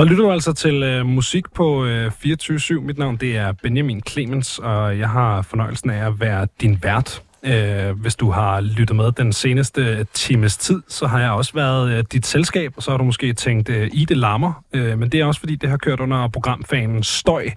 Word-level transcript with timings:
Så 0.00 0.04
lytter 0.04 0.24
du 0.24 0.30
altså 0.30 0.52
til 0.52 0.82
øh, 0.82 1.06
musik 1.06 1.52
på 1.54 1.84
øh, 1.84 2.12
24-7. 2.24 2.80
Mit 2.80 2.98
navn 2.98 3.16
det 3.16 3.36
er 3.36 3.52
Benjamin 3.52 4.02
Clemens, 4.08 4.58
og 4.58 4.98
jeg 4.98 5.08
har 5.08 5.42
fornøjelsen 5.42 5.90
af 5.90 6.06
at 6.06 6.20
være 6.20 6.46
din 6.60 6.78
vært. 6.82 7.22
Øh, 7.42 8.00
hvis 8.00 8.16
du 8.16 8.30
har 8.30 8.60
lyttet 8.60 8.96
med 8.96 9.12
den 9.12 9.32
seneste 9.32 10.04
times 10.04 10.56
tid, 10.56 10.82
så 10.88 11.06
har 11.06 11.20
jeg 11.20 11.30
også 11.30 11.52
været 11.54 11.90
øh, 11.92 12.04
dit 12.12 12.26
selskab, 12.26 12.72
og 12.76 12.82
så 12.82 12.90
har 12.90 12.98
du 12.98 13.04
måske 13.04 13.32
tænkt, 13.32 13.68
øh, 13.68 13.90
i 13.92 14.04
det 14.04 14.16
lammer. 14.16 14.64
Øh, 14.72 14.98
men 14.98 15.08
det 15.08 15.20
er 15.20 15.24
også 15.24 15.40
fordi, 15.40 15.56
det 15.56 15.70
har 15.70 15.76
kørt 15.76 16.00
under 16.00 16.28
programfanen 16.28 17.02
Støj. 17.02 17.48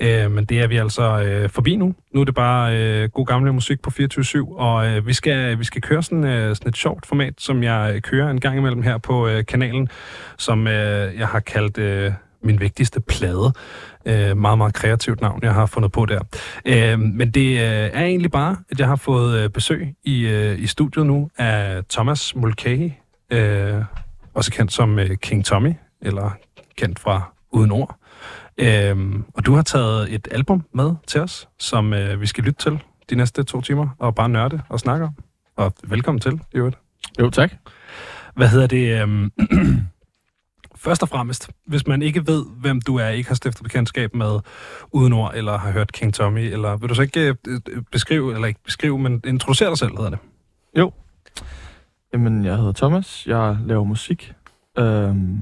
Øh, 0.00 0.30
men 0.30 0.44
det 0.44 0.60
er 0.60 0.66
vi 0.66 0.76
altså 0.76 1.22
øh, 1.22 1.48
forbi 1.48 1.76
nu. 1.76 1.94
Nu 2.14 2.20
er 2.20 2.24
det 2.24 2.34
bare 2.34 2.76
øh, 2.76 3.08
god 3.08 3.26
gamle 3.26 3.52
musik 3.52 3.82
på 3.82 3.90
24-7, 4.00 4.58
og 4.58 4.86
øh, 4.86 5.06
vi, 5.06 5.12
skal, 5.12 5.52
øh, 5.52 5.58
vi 5.58 5.64
skal 5.64 5.82
køre 5.82 6.02
sådan, 6.02 6.24
øh, 6.24 6.56
sådan 6.56 6.68
et 6.68 6.76
sjovt 6.76 7.06
format, 7.06 7.34
som 7.38 7.62
jeg 7.62 7.92
øh, 7.94 8.00
kører 8.00 8.30
en 8.30 8.40
gang 8.40 8.58
imellem 8.58 8.82
her 8.82 8.98
på 8.98 9.28
øh, 9.28 9.44
kanalen, 9.44 9.88
som 10.38 10.66
øh, 10.66 11.18
jeg 11.18 11.28
har 11.28 11.40
kaldt... 11.40 11.78
Øh, 11.78 12.12
min 12.44 12.60
vigtigste 12.60 13.00
plade. 13.00 13.52
Øh, 14.06 14.36
meget, 14.36 14.58
meget 14.58 14.74
kreativt 14.74 15.20
navn, 15.20 15.40
jeg 15.42 15.54
har 15.54 15.66
fundet 15.66 15.92
på 15.92 16.06
der. 16.06 16.20
Øh, 16.64 16.98
men 17.00 17.30
det 17.30 17.50
øh, 17.50 17.90
er 17.92 18.04
egentlig 18.04 18.30
bare, 18.30 18.56
at 18.70 18.80
jeg 18.80 18.88
har 18.88 18.96
fået 18.96 19.38
øh, 19.38 19.50
besøg 19.50 19.94
i, 20.04 20.26
øh, 20.26 20.58
i 20.58 20.66
studiet 20.66 21.06
nu 21.06 21.30
af 21.38 21.82
Thomas 21.90 22.34
Mulcahy, 22.36 22.90
øh, 23.30 23.84
også 24.34 24.52
kendt 24.52 24.72
som 24.72 24.98
øh, 24.98 25.16
King 25.16 25.44
Tommy, 25.44 25.74
eller 26.02 26.30
kendt 26.76 26.98
fra 26.98 27.32
Uden 27.50 27.70
Ord. 27.70 27.96
Øh, 28.58 28.96
og 29.34 29.46
du 29.46 29.54
har 29.54 29.62
taget 29.62 30.14
et 30.14 30.28
album 30.30 30.64
med 30.74 30.94
til 31.06 31.20
os, 31.20 31.48
som 31.58 31.92
øh, 31.92 32.20
vi 32.20 32.26
skal 32.26 32.44
lytte 32.44 32.62
til 32.62 32.78
de 33.10 33.14
næste 33.14 33.42
to 33.42 33.60
timer, 33.60 33.88
og 33.98 34.14
bare 34.14 34.28
nørde 34.28 34.60
og 34.68 34.80
snakke 34.80 35.04
om. 35.04 35.14
Og 35.56 35.74
velkommen 35.84 36.20
til, 36.20 36.40
i 36.52 36.56
øvrigt. 36.56 36.78
Jo, 37.20 37.30
tak. 37.30 37.52
Hvad 38.36 38.48
hedder 38.48 38.66
det? 38.66 39.02
Øh, 39.02 39.30
først 40.82 41.02
og 41.02 41.08
fremmest, 41.08 41.50
hvis 41.66 41.86
man 41.86 42.02
ikke 42.02 42.26
ved, 42.26 42.44
hvem 42.60 42.80
du 42.80 42.96
er, 42.96 43.08
ikke 43.08 43.28
har 43.28 43.34
stiftet 43.34 43.62
bekendtskab 43.62 44.14
med 44.14 44.40
uden 44.90 45.12
ord, 45.12 45.32
eller 45.34 45.58
har 45.58 45.70
hørt 45.70 45.92
King 45.92 46.14
Tommy, 46.14 46.52
eller 46.52 46.76
vil 46.76 46.88
du 46.88 46.94
så 46.94 47.02
ikke 47.02 47.20
øh, 47.20 47.60
øh, 47.68 47.82
beskrive, 47.92 48.34
eller 48.34 48.46
ikke 48.46 48.60
beskrive, 48.64 48.98
men 48.98 49.20
introducere 49.26 49.68
dig 49.68 49.78
selv, 49.78 49.96
hedder 49.96 50.10
det? 50.10 50.18
Jo. 50.78 50.92
Jamen, 52.12 52.44
jeg 52.44 52.56
hedder 52.56 52.72
Thomas. 52.72 53.26
Jeg 53.26 53.58
laver 53.66 53.84
musik 53.84 54.34
øhm, 54.78 55.40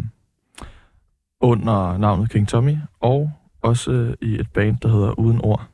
under 1.40 1.98
navnet 1.98 2.30
King 2.30 2.48
Tommy, 2.48 2.76
og 3.00 3.30
også 3.62 4.14
i 4.22 4.40
et 4.40 4.50
band, 4.54 4.76
der 4.82 4.88
hedder 4.88 5.18
Uden 5.18 5.40
Ord. 5.44 5.66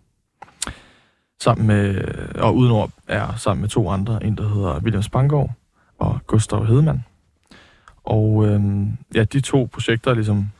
Sammen 1.40 1.66
med, 1.66 2.04
og 2.34 2.56
Uden 2.56 2.72
Ord 2.72 2.90
er 3.08 3.36
sammen 3.36 3.60
med 3.60 3.68
to 3.68 3.90
andre, 3.90 4.24
en 4.24 4.36
der 4.36 4.48
hedder 4.48 4.80
William 4.80 5.02
Spangård 5.02 5.50
og 5.98 6.20
Gustav 6.26 6.66
Hedemann. 6.66 7.04
Og 8.06 8.46
øhm, 8.46 8.98
ja, 9.14 9.24
de 9.24 9.40
to 9.40 9.68
projekter 9.72 10.10
er 10.10 10.14
ligesom 10.14 10.50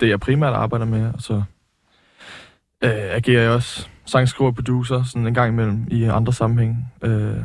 det, 0.00 0.08
jeg 0.08 0.20
primært 0.20 0.54
arbejder 0.54 0.86
med. 0.86 1.14
Og 1.14 1.22
så 1.22 1.34
øh, 2.84 2.90
agerer 2.90 3.42
jeg 3.42 3.50
også 3.50 3.88
sangskriver 4.04 4.50
og 4.50 4.54
producer 4.54 5.02
sådan 5.02 5.26
en 5.26 5.34
gang 5.34 5.52
imellem 5.52 5.86
i 5.90 6.04
andre 6.04 6.32
sammenhæng. 6.32 6.92
Øh, 7.02 7.44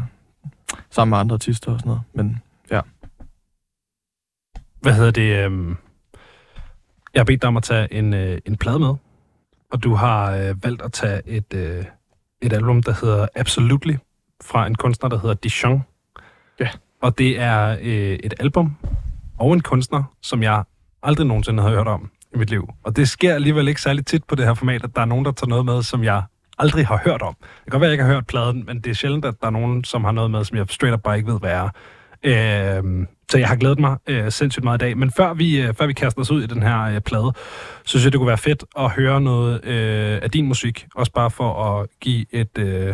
sammen 0.90 1.10
med 1.10 1.18
andre 1.18 1.34
artister 1.34 1.72
og 1.72 1.80
sådan 1.80 1.90
noget. 1.90 2.04
Men 2.14 2.42
ja. 2.72 2.82
Hvad 4.82 4.94
hedder 4.94 5.12
det? 5.12 5.46
Øh... 5.46 5.76
Jeg 7.14 7.20
har 7.20 7.26
bedt 7.26 7.42
dig 7.42 7.48
om 7.48 7.58
at 7.58 7.64
tage 7.64 7.94
en, 7.94 8.14
øh, 8.14 8.40
en 8.46 8.58
plade 8.58 8.80
med, 8.80 8.94
og 9.72 9.84
du 9.84 9.94
har 9.94 10.32
øh, 10.32 10.64
valgt 10.64 10.82
at 10.82 10.94
tage 10.94 11.22
et, 11.26 11.54
øh, 11.54 11.86
et 12.42 12.54
album, 12.54 12.84
der 12.84 12.94
hedder 13.02 13.28
Absolutely, 13.36 13.96
fra 14.44 14.68
en 14.68 14.76
kunstner, 14.76 15.10
der 15.10 15.20
hedder 15.20 15.36
Dijon. 15.36 15.84
Ja. 16.60 16.70
Og 17.02 17.18
det 17.18 17.40
er 17.40 17.78
øh, 17.82 18.14
et 18.24 18.34
album 18.40 18.76
og 19.40 19.54
en 19.54 19.62
kunstner, 19.62 20.04
som 20.22 20.44
jeg 20.44 20.64
aldrig 21.04 21.28
nogensinde 21.28 21.64
har 21.64 21.70
hørt 21.70 21.88
om 21.88 22.10
i 22.36 22.38
mit 22.38 22.50
liv. 22.50 22.70
Og 22.84 22.96
det 22.96 23.10
sker 23.10 23.34
alligevel 23.34 23.68
ikke 23.68 23.82
særlig 23.82 24.06
tit 24.06 24.24
på 24.24 24.36
det 24.36 24.46
her 24.46 24.54
format, 24.54 24.84
at 24.84 24.96
der 24.96 25.02
er 25.02 25.06
nogen, 25.06 25.26
der 25.26 25.32
tager 25.32 25.50
noget 25.50 25.66
med, 25.66 25.84
som 25.84 26.04
jeg 26.04 26.24
aldrig 26.58 26.88
har 26.88 27.02
hørt 27.06 27.22
om. 27.22 27.36
Det 27.40 27.64
kan 27.64 27.72
godt 27.72 27.82
være, 27.82 27.88
at 27.88 27.92
jeg 27.92 27.94
ikke 27.94 28.04
har 28.04 28.14
hørt 28.14 28.28
pladen, 28.28 28.64
men 28.68 28.82
det 28.82 28.90
er 28.90 28.94
sjældent, 28.94 29.26
at 29.26 29.36
der 29.42 29.48
er 29.48 29.52
nogen, 29.52 29.84
som 29.84 30.04
har 30.04 30.12
noget 30.12 30.32
med, 30.32 30.44
som 30.44 30.58
jeg 30.58 30.66
straight 30.70 30.94
up 30.94 31.04
bare 31.04 31.18
ikke 31.18 31.32
ved, 31.32 31.40
hvad 31.40 31.52
er. 31.52 31.70
Øh, 32.24 33.08
så 33.32 33.38
jeg 33.38 33.48
har 33.48 33.56
glædet 33.56 33.80
mig 33.80 33.98
øh, 34.08 34.32
sindssygt 34.32 34.64
meget 34.64 34.82
i 34.82 34.86
dag. 34.86 34.98
Men 34.98 35.12
før 35.12 35.34
vi, 35.34 35.62
øh, 35.62 35.74
før 35.74 35.88
vi 35.88 35.94
kaster 35.94 36.22
os 36.22 36.32
ud 36.32 36.44
i 36.44 36.48
den 36.48 36.64
her 36.64 36.82
øh, 36.82 37.02
plade, 37.02 37.32
så 37.36 37.90
synes 37.90 38.04
jeg, 38.04 38.12
det 38.12 38.20
kunne 38.20 38.28
være 38.28 38.38
fedt 38.38 38.64
at 38.78 38.92
høre 38.92 39.22
noget 39.22 39.66
øh, 39.66 40.20
af 40.22 40.32
din 40.32 40.46
musik. 40.46 40.88
Også 40.96 41.12
bare 41.12 41.32
for 41.32 41.64
at 41.64 41.88
give 42.02 42.26
et, 42.32 42.58
øh, 42.58 42.94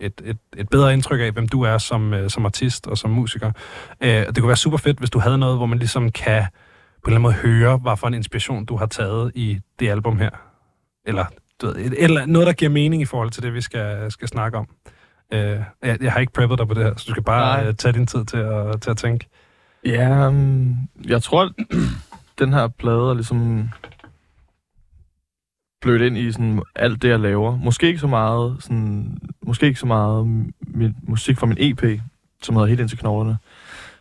et, 0.00 0.22
et, 0.24 0.38
et 0.56 0.68
bedre 0.68 0.92
indtryk 0.92 1.20
af, 1.20 1.32
hvem 1.32 1.48
du 1.48 1.62
er 1.62 1.78
som, 1.78 2.14
øh, 2.14 2.30
som 2.30 2.46
artist 2.46 2.86
og 2.86 2.98
som 2.98 3.10
musiker. 3.10 3.52
Øh, 4.00 4.10
det 4.10 4.36
kunne 4.38 4.48
være 4.48 4.56
super 4.56 4.78
fedt, 4.78 4.98
hvis 4.98 5.10
du 5.10 5.18
havde 5.18 5.38
noget, 5.38 5.56
hvor 5.56 5.66
man 5.66 5.78
ligesom 5.78 6.12
kan 6.12 6.44
på 7.04 7.10
en 7.10 7.16
eller 7.16 7.28
anden 7.28 7.42
måde 7.42 7.54
høre, 7.54 7.76
hvad 7.76 7.96
for 7.96 8.06
en 8.06 8.14
inspiration 8.14 8.64
du 8.64 8.76
har 8.76 8.86
taget 8.86 9.32
i 9.34 9.60
det 9.78 9.88
album 9.88 10.18
her. 10.18 10.30
Eller, 11.06 11.24
du 11.60 11.66
ved, 11.66 11.76
et, 11.76 12.04
eller 12.04 12.26
noget, 12.26 12.46
der 12.46 12.52
giver 12.52 12.70
mening 12.70 13.02
i 13.02 13.04
forhold 13.04 13.30
til 13.30 13.42
det, 13.42 13.54
vi 13.54 13.60
skal, 13.60 14.12
skal 14.12 14.28
snakke 14.28 14.58
om. 14.58 14.68
Øh, 15.32 15.60
jeg, 15.82 16.02
jeg 16.02 16.12
har 16.12 16.20
ikke 16.20 16.32
preppet 16.32 16.58
dig 16.58 16.68
på 16.68 16.74
det 16.74 16.84
her, 16.84 16.94
så 16.96 17.04
du 17.08 17.10
skal 17.10 17.22
bare 17.22 17.68
uh, 17.68 17.74
tage 17.74 17.92
din 17.92 18.06
tid 18.06 18.24
til 18.24 18.36
at, 18.36 18.80
til 18.82 18.90
at 18.90 18.96
tænke. 18.96 19.26
Ja, 19.84 20.28
um, 20.28 20.76
jeg 21.06 21.22
tror, 21.22 21.50
den 22.38 22.52
her 22.52 22.68
plade 22.68 23.10
er 23.10 23.14
ligesom 23.14 23.70
blødt 25.80 26.02
ind 26.02 26.18
i 26.18 26.32
sådan 26.32 26.62
alt 26.76 27.02
det, 27.02 27.08
jeg 27.08 27.20
laver. 27.20 27.56
Måske 27.56 27.86
ikke 27.86 27.98
så 27.98 28.06
meget, 28.06 28.56
sådan, 28.60 29.18
måske 29.42 29.66
ikke 29.66 29.80
så 29.80 29.86
meget 29.86 30.26
min, 30.60 30.96
musik 31.02 31.38
fra 31.38 31.46
min 31.46 31.56
EP, 31.60 32.00
som 32.42 32.54
hedder 32.54 32.68
Helt 32.68 32.80
ind 32.80 32.88
til 32.88 32.98
knoglerne. 32.98 33.38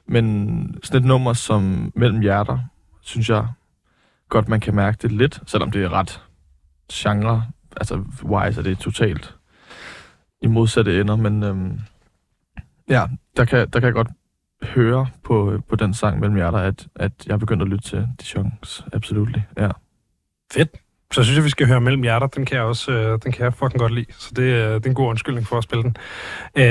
Men 0.08 0.80
sådan 0.84 1.02
et 1.02 1.08
nummer 1.08 1.34
som 1.34 1.92
Mellem 1.96 2.20
Hjerter, 2.20 2.60
synes 3.02 3.30
jeg 3.30 3.48
godt, 4.30 4.48
man 4.48 4.60
kan 4.60 4.76
mærke 4.76 4.98
det 5.02 5.12
lidt, 5.12 5.42
selvom 5.46 5.72
det 5.72 5.84
er 5.84 5.94
ret 5.94 6.22
genre. 6.92 7.46
Altså, 7.78 8.04
wise 8.24 8.60
er 8.60 8.64
det 8.64 8.80
totalt 8.80 9.36
i 10.42 10.48
modsatte 10.48 11.02
ender, 11.02 11.16
men 11.16 11.44
øhm, 11.44 11.80
ja, 12.90 13.08
der 13.38 13.46
kan, 13.46 13.70
der 13.70 13.80
kan 13.80 13.86
jeg 13.86 13.94
godt 13.94 14.10
høre 14.64 15.08
på, 15.24 15.52
øh, 15.52 15.60
på 15.70 15.76
den 15.76 15.94
sang 15.94 16.20
Mellem 16.20 16.36
Hjerter, 16.36 16.58
at, 16.58 16.88
at 16.96 17.12
jeg 17.26 17.34
er 17.34 17.38
begyndt 17.38 17.62
at 17.62 17.68
lytte 17.68 17.90
til 17.90 18.08
Dijon's 18.22 18.88
Absolutely, 18.94 19.42
ja. 19.58 19.72
Fedt. 20.54 20.70
Så 21.14 21.24
synes 21.24 21.38
jeg, 21.38 21.44
vi 21.44 21.50
skal 21.50 21.68
høre 21.68 21.82
Mellem 21.82 22.02
Hjerter. 22.02 22.28
Den 22.28 22.46
kan 22.46 22.58
jeg 22.58 22.66
også 22.66 22.92
øh, 22.92 23.20
den 23.24 23.32
kan 23.32 23.44
jeg 23.44 23.54
fucking 23.54 23.80
godt 23.80 23.94
lide. 23.94 24.06
Så 24.10 24.32
det, 24.36 24.44
øh, 24.44 24.74
det 24.74 24.86
er 24.86 24.90
en 24.90 24.96
god 24.96 25.08
undskyldning 25.08 25.48
for 25.48 25.58
at 25.58 25.64
spille 25.64 25.84
den. 25.84 25.96
Øh, 26.58 26.64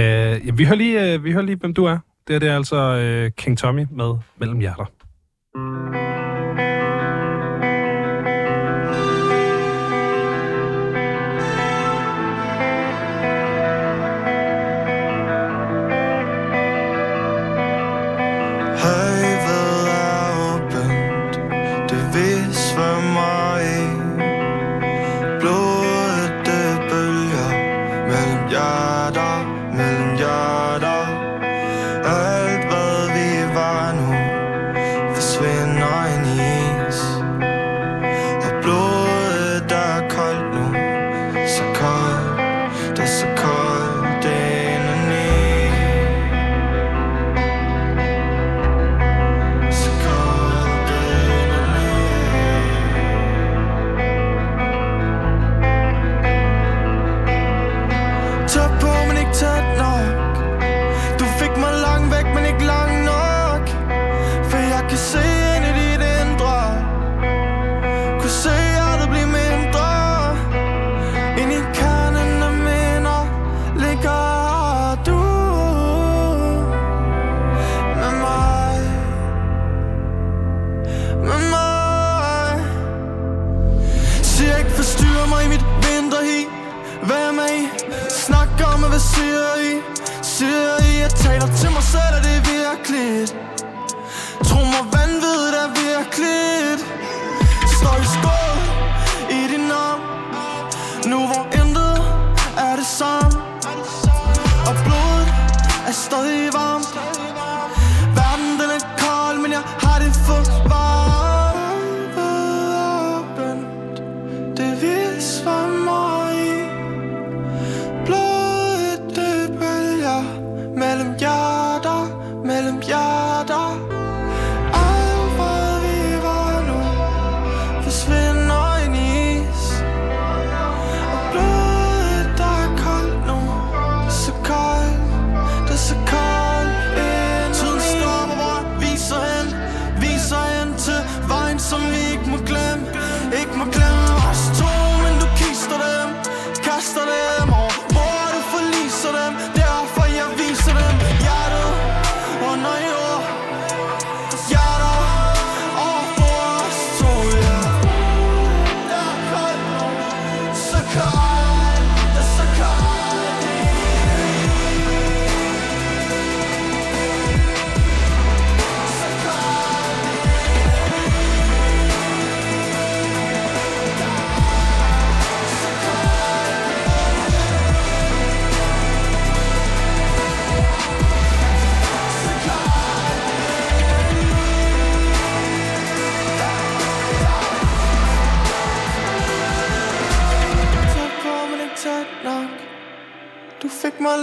ja, 0.46 0.52
vi, 0.54 0.64
hører 0.64 0.76
lige, 0.76 1.12
øh, 1.12 1.24
vi 1.24 1.32
hører 1.32 1.44
lige, 1.44 1.56
hvem 1.56 1.74
du 1.74 1.84
er. 1.84 1.98
Det 2.28 2.34
er, 2.34 2.38
det 2.38 2.48
er 2.48 2.56
altså 2.56 2.76
øh, 2.76 3.30
King 3.30 3.58
Tommy 3.58 3.86
med 3.90 4.14
Mellem 4.38 4.58
Hjerter. 4.58 4.84
Mm. 5.54 6.07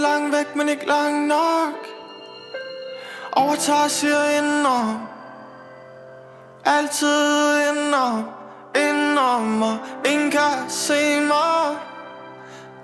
Langt 0.00 0.36
væk, 0.36 0.56
men 0.56 0.68
ikke 0.68 0.86
langt 0.86 1.28
nok. 1.28 1.86
Overtager 3.32 3.88
siger 3.88 4.38
indenom. 4.38 5.08
Altid 6.64 7.68
indenom 7.68 8.24
Indenom 8.76 9.42
mig 9.42 9.78
ingen 10.04 10.30
kan 10.30 10.70
se 10.70 11.20
mig. 11.20 11.76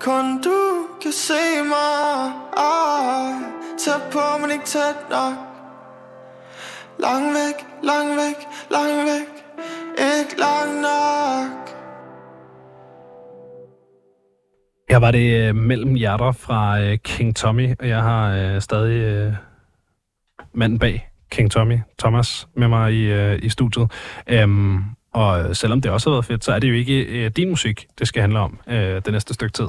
Kun 0.01 0.41
du 0.41 0.87
kan 1.03 1.13
se 1.13 1.63
mig. 1.63 2.33
Ah, 2.57 3.35
Tæt 3.79 4.03
på, 4.11 4.39
men 4.41 4.51
ikke 4.51 4.65
tæt 4.65 5.11
nok. 5.11 5.35
Langt 6.99 7.35
væk, 7.35 7.67
langt 7.83 8.17
væk, 8.17 8.49
langt 8.71 9.05
væk. 9.05 9.45
Ikke 9.99 10.39
langt 10.39 10.81
nok. 10.81 11.62
Her 14.93 14.99
var 14.99 15.11
det 15.11 15.49
øh, 15.49 15.55
Mellem 15.55 15.95
Hjerter 15.95 16.33
fra 16.33 16.81
øh, 16.81 16.99
King 16.99 17.37
Tommy, 17.37 17.75
og 17.81 17.89
jeg 17.89 18.03
har 18.03 18.35
øh, 18.35 18.61
stadig 18.61 19.01
øh, 19.01 19.33
manden 20.55 20.79
bag 20.79 21.09
King 21.31 21.51
Tommy, 21.51 21.79
Thomas, 21.99 22.49
med 22.57 22.69
mig 22.69 22.93
i, 22.93 23.03
øh, 23.03 23.39
i 23.43 23.49
studiet. 23.49 23.91
Øhm, 24.27 24.85
og 25.13 25.57
selvom 25.57 25.81
det 25.81 25.91
også 25.91 26.11
har 26.11 26.15
været 26.15 26.25
fedt, 26.25 26.45
så 26.45 26.53
er 26.53 26.59
det 26.59 26.69
jo 26.69 26.75
ikke 26.75 27.03
øh, 27.03 27.31
din 27.31 27.51
musik, 27.51 27.87
det 27.99 28.09
skal 28.09 28.21
handle 28.21 28.39
om 28.39 28.59
øh, 28.69 28.77
det 28.77 29.13
næste 29.13 29.35
stykke 29.35 29.53
tid. 29.53 29.69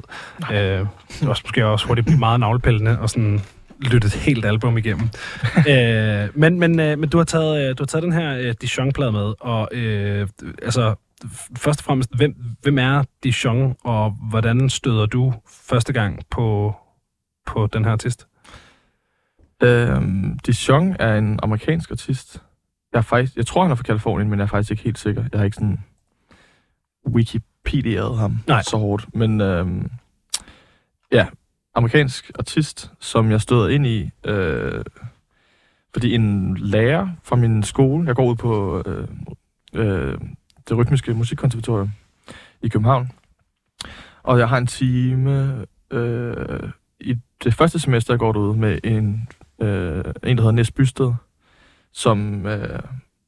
Øh, 0.51 0.57
er 0.57 0.85
også 1.27 1.41
måske 1.45 1.65
også 1.65 1.87
hurtigt 1.87 2.05
blive 2.05 2.19
meget 2.19 2.39
navlepillende 2.39 2.99
og 2.99 3.09
sådan 3.09 3.41
lytte 3.79 4.05
et 4.05 4.13
helt 4.13 4.45
album 4.45 4.77
igennem. 4.77 5.09
øh, 5.69 6.29
men 6.33 6.59
men, 6.59 6.79
øh, 6.79 6.99
men 6.99 7.09
du, 7.09 7.17
har 7.17 7.25
taget, 7.25 7.69
øh, 7.69 7.77
du 7.77 7.83
har 7.83 7.87
taget 7.87 8.03
den 8.03 8.13
her 8.13 8.37
øh, 8.37 8.53
Dijon-plade 8.61 9.11
med, 9.11 9.33
og 9.39 9.69
øh, 9.71 10.27
altså, 10.63 10.95
først 11.57 11.79
og 11.79 11.83
fremmest, 11.83 12.15
hvem, 12.15 12.35
hvem 12.61 12.77
er 12.77 13.03
Dijon, 13.23 13.75
og 13.83 14.11
hvordan 14.29 14.69
støder 14.69 15.05
du 15.05 15.33
første 15.47 15.93
gang 15.93 16.21
på, 16.29 16.75
på 17.45 17.67
den 17.67 17.85
her 17.85 17.91
artist? 17.91 18.27
Øhm, 19.63 20.39
Dijon 20.39 20.95
er 20.99 21.17
en 21.17 21.39
amerikansk 21.43 21.91
artist. 21.91 22.43
Jeg, 22.93 22.97
er 22.97 23.01
faktisk, 23.01 23.37
jeg 23.37 23.45
tror, 23.45 23.61
han 23.61 23.71
er 23.71 23.75
fra 23.75 23.83
Kalifornien, 23.83 24.29
men 24.29 24.39
jeg 24.39 24.43
er 24.43 24.49
faktisk 24.49 24.71
ikke 24.71 24.83
helt 24.83 24.99
sikker. 24.99 25.23
Jeg 25.31 25.39
har 25.39 25.45
ikke 25.45 25.55
sådan 25.55 25.83
Wikipedia'et 27.07 28.15
ham 28.15 28.37
Nej. 28.47 28.61
så 28.61 28.77
hårdt. 28.77 29.15
Men 29.15 29.41
øhm, 29.41 29.91
ja, 31.11 31.27
amerikansk 31.75 32.31
artist, 32.39 32.91
som 32.99 33.31
jeg 33.31 33.41
støder 33.41 33.67
ind 33.67 33.87
i, 33.87 34.09
øh, 34.25 34.85
fordi 35.93 36.15
en 36.15 36.57
lærer 36.57 37.09
fra 37.23 37.35
min 37.35 37.63
skole, 37.63 38.07
jeg 38.07 38.15
går 38.15 38.25
ud 38.25 38.35
på 38.35 38.83
øh, 38.85 39.07
øh, 39.73 40.17
det 40.69 40.77
rytmiske 40.77 41.13
musikkonservatorium 41.13 41.91
i 42.61 42.67
København, 42.67 43.11
og 44.23 44.39
jeg 44.39 44.49
har 44.49 44.57
en 44.57 44.67
time 44.67 45.65
øh, 45.91 46.69
i 46.99 47.15
det 47.43 47.53
første 47.53 47.79
semester, 47.79 48.13
jeg 48.13 48.19
går 48.19 48.31
derude 48.31 48.57
med 48.57 48.79
en, 48.83 49.27
øh, 49.61 50.03
en 50.23 50.37
der 50.37 50.43
hedder 50.43 50.51
Næs 50.51 50.71
Bysted, 50.71 51.13
som 51.91 52.45
øh, 52.45 52.79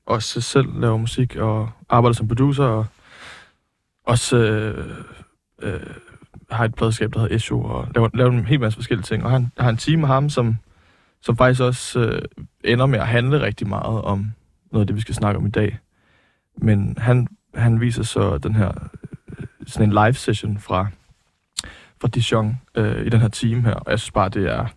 også 0.06 0.42
selv 0.42 0.80
laver 0.80 0.98
musik 0.98 1.36
og 1.36 1.70
arbejder 1.90 2.14
som 2.14 2.28
producer, 2.28 2.64
og 2.64 2.86
også 4.06 4.38
øh, 4.38 4.90
øh, 5.62 5.80
har 6.52 6.66
et 6.66 6.76
pladskab, 6.76 7.14
der 7.14 7.20
hedder 7.20 7.36
Esho, 7.36 7.62
og 7.62 7.88
laver, 7.96 8.10
laver 8.14 8.32
en 8.32 8.46
hel 8.46 8.60
masse 8.60 8.78
forskellige 8.78 9.04
ting. 9.04 9.24
Og 9.24 9.32
han 9.32 9.52
har 9.58 9.70
en 9.70 9.78
team 9.78 10.00
med 10.00 10.08
ham, 10.08 10.30
som, 10.30 10.56
som 11.22 11.38
faktisk 11.38 11.62
også 11.62 12.00
øh, 12.00 12.22
ender 12.64 12.86
med 12.86 13.00
at 13.00 13.08
handle 13.08 13.42
rigtig 13.42 13.68
meget 13.68 14.02
om 14.02 14.32
noget 14.72 14.84
af 14.84 14.88
det, 14.88 14.96
vi 14.96 15.02
skal 15.02 15.16
snakke 15.16 15.38
om 15.38 15.46
i 15.46 15.50
dag. 15.50 15.78
Men 16.58 16.98
han, 16.98 17.28
han 17.56 17.82
viser 17.82 18.04
så 18.04 18.38
den 18.38 18.56
her 18.56 18.90
øh, 19.40 19.46
sådan 19.68 19.90
en 19.90 19.94
live 19.94 20.14
session 20.14 20.60
fra, 20.60 20.88
fra 22.02 22.08
Dijon 22.08 22.58
øh, 22.76 23.06
i 23.06 23.10
den 23.10 23.22
her 23.22 23.28
team 23.28 23.64
her, 23.64 23.74
og 23.74 23.92
jeg 23.92 24.00
synes 24.00 24.12
bare, 24.12 24.30
det 24.30 24.52
er 24.52 24.68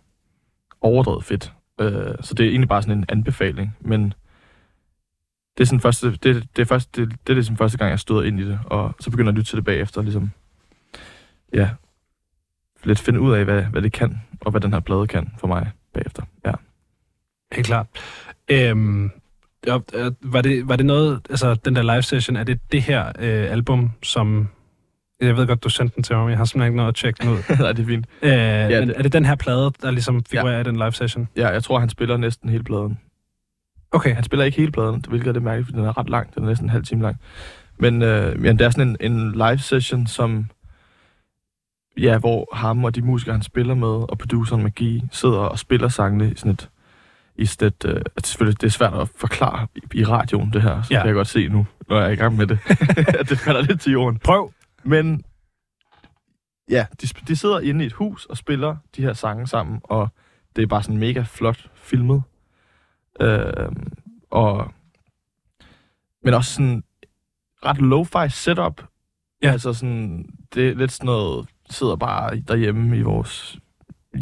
overdrevet 0.81 1.25
fedt. 1.25 1.53
Øh, 1.81 2.15
så 2.21 2.35
det 2.35 2.47
er 2.47 2.51
egentlig 2.51 2.69
bare 2.69 2.83
sådan 2.83 2.99
en 2.99 3.05
anbefaling, 3.09 3.77
men 3.81 4.15
det 5.59 5.65
er 5.65 5.67
sådan 5.67 5.81
første, 5.81 6.11
det, 6.11 6.49
det 6.57 6.63
er 6.63 6.65
første, 6.65 7.01
det, 7.01 7.11
det 7.27 7.33
er 7.33 7.35
ligesom 7.35 7.57
første 7.57 7.79
gang, 7.79 7.91
jeg 7.91 7.99
stod 7.99 8.25
ind 8.25 8.41
i 8.41 8.45
det, 8.45 8.61
og 8.65 8.95
så 9.01 9.11
begynder 9.11 9.31
jeg 9.31 9.35
at 9.35 9.39
lytte 9.39 9.51
til 9.51 9.57
det 9.57 9.65
bagefter, 9.65 10.03
ligesom, 10.03 10.31
ja, 11.55 11.71
lidt 12.85 12.99
finde 12.99 13.21
ud 13.21 13.33
af, 13.33 13.45
hvad, 13.45 13.63
hvad 13.63 13.83
det 13.83 13.93
kan, 13.93 14.21
og 14.41 14.51
hvad 14.51 14.61
den 14.61 14.73
her 14.73 14.81
plade 14.81 15.07
kan 15.07 15.33
for 15.39 15.47
mig 15.47 15.71
bagefter, 15.95 16.23
ja. 16.47 16.53
Helt 17.53 17.67
klart. 17.67 17.87
Øhm, 18.49 19.11
ja, 19.67 19.79
øh, 19.95 20.13
var, 20.23 20.43
det, 20.43 20.69
var 20.69 20.77
det 20.77 20.87
noget, 20.87 21.21
altså 21.31 21.55
den 21.55 21.77
der 21.77 21.83
live 21.83 22.03
session, 22.03 22.37
er 22.37 22.45
det 22.45 22.61
det 22.73 22.83
her 22.83 23.07
øh, 23.19 23.51
album, 23.53 23.91
som... 24.03 24.49
Jeg 25.21 25.37
ved 25.37 25.47
godt, 25.47 25.65
du 25.65 25.69
sendte 25.69 25.95
den 25.95 26.03
til 26.03 26.17
mig, 26.17 26.25
men 26.25 26.31
jeg 26.31 26.39
har 26.39 26.45
simpelthen 26.45 26.71
ikke 26.73 26.77
noget 26.77 26.89
at 26.89 26.95
tjekke 26.95 27.23
den 27.23 27.33
ud. 27.33 27.39
Nej, 27.63 27.73
det 27.73 27.83
er 27.83 27.87
fint. 27.87 28.07
øh, 28.23 28.31
ja, 28.31 28.81
men 28.81 28.89
det- 28.89 28.99
er 28.99 29.03
det 29.03 29.13
den 29.13 29.25
her 29.25 29.35
plade, 29.35 29.73
der 29.83 29.91
ligesom 29.91 30.25
figurerer 30.25 30.55
ja. 30.55 30.61
i 30.61 30.65
den 30.65 30.77
live 30.77 30.93
session? 30.93 31.29
Ja, 31.37 31.49
jeg 31.49 31.65
tror, 31.65 31.79
han 31.81 31.89
spiller 31.89 32.17
næsten 32.17 32.49
hele 32.49 32.65
pladen. 32.65 32.99
Okay, 33.93 34.15
Han 34.15 34.25
spiller 34.25 34.45
ikke 34.45 34.59
hele 34.59 34.73
pladen, 34.73 35.05
hvilket 35.09 35.29
er 35.29 35.33
det 35.33 35.43
mærkeligt, 35.43 35.67
fordi 35.67 35.79
den 35.79 35.87
er 35.87 35.99
ret 35.99 36.11
lang. 36.11 36.35
Den 36.35 36.43
er 36.45 36.49
næsten 36.49 36.67
en 36.67 36.71
halv 36.71 36.85
time 36.85 37.03
lang. 37.03 37.17
Men, 37.79 38.03
øh, 38.03 38.41
men 38.41 38.59
det 38.59 38.65
er 38.65 38.71
sådan 38.71 38.97
en, 39.01 39.13
en 39.13 39.33
live 39.33 39.59
session, 39.59 40.07
som... 40.07 40.47
Ja, 42.01 42.19
hvor 42.19 42.49
ham 42.57 42.85
og 42.85 42.95
de 42.95 43.03
musikere, 43.03 43.33
han 43.35 43.43
spiller 43.43 43.75
med, 43.75 43.89
og 43.89 44.19
produceren 44.19 44.63
Magi, 44.63 45.03
sidder 45.13 45.39
og 45.39 45.59
spiller 45.59 45.89
sangene 45.89 46.31
i 46.33 46.37
sådan 46.37 46.53
et... 46.53 46.69
I 47.39 47.47
sådan 47.47 47.69
et, 47.69 47.85
øh, 47.85 47.97
altså 48.17 48.33
selvfølgelig, 48.33 48.61
det 48.61 48.67
er 48.67 48.71
svært 48.71 48.95
at 48.95 49.09
forklare 49.17 49.67
i, 49.75 49.81
i 49.95 50.05
radioen, 50.05 50.53
det 50.53 50.63
her. 50.63 50.83
Så 50.83 50.89
Ja. 50.95 50.99
kan 51.01 51.07
jeg 51.07 51.15
godt 51.15 51.29
se 51.29 51.49
nu, 51.49 51.67
når 51.89 51.97
jeg 51.99 52.07
er 52.07 52.11
i 52.11 52.17
gang 52.17 52.37
med 52.37 52.47
det. 52.47 52.59
at 53.21 53.29
det 53.29 53.39
falder 53.39 53.61
lidt 53.63 53.81
til 53.81 53.93
jorden. 53.93 54.19
prøv. 54.19 54.53
Men 54.85 55.25
ja, 56.71 56.87
de, 57.03 57.07
de 57.07 57.37
sidder 57.37 57.61
inde 57.61 57.85
i 57.85 57.87
et 57.87 57.93
hus 57.93 58.25
og 58.25 58.37
spiller 58.37 58.77
de 58.97 59.03
her 59.03 59.13
sange 59.13 59.47
sammen, 59.47 59.81
og 59.85 60.09
det 60.57 60.63
er 60.63 60.67
bare 60.67 60.83
sådan 60.83 60.99
mega 60.99 61.23
flot 61.23 61.67
filmet. 61.75 62.23
Øh, 63.21 63.73
og, 64.31 64.73
men 66.25 66.35
også 66.35 66.55
sådan 66.55 66.85
ret 67.65 67.77
lo-fi 67.79 68.29
setup. 68.29 68.83
Ja. 69.43 69.51
Altså 69.53 69.73
sådan, 69.73 70.29
det 70.55 70.69
er 70.69 70.75
lidt 70.75 70.93
sådan 70.93 71.07
noget, 71.07 71.49
sidder 71.71 71.97
bare 71.97 72.37
derhjemme 72.37 72.99
i 72.99 73.03
vores 73.03 73.59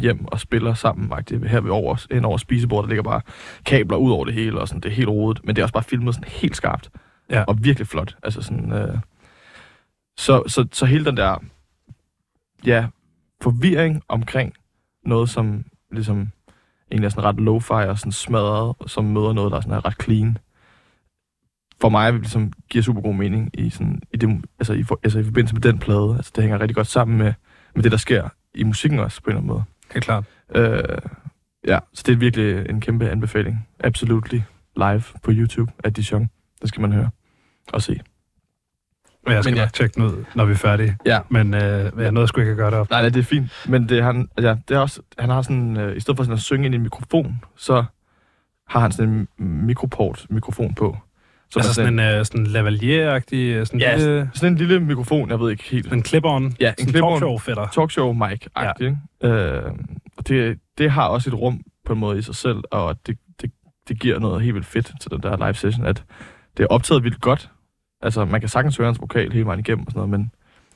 hjem 0.01 0.25
og 0.25 0.39
spiller 0.39 0.73
sammen. 0.73 1.09
faktisk. 1.09 1.43
Her 1.43 1.61
ved 1.61 1.71
over, 1.71 2.05
hen 2.11 2.25
over 2.25 2.37
spisebordet, 2.37 2.83
der 2.83 2.89
ligger 2.89 3.03
bare 3.03 3.21
kabler 3.65 3.97
ud 3.97 4.11
over 4.11 4.25
det 4.25 4.33
hele, 4.33 4.59
og 4.59 4.67
sådan, 4.67 4.81
det 4.81 4.91
er 4.91 4.95
helt 4.95 5.09
rodet. 5.09 5.41
Men 5.43 5.55
det 5.55 5.61
er 5.61 5.65
også 5.65 5.73
bare 5.73 5.83
filmet 5.83 6.15
sådan 6.15 6.29
helt 6.29 6.55
skarpt. 6.55 6.89
Ja. 7.29 7.43
Og 7.43 7.63
virkelig 7.63 7.87
flot. 7.87 8.15
Altså 8.23 8.41
sådan, 8.41 8.71
øh, 8.71 8.97
så, 10.17 10.43
så, 10.47 10.67
så 10.71 10.85
hele 10.85 11.05
den 11.05 11.17
der 11.17 11.43
ja, 12.65 12.87
forvirring 13.41 14.03
omkring 14.07 14.53
noget, 15.05 15.29
som 15.29 15.65
ligesom 15.91 16.31
egentlig 16.91 17.05
er 17.05 17.09
sådan 17.09 17.23
ret 17.23 17.39
lo-fi 17.39 17.89
og 17.89 17.99
sådan 17.99 18.11
smadret, 18.11 18.75
som 18.87 19.05
møder 19.05 19.33
noget, 19.33 19.51
der 19.51 19.57
er 19.57 19.61
sådan 19.61 19.77
er 19.77 19.85
ret 19.85 20.03
clean. 20.03 20.37
For 21.81 21.89
mig 21.89 22.13
ligesom 22.13 22.53
giver 22.69 22.83
super 22.83 23.01
god 23.01 23.13
mening 23.13 23.49
i, 23.53 23.69
sådan, 23.69 24.01
i, 24.13 24.17
det, 24.17 24.45
altså 24.59 24.73
i, 24.73 24.83
for, 24.83 24.99
altså 25.03 25.19
i 25.19 25.23
forbindelse 25.23 25.55
med 25.55 25.61
den 25.61 25.79
plade. 25.79 26.15
Altså 26.17 26.31
det 26.35 26.43
hænger 26.43 26.61
rigtig 26.61 26.75
godt 26.75 26.87
sammen 26.87 27.17
med, 27.17 27.33
med 27.75 27.83
det, 27.83 27.91
der 27.91 27.97
sker 27.97 28.29
i 28.55 28.63
musikken 28.63 28.99
også 28.99 29.21
på 29.21 29.29
en 29.29 29.31
eller 29.31 29.39
anden 29.39 29.47
måde. 29.47 29.63
Helt 29.93 30.05
klart. 30.05 30.23
Øh, 30.55 30.83
ja, 31.67 31.79
så 31.93 32.03
det 32.05 32.13
er 32.13 32.17
virkelig 32.17 32.69
en 32.69 32.81
kæmpe 32.81 33.09
anbefaling. 33.09 33.67
Absolutely 33.79 34.39
live 34.77 35.03
på 35.23 35.31
YouTube 35.33 35.71
af 35.83 35.93
Dijon. 35.93 36.29
Det 36.61 36.69
skal 36.69 36.81
man 36.81 36.91
høre 36.91 37.09
og 37.73 37.81
se. 37.81 38.01
Og 39.25 39.33
jeg 39.33 39.43
skal 39.43 39.51
Men 39.51 39.57
nok 39.57 39.65
ja. 39.65 39.69
tjekke 39.73 39.95
den 39.95 40.03
ud, 40.03 40.25
når 40.35 40.45
vi 40.45 40.51
er 40.51 40.57
færdige. 40.57 40.97
Ja. 41.05 41.19
Men 41.29 41.53
øh, 41.53 41.91
jeg 41.97 42.11
nåede 42.11 42.27
sgu 42.27 42.41
ikke 42.41 42.51
at 42.51 42.57
gøre 42.57 42.71
det 42.71 42.79
op. 42.79 42.89
Nej, 42.89 43.01
nej, 43.01 43.09
det 43.09 43.19
er 43.19 43.23
fint. 43.23 43.65
Men 43.67 43.89
det, 43.89 44.03
han, 44.03 44.29
ja, 44.37 44.55
det 44.67 44.75
er 44.75 44.79
også, 44.79 45.01
han 45.19 45.29
har 45.29 45.41
sådan, 45.41 45.77
øh, 45.77 45.97
i 45.97 45.99
stedet 45.99 46.17
for 46.17 46.23
sådan 46.23 46.33
at 46.33 46.41
synge 46.41 46.65
ind 46.65 46.75
i 46.75 46.77
en 46.77 46.83
mikrofon, 46.83 47.43
så 47.55 47.83
har 48.67 48.79
han 48.79 48.91
sådan 48.91 49.09
en 49.09 49.27
mikroport-mikrofon 49.39 50.73
på. 50.73 50.97
Så 51.49 51.59
altså 51.59 51.73
sådan 51.73 51.93
en 51.93 51.99
øh, 51.99 52.25
sådan 52.25 52.47
lavalier-agtig, 52.47 53.33
øh, 53.35 53.65
sådan, 53.65 53.79
Ja, 53.79 53.95
lille, 53.97 54.29
sådan 54.33 54.53
en 54.53 54.57
lille 54.57 54.79
mikrofon, 54.79 55.29
jeg 55.29 55.39
ved 55.39 55.51
ikke 55.51 55.63
helt. 55.63 55.93
en 55.93 55.99
clip-on, 56.07 56.55
Ja, 56.59 56.73
en 56.79 56.87
sådan 56.87 56.93
clip-on. 56.95 57.19
talkshow-fætter. 57.19 57.67
talkshow 57.73 58.13
mic 58.13 58.45
ja. 58.57 59.27
Øh, 59.29 59.71
og 60.17 60.27
det, 60.27 60.59
det 60.77 60.91
har 60.91 61.07
også 61.07 61.29
et 61.29 61.33
rum 61.33 61.61
på 61.85 61.93
en 61.93 61.99
måde 61.99 62.19
i 62.19 62.21
sig 62.21 62.35
selv, 62.35 62.57
og 62.71 62.97
det, 63.07 63.17
det, 63.41 63.51
det 63.87 63.99
giver 63.99 64.19
noget 64.19 64.41
helt 64.41 64.53
vildt 64.55 64.67
fedt 64.67 64.91
til 65.01 65.11
den 65.11 65.23
der 65.23 65.37
live 65.37 65.53
session, 65.53 65.85
at 65.85 66.03
det 66.57 66.63
er 66.63 66.67
optaget 66.67 67.03
vildt 67.03 67.21
godt. 67.21 67.49
Altså, 68.01 68.25
man 68.25 68.39
kan 68.39 68.49
sagtens 68.49 68.77
høre 68.77 68.85
hans 68.87 69.01
vokal 69.01 69.31
hele 69.31 69.45
vejen 69.45 69.59
igennem 69.59 69.85
og 69.85 69.91
sådan 69.91 69.97
noget, 69.99 70.09
men, 70.09 70.31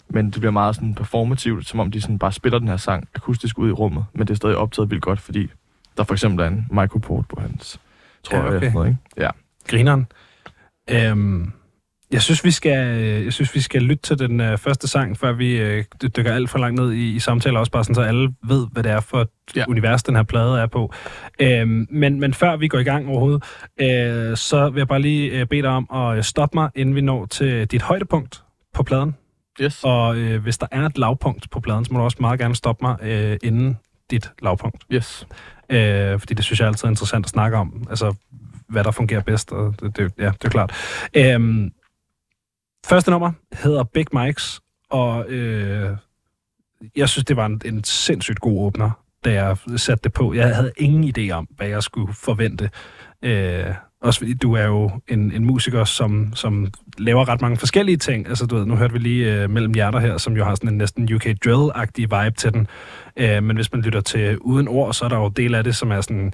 men 0.10 0.26
det 0.26 0.36
bliver 0.42 0.52
meget 0.52 0.76
sådan 0.76 0.96
performativt, 0.96 1.68
som 1.68 1.80
om 1.80 1.92
de 1.92 2.02
sådan 2.02 2.20
bare 2.20 2.32
spiller 2.32 2.60
den 2.60 2.68
her 2.68 2.78
sang 2.78 3.08
akustisk 3.16 3.58
ud 3.60 3.70
i 3.70 3.72
rummet, 3.72 4.06
men 4.14 4.28
det 4.28 4.34
er 4.34 4.36
stadig 4.38 4.56
optaget 4.58 4.90
vildt 4.90 5.04
godt, 5.04 5.20
fordi 5.20 5.50
der 5.98 6.04
for 6.04 6.14
eksempel 6.14 6.44
er 6.46 6.48
en 6.48 6.68
microport 6.72 7.26
på 7.28 7.42
hans 7.42 7.80
trøje 8.24 8.42
Ja, 8.42 8.48
okay. 8.48 8.60
sådan 8.60 8.74
noget, 8.74 8.88
ikke? 8.88 9.00
Ja. 9.18 9.30
Grineren. 9.68 10.08
Øhm, 10.90 11.52
jeg 12.12 12.22
synes, 12.22 12.44
vi 12.44 12.52
skal, 12.52 12.98
jeg 13.24 13.34
synes, 13.34 13.56
vi 13.56 13.62
skal 13.62 13.82
lytte 13.82 14.02
til 14.04 14.20
den 14.20 14.40
øh, 14.40 14.58
første 14.58 14.88
sang, 14.88 15.18
før 15.18 15.32
vi 15.34 15.58
øh, 15.58 15.84
dykker 16.18 16.34
alt 16.34 16.50
for 16.50 16.60
langt 16.60 16.82
ned 16.82 16.92
i, 16.92 17.16
i 17.16 17.20
samtaler, 17.20 17.60
også 17.60 17.72
bare 17.72 17.84
sådan, 17.84 17.96
så 17.96 18.02
alle 18.02 18.34
ved, 18.48 18.68
hvad 18.72 18.84
det 18.84 18.92
er 18.92 19.00
for 19.00 19.22
et 19.22 19.28
ja. 19.56 19.66
Univers, 19.68 20.04
den 20.04 20.16
her 20.16 20.24
plade 20.24 20.60
er 20.60 20.68
på. 20.68 20.94
Øhm, 21.40 21.88
men, 21.90 22.20
men 22.20 22.34
før 22.34 22.58
vi 22.58 22.68
går 22.68 22.80
i 22.80 22.84
gang 22.84 23.08
overhovedet, 23.08 23.44
øh, 23.82 24.38
så 24.38 24.70
vil 24.70 24.80
jeg 24.80 24.88
bare 24.88 25.02
lige 25.02 25.40
øh, 25.40 25.48
bede 25.48 25.62
dig 25.62 25.70
om 25.70 25.88
at 25.94 26.18
øh, 26.18 26.24
stoppe 26.24 26.58
mig, 26.58 26.70
inden 26.76 26.96
vi 26.96 27.02
når 27.02 27.26
til 27.26 27.68
dit 27.68 27.82
højdepunkt 27.82 28.44
på 28.74 28.84
pladen. 28.84 29.16
Yes. 29.62 29.84
Og 29.84 30.18
øh, 30.18 30.42
hvis 30.42 30.58
der 30.58 30.68
er 30.72 30.86
et 30.86 30.98
lavpunkt 30.98 31.50
på 31.50 31.60
pladen, 31.60 31.86
så 31.86 31.94
må 31.94 32.00
du 32.00 32.04
også 32.04 32.18
meget 32.20 32.40
gerne 32.40 32.56
stoppe 32.56 32.86
mig 32.86 32.98
øh, 33.02 33.38
inden 33.44 33.78
dit 34.12 34.32
lavpunkt. 34.42 34.84
Yes. 34.92 35.28
Øh, 35.70 36.20
fordi 36.20 36.34
det 36.34 36.46
synes 36.46 36.60
jeg 36.60 36.68
altid 36.68 36.86
er 36.86 36.90
interessant 36.90 37.26
at 37.26 37.30
snakke 37.30 37.58
om. 37.58 37.88
Altså, 37.90 38.16
hvad 38.72 38.84
der 38.84 38.92
fungerer 38.92 39.22
bedst. 39.22 39.52
Og 39.52 39.76
det, 39.82 39.98
det, 39.98 40.14
ja, 40.18 40.32
det 40.32 40.44
er 40.44 40.50
klart. 40.50 40.74
Øhm, 41.14 41.72
første 42.86 43.12
nummer 43.12 43.32
hedder 43.54 43.84
Big 43.84 44.06
Mike's, 44.16 44.60
og 44.90 45.30
øh, 45.30 45.98
jeg 46.96 47.10
synes, 47.10 47.26
det 47.26 47.36
var 47.36 47.46
en, 47.46 47.62
en 47.66 47.84
sindssygt 47.84 48.40
god 48.40 48.66
åbner, 48.66 48.92
da 49.26 49.34
jeg 49.34 49.58
satte 49.76 50.04
det 50.04 50.14
på. 50.14 50.34
Jeg 50.34 50.56
havde 50.56 50.72
ingen 50.78 51.14
idé 51.18 51.32
om, 51.32 51.48
hvad 51.56 51.68
jeg 51.68 51.84
skulle 51.84 52.14
forvente. 52.14 52.70
Øh, 53.22 53.74
også 54.02 54.20
fordi 54.20 54.34
du 54.34 54.54
er 54.54 54.64
jo 54.64 54.92
en, 55.08 55.32
en 55.32 55.46
musiker, 55.46 55.84
som, 55.84 56.32
som 56.36 56.68
laver 56.98 57.30
ret 57.30 57.42
mange 57.42 57.58
forskellige 57.58 57.98
ting. 57.98 58.28
Altså, 58.28 58.46
du 58.46 58.56
ved, 58.56 58.66
nu 58.66 58.76
hørte 58.76 58.94
vi 58.94 59.00
lige 59.00 59.34
øh, 59.34 59.50
Mellem 59.50 59.74
Hjerter 59.74 60.00
her, 60.00 60.18
som 60.18 60.38
jo 60.38 60.46
har 60.46 60.56
sådan 60.56 60.70
en 60.70 60.78
næsten 60.78 61.14
UK 61.14 61.26
Drill-agtig 61.26 62.02
vibe 62.02 62.36
til 62.38 62.54
den. 62.54 62.68
Øh, 63.18 63.44
men 63.44 63.56
hvis 63.56 63.72
man 63.74 63.82
lytter 63.82 64.02
til 64.02 64.38
Uden 64.38 64.68
Ord, 64.68 64.94
så 64.94 65.06
er 65.06 65.10
der 65.10 65.18
jo 65.18 65.28
del 65.30 65.56
af 65.56 65.64
det, 65.64 65.76
som 65.76 65.92
er 65.92 66.02
sådan 66.02 66.34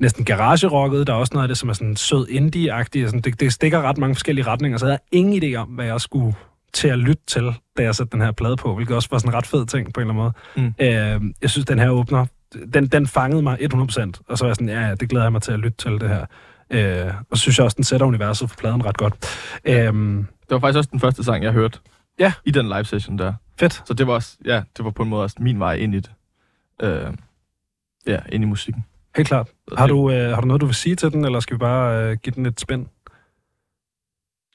næsten 0.00 0.24
garagerocket. 0.24 1.06
Der 1.06 1.12
er 1.12 1.16
også 1.16 1.34
noget 1.34 1.44
af 1.44 1.48
det, 1.48 1.58
som 1.58 1.68
er 1.68 1.72
sådan 1.72 1.96
sød 1.96 2.26
indie-agtigt. 2.28 3.06
Sådan, 3.06 3.20
det, 3.20 3.40
det 3.40 3.52
stikker 3.52 3.82
ret 3.82 3.98
mange 3.98 4.14
forskellige 4.14 4.46
retninger, 4.46 4.78
så 4.78 4.86
jeg 4.86 4.90
havde 4.90 5.02
ingen 5.12 5.42
idé 5.42 5.56
om, 5.56 5.68
hvad 5.68 5.86
jeg 5.86 6.00
skulle 6.00 6.34
til 6.74 6.88
at 6.88 6.98
lytte 6.98 7.22
til, 7.26 7.54
da 7.76 7.82
jeg 7.82 7.94
satte 7.94 8.12
den 8.12 8.20
her 8.20 8.32
plade 8.32 8.56
på, 8.56 8.74
hvilket 8.74 8.96
også 8.96 9.08
var 9.10 9.18
sådan 9.18 9.30
en 9.30 9.34
ret 9.34 9.46
fed 9.46 9.66
ting 9.66 9.92
på 9.92 10.00
en 10.00 10.10
eller 10.10 10.22
anden 10.22 10.32
måde. 10.56 11.20
Mm. 11.20 11.24
Øh, 11.26 11.32
jeg 11.42 11.50
synes, 11.50 11.66
den 11.66 11.78
her 11.78 11.88
åbner, 11.88 12.26
den, 12.74 12.86
den 12.86 13.06
fangede 13.06 13.42
mig 13.42 13.58
100%, 13.60 14.12
og 14.28 14.38
så 14.38 14.44
var 14.44 14.48
jeg 14.48 14.56
sådan, 14.56 14.68
ja, 14.68 14.80
ja, 14.80 14.94
det 14.94 15.08
glæder 15.08 15.24
jeg 15.24 15.32
mig 15.32 15.42
til 15.42 15.52
at 15.52 15.58
lytte 15.58 15.76
til 15.76 15.92
det 15.92 16.08
her. 16.08 16.26
Øh, 16.72 17.14
og 17.30 17.36
så 17.36 17.42
synes 17.42 17.58
jeg 17.58 17.64
også, 17.64 17.74
den 17.74 17.84
sætter 17.84 18.06
universet 18.06 18.50
for 18.50 18.56
pladen 18.56 18.84
ret 18.84 18.96
godt. 18.96 19.14
Øh, 19.64 19.74
Det 19.74 20.50
var 20.50 20.58
faktisk 20.58 20.78
også 20.78 20.88
den 20.92 21.00
første 21.00 21.24
sang, 21.24 21.44
jeg 21.44 21.52
hørte 21.52 21.78
Ja. 22.18 22.32
i 22.44 22.50
den 22.50 22.68
live 22.68 22.84
session 22.84 23.18
der. 23.18 23.34
fedt. 23.60 23.82
Så 23.86 23.94
det 23.94 24.06
var 24.06 24.12
også, 24.12 24.36
ja, 24.44 24.62
det 24.76 24.84
var 24.84 24.90
på 24.90 25.02
en 25.02 25.08
måde 25.08 25.22
også 25.22 25.36
min 25.40 25.60
vej 25.60 25.74
ind 25.74 25.94
i 25.94 26.00
det. 26.00 26.12
Øh, 26.82 27.12
ja, 28.06 28.20
ind 28.32 28.44
i 28.44 28.46
musikken. 28.46 28.84
Helt 29.16 29.28
klart. 29.28 29.48
Har 29.78 29.86
du, 29.86 30.10
øh, 30.10 30.30
har 30.34 30.40
du 30.40 30.46
noget, 30.46 30.60
du 30.60 30.66
vil 30.66 30.74
sige 30.74 30.96
til 30.96 31.12
den, 31.12 31.24
eller 31.24 31.40
skal 31.40 31.54
vi 31.54 31.58
bare 31.58 32.04
øh, 32.10 32.16
give 32.22 32.34
den 32.34 32.46
et 32.46 32.60
spænd? 32.60 32.86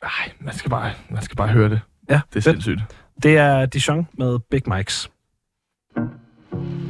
Nej, 0.04 0.32
man 0.40 0.54
skal 0.54 0.70
bare, 0.70 0.92
man 1.10 1.22
skal 1.24 1.36
bare 1.36 1.48
høre 1.48 1.70
det. 1.70 1.82
Ja, 2.10 2.14
Det 2.14 2.20
er 2.38 2.42
fedt. 2.42 2.44
sindssygt. 2.44 2.80
Det 3.24 3.38
er 3.38 3.66
Dijon 3.66 4.08
med 4.18 4.40
Big 4.40 4.62
Mike's. 4.68 5.08
I 5.98 6.87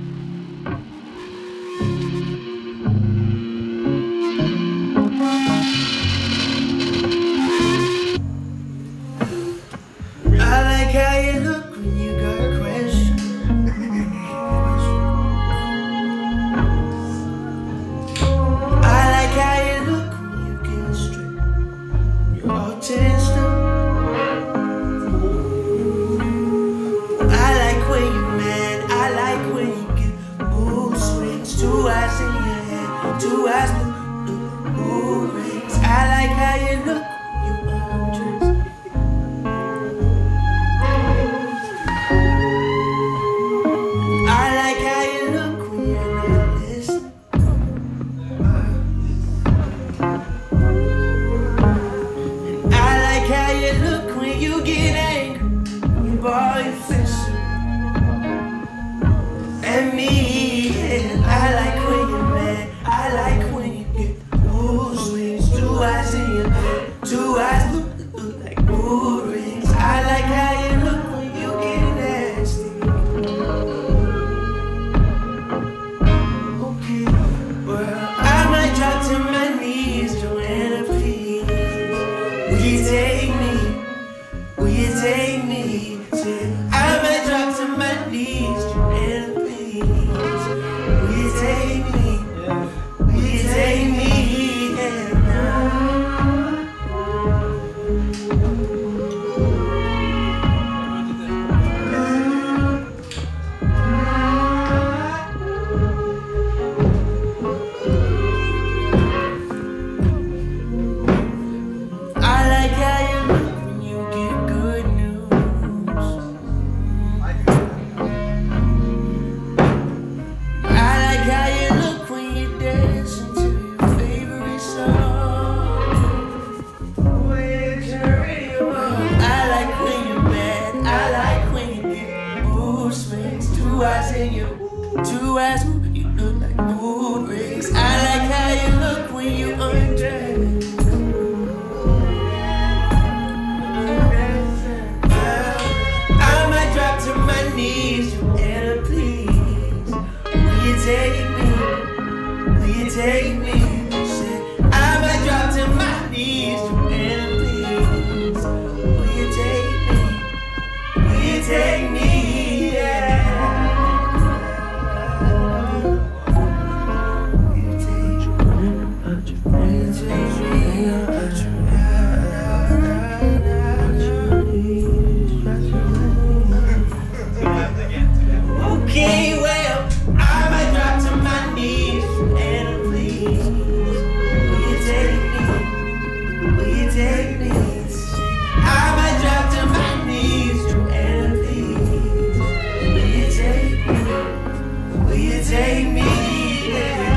take 195.57 195.87
me? 195.87 197.16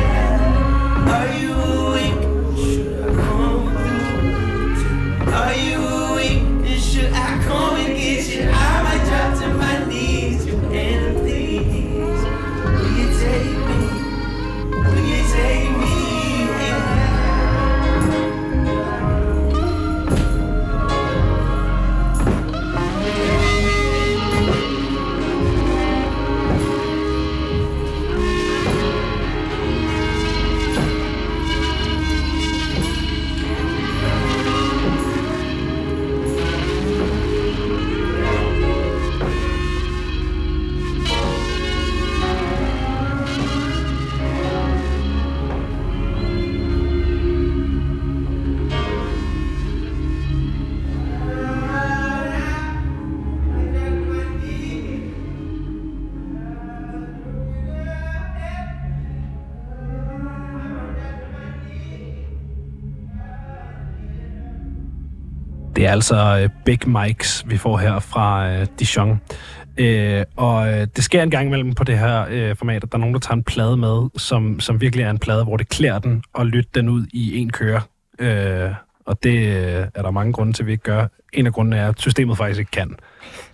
Er 65.90 65.94
altså 65.94 66.38
øh, 66.42 66.48
Big 66.64 66.88
Mikes, 66.88 67.44
vi 67.46 67.57
får 67.57 67.76
her 67.76 67.98
fra 67.98 68.50
øh, 68.50 68.66
Dijon. 68.81 69.20
Øh, 69.79 70.24
og 70.37 70.72
øh, 70.72 70.87
det 70.96 71.05
sker 71.05 71.22
en 71.22 71.31
gang 71.31 71.46
imellem 71.46 71.74
på 71.74 71.85
det 71.85 71.98
her 71.98 72.26
øh, 72.31 72.57
format, 72.57 72.85
at 72.85 72.92
der 72.92 72.98
er 72.98 73.00
nogen, 73.00 73.14
der 73.14 73.20
tager 73.20 73.37
en 73.37 73.44
plade 73.44 73.76
med, 73.76 74.09
som, 74.16 74.61
som 74.61 74.81
virkelig 74.81 75.03
er 75.03 75.11
en 75.11 75.18
plade, 75.18 75.44
hvor 75.44 75.57
det 75.57 75.68
klæder 75.68 75.98
den 75.98 76.22
og 76.33 76.46
lytte 76.46 76.70
den 76.74 76.88
ud 76.88 77.07
i 77.12 77.38
en 77.38 77.50
køre. 77.50 77.81
Øh, 78.18 78.70
og 79.07 79.22
det 79.22 79.38
øh, 79.38 79.87
er 79.94 80.03
der 80.03 80.11
mange 80.11 80.33
grunde 80.33 80.53
til, 80.53 80.62
at 80.62 80.66
vi 80.66 80.72
ikke 80.72 80.85
gør. 80.85 81.07
En 81.33 81.46
af 81.46 81.53
grundene 81.53 81.76
er, 81.76 81.88
at 81.88 82.00
systemet 82.00 82.37
faktisk 82.37 82.59
ikke 82.61 82.70
kan. 82.70 82.94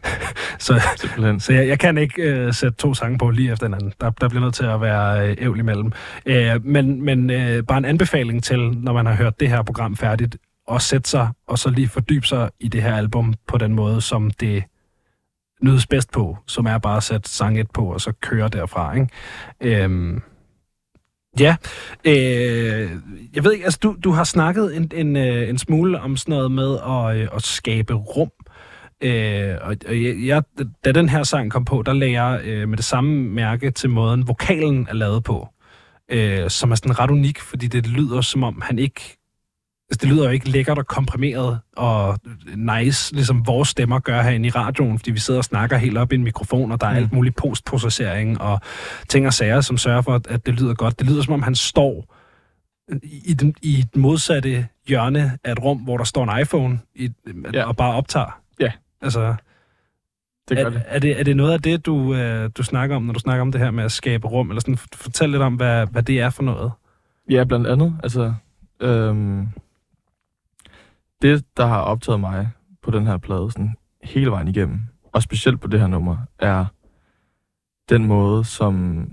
så 0.59 0.83
Simpelthen. 0.96 1.40
så 1.40 1.53
jeg, 1.53 1.68
jeg 1.68 1.79
kan 1.79 1.99
ikke 1.99 2.22
øh, 2.22 2.55
sætte 2.55 2.77
to 2.77 2.94
sange 2.94 3.18
på 3.18 3.31
lige 3.31 3.53
efter 3.53 3.66
hinanden. 3.66 3.92
Der, 4.01 4.11
der 4.11 4.29
bliver 4.29 4.42
nødt 4.44 4.55
til 4.55 4.64
at 4.64 4.81
være 4.81 5.29
øh, 5.29 5.37
ævl 5.38 5.59
imellem. 5.59 5.92
Øh, 6.27 6.64
men 6.64 7.05
men 7.05 7.31
øh, 7.31 7.62
bare 7.62 7.79
en 7.79 7.85
anbefaling 7.85 8.44
til, 8.44 8.59
når 8.59 8.92
man 8.92 9.07
har 9.07 9.14
hørt 9.14 9.40
det 9.40 9.49
her 9.49 9.62
program 9.62 9.96
færdigt, 9.96 10.37
at 10.72 10.83
sætte 10.83 11.11
sig 11.11 11.29
og 11.46 11.59
så 11.59 11.70
lige 11.70 11.88
fordybe 11.88 12.26
sig 12.26 12.50
i 12.61 12.68
det 12.68 12.83
her 12.83 12.96
album 12.96 13.35
på 13.46 13.59
den 13.59 13.74
måde, 13.74 14.00
som 14.00 14.31
det 14.31 14.64
nydes 15.62 15.87
bedst 15.87 16.12
på, 16.12 16.38
som 16.46 16.66
er 16.66 16.79
bare 16.79 16.96
at 16.96 17.02
sætte 17.02 17.31
sang 17.31 17.61
et 17.61 17.70
på, 17.70 17.92
og 17.92 18.00
så 18.00 18.12
køre 18.20 18.48
derfra. 18.48 18.94
Ikke? 18.94 19.09
Øhm, 19.61 20.22
ja, 21.40 21.57
øh, 22.05 22.90
jeg 23.35 23.44
ved 23.44 23.52
ikke, 23.52 23.64
altså 23.64 23.81
du, 23.83 23.96
du 24.05 24.11
har 24.11 24.24
snakket 24.24 24.76
en, 24.76 24.90
en, 24.94 25.16
øh, 25.16 25.48
en 25.48 25.59
smule 25.59 26.00
om 26.00 26.16
sådan 26.16 26.33
noget 26.33 26.52
med 26.52 26.79
at, 26.87 27.16
øh, 27.16 27.29
at 27.35 27.42
skabe 27.42 27.94
rum. 27.94 28.31
Øh, 29.00 29.57
og 29.61 29.76
jeg, 30.02 30.16
jeg, 30.26 30.42
da 30.85 30.92
den 30.92 31.09
her 31.09 31.22
sang 31.22 31.50
kom 31.50 31.64
på, 31.64 31.83
der 31.83 31.92
lagde 31.92 32.22
jeg 32.22 32.40
øh, 32.44 32.68
med 32.68 32.76
det 32.76 32.85
samme 32.85 33.22
mærke 33.22 33.70
til 33.70 33.90
måden, 33.90 34.29
vokalen 34.29 34.87
er 34.90 34.94
lavet 34.94 35.24
på. 35.24 35.48
Øh, 36.11 36.50
som 36.50 36.70
er 36.70 36.74
sådan 36.74 36.98
ret 36.98 37.11
unik, 37.11 37.40
fordi 37.40 37.66
det 37.66 37.87
lyder 37.87 38.20
som 38.20 38.42
om, 38.42 38.61
han 38.64 38.79
ikke 38.79 39.18
Altså, 39.90 39.99
det 40.07 40.09
lyder 40.14 40.25
jo 40.25 40.31
ikke 40.31 40.49
lækkert 40.49 40.79
og 40.79 40.87
komprimeret 40.87 41.59
og 41.77 42.18
nice, 42.57 43.14
ligesom 43.14 43.46
vores 43.46 43.68
stemmer 43.68 43.99
gør 43.99 44.22
herinde 44.22 44.46
i 44.46 44.51
radioen, 44.51 44.99
fordi 44.99 45.11
vi 45.11 45.18
sidder 45.18 45.38
og 45.38 45.44
snakker 45.44 45.77
helt 45.77 45.99
op 45.99 46.12
i 46.12 46.14
en 46.14 46.25
mikrofon, 46.25 46.72
og 46.72 46.81
der 46.81 46.87
er 46.87 46.90
Mm. 46.90 46.96
alt 46.96 47.12
muligt 47.12 47.37
postprocessering 47.37 48.40
og 48.40 48.61
ting 49.09 49.27
og 49.27 49.33
sager, 49.35 49.61
som 49.61 49.79
sørger 49.79 50.03
for, 50.03 50.20
at- 50.29 50.46
det 50.46 50.61
lyder 50.61 50.75
godt. 50.75 50.99
Det 50.99 51.07
lyder 51.11 51.22
som 51.22 51.35
om, 51.35 51.42
han 51.42 51.55
står 51.55 52.14
i, 53.03 53.35
den, 53.35 53.55
i 53.62 53.79
et 53.79 53.96
modsatte 53.96 54.66
hjørne 54.88 55.38
af 55.44 55.53
et 55.53 55.62
rum, 55.62 55.79
hvor 55.79 55.96
der 55.96 56.05
står 56.05 56.25
en 56.35 56.40
iPhone 56.40 56.81
i, 56.94 57.11
Ja. 57.55 57.64
og 57.64 57.77
bare 57.77 57.94
optager. 57.94 58.40
Ja. 58.61 58.72
Altså, 59.03 59.35
Det 60.49 60.57
gør 60.57 60.64
er, 60.64 60.70
det. 60.70 60.83
er, 60.87 60.99
det, 60.99 61.20
er 61.20 61.25
det 61.25 61.37
noget 61.37 61.53
af 61.53 61.62
det, 61.62 61.87
du, 61.87 62.14
øh, 62.14 62.51
du 62.57 62.62
snakker 62.62 62.96
om, 62.96 63.03
når 63.03 63.12
du 63.12 63.18
snakker 63.18 63.42
om 63.42 63.53
det 63.53 63.61
her 63.61 63.70
med 63.70 63.85
at 63.85 63.92
skabe 63.92 64.27
rum? 64.29 64.51
Eller 64.51 64.61
sådan, 64.61 64.77
fortæl 64.94 65.31
lidt 65.31 65.42
om, 65.42 65.55
hvad, 65.55 65.87
hvad 65.87 66.03
det 66.03 66.20
er 66.20 66.31
for 66.31 66.42
noget. 66.42 66.72
Ja, 67.31 67.44
blandt 67.44 67.66
andet. 67.66 67.96
Altså, 68.03 68.35
øhm, 68.81 69.49
det, 71.22 71.44
der 71.57 71.66
har 71.66 71.81
optaget 71.81 72.20
mig 72.20 72.48
på 72.83 72.90
den 72.90 73.07
her 73.07 73.16
plade 73.16 73.50
sådan, 73.52 73.74
hele 74.02 74.31
vejen 74.31 74.48
igennem, 74.48 74.81
og 75.12 75.22
specielt 75.22 75.61
på 75.61 75.68
det 75.68 75.81
her 75.81 75.87
nummer, 75.87 76.16
er 76.38 76.64
den 77.88 78.07
måde, 78.07 78.44
som 78.44 79.07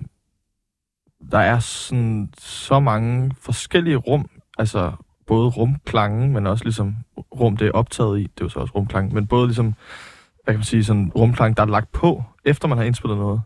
der 1.31 1.39
er 1.39 1.59
sådan, 1.59 2.33
så 2.37 2.79
mange 2.79 3.35
forskellige 3.41 3.95
rum, 3.95 4.29
altså 4.57 4.91
både 5.27 5.49
rumklangen, 5.49 6.33
men 6.33 6.47
også 6.47 6.63
ligesom 6.63 6.95
rum, 7.17 7.57
det 7.57 7.67
er 7.67 7.71
optaget 7.71 8.19
i, 8.19 8.23
det 8.23 8.41
er 8.41 8.45
jo 8.45 8.49
så 8.49 8.59
også 8.59 8.73
rumklang, 8.75 9.13
men 9.13 9.27
både 9.27 9.47
ligesom, 9.47 9.73
hvad 10.43 10.53
kan 10.53 10.59
man 10.59 10.63
sige, 10.63 10.83
sådan 10.83 11.11
rumklang, 11.15 11.57
der 11.57 11.63
er 11.63 11.67
lagt 11.67 11.91
på, 11.91 12.23
efter 12.45 12.67
man 12.67 12.77
har 12.77 12.85
indspillet 12.85 13.17
noget, 13.17 13.41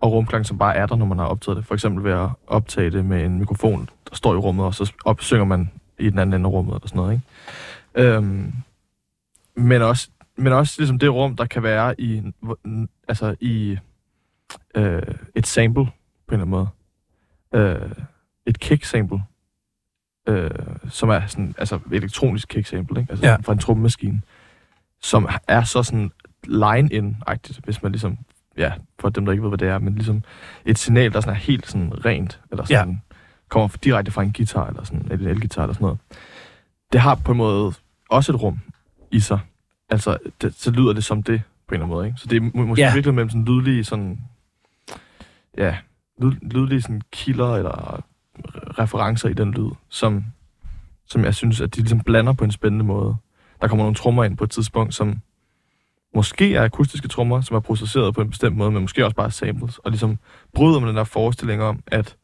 og 0.00 0.12
rumklang, 0.12 0.46
som 0.46 0.58
bare 0.58 0.76
er 0.76 0.86
der, 0.86 0.96
når 0.96 1.06
man 1.06 1.18
har 1.18 1.26
optaget 1.26 1.56
det. 1.56 1.66
For 1.66 1.74
eksempel 1.74 2.04
ved 2.04 2.12
at 2.12 2.28
optage 2.46 2.90
det 2.90 3.04
med 3.04 3.24
en 3.24 3.38
mikrofon, 3.38 3.88
der 4.10 4.16
står 4.16 4.34
i 4.34 4.36
rummet, 4.36 4.66
og 4.66 4.74
så 4.74 4.92
op, 5.04 5.20
synger 5.20 5.44
man 5.44 5.70
i 5.98 6.10
den 6.10 6.18
anden 6.18 6.34
ende 6.34 6.48
af 6.48 6.52
rummet, 6.52 6.74
eller 6.74 6.88
sådan 6.88 6.96
noget, 6.96 7.12
ikke? 7.12 7.24
Øhm, 7.94 8.52
men 9.56 9.82
også, 9.82 10.08
men 10.36 10.52
også 10.52 10.74
ligesom 10.78 10.98
det 10.98 11.12
rum, 11.12 11.36
der 11.36 11.46
kan 11.46 11.62
være 11.62 12.00
i, 12.00 12.22
altså 13.08 13.34
i 13.40 13.78
øh, 14.74 15.02
et 15.34 15.46
sample, 15.46 15.84
på 15.84 16.34
en 16.34 16.40
eller 16.40 16.44
anden 16.44 16.50
måde. 16.50 16.68
Øh, 17.54 17.90
et 18.46 18.60
kick-sample, 18.60 19.22
øh, 20.28 20.50
som 20.90 21.08
er 21.08 21.26
sådan, 21.26 21.54
altså 21.58 21.78
elektronisk 21.92 22.48
kick-sample, 22.48 23.00
ikke? 23.00 23.10
Altså 23.10 23.26
Ja. 23.26 23.30
ja. 23.30 23.36
fra 23.42 23.52
en 23.52 23.58
trommemaskine, 23.58 24.22
som 25.02 25.28
er 25.48 25.64
så 25.64 25.82
sådan 25.82 26.10
line-in-agtigt, 26.44 27.60
hvis 27.64 27.82
man 27.82 27.92
ligesom, 27.92 28.18
ja, 28.56 28.72
for 28.98 29.08
dem, 29.08 29.24
der 29.24 29.32
ikke 29.32 29.42
ved, 29.42 29.50
hvad 29.50 29.58
det 29.58 29.68
er, 29.68 29.78
men 29.78 29.94
ligesom 29.94 30.22
et 30.64 30.78
signal, 30.78 31.12
der 31.12 31.20
sådan 31.20 31.34
er 31.34 31.40
helt 31.40 31.66
sådan 31.66 32.04
rent, 32.04 32.40
eller 32.50 32.64
sådan, 32.64 32.90
ja. 32.90 33.14
kommer 33.48 33.68
direkte 33.84 34.12
fra 34.12 34.22
en 34.22 34.32
guitar, 34.32 34.66
eller 34.66 34.84
sådan, 34.84 35.06
eller 35.10 35.30
en 35.30 35.36
elgitar, 35.36 35.62
eller 35.62 35.74
sådan 35.74 35.84
noget. 35.84 35.98
Det 36.92 37.00
har 37.00 37.14
på 37.14 37.32
en 37.32 37.38
måde 37.38 37.72
også 38.10 38.32
et 38.32 38.42
rum 38.42 38.58
i 39.10 39.20
sig. 39.20 39.38
Altså, 39.90 40.18
det, 40.42 40.54
så 40.54 40.70
lyder 40.70 40.92
det 40.92 41.04
som 41.04 41.22
det, 41.22 41.42
på 41.68 41.74
en 41.74 41.80
eller 41.80 41.84
anden 41.84 41.96
måde, 41.96 42.06
ikke? 42.06 42.18
Så 42.20 42.26
det 42.26 42.36
er 42.36 42.50
må- 42.54 42.66
måske 42.66 42.82
Ja. 42.82 42.94
virkelig 42.94 43.14
mellem 43.14 43.30
sådan 43.30 43.44
lydlige, 43.44 43.84
sådan, 43.84 44.20
ja, 45.58 45.76
lyd, 46.22 46.32
lydlige 46.42 46.82
sådan 46.82 47.02
kilder, 47.12 47.54
eller 47.56 48.02
referencer 48.78 49.28
i 49.28 49.32
den 49.34 49.50
lyd, 49.52 49.70
som, 49.88 50.24
som 51.06 51.24
jeg 51.24 51.34
synes, 51.34 51.60
at 51.60 51.74
de 51.74 51.80
ligesom 51.80 52.00
blander 52.00 52.32
på 52.32 52.44
en 52.44 52.52
spændende 52.52 52.84
måde. 52.84 53.16
Der 53.60 53.68
kommer 53.68 53.84
nogle 53.84 53.94
trommer 53.96 54.24
ind 54.24 54.36
på 54.36 54.44
et 54.44 54.50
tidspunkt, 54.50 54.94
som 54.94 55.20
måske 56.14 56.54
er 56.54 56.64
akustiske 56.64 57.08
trommer, 57.08 57.40
som 57.40 57.56
er 57.56 57.60
processeret 57.60 58.14
på 58.14 58.20
en 58.20 58.30
bestemt 58.30 58.56
måde, 58.56 58.70
men 58.70 58.80
måske 58.82 59.04
også 59.04 59.16
bare 59.16 59.30
samples, 59.30 59.78
og 59.78 59.90
ligesom 59.90 60.18
bryder 60.54 60.80
med 60.80 60.88
den 60.88 60.96
der 60.96 61.04
forestilling 61.04 61.62
om, 61.62 61.80
at 61.86 62.16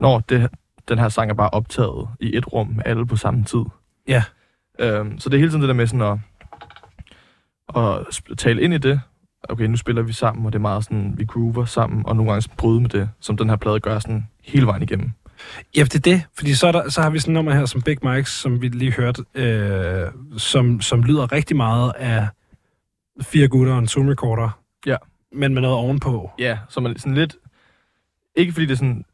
når 0.00 0.18
det, 0.20 0.48
den 0.88 0.98
her 0.98 1.08
sang 1.08 1.30
er 1.30 1.34
bare 1.34 1.50
optaget 1.50 2.08
i 2.20 2.36
et 2.36 2.52
rum 2.52 2.66
med 2.68 2.82
alle 2.86 3.06
på 3.06 3.16
samme 3.16 3.44
tid. 3.44 3.60
Ja. 4.08 4.22
Øhm, 4.80 5.18
så 5.18 5.28
det 5.28 5.36
er 5.36 5.38
hele 5.38 5.50
tiden 5.50 5.60
det 5.60 5.68
der 5.68 5.74
med 5.74 5.86
sådan 5.86 6.18
at, 7.76 8.00
at 8.30 8.38
tale 8.38 8.62
ind 8.62 8.74
i 8.74 8.78
det. 8.78 9.00
Okay, 9.48 9.64
nu 9.64 9.76
spiller 9.76 10.02
vi 10.02 10.12
sammen, 10.12 10.46
og 10.46 10.52
det 10.52 10.58
er 10.58 10.62
meget 10.62 10.84
sådan, 10.84 11.14
vi 11.16 11.24
groover 11.24 11.64
sammen, 11.64 12.06
og 12.06 12.16
nogle 12.16 12.30
gange 12.30 12.42
sådan 12.42 12.56
bryde 12.56 12.80
med 12.80 12.88
det, 12.88 13.08
som 13.20 13.36
den 13.36 13.48
her 13.48 13.56
plade 13.56 13.80
gør 13.80 13.98
sådan 13.98 14.28
hele 14.44 14.66
vejen 14.66 14.82
igennem. 14.82 15.10
Ja, 15.76 15.82
det 15.82 15.94
er 15.94 15.98
det. 15.98 16.22
Fordi 16.36 16.54
så, 16.54 16.66
er 16.66 16.72
der, 16.72 16.88
så 16.88 17.02
har 17.02 17.10
vi 17.10 17.18
sådan 17.18 17.32
et 17.32 17.34
nummer 17.34 17.54
her 17.54 17.66
som 17.66 17.82
Big 17.82 18.04
Mike's, 18.04 18.24
som 18.24 18.62
vi 18.62 18.68
lige 18.68 18.92
hørte, 18.92 19.24
øh, 19.34 20.06
som, 20.36 20.80
som 20.80 21.02
lyder 21.02 21.32
rigtig 21.32 21.56
meget 21.56 21.92
af 21.96 22.28
fire 23.22 23.48
gutter 23.48 23.72
og 23.72 23.78
en 23.78 23.88
Zoom 23.88 24.08
recorder. 24.08 24.60
Ja. 24.86 24.96
Men 25.32 25.54
med 25.54 25.62
noget 25.62 25.76
ovenpå. 25.76 26.30
Ja, 26.38 26.58
så 26.68 26.80
man 26.80 26.98
sådan 26.98 27.14
lidt... 27.14 27.36
Ikke 28.36 28.52
fordi 28.52 28.66
det 28.66 28.72
er 28.72 28.76
sådan 28.76 29.04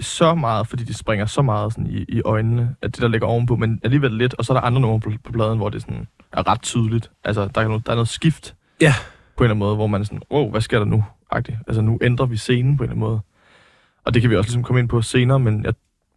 så 0.00 0.34
meget, 0.34 0.68
fordi 0.68 0.84
de 0.84 0.94
springer 0.94 1.26
så 1.26 1.42
meget 1.42 1.72
sådan 1.72 1.86
i, 1.86 2.04
i 2.08 2.22
øjnene, 2.24 2.76
at 2.82 2.94
det 2.94 3.02
der 3.02 3.08
ligger 3.08 3.26
ovenpå, 3.26 3.56
men 3.56 3.80
alligevel 3.84 4.12
lidt, 4.12 4.34
og 4.34 4.44
så 4.44 4.52
er 4.52 4.56
der 4.56 4.66
andre 4.66 4.80
numre 4.80 5.00
på, 5.00 5.12
på 5.24 5.32
pladen, 5.32 5.58
hvor 5.58 5.68
det 5.68 5.82
sådan 5.82 6.08
er 6.32 6.48
ret 6.48 6.62
tydeligt. 6.62 7.10
Altså, 7.24 7.48
der 7.54 7.60
er, 7.60 7.68
noget, 7.68 7.86
der 7.86 7.92
er 7.92 7.96
noget 7.96 8.08
skift 8.08 8.54
Ja. 8.80 8.94
på 9.36 9.44
en 9.44 9.46
eller 9.46 9.54
anden 9.54 9.58
måde, 9.58 9.74
hvor 9.74 9.86
man 9.86 10.00
er 10.00 10.04
sådan, 10.04 10.22
wow, 10.30 10.50
hvad 10.50 10.60
sker 10.60 10.78
der 10.78 10.86
nu? 10.86 11.04
-agtigt. 11.34 11.62
Altså, 11.66 11.82
nu 11.82 11.98
ændrer 12.02 12.26
vi 12.26 12.36
scenen 12.36 12.76
på 12.76 12.82
en 12.84 12.90
eller 12.90 12.92
anden 12.94 13.08
måde. 13.10 13.20
Og 14.04 14.14
det 14.14 14.22
kan 14.22 14.30
vi 14.30 14.36
også 14.36 14.48
ligesom 14.48 14.62
komme 14.62 14.80
ind 14.80 14.88
på 14.88 15.02
senere, 15.02 15.38
men 15.40 15.64
jeg, 15.64 15.74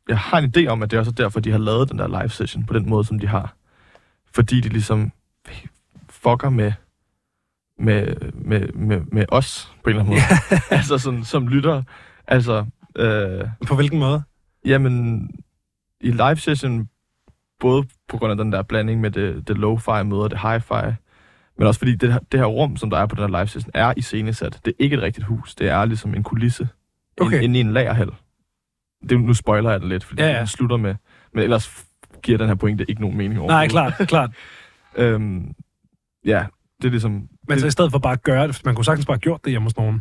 jeg 0.10 0.18
har 0.18 0.38
en 0.38 0.54
idé 0.58 0.68
om, 0.68 0.84
at 0.84 0.92
det 0.92 0.98
er 0.98 1.02
også 1.02 1.12
derfor, 1.12 1.40
de 1.40 1.52
har 1.52 1.58
lavet 1.58 1.90
den 1.90 2.00
der 2.00 2.08
live 2.08 2.30
session 2.30 2.66
på 2.66 2.74
den 2.74 2.90
måde, 2.90 3.06
som 3.06 3.20
de 3.20 3.28
har. 3.28 3.54
Fordi 4.34 4.62
de 4.62 4.70
ligesom 4.70 5.12
fucker 6.10 6.50
med, 6.50 6.72
med, 7.80 8.16
med, 8.34 8.68
med, 8.74 9.02
med 9.12 9.26
os 9.30 9.74
på 9.84 9.90
en 9.90 9.96
eller 9.96 10.04
anden 10.04 10.16
måde. 10.16 10.62
altså 10.78 10.98
sådan, 10.98 11.24
som 11.24 11.48
lytter. 11.48 11.84
Altså, 12.28 12.66
øh, 12.98 13.48
På 13.68 13.76
hvilken 13.76 14.00
måde? 14.00 14.24
jamen, 14.66 15.30
i 16.02 16.12
live 16.12 16.36
session, 16.36 16.90
både 17.60 17.84
på 18.10 18.18
grund 18.18 18.32
af 18.32 18.38
den 18.38 18.52
der 18.52 18.62
blanding 18.64 19.02
med 19.02 19.12
det, 19.12 19.48
det 19.48 19.58
lo-fi 19.58 20.04
møder 20.04 20.28
det 20.28 20.38
hi-fi, 20.38 20.94
men 21.58 21.68
også 21.68 21.80
fordi 21.80 21.96
det, 21.96 22.14
her- 22.14 22.20
det 22.32 22.40
her 22.40 22.48
rum, 22.48 22.78
som 22.78 22.90
der 22.90 22.98
er 22.98 23.06
på 23.06 23.16
den 23.16 23.22
her 23.34 23.40
live 23.40 23.48
session, 23.48 23.72
er 23.74 23.94
iscenesat. 23.98 24.60
Det 24.66 24.72
er 24.72 24.76
ikke 24.84 24.96
et 24.96 25.02
rigtigt 25.02 25.26
hus. 25.28 25.56
Det 25.56 25.70
er 25.70 25.86
ligesom 25.86 26.14
en 26.16 26.24
kulisse 26.24 26.70
Okay. 27.22 27.42
inde 27.42 27.58
i 27.58 27.62
en 27.62 27.72
lagerhal. 27.74 28.10
Det, 29.10 29.22
nu 29.22 29.34
spoiler 29.34 29.72
jeg 29.72 29.80
det 29.82 29.90
lidt, 29.90 30.04
fordi 30.04 30.22
Ja, 30.22 30.26
ja, 30.28 30.32
ja. 30.32 30.36
ja. 30.36 30.40
den 30.40 30.48
slutter 30.48 30.78
med... 30.78 30.96
Men 31.34 31.44
ellers 31.44 31.86
giver 32.24 32.38
den 32.38 32.48
her 32.48 32.56
pointe 32.56 32.90
ikke 32.90 33.02
nogen 33.02 33.18
mening 33.18 33.40
over. 33.40 33.50
Nej, 33.50 33.68
klart, 33.68 33.94
klart. 34.08 34.30
Øhm, 34.98 35.54
ja, 36.26 36.46
det 36.82 36.88
er 36.88 36.92
ligesom... 36.92 37.28
Men 37.48 37.60
så 37.60 37.68
i 37.68 37.72
stedet 37.72 37.92
for 37.92 38.00
bare 38.00 38.14
at 38.14 38.24
gøre 38.24 38.48
det, 38.48 38.62
man 38.66 38.76
kunne 38.76 38.86
sagtens 38.86 39.06
bare 39.06 39.16
have 39.16 39.20
gjort 39.20 39.44
det 39.44 39.52
hjemme 39.52 39.66
hos 39.66 39.78
nogen. 39.78 40.00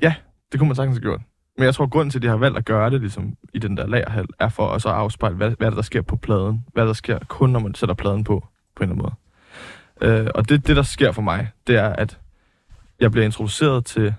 Det 0.53 0.59
kunne 0.61 0.69
man 0.69 0.77
sagtens 0.77 0.97
have 0.97 1.03
gjort. 1.03 1.21
Men 1.59 1.65
jeg 1.65 1.75
tror, 1.75 1.87
grunden 1.87 2.11
til, 2.11 2.19
at 2.19 2.23
de 2.23 2.29
har 2.29 2.37
valgt 2.37 2.59
at 2.59 2.65
gøre 2.65 2.91
det 2.91 3.01
ligesom, 3.01 3.37
i 3.55 3.59
den 3.59 3.77
der 3.77 3.87
lagerhal, 3.87 4.27
er 4.39 4.49
for 4.49 4.69
at 4.69 4.83
så 4.83 4.89
afspejle, 4.89 5.37
hvad, 5.37 5.51
hvad 5.59 5.67
er 5.67 5.75
der 5.75 5.83
sker 5.83 6.03
på 6.03 6.17
pladen. 6.17 6.65
Hvad 6.73 6.83
er 6.83 6.87
der 6.87 6.93
sker 6.95 7.19
kun, 7.29 7.51
når 7.51 7.61
man 7.61 7.75
sætter 7.75 7.95
pladen 7.95 8.25
på, 8.25 8.47
på 8.77 8.85
en 8.85 8.91
eller 8.91 9.05
anden 9.05 9.17
måde. 10.03 10.21
Øh, 10.21 10.27
og 10.35 10.49
det, 10.49 10.67
det, 10.67 10.77
der 10.77 10.83
sker 10.83 11.13
for 11.13 11.23
mig, 11.23 11.49
det 11.67 11.77
er, 11.77 11.89
at 11.89 12.19
jeg 13.01 13.11
bliver 13.11 13.25
introduceret 13.25 13.85
til 13.85 14.15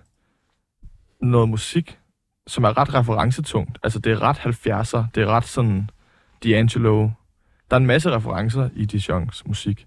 noget 1.22 1.50
musik, 1.50 1.98
som 2.48 2.64
er 2.64 2.78
ret 2.78 2.94
referencetungt. 2.94 3.78
Altså, 3.84 4.00
det 4.00 4.12
er 4.12 4.22
ret 4.22 4.38
70'er. 4.38 5.04
Det 5.16 5.24
er 5.24 5.28
ret 5.28 5.46
sådan 5.46 5.90
D'Angelo. 6.46 7.10
Der 7.70 7.76
er 7.76 7.78
en 7.78 7.86
masse 7.86 8.12
referencer 8.16 8.70
i 8.76 8.88
Dijon's 8.94 9.42
musik. 9.46 9.86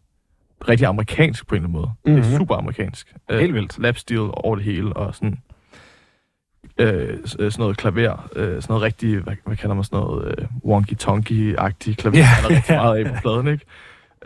Rigtig 0.68 0.86
amerikansk 0.86 1.46
på 1.46 1.54
en 1.54 1.56
eller 1.56 1.68
anden 1.68 1.80
måde. 1.80 1.90
Mm-hmm. 2.04 2.14
Det 2.16 2.24
Mhm. 2.26 2.34
er 2.34 2.38
super 2.38 2.54
amerikansk. 2.56 3.14
Øh, 3.30 3.38
Helt 3.40 3.54
vildt. 3.54 3.78
lapsteel 3.78 4.20
over 4.20 4.56
det 4.56 4.64
hele, 4.64 4.92
og 4.96 5.14
sådan, 5.14 5.42
øh, 6.80 7.08
øh, 7.12 7.18
sådan 7.26 7.50
noget 7.58 7.76
klaver, 7.76 8.28
øh, 8.36 8.46
sådan 8.46 8.62
noget 8.68 8.82
rigtig, 8.82 9.18
hvad, 9.18 9.34
hvad 9.46 9.56
kalder 9.56 9.74
man 9.74 9.84
sådan 9.84 9.98
noget, 9.98 10.34
øh, 10.38 10.46
wonky-tonky-agtigt 10.64 11.94
klaver, 11.94 12.16
yeah. 12.16 12.42
der 12.42 12.48
er 12.48 12.50
rigtig 12.50 12.74
meget 12.76 12.96
af 12.98 13.06
på 13.14 13.20
pladen, 13.22 13.46
ikke? 13.48 13.64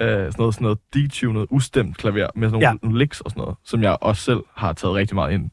Øh, 0.01 0.09
sådan 0.09 0.33
noget, 0.39 0.55
sådan 0.55 0.65
noget 0.65 0.79
detuned, 0.95 1.47
ustemt 1.51 1.97
klaver 1.97 2.29
med 2.35 2.49
sådan 2.51 2.63
nogle, 2.63 2.79
nogle 2.83 2.99
licks 2.99 3.21
og 3.21 3.31
sådan 3.31 3.41
noget, 3.41 3.57
som 3.65 3.83
jeg 3.83 3.97
også 4.01 4.23
selv 4.23 4.41
har 4.55 4.73
taget 4.73 4.95
rigtig 4.95 5.15
meget 5.15 5.33
ind 5.33 5.51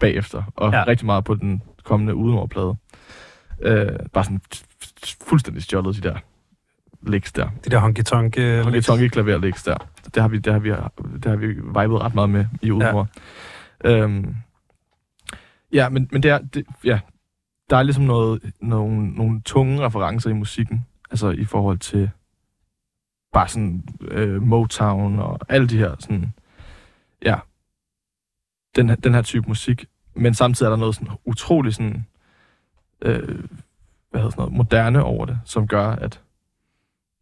bagefter, 0.00 0.42
og 0.56 0.72
Ja. 0.72 0.84
rigtig 0.86 1.06
meget 1.06 1.24
på 1.24 1.34
den 1.34 1.62
kommende 1.84 2.14
udenoverplade. 2.14 2.74
Øh, 3.62 3.88
bare 4.12 4.24
sådan 4.24 4.40
fuldstændig 5.26 5.62
stjålet 5.62 5.96
de 5.96 6.08
der 6.08 6.16
licks 7.06 7.32
der. 7.32 7.48
Det 7.64 7.72
der 7.72 7.78
honky-tonk. 7.80 8.38
øh, 8.38 8.64
Honky 8.64 8.80
Tonky 8.80 9.08
klaver 9.08 9.38
licks 9.38 9.62
der. 9.62 9.76
Det 10.14 10.22
har 10.22 10.28
vi, 10.28 10.38
det 10.38 10.52
har 10.52 10.60
vi, 10.60 10.68
det 11.14 11.24
har 11.24 11.36
vi 11.36 11.46
vibet 11.46 12.00
ret 12.00 12.14
meget 12.14 12.30
med 12.30 12.46
i 12.62 12.70
Udemor. 12.70 13.08
Ja. 13.84 13.90
Øhm, 13.98 14.34
ja, 15.72 15.88
men, 15.88 16.08
men 16.12 16.22
det 16.22 16.30
er, 16.30 16.38
det, 16.38 16.66
ja, 16.84 17.00
der 17.70 17.76
er 17.76 17.82
ligesom 17.82 18.04
noget, 18.04 18.52
nogle, 18.60 19.10
nogle 19.10 19.42
tunge 19.42 19.80
referencer 19.80 20.30
i 20.30 20.32
musikken, 20.32 20.86
altså 21.10 21.30
i 21.30 21.44
forhold 21.44 21.78
til 21.78 22.10
bare 23.32 23.48
sådan 23.48 23.84
øh, 24.00 24.42
Motown 24.42 25.18
og 25.18 25.38
alle 25.48 25.68
de 25.68 25.78
her 25.78 25.94
sådan, 25.98 26.34
ja, 27.22 27.38
den, 28.76 28.88
den 28.88 29.14
her 29.14 29.22
type 29.22 29.48
musik. 29.48 29.86
Men 30.14 30.34
samtidig 30.34 30.68
er 30.68 30.70
der 30.70 30.76
noget 30.76 30.94
sådan 30.94 31.08
utrolig 31.24 31.74
sådan, 31.74 32.06
øh, 33.02 33.18
hvad 34.10 34.20
hedder 34.20 34.30
sådan 34.30 34.34
noget, 34.42 34.52
moderne 34.52 35.02
over 35.02 35.26
det, 35.26 35.38
som 35.44 35.68
gør, 35.68 35.86
at, 35.86 36.20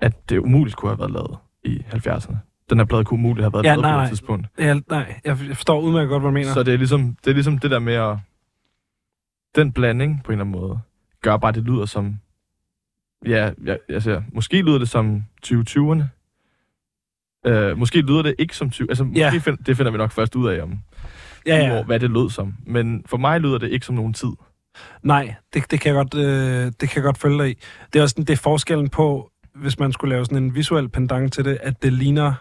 at 0.01 0.29
det 0.29 0.39
umuligt 0.39 0.77
kunne 0.77 0.91
have 0.91 0.99
været 0.99 1.11
lavet 1.11 1.39
i 1.65 1.85
70'erne. 1.93 2.37
Den 2.71 2.79
her 2.79 2.85
plade 2.85 3.05
kunne 3.05 3.19
umuligt 3.19 3.45
have 3.45 3.53
været 3.53 3.65
Ja, 3.65 3.71
lavet 3.71 3.83
nej, 3.83 3.97
på 3.97 4.01
det 4.01 4.09
tidspunkt. 4.09 4.47
Ja, 4.59 4.75
nej, 4.75 5.21
jeg 5.25 5.39
jeg 5.49 5.57
forstår 5.57 5.81
udmærket 5.81 6.09
godt, 6.09 6.23
hvad 6.23 6.29
du 6.29 6.35
mener. 6.35 6.53
Så 6.53 6.63
det 6.63 6.75
er, 6.75 6.79
ligesom, 6.79 7.17
det 7.25 7.31
er 7.31 7.35
ligesom 7.35 7.59
det 7.59 7.71
der 7.71 7.79
med 7.79 7.95
at... 7.95 8.17
Den 9.57 9.73
blanding 9.73 10.21
på 10.25 10.33
en 10.33 10.39
eller 10.39 10.45
anden 10.45 10.61
måde, 10.61 10.81
gør 11.23 11.37
bare, 11.37 11.49
at 11.49 11.55
det 11.55 11.65
lyder 11.65 11.87
som... 11.87 12.19
Ja, 13.27 13.51
jeg, 13.89 14.03
siger, 14.03 14.23
måske 14.33 14.63
lyder 14.63 14.79
det 14.79 14.89
som 14.89 15.25
2020'erne. 15.47 16.03
Øh, 17.47 17.79
måske 17.79 18.01
lyder 18.01 18.23
det 18.23 18.35
ikke 18.39 18.57
som 18.57 18.71
20... 18.71 18.91
Altså, 18.91 19.05
måske 19.05 19.21
Ja. 19.21 19.31
find, 19.31 19.59
det 19.59 19.77
finder 19.77 19.93
vi 19.93 19.99
nok 19.99 20.13
først 20.13 20.37
ud 20.37 20.49
af 20.49 20.63
om 20.63 20.79
ja, 21.47 21.57
ja, 21.57 21.67
ja. 21.67 21.79
år, 21.79 21.83
hvad 21.85 22.01
det 22.01 22.11
lød 22.11 22.31
som. 22.31 22.55
Men 22.67 23.03
for 23.07 23.17
mig 23.17 23.41
lyder 23.41 23.59
det 23.59 23.69
ikke 23.71 23.87
som 23.87 23.95
nogen 23.95 24.15
tid. 24.15 24.29
Nej, 25.03 25.35
det, 25.55 25.71
det, 25.71 25.81
kan 25.81 25.95
jeg 25.95 26.05
godt, 26.05 26.15
øh, 26.15 26.73
det 26.81 26.89
kan 26.89 26.95
jeg 26.95 27.03
godt 27.03 27.19
følge 27.19 27.39
dig 27.39 27.51
i. 27.51 27.55
Det 27.93 27.99
er 27.99 28.03
også 28.03 28.13
sådan, 28.13 28.25
det 28.25 28.33
er 28.33 28.37
forskellen 28.37 28.89
på, 28.89 29.31
hvis 29.55 29.79
man 29.79 29.93
skulle 29.93 30.15
lave 30.15 30.25
sådan 30.25 30.43
en 30.43 30.55
visuel 30.55 30.89
pendant 30.89 31.33
til 31.33 31.45
det, 31.45 31.59
at 31.63 31.83
det 31.83 31.93
ligner, 31.93 32.35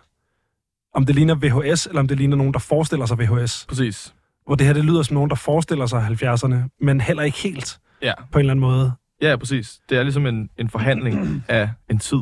om 0.94 1.06
det 1.06 1.16
ligner 1.16 1.36
VHS, 1.36 1.86
eller 1.88 2.00
om 2.00 2.08
det 2.08 2.18
ligner 2.18 2.38
nogen, 2.38 2.54
der 2.54 2.60
forestiller 2.60 3.06
sig 3.06 3.18
VHS. 3.20 3.66
Præcis. 3.70 4.16
Hvor 4.48 4.56
det 4.56 4.68
her, 4.68 4.74
det 4.74 4.86
lyder 4.86 5.02
som 5.04 5.14
nogen, 5.14 5.30
der 5.30 5.36
forestiller 5.36 5.86
sig 5.86 6.08
70'erne, 6.08 6.56
men 6.82 7.02
heller 7.02 7.24
ikke 7.24 7.38
helt 7.38 7.80
Ja. 8.02 8.14
på 8.32 8.38
en 8.38 8.40
eller 8.40 8.52
anden 8.54 8.62
måde. 8.62 8.92
Ja, 9.22 9.36
præcis. 9.36 9.80
Det 9.90 9.98
er 9.98 10.04
ligesom 10.04 10.26
en, 10.26 10.50
en 10.58 10.70
forhandling 10.70 11.44
af 11.48 11.70
en 11.90 12.00
tid. 12.00 12.20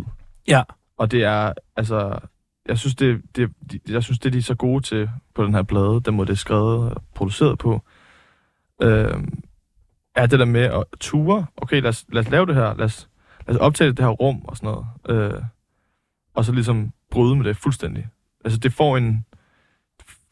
Ja. 0.48 0.64
Og 0.98 1.12
det 1.12 1.24
er, 1.24 1.54
altså, 1.76 2.20
jeg 2.68 2.78
synes, 2.80 2.96
det, 2.96 3.22
det, 3.36 3.50
de- 3.72 3.80
jeg 3.90 4.04
synes, 4.04 4.20
det 4.20 4.34
de 4.34 4.38
er 4.38 4.42
så 4.42 4.56
gode 4.56 4.84
til 4.84 5.10
på 5.36 5.44
den 5.46 5.54
her 5.54 5.64
plade, 5.64 6.02
den 6.06 6.16
måde 6.16 6.28
det 6.28 6.34
er 6.34 6.38
skrevet 6.38 6.92
og 6.92 7.02
produceret 7.16 7.58
på, 7.58 7.82
øh, 8.82 9.24
er 10.16 10.26
det 10.26 10.40
der 10.40 10.46
med 10.46 10.62
at 10.62 10.84
ture. 11.00 11.46
Okay, 11.58 11.82
lad 11.82 11.90
os, 11.90 12.06
lad 12.10 12.22
os 12.26 12.30
lave 12.32 12.46
det 12.46 12.56
her. 12.56 12.74
Lad 12.74 12.86
os, 12.86 13.10
lad 13.48 13.56
os 13.56 13.62
optage 13.62 13.90
det 13.92 14.00
her 14.00 14.08
rum 14.08 14.42
og 14.46 14.58
sådan 14.58 14.68
noget. 15.10 15.34
Øh, 15.34 15.42
og 16.36 16.46
så 16.46 16.52
ligesom 16.52 16.92
bryde 17.12 17.36
med 17.36 17.46
det 17.46 17.58
fuldstændig. 17.58 18.08
Altså, 18.46 18.60
det 18.60 18.74
får 18.74 18.98
en, 18.98 19.26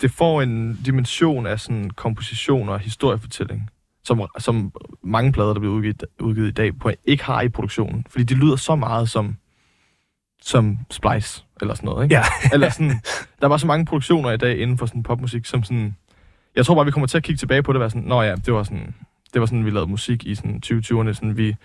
det 0.04 0.12
får 0.12 0.42
en 0.42 0.80
dimension 0.86 1.48
af 1.48 1.60
sådan 1.60 1.90
komposition 1.90 2.70
og 2.70 2.80
historiefortælling, 2.80 3.70
som, 4.04 4.22
som 4.40 4.72
mange 5.04 5.32
plader, 5.32 5.54
der 5.54 5.60
bliver 5.60 5.74
udgivet, 5.74 6.04
udgivet 6.20 6.48
i 6.48 6.52
dag, 6.52 6.80
på, 6.80 6.92
ikke 7.06 7.24
har 7.24 7.42
i 7.42 7.50
produktionen. 7.50 8.06
Fordi 8.10 8.24
de 8.24 8.34
lyder 8.34 8.56
så 8.56 8.76
meget 8.76 9.10
som, 9.10 9.38
som 10.42 10.78
Splice, 10.92 11.44
eller 11.62 11.74
sådan 11.76 11.88
noget, 11.88 12.04
ikke? 12.04 12.16
Ja. 12.16 12.24
eller 12.54 12.70
sådan, 12.70 13.02
der 13.42 13.48
var 13.48 13.58
så 13.58 13.68
mange 13.68 13.86
produktioner 13.86 14.32
i 14.32 14.38
dag 14.38 14.60
inden 14.60 14.78
for 14.78 14.86
sådan 14.86 15.04
popmusik, 15.04 15.46
som 15.46 15.64
sådan, 15.64 15.96
jeg 16.56 16.66
tror 16.66 16.76
bare, 16.76 16.86
vi 16.86 16.92
kommer 16.92 17.08
til 17.08 17.18
at 17.18 17.24
kigge 17.24 17.38
tilbage 17.38 17.64
på 17.64 17.72
det, 17.74 17.78
og 17.78 17.82
være 17.82 17.90
sådan, 17.90 18.04
nå 18.04 18.22
ja, 18.22 18.36
det 18.36 18.54
var 18.54 18.64
sådan, 18.64 18.96
det 19.34 19.40
var 19.42 19.46
sådan, 19.46 19.66
vi 19.66 19.70
lavede 19.70 19.90
musik 19.90 20.26
i 20.26 20.36
sådan 20.36 20.62
2020'erne, 20.66 21.14
sådan 21.14 21.38
vi 21.38 21.56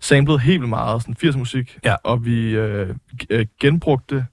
samplede 0.00 0.38
helt 0.38 0.60
vildt 0.60 0.68
meget, 0.68 1.02
sådan 1.02 1.14
80 1.14 1.36
musik, 1.36 1.78
Ja. 1.84 1.94
og 2.04 2.24
vi 2.24 2.50
øh, 2.56 2.94
øh, 3.30 3.46
genbrugte 3.60 4.26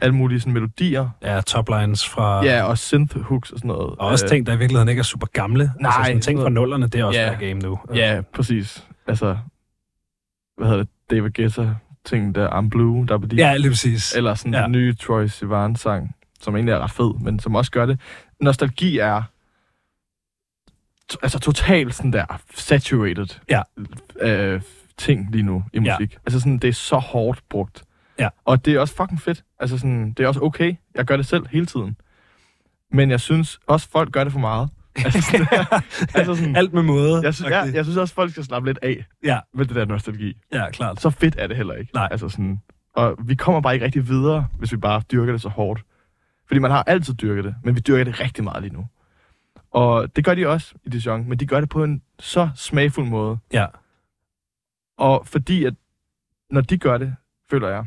alle 0.00 0.14
mulige 0.14 0.40
sådan 0.40 0.52
melodier, 0.52 1.08
Ja, 1.22 1.40
toplines 1.40 2.08
fra... 2.08 2.44
ja, 2.44 2.62
og 2.62 2.78
synth 2.78 3.20
hooks 3.20 3.50
og 3.50 3.58
sådan 3.58 3.68
noget. 3.68 3.90
Og 3.98 3.98
også 4.08 4.24
Øh, 4.26 4.30
ting, 4.30 4.46
der 4.46 4.52
i 4.52 4.58
virkeligheden 4.58 4.88
ikke 4.88 5.00
er 5.00 5.04
super 5.04 5.26
gamle. 5.26 5.64
Nej, 5.80 5.90
altså 5.96 6.04
sådan 6.04 6.20
ting 6.20 6.40
fra 6.40 6.48
nullerne, 6.48 6.86
det 6.88 7.00
er 7.00 7.04
også 7.04 7.20
Ja. 7.20 7.34
game 7.34 7.54
nu. 7.54 7.78
Ja, 7.94 8.20
præcis. 8.34 8.86
Altså, 9.06 9.36
hvad 10.56 10.68
hedder 10.68 10.82
det, 10.82 10.88
David 11.10 11.30
Guetta, 11.30 11.74
ting 12.04 12.34
der, 12.34 12.48
I'm 12.62 12.68
Blue, 12.68 13.06
der 13.06 13.14
er 13.14 13.18
på 13.18 13.26
de, 13.26 13.36
ja 13.36 13.56
lige 13.56 13.70
præcis. 13.70 14.12
eller 14.16 14.34
sådan 14.34 14.52
Ja. 14.54 14.58
ja. 14.58 14.64
den 14.64 14.72
nye 14.72 14.94
Troy 14.94 15.26
Sivan 15.26 15.76
sang, 15.76 16.16
som 16.40 16.54
egentlig 16.56 16.72
er 16.72 16.78
ret 16.78 16.90
fed, 16.90 17.14
men 17.20 17.38
som 17.38 17.54
også 17.54 17.70
gør 17.70 17.86
det. 17.86 18.00
Nostalgi 18.40 18.98
er 18.98 19.22
altså 21.22 21.38
totalt 21.38 21.94
sådan 21.94 22.12
der 22.12 22.40
saturated 22.54 23.26
Ja. 23.50 23.62
øh, 24.20 24.60
ting 24.98 25.30
lige 25.32 25.42
nu 25.42 25.64
i 25.72 25.80
Ja. 25.80 25.94
musik. 25.98 26.16
Altså 26.26 26.40
sådan, 26.40 26.58
det 26.58 26.68
er 26.68 26.72
så 26.72 26.96
hårdt 26.96 27.40
brugt. 27.50 27.82
Ja. 28.20 28.28
Og 28.44 28.64
det 28.64 28.74
er 28.74 28.80
også 28.80 28.94
fucking 28.94 29.20
fedt. 29.20 29.44
Altså 29.60 29.78
sådan, 29.78 30.12
det 30.12 30.24
er 30.24 30.28
også 30.28 30.40
okay. 30.40 30.74
Jeg 30.94 31.04
gør 31.04 31.16
det 31.16 31.26
selv 31.26 31.46
hele 31.46 31.66
tiden. 31.66 31.96
Men 32.92 33.10
jeg 33.10 33.20
synes 33.20 33.60
også, 33.66 33.88
folk 33.90 34.12
gør 34.12 34.24
det 34.24 34.32
for 34.32 34.40
meget. 34.40 34.70
altså, 35.04 35.20
sådan, 35.22 35.46
altså 36.14 36.34
sådan, 36.34 36.56
Alt 36.56 36.72
med 36.72 36.82
måde. 36.82 37.20
jeg, 37.22 37.34
synes, 37.34 37.50
jeg, 37.50 37.70
jeg 37.74 37.84
synes 37.84 37.96
også, 37.98 38.14
folk 38.14 38.30
skal 38.30 38.44
slappe 38.44 38.68
lidt 38.68 38.78
af 38.82 39.04
Ja. 39.24 39.40
med 39.54 39.66
det 39.66 39.76
der 39.76 39.84
nostalgi. 39.84 40.36
ja, 40.52 40.70
klart. 40.70 41.00
Så 41.00 41.10
fedt 41.10 41.34
er 41.38 41.46
det 41.46 41.56
heller 41.56 41.74
ikke. 41.74 41.94
Nej. 41.94 42.08
Altså 42.10 42.28
sådan, 42.28 42.60
og 42.94 43.16
vi 43.24 43.34
kommer 43.34 43.60
bare 43.60 43.74
ikke 43.74 43.84
rigtig 43.86 44.08
videre, 44.08 44.46
hvis 44.58 44.72
vi 44.72 44.76
bare 44.76 45.02
dyrker 45.12 45.32
det 45.32 45.40
så 45.42 45.48
hårdt. 45.48 45.82
Fordi 46.46 46.58
man 46.60 46.70
har 46.70 46.82
altid 46.82 47.14
dyrket 47.14 47.44
det, 47.44 47.54
men 47.64 47.74
vi 47.74 47.80
dyrker 47.80 48.04
det 48.04 48.20
rigtig 48.20 48.44
meget 48.44 48.62
lige 48.62 48.74
nu. 48.74 48.86
Og 49.70 50.16
det 50.16 50.24
gør 50.24 50.34
de 50.34 50.46
også 50.48 50.74
i 50.84 50.88
Dijon, 50.88 51.28
men 51.28 51.38
de 51.38 51.46
gør 51.46 51.60
det 51.60 51.68
på 51.68 51.84
en 51.84 52.02
så 52.18 52.50
smagfuld 52.54 53.08
måde. 53.08 53.38
Ja. 53.52 53.66
Og 54.98 55.26
fordi 55.26 55.64
at, 55.64 55.74
når 56.50 56.60
de 56.60 56.78
gør 56.78 56.98
det, 56.98 57.14
føler 57.50 57.68
jeg, 57.68 57.84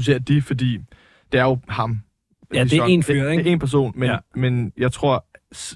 nu 0.00 0.04
siger 0.04 0.14
jeg 0.16 0.28
de, 0.28 0.42
fordi 0.42 0.78
det 1.32 1.40
er 1.40 1.44
jo 1.44 1.58
ham. 1.68 2.00
Ja, 2.54 2.64
det 2.64 2.72
er 2.72 2.84
én 2.84 3.02
fyr, 3.02 3.28
ikke? 3.28 3.44
Det 3.44 3.48
er 3.48 3.52
en 3.52 3.58
person, 3.58 3.92
men, 3.96 4.06
Ja. 4.06 4.12
ja. 4.12 4.18
men 4.34 4.72
jeg 4.76 4.92
tror, 4.92 5.24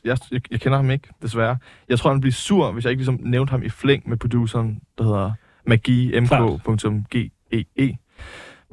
jeg, 0.04 0.18
jeg, 0.30 0.40
jeg 0.50 0.60
kender 0.60 0.76
ham 0.76 0.90
ikke, 0.90 1.08
desværre. 1.22 1.56
Jeg 1.88 1.98
tror, 1.98 2.10
han 2.10 2.20
bliver 2.20 2.32
sur, 2.32 2.72
hvis 2.72 2.84
jeg 2.84 2.90
ikke 2.90 3.00
ligesom 3.00 3.18
nævnte 3.22 3.50
ham 3.50 3.62
i 3.62 3.68
flæng 3.68 4.08
med 4.08 4.16
produceren, 4.16 4.80
der 4.98 5.04
hedder 5.04 5.32
Magi, 5.66 6.20
mk.ge. 6.20 7.30
E 7.76 7.96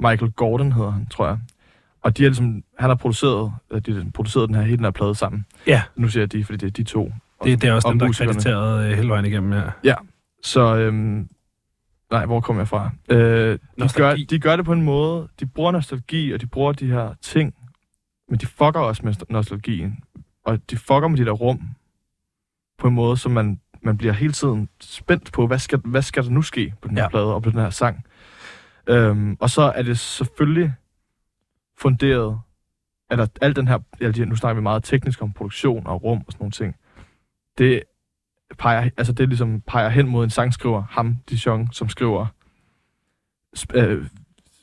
Michael 0.00 0.30
Gordon 0.32 0.72
hedder 0.72 0.90
han, 0.90 1.06
tror 1.06 1.26
jeg. 1.26 1.38
Og 2.02 2.16
de 2.16 2.24
er 2.24 2.28
ligesom, 2.28 2.62
han 2.78 2.90
har 2.90 2.94
produceret, 2.94 3.52
øh, 3.70 3.80
de 3.86 3.94
har 3.94 4.04
produceret 4.14 4.48
den 4.48 4.56
her, 4.56 4.62
hele 4.62 4.76
den 4.76 4.84
her 4.84 4.90
plade 4.90 5.14
sammen. 5.14 5.46
Ja. 5.66 5.82
Nu 5.96 6.08
siger 6.08 6.22
jeg 6.22 6.32
de, 6.32 6.44
fordi 6.44 6.56
det 6.58 6.66
er 6.66 6.70
de 6.70 6.82
to. 6.84 7.12
Det, 7.44 7.62
det 7.62 7.68
er 7.68 7.72
også 7.72 7.88
og 7.88 7.92
dem, 7.92 7.98
der 7.98 8.06
er 8.06 8.12
krediteret 8.12 8.90
øh, 8.90 8.96
hele 8.96 9.08
vejen 9.08 9.24
igennem, 9.24 9.52
ja. 9.84 9.94
Så, 10.42 10.76
øhm, 10.76 11.28
nej, 12.12 12.26
hvor 12.26 12.40
kommer 12.40 12.60
jeg 12.62 12.68
fra? 12.68 12.90
Øh, 13.08 13.58
de, 13.78 13.88
gør, 13.96 14.14
de 14.14 14.38
gør 14.38 14.56
det 14.56 14.64
på 14.64 14.72
en 14.72 14.82
måde, 14.82 15.28
de 15.40 15.46
bruger 15.46 15.70
nostalgi, 15.72 16.32
og 16.32 16.40
de 16.40 16.46
bruger 16.46 16.72
de 16.72 16.86
her 16.86 17.14
ting, 17.22 17.54
men 18.28 18.38
de 18.38 18.46
fucker 18.46 18.80
også 18.80 19.02
med 19.04 19.14
nostalgien. 19.30 19.98
Og 20.44 20.70
de 20.70 20.76
fucker 20.76 21.08
med 21.08 21.18
de 21.18 21.24
der 21.24 21.30
rum, 21.32 21.60
på 22.78 22.88
en 22.88 22.94
måde, 22.94 23.16
som 23.16 23.32
man, 23.32 23.60
man 23.82 23.98
bliver 23.98 24.12
hele 24.12 24.32
tiden 24.32 24.68
spændt 24.80 25.32
på, 25.32 25.46
hvad 25.46 25.58
skal, 25.58 25.80
hvad 25.84 26.02
skal 26.02 26.24
der 26.24 26.30
nu 26.30 26.42
ske 26.42 26.74
på 26.82 26.88
den 26.88 26.96
her 26.96 27.02
Ja. 27.02 27.04
ja. 27.04 27.08
plade 27.10 27.34
og 27.34 27.42
på 27.42 27.50
den 27.50 27.58
her 27.58 27.70
sang. 27.70 28.04
Øhm, 28.86 29.36
og 29.40 29.50
så 29.50 29.62
er 29.62 29.82
det 29.82 29.98
selvfølgelig 29.98 30.74
funderet, 31.78 32.40
eller 33.10 33.26
alt 33.40 33.56
den 33.56 33.68
her, 33.68 33.78
eller 34.00 34.26
nu 34.26 34.36
snakker 34.36 34.54
vi 34.54 34.62
meget 34.62 34.84
teknisk 34.84 35.22
om 35.22 35.32
produktion 35.32 35.86
og 35.86 36.02
rum 36.04 36.18
og 36.18 36.32
sådan 36.32 36.42
nogle 36.42 36.52
ting. 36.52 36.76
Det 37.58 37.82
peger, 38.58 38.90
altså 38.96 39.12
det 39.12 39.28
ligesom 39.28 39.60
peger 39.60 39.88
hen 39.88 40.08
mod 40.08 40.24
en 40.24 40.30
sangskriver, 40.30 40.82
ham, 40.90 41.16
Dijon, 41.30 41.72
som 41.72 41.88
skriver 41.88 42.26
sp- 43.58 43.78
øh, 43.78 44.06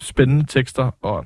spændende 0.01 0.45
tekster, 0.45 0.91
og 1.01 1.25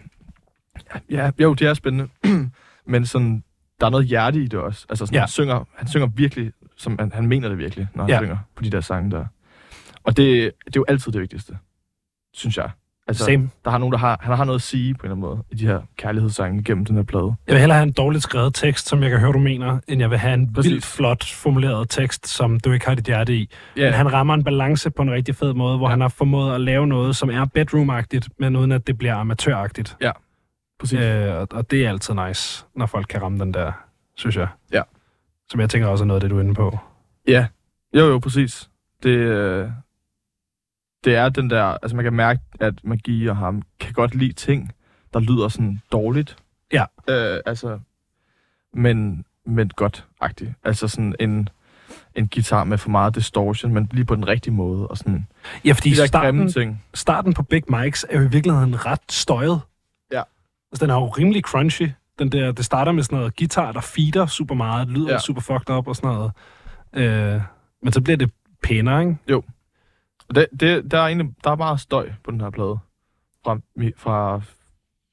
ja, 1.09 1.31
jo, 1.39 1.53
det 1.53 1.67
er 1.67 1.73
spændende, 1.73 2.09
men 2.85 3.05
sådan, 3.05 3.43
der 3.79 3.85
er 3.85 3.89
noget 3.91 4.07
hjerte 4.07 4.43
i 4.43 4.47
det 4.47 4.59
også. 4.59 4.85
Altså 4.89 5.05
sådan, 5.05 5.15
Ja. 5.15 5.19
han, 5.21 5.27
synger, 5.29 5.63
han 5.75 5.87
synger 5.87 6.07
virkelig, 6.07 6.51
som 6.77 6.95
han, 6.99 7.11
han 7.11 7.27
mener 7.27 7.49
det 7.49 7.57
virkelig, 7.57 7.87
når 7.95 8.03
han 8.03 8.09
ja. 8.09 8.17
synger 8.19 8.37
på 8.55 8.63
de 8.63 8.69
der 8.69 8.81
sange 8.81 9.11
der. 9.11 9.25
Og 10.03 10.17
det, 10.17 10.27
det 10.65 10.75
er 10.75 10.79
jo 10.79 10.85
altid 10.87 11.11
det 11.11 11.21
vigtigste, 11.21 11.57
synes 12.33 12.57
jeg. 12.57 12.69
Altså, 13.07 13.25
Same. 13.25 13.49
der 13.65 13.71
har 13.71 13.77
nogen, 13.77 13.91
der 13.91 13.97
har, 13.97 14.17
han 14.21 14.35
har 14.37 14.43
noget 14.45 14.59
at 14.59 14.61
sige 14.61 14.93
på 14.93 14.99
en 15.07 15.11
eller 15.11 15.15
anden 15.15 15.29
måde 15.29 15.43
i 15.51 15.55
de 15.55 15.67
her 15.67 15.81
kærlighedssange 15.97 16.63
gennem 16.63 16.85
den 16.85 16.95
her 16.95 17.03
plade. 17.03 17.33
Jeg 17.47 17.53
vil 17.53 17.59
hellere 17.59 17.77
have 17.77 17.83
en 17.87 17.91
dårligt 17.91 18.23
skrevet 18.23 18.53
tekst, 18.55 18.87
som 18.87 19.03
jeg 19.03 19.09
kan 19.09 19.19
høre, 19.19 19.31
du 19.31 19.39
mener, 19.39 19.79
end 19.87 20.01
jeg 20.01 20.09
vil 20.09 20.17
have 20.17 20.33
en 20.33 20.53
Præcis. 20.53 20.71
vildt 20.71 20.85
flot 20.85 21.23
formuleret 21.23 21.89
tekst, 21.89 22.27
som 22.27 22.59
du 22.59 22.71
ikke 22.71 22.85
har 22.87 22.95
dit 22.95 23.05
hjerte 23.05 23.35
i. 23.35 23.49
Ja, 23.77 23.83
Men 23.83 23.93
han 23.93 24.13
rammer 24.13 24.33
en 24.33 24.43
balance 24.43 24.89
på 24.89 25.01
en 25.01 25.11
rigtig 25.11 25.35
fed 25.35 25.53
måde, 25.53 25.77
hvor 25.77 25.85
ja. 25.87 25.89
Ja. 25.89 25.93
han 25.93 26.01
har 26.01 26.07
formået 26.07 26.55
at 26.55 26.61
lave 26.61 26.87
noget, 26.87 27.15
som 27.15 27.29
er 27.29 27.45
bedroom-agtigt, 27.57 28.27
men 28.39 28.55
uden 28.55 28.71
at 28.71 28.87
det 28.87 28.97
bliver 28.97 29.15
amatøragtigt. 29.15 29.97
præcis. 30.79 30.99
Øh, 30.99 31.35
og, 31.35 31.47
og 31.51 31.71
det 31.71 31.85
er 31.85 31.89
altid 31.89 32.13
nice, 32.27 32.65
når 32.75 32.85
folk 32.85 33.05
kan 33.09 33.21
ramme 33.21 33.39
den 33.39 33.53
der, 33.53 33.71
synes 34.15 34.37
jeg. 34.37 34.47
Ja. 34.73 34.81
Som 35.49 35.59
jeg 35.59 35.69
tænker 35.69 35.87
også 35.87 36.03
er 36.03 36.07
noget 36.07 36.17
af 36.17 36.21
det, 36.21 36.29
du 36.31 36.37
er 36.37 36.41
inde 36.41 36.53
på. 36.53 36.77
Ja, 37.27 37.47
jo 37.93 38.05
jo, 38.05 38.19
præcis. 38.19 38.69
Det, 39.03 39.09
øh, 39.09 39.69
det 41.03 41.15
er 41.15 41.29
den 41.29 41.49
der, 41.49 41.63
altså 41.63 41.95
man 41.95 42.03
kan 42.05 42.13
mærke, 42.13 42.39
at 42.59 42.73
Magi 42.83 43.27
og 43.27 43.37
ham 43.37 43.61
kan 43.79 43.93
godt 43.93 44.15
lide 44.15 44.33
ting, 44.33 44.71
der 45.13 45.19
lyder 45.19 45.47
sådan 45.47 45.81
dårligt. 45.91 46.37
Ja. 46.73 46.85
Øh, 47.09 47.39
altså, 47.45 47.79
men, 48.73 49.25
men 49.45 49.71
godt-agtigt. 49.75 50.51
Altså 50.63 50.87
sådan 50.87 51.15
en, 51.19 51.49
en 52.15 52.27
guitar 52.27 52.63
med 52.63 52.77
for 52.77 52.89
meget 52.89 53.15
distortion, 53.15 53.73
men 53.73 53.89
lige 53.91 54.05
på 54.05 54.15
den 54.15 54.27
rigtige 54.27 54.53
måde. 54.53 54.87
Og 54.87 54.97
sådan, 54.97 55.27
Ja, 55.65 55.71
fordi 55.71 55.89
de 55.89 56.07
starten, 56.07 56.51
ting. 56.51 56.83
starten 56.93 57.33
på 57.33 57.43
Big 57.43 57.63
Mike's 57.71 58.03
er 58.09 58.19
jo 58.19 58.25
i 58.25 58.29
virkeligheden 58.29 58.85
ret 58.85 59.11
støjet. 59.11 59.61
Ja. 60.11 60.21
Altså, 60.71 60.85
den 60.85 60.89
er 60.89 60.95
jo 60.95 61.05
rimelig 61.07 61.41
crunchy. 61.41 61.89
Den 62.19 62.31
der, 62.31 62.51
det 62.51 62.65
starter 62.65 62.91
med 62.91 63.03
sådan 63.03 63.17
noget 63.17 63.35
guitar, 63.35 63.71
der 63.71 63.81
feeder 63.81 64.25
super 64.25 64.55
meget, 64.55 64.87
lyder 64.87 65.11
ja. 65.11 65.19
Super 65.19 65.41
fucked 65.41 65.69
up 65.69 65.87
og 65.87 65.95
sådan 65.95 66.09
noget. 66.09 66.31
Øh, 66.93 67.41
men 67.83 67.93
så 67.93 68.01
bliver 68.01 68.17
det 68.17 68.31
pænere, 68.63 69.01
ikke? 69.01 69.17
Og 69.35 69.45
Det, 70.35 70.47
det, 70.59 70.91
der, 70.91 70.97
er 70.99 71.05
egentlig, 71.07 71.33
der 71.43 71.51
er 71.51 71.55
meget 71.55 71.79
støj 71.79 72.11
på 72.23 72.31
den 72.31 72.41
her 72.41 72.49
plade. 72.49 72.77
Fra, 73.45 73.57
fra, 73.97 74.41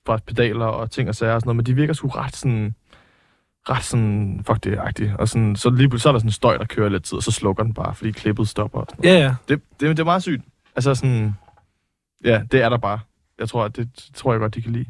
fra 0.06 0.16
pedaler 0.26 0.66
og 0.66 0.90
ting 0.90 1.08
og 1.08 1.14
sager 1.14 1.34
og 1.34 1.40
sådan 1.40 1.48
noget, 1.48 1.56
men 1.56 1.66
de 1.66 1.74
virker 1.74 1.92
sgu 1.92 2.08
ret 2.08 2.36
sådan 2.36 2.74
ret 3.68 3.84
sådan, 3.84 4.40
fuck 4.46 4.64
det 4.64 4.78
agtigt. 4.78 5.16
Og 5.16 5.28
sådan, 5.28 5.56
så 5.56 5.70
lige 5.70 5.88
pludselig 5.88 6.02
så 6.02 6.08
er 6.08 6.12
der 6.12 6.18
sådan 6.18 6.28
en 6.28 6.32
støj, 6.32 6.56
der 6.56 6.64
kører 6.64 6.88
lidt 6.88 7.04
tid, 7.04 7.16
og 7.16 7.22
så 7.22 7.30
slukker 7.30 7.62
den 7.64 7.74
bare, 7.74 7.94
fordi 7.94 8.10
klippet 8.10 8.48
stopper. 8.48 8.80
Og 8.80 8.86
sådan 8.90 9.04
Ja, 9.04 9.18
ja. 9.18 9.34
det, 9.48 9.62
det, 9.80 9.88
det 9.96 9.98
er 9.98 10.04
meget 10.04 10.22
sygt. 10.22 10.42
Altså 10.76 10.94
sådan, 10.94 11.34
ja, 12.24 12.42
det 12.52 12.62
er 12.62 12.68
der 12.68 12.76
bare. 12.78 13.00
Jeg 13.38 13.48
tror, 13.48 13.64
at 13.64 13.76
det, 13.76 14.10
tror 14.14 14.32
jeg 14.32 14.40
godt, 14.40 14.54
de 14.54 14.62
kan 14.62 14.72
lide. 14.72 14.84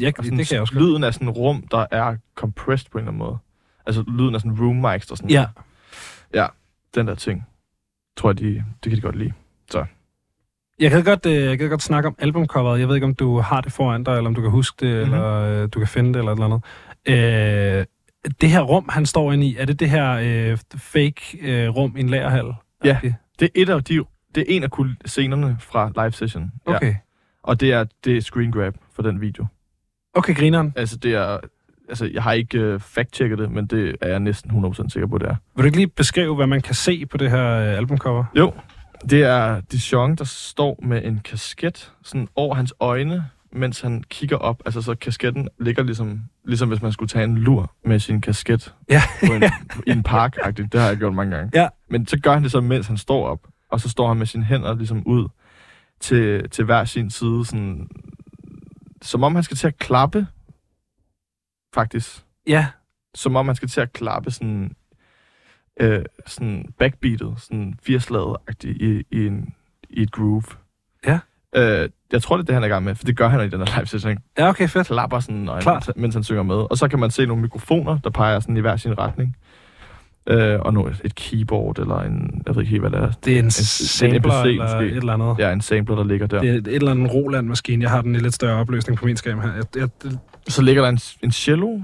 ja 0.00 0.10
sådan, 0.16 0.38
det 0.38 0.48
kan 0.48 0.54
jeg 0.54 0.60
også. 0.60 0.74
Lyden 0.74 1.04
af 1.04 1.14
sådan 1.14 1.30
rum, 1.30 1.66
der 1.70 1.86
er 1.90 2.16
compressed 2.34 2.90
på 2.90 2.98
en 2.98 3.02
eller 3.02 3.10
anden 3.12 3.18
måde. 3.18 3.38
Altså 3.86 4.04
lyden 4.08 4.34
af 4.34 4.40
sådan 4.40 4.60
room 4.60 4.76
mics 4.76 5.10
og 5.10 5.16
sådan 5.16 5.30
Ja. 6.34 6.46
den 6.94 7.06
der 7.06 7.14
ting. 7.14 7.46
Tror 8.18 8.28
jeg, 8.30 8.38
de, 8.38 8.64
det 8.84 8.90
kan 8.90 8.96
de 8.96 9.00
godt 9.00 9.16
lide. 9.16 9.32
Jeg 10.80 10.90
kan 10.90 11.04
godt, 11.04 11.26
øh, 11.26 11.44
jeg 11.44 11.58
kan 11.58 11.68
godt 11.68 11.82
snakke 11.82 12.06
om 12.06 12.14
albumcoveret. 12.18 12.80
Jeg 12.80 12.88
ved 12.88 12.94
ikke, 12.94 13.06
om 13.06 13.14
du 13.14 13.38
har 13.38 13.60
det 13.60 13.72
foran 13.72 14.04
dig, 14.04 14.16
eller 14.16 14.28
om 14.28 14.34
du 14.34 14.40
kan 14.40 14.50
huske 14.50 14.86
det, 14.86 14.94
mm-hmm. 14.94 15.18
Mhm. 15.18 15.24
eller 15.24 15.62
øh, 15.62 15.68
du 15.74 15.78
kan 15.78 15.88
finde 15.88 16.12
det, 16.12 16.18
eller 16.18 16.32
et 16.32 16.36
eller 16.36 16.60
andet. 17.06 17.80
Øh, 17.80 17.86
det 18.40 18.50
her 18.50 18.60
rum, 18.60 18.88
han 18.88 19.06
står 19.06 19.32
inde 19.32 19.46
i, 19.46 19.56
er 19.56 19.64
det 19.64 19.80
det 19.80 19.90
her 19.90 20.12
øh, 20.12 20.58
fake 20.76 21.38
øh, 21.40 21.68
rum 21.68 21.96
i 21.96 22.00
en 22.00 22.08
lagerhal? 22.08 22.54
Ja. 22.84 22.96
Okay. 22.96 23.12
Det 23.40 23.44
er 23.44 23.62
et 23.62 23.68
af 23.68 23.84
de, 23.84 24.04
det 24.34 24.40
er 24.40 24.44
en 24.48 24.62
af 24.62 24.70
scenerne 25.06 25.56
fra 25.60 25.92
live 25.96 26.12
session. 26.12 26.50
Okay. 26.66 26.94
Og 27.42 27.60
det 27.60 27.72
er, 27.72 27.84
det 28.04 28.16
er 28.16 28.20
screen 28.20 28.52
grab 28.52 28.74
for 28.92 29.02
den 29.02 29.20
video. 29.20 29.46
Okay, 30.14 30.34
grineren. 30.34 30.72
Altså, 30.76 30.96
det 30.96 31.14
er... 31.14 31.38
Altså, 31.88 32.10
jeg 32.12 32.22
har 32.22 32.32
ikke 32.32 32.58
øh, 32.58 32.80
fact-checket 32.80 33.38
det, 33.38 33.50
men 33.50 33.66
det 33.66 33.96
er 34.00 34.08
jeg 34.08 34.20
næsten 34.20 34.64
100% 34.64 34.88
sikker 34.88 35.06
på, 35.06 35.18
det 35.18 35.28
er. 35.28 35.34
Vil 35.56 35.62
du 35.62 35.66
ikke 35.66 35.76
lige 35.76 35.88
beskrive, 35.88 36.36
hvad 36.36 36.46
man 36.46 36.60
kan 36.60 36.74
se 36.74 37.06
på 37.06 37.16
det 37.16 37.30
her 37.30 37.44
øh, 37.44 37.76
albumcover? 37.76 38.24
Jo, 38.34 38.52
det 39.10 39.22
er 39.22 39.60
Dijon, 39.60 40.14
der 40.14 40.24
står 40.24 40.78
med 40.82 41.04
en 41.04 41.20
kasket 41.24 41.92
sådan 42.02 42.28
over 42.36 42.54
hans 42.54 42.74
øjne, 42.80 43.24
mens 43.52 43.80
han 43.80 44.04
kigger 44.10 44.36
op. 44.36 44.62
Altså, 44.66 44.82
så 44.82 44.94
kasketten 44.94 45.48
ligger 45.60 45.82
ligesom, 45.82 46.20
ligesom 46.44 46.68
hvis 46.68 46.82
man 46.82 46.92
skulle 46.92 47.08
tage 47.08 47.24
en 47.24 47.38
lur 47.38 47.72
med 47.84 47.98
sin 48.00 48.20
kasket 48.20 48.74
Ja. 48.90 49.02
på 49.26 49.32
en, 49.32 49.42
i 49.86 49.90
en 49.90 50.02
park 50.02 50.36
-agtigt. 50.36 50.68
Det 50.72 50.80
har 50.80 50.88
jeg 50.88 50.96
gjort 50.96 51.14
mange 51.14 51.36
gange. 51.36 51.50
Ja. 51.60 51.68
Men 51.90 52.06
så 52.06 52.18
gør 52.18 52.32
han 52.32 52.42
det 52.42 52.50
så, 52.50 52.60
mens 52.60 52.86
han 52.86 52.96
står 52.96 53.26
op. 53.26 53.40
Og 53.70 53.80
så 53.80 53.88
står 53.88 54.08
han 54.08 54.16
med 54.16 54.26
sine 54.26 54.44
hænder 54.44 54.74
ligesom 54.74 55.06
ud 55.06 55.28
til, 56.00 56.50
til 56.50 56.64
hver 56.64 56.84
sin 56.84 57.10
side, 57.10 57.44
sådan, 57.44 57.88
som 59.02 59.22
om 59.22 59.34
han 59.34 59.44
skal 59.44 59.56
til 59.56 59.66
at 59.66 59.78
klappe, 59.78 60.26
faktisk. 61.74 62.24
Ja, 62.46 62.66
Som 63.14 63.36
om 63.36 63.46
han 63.46 63.56
skal 63.56 63.68
til 63.68 63.80
at 63.80 63.92
klappe 63.92 64.30
sådan, 64.30 64.72
øh, 65.80 66.04
sådan 66.26 66.64
backbeatet, 66.78 67.34
sådan 67.38 67.74
firslaget-agtigt 67.82 68.76
i, 68.82 69.02
i, 69.10 69.26
en, 69.26 69.54
i 69.90 70.02
et 70.02 70.12
groove. 70.12 70.42
Ja. 71.06 71.18
Øh, 71.56 71.88
jeg 72.12 72.22
tror, 72.22 72.36
det 72.36 72.42
er 72.42 72.46
det, 72.46 72.54
han 72.54 72.62
er 72.62 72.66
i 72.66 72.70
gang 72.70 72.84
med, 72.84 72.94
for 72.94 73.04
det 73.04 73.16
gør 73.16 73.28
han 73.28 73.46
i 73.46 73.48
den 73.50 73.58
her 73.60 73.76
live 73.76 73.86
session. 73.86 74.18
Ja 74.38 74.48
okay, 74.48 74.68
fedt. 74.68 74.86
klapper 74.86 75.20
sådan, 75.20 75.36
når 75.36 75.60
Klart. 75.60 75.90
mens 75.96 76.14
han 76.14 76.24
synger 76.24 76.42
med. 76.42 76.56
Og 76.56 76.78
så 76.78 76.88
kan 76.88 76.98
man 76.98 77.10
se 77.10 77.26
nogle 77.26 77.42
mikrofoner, 77.42 77.98
der 77.98 78.10
peger 78.10 78.40
sådan 78.40 78.56
i 78.56 78.60
hver 78.60 78.76
sin 78.76 78.98
retning. 78.98 79.36
Øh, 80.26 80.60
og 80.60 80.74
nu 80.74 80.86
et 81.04 81.14
keyboard, 81.14 81.78
eller 81.78 82.00
en, 82.00 82.42
jeg 82.46 82.54
ved 82.54 82.62
ikke 82.62 82.70
helt, 82.70 82.82
hvad 82.82 82.90
det 82.90 82.98
er. 82.98 83.10
Det 83.24 83.34
er 83.34 83.38
en 83.38 83.44
en 83.44 83.50
sampler 83.50 84.18
NPC 84.18 84.46
eller 84.46 84.62
måske. 84.64 84.86
et 84.90 84.96
eller 84.96 85.12
andet. 85.12 85.36
Ja, 85.38 85.52
en 85.52 85.60
sampler, 85.60 85.96
der 85.96 86.04
ligger 86.04 86.26
der. 86.26 86.40
Det 86.40 86.50
er 86.50 86.54
et 86.54 86.66
eller 86.68 86.90
andet 86.90 87.14
Roland-maskine. 87.14 87.82
Jeg 87.82 87.90
har 87.90 88.02
den 88.02 88.14
i 88.14 88.18
lidt 88.18 88.34
større 88.34 88.60
opløsning 88.60 88.98
på 88.98 89.06
min 89.06 89.16
skærm 89.16 89.40
her. 89.40 89.52
Jeg, 89.54 89.64
jeg, 89.76 89.88
Så 90.48 90.62
ligger 90.62 90.82
der 90.82 90.88
en, 90.88 90.98
en 91.22 91.32
cello, 91.32 91.80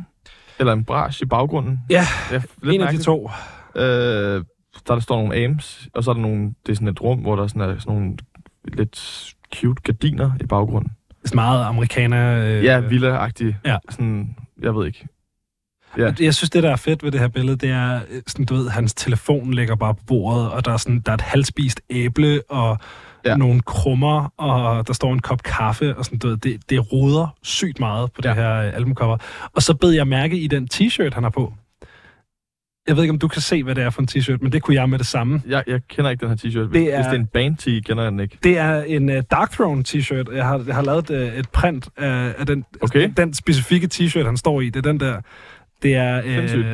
eller 0.58 0.72
en 0.72 0.84
brash 0.84 1.22
i 1.22 1.26
baggrunden. 1.26 1.80
Ja, 1.90 2.06
det 2.30 2.36
er 2.36 2.40
lidt 2.40 2.48
en 2.62 2.68
af 2.68 2.72
de 2.72 2.78
mærkeligt. 2.78 3.04
to. 3.04 3.30
Øh, 3.76 4.44
der, 4.88 4.94
der 4.94 5.00
står 5.00 5.16
nogle 5.16 5.44
amps, 5.44 5.88
og 5.94 6.04
så 6.04 6.10
er 6.10 6.14
der 6.14 6.22
nogle, 6.22 6.54
det 6.66 6.72
er 6.72 6.76
sådan 6.76 6.88
et 6.88 7.02
rum, 7.02 7.18
hvor 7.18 7.36
der 7.36 7.46
sådan 7.46 7.62
er 7.62 7.78
sådan 7.78 7.94
nogle 7.94 8.16
lidt 8.64 9.24
cute 9.54 9.82
gardiner 9.82 10.30
i 10.40 10.46
baggrunden. 10.46 10.90
Det 11.22 11.30
er 11.30 11.34
meget 11.34 11.64
amerikaner. 11.64 12.44
Øh, 12.44 12.64
Ja, 12.64 12.80
villa-agtigt. 12.80 13.54
Ja. 13.64 13.76
Sådan, 13.90 14.36
jeg 14.62 14.74
ved 14.74 14.86
ikke. 14.86 15.06
Ja. 15.98 16.12
Jeg 16.20 16.34
synes, 16.34 16.50
det 16.50 16.62
der 16.62 16.70
er 16.70 16.76
fedt 16.76 17.02
ved 17.02 17.12
det 17.12 17.20
her 17.20 17.28
billede, 17.28 17.56
det 17.56 17.70
er, 17.70 18.00
øh, 18.10 18.22
sådan, 18.26 18.44
du 18.46 18.54
ved, 18.54 18.68
hans 18.70 18.94
telefon 18.94 19.54
ligger 19.54 19.74
bare 19.76 19.94
på 19.94 20.00
bordet, 20.06 20.50
og 20.50 20.64
der 20.64 20.72
er, 20.72 20.76
sådan, 20.76 21.00
der 21.00 21.12
er 21.12 21.14
et 21.14 21.20
halvspist 21.20 21.80
æble, 21.90 22.42
og 22.50 22.78
ja. 23.24 23.36
Nogle 23.36 23.60
krummer, 23.60 24.32
og 24.36 24.86
der 24.86 24.92
står 24.92 25.12
en 25.12 25.18
kop 25.20 25.42
kaffe, 25.42 25.96
og 25.96 26.04
sådan, 26.04 26.18
du 26.18 26.28
ved, 26.28 26.36
det, 26.36 26.70
det 26.70 26.92
roder 26.92 27.36
sygt 27.42 27.80
meget 27.80 28.12
på 28.12 28.20
det 28.22 28.28
Ja. 28.28 28.34
her 28.34 28.54
øh, 28.54 28.74
albumcover. 28.76 29.16
Og 29.54 29.62
så 29.62 29.74
bed 29.74 29.90
jeg 29.90 30.08
mærke 30.08 30.38
i 30.38 30.46
den 30.46 30.68
t-shirt, 30.74 31.14
han 31.14 31.22
har 31.22 31.30
på. 31.30 31.52
Jeg 32.88 32.96
ved 32.96 33.02
ikke, 33.02 33.12
om 33.12 33.18
du 33.18 33.28
kan 33.28 33.42
se, 33.42 33.62
hvad 33.62 33.74
det 33.74 33.84
er 33.84 33.90
for 33.90 34.02
en 34.02 34.08
t-shirt, 34.10 34.38
men 34.40 34.52
det 34.52 34.62
kunne 34.62 34.74
jeg 34.74 34.88
med 34.88 34.98
det 34.98 35.06
samme. 35.06 35.42
Jeg, 35.48 35.64
jeg 35.66 35.80
kender 35.88 36.10
ikke 36.10 36.20
den 36.20 36.28
her 36.28 36.36
t-shirt. 36.36 36.66
Hvis 36.68 36.72
Det 36.72 36.72
det 36.72 36.92
er- 36.94 36.96
hvis 36.96 37.04
det 37.06 37.14
er 37.14 37.18
en 37.20 37.26
band 37.26 37.56
t 37.56 37.64
kender 37.86 38.02
jeg 38.02 38.12
den 38.12 38.20
ikke. 38.20 38.38
Det 38.42 38.58
er 38.58 38.82
en 38.82 39.08
uh, 39.08 39.14
Dark 39.30 39.50
Throne 39.52 39.84
t-shirt. 39.88 40.34
Jeg 40.34 40.46
har, 40.46 40.64
jeg 40.66 40.74
har 40.74 40.82
lavet 40.82 41.10
uh, 41.10 41.16
et 41.16 41.48
print 41.48 41.88
af, 41.96 42.34
af 42.38 42.46
den, 42.46 42.64
Okay. 42.82 43.10
den 43.16 43.34
specifikke 43.34 43.88
t-shirt, 43.94 44.24
han 44.24 44.36
står 44.36 44.60
i. 44.60 44.66
Det 44.70 44.76
er 44.86 44.90
den 44.92 45.00
der. 45.00 45.20
Det 45.82 45.94
er 45.94 46.22
Sindssygt. 46.22 46.66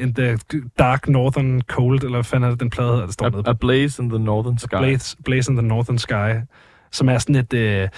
In 0.00 0.14
the 0.14 0.38
Dark 0.78 1.08
Northern 1.08 1.60
Cold, 1.62 1.98
eller 2.04 2.16
hvad 2.16 2.24
fanden 2.24 2.46
er 2.46 2.50
det, 2.50 2.60
den 2.60 2.70
plade 2.70 2.88
hedder, 2.90 3.04
der 3.04 3.12
står 3.12 3.26
A, 3.26 3.30
nede 3.30 3.42
a 3.46 3.52
Blaze 3.52 4.02
in 4.02 4.08
the 4.10 4.18
Northern 4.18 4.58
Sky. 4.58 4.76
Blaze, 4.78 5.16
Blaze 5.24 5.52
in 5.52 5.56
the 5.58 5.66
Northern 5.66 5.98
Sky, 5.98 6.40
som 6.92 7.08
er 7.08 7.18
sådan 7.18 7.34
et... 7.36 7.52
Uh, 7.84 7.88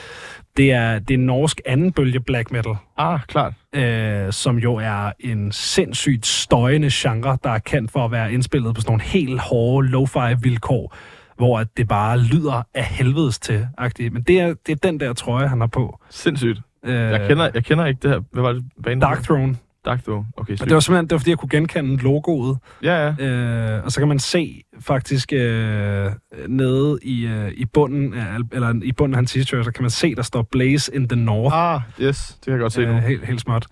det 0.56 0.72
er, 0.72 0.98
det 0.98 1.14
er 1.14 1.18
norsk 1.18 1.60
anden 1.66 1.92
bølge 1.92 2.20
black 2.20 2.50
metal, 2.50 2.74
Ah, 2.96 3.20
klart. 3.28 3.52
øh, 3.72 4.32
som 4.32 4.58
jo 4.58 4.74
er 4.74 5.12
en 5.20 5.52
sindssygt 5.52 6.26
støjende 6.26 6.88
genre, 6.92 7.38
der 7.44 7.50
er 7.50 7.58
kendt 7.58 7.90
for 7.90 8.04
at 8.04 8.10
være 8.10 8.32
indspillet 8.32 8.74
på 8.74 8.80
sådan 8.80 8.90
nogle 8.90 9.02
helt 9.02 9.40
hårde 9.40 9.88
lo-fi 9.88 10.34
vilkår, 10.42 10.94
hvor 11.36 11.58
at 11.58 11.68
det 11.76 11.88
bare 11.88 12.18
lyder 12.18 12.62
af 12.74 12.84
helvedes 12.84 13.38
til. 13.38 13.66
-agtigt. 13.80 14.10
Men 14.10 14.22
det 14.22 14.40
er, 14.40 14.54
det 14.66 14.72
er 14.72 14.76
den 14.76 15.00
der 15.00 15.12
trøje, 15.12 15.46
han 15.48 15.60
har 15.60 15.66
på. 15.66 15.98
Sindssygt. 16.10 16.60
Øh, 16.84 16.94
Jeg 16.94 17.28
kender, 17.28 17.50
jeg 17.54 17.64
kender 17.64 17.86
ikke 17.86 17.98
det 18.02 18.10
her. 18.10 18.20
Hvad 18.32 18.42
var 18.42 18.52
det? 18.52 18.64
Banen 18.84 19.00
Dark 19.00 19.22
Throne. 19.22 19.56
Dark 19.84 20.02
Throne. 20.04 20.26
Okay, 20.36 20.52
Og 20.52 20.58
sygt. 20.58 20.68
det 20.68 20.74
var 20.74 20.80
simpelthen 20.80 21.04
det 21.06 21.12
var, 21.12 21.18
fordi, 21.18 21.30
jeg 21.30 21.38
kunne 21.38 21.48
genkende 21.48 21.96
logoet. 22.02 22.58
Ja, 22.82 23.06
ja. 23.18 23.26
Øh, 23.26 23.84
og 23.84 23.92
så 23.92 24.00
kan 24.00 24.08
man 24.08 24.18
se 24.18 24.62
faktisk 24.80 25.32
øh, 25.32 26.10
nede 26.48 26.98
i, 27.02 27.26
øh, 27.26 27.50
i 27.52 27.64
bunden 27.64 28.14
af, 28.14 28.36
eller 28.52 28.80
i 28.82 28.92
bunden 28.92 29.14
af 29.14 29.18
hans 29.18 29.36
t-shirt, 29.36 29.64
så 29.64 29.70
kan 29.74 29.82
man 29.82 29.90
se, 29.90 30.14
der 30.14 30.22
står 30.22 30.42
Blaze 30.52 30.94
in 30.94 31.08
the 31.08 31.16
North. 31.20 31.56
Ah, 31.56 31.80
yes. 32.00 32.28
Det 32.34 32.44
kan 32.44 32.52
jeg 32.52 32.60
godt 32.60 32.72
se 32.72 32.80
nu. 32.86 32.92
Øh, 32.92 33.02
helt, 33.02 33.26
helt 33.26 33.40
småt. 33.40 33.66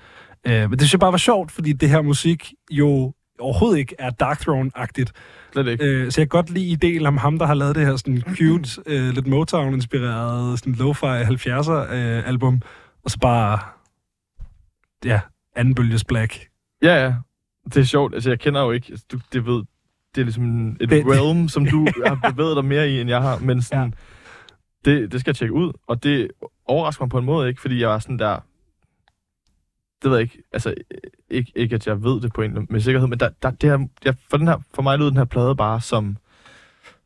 Øh, 0.46 0.52
men 0.60 0.70
det 0.70 0.80
synes 0.80 0.92
jeg 0.92 1.00
bare 1.00 1.12
var 1.12 1.18
sjovt, 1.18 1.50
fordi 1.52 1.72
det 1.72 1.88
her 1.88 2.02
musik 2.02 2.52
jo 2.70 3.12
overhovedet 3.40 3.78
ikke 3.78 3.94
er 3.98 4.10
Dark 4.10 4.40
Throne-agtigt. 4.40 5.10
Slet 5.52 5.66
ikke. 5.68 5.84
Øh, 5.84 6.10
så 6.12 6.20
jeg 6.20 6.30
kan 6.30 6.38
godt 6.38 6.50
lide 6.50 6.66
ideen 6.66 7.06
om 7.06 7.16
ham, 7.16 7.38
der 7.38 7.46
har 7.46 7.54
lavet 7.54 7.74
det 7.76 7.86
her 7.86 7.96
sådan 7.96 8.22
cute, 8.36 8.82
øh, 8.86 9.14
lidt 9.14 9.26
Motown-inspireret, 9.26 10.58
sådan 10.58 10.74
lo-fi 10.74 11.24
70'er-album, 11.24 12.60
og 13.04 13.10
så 13.10 13.18
bare, 13.18 13.58
ja, 15.04 15.20
anden 15.60 15.74
bølges 15.74 16.04
black. 16.04 16.48
Ja, 16.82 17.04
ja. 17.04 17.14
Det 17.64 17.76
er 17.76 17.84
sjovt. 17.84 18.14
Altså, 18.14 18.30
jeg 18.30 18.40
kender 18.40 18.60
jo 18.60 18.70
ikke... 18.70 18.86
altså, 18.90 19.06
Du, 19.12 19.20
det 19.32 19.46
ved... 19.46 19.64
Det 20.14 20.20
er 20.20 20.24
ligesom 20.24 20.68
et 20.80 20.90
Det- 20.90 21.06
realm, 21.06 21.48
som 21.54 21.66
du 21.66 21.86
har 22.06 22.30
bevæget 22.30 22.56
dig 22.56 22.64
mere 22.64 22.90
i, 22.90 23.00
end 23.00 23.10
jeg 23.10 23.22
har. 23.22 23.38
Men 23.38 23.62
sådan, 23.62 23.94
ja. 24.86 24.90
det, 24.90 25.12
det 25.12 25.20
skal 25.20 25.30
jeg 25.30 25.36
tjekke 25.36 25.54
ud. 25.54 25.72
Og 25.86 26.02
det 26.02 26.30
overrasker 26.66 27.04
mig 27.04 27.10
på 27.10 27.18
en 27.18 27.24
måde 27.24 27.48
ikke, 27.48 27.60
fordi 27.60 27.80
jeg 27.80 27.88
var 27.88 27.98
sådan 27.98 28.18
der... 28.18 28.38
Det 30.02 30.10
ved 30.10 30.18
jeg 30.18 30.22
ikke. 30.22 30.42
Altså, 30.52 30.74
ikke, 31.30 31.52
ikke 31.54 31.74
at 31.74 31.86
jeg 31.86 32.02
ved 32.02 32.20
det 32.20 32.32
på 32.32 32.42
en 32.42 32.66
med 32.70 32.80
sikkerhed, 32.80 33.08
men 33.08 33.20
der, 33.20 33.28
der, 33.42 33.50
det 33.50 33.70
her, 33.70 33.86
jeg, 34.04 34.14
for, 34.30 34.36
den 34.36 34.48
her, 34.48 34.56
for 34.74 34.82
mig 34.82 34.98
lød 34.98 35.06
den 35.08 35.16
her 35.16 35.24
plade 35.24 35.56
bare 35.56 35.80
som, 35.80 36.16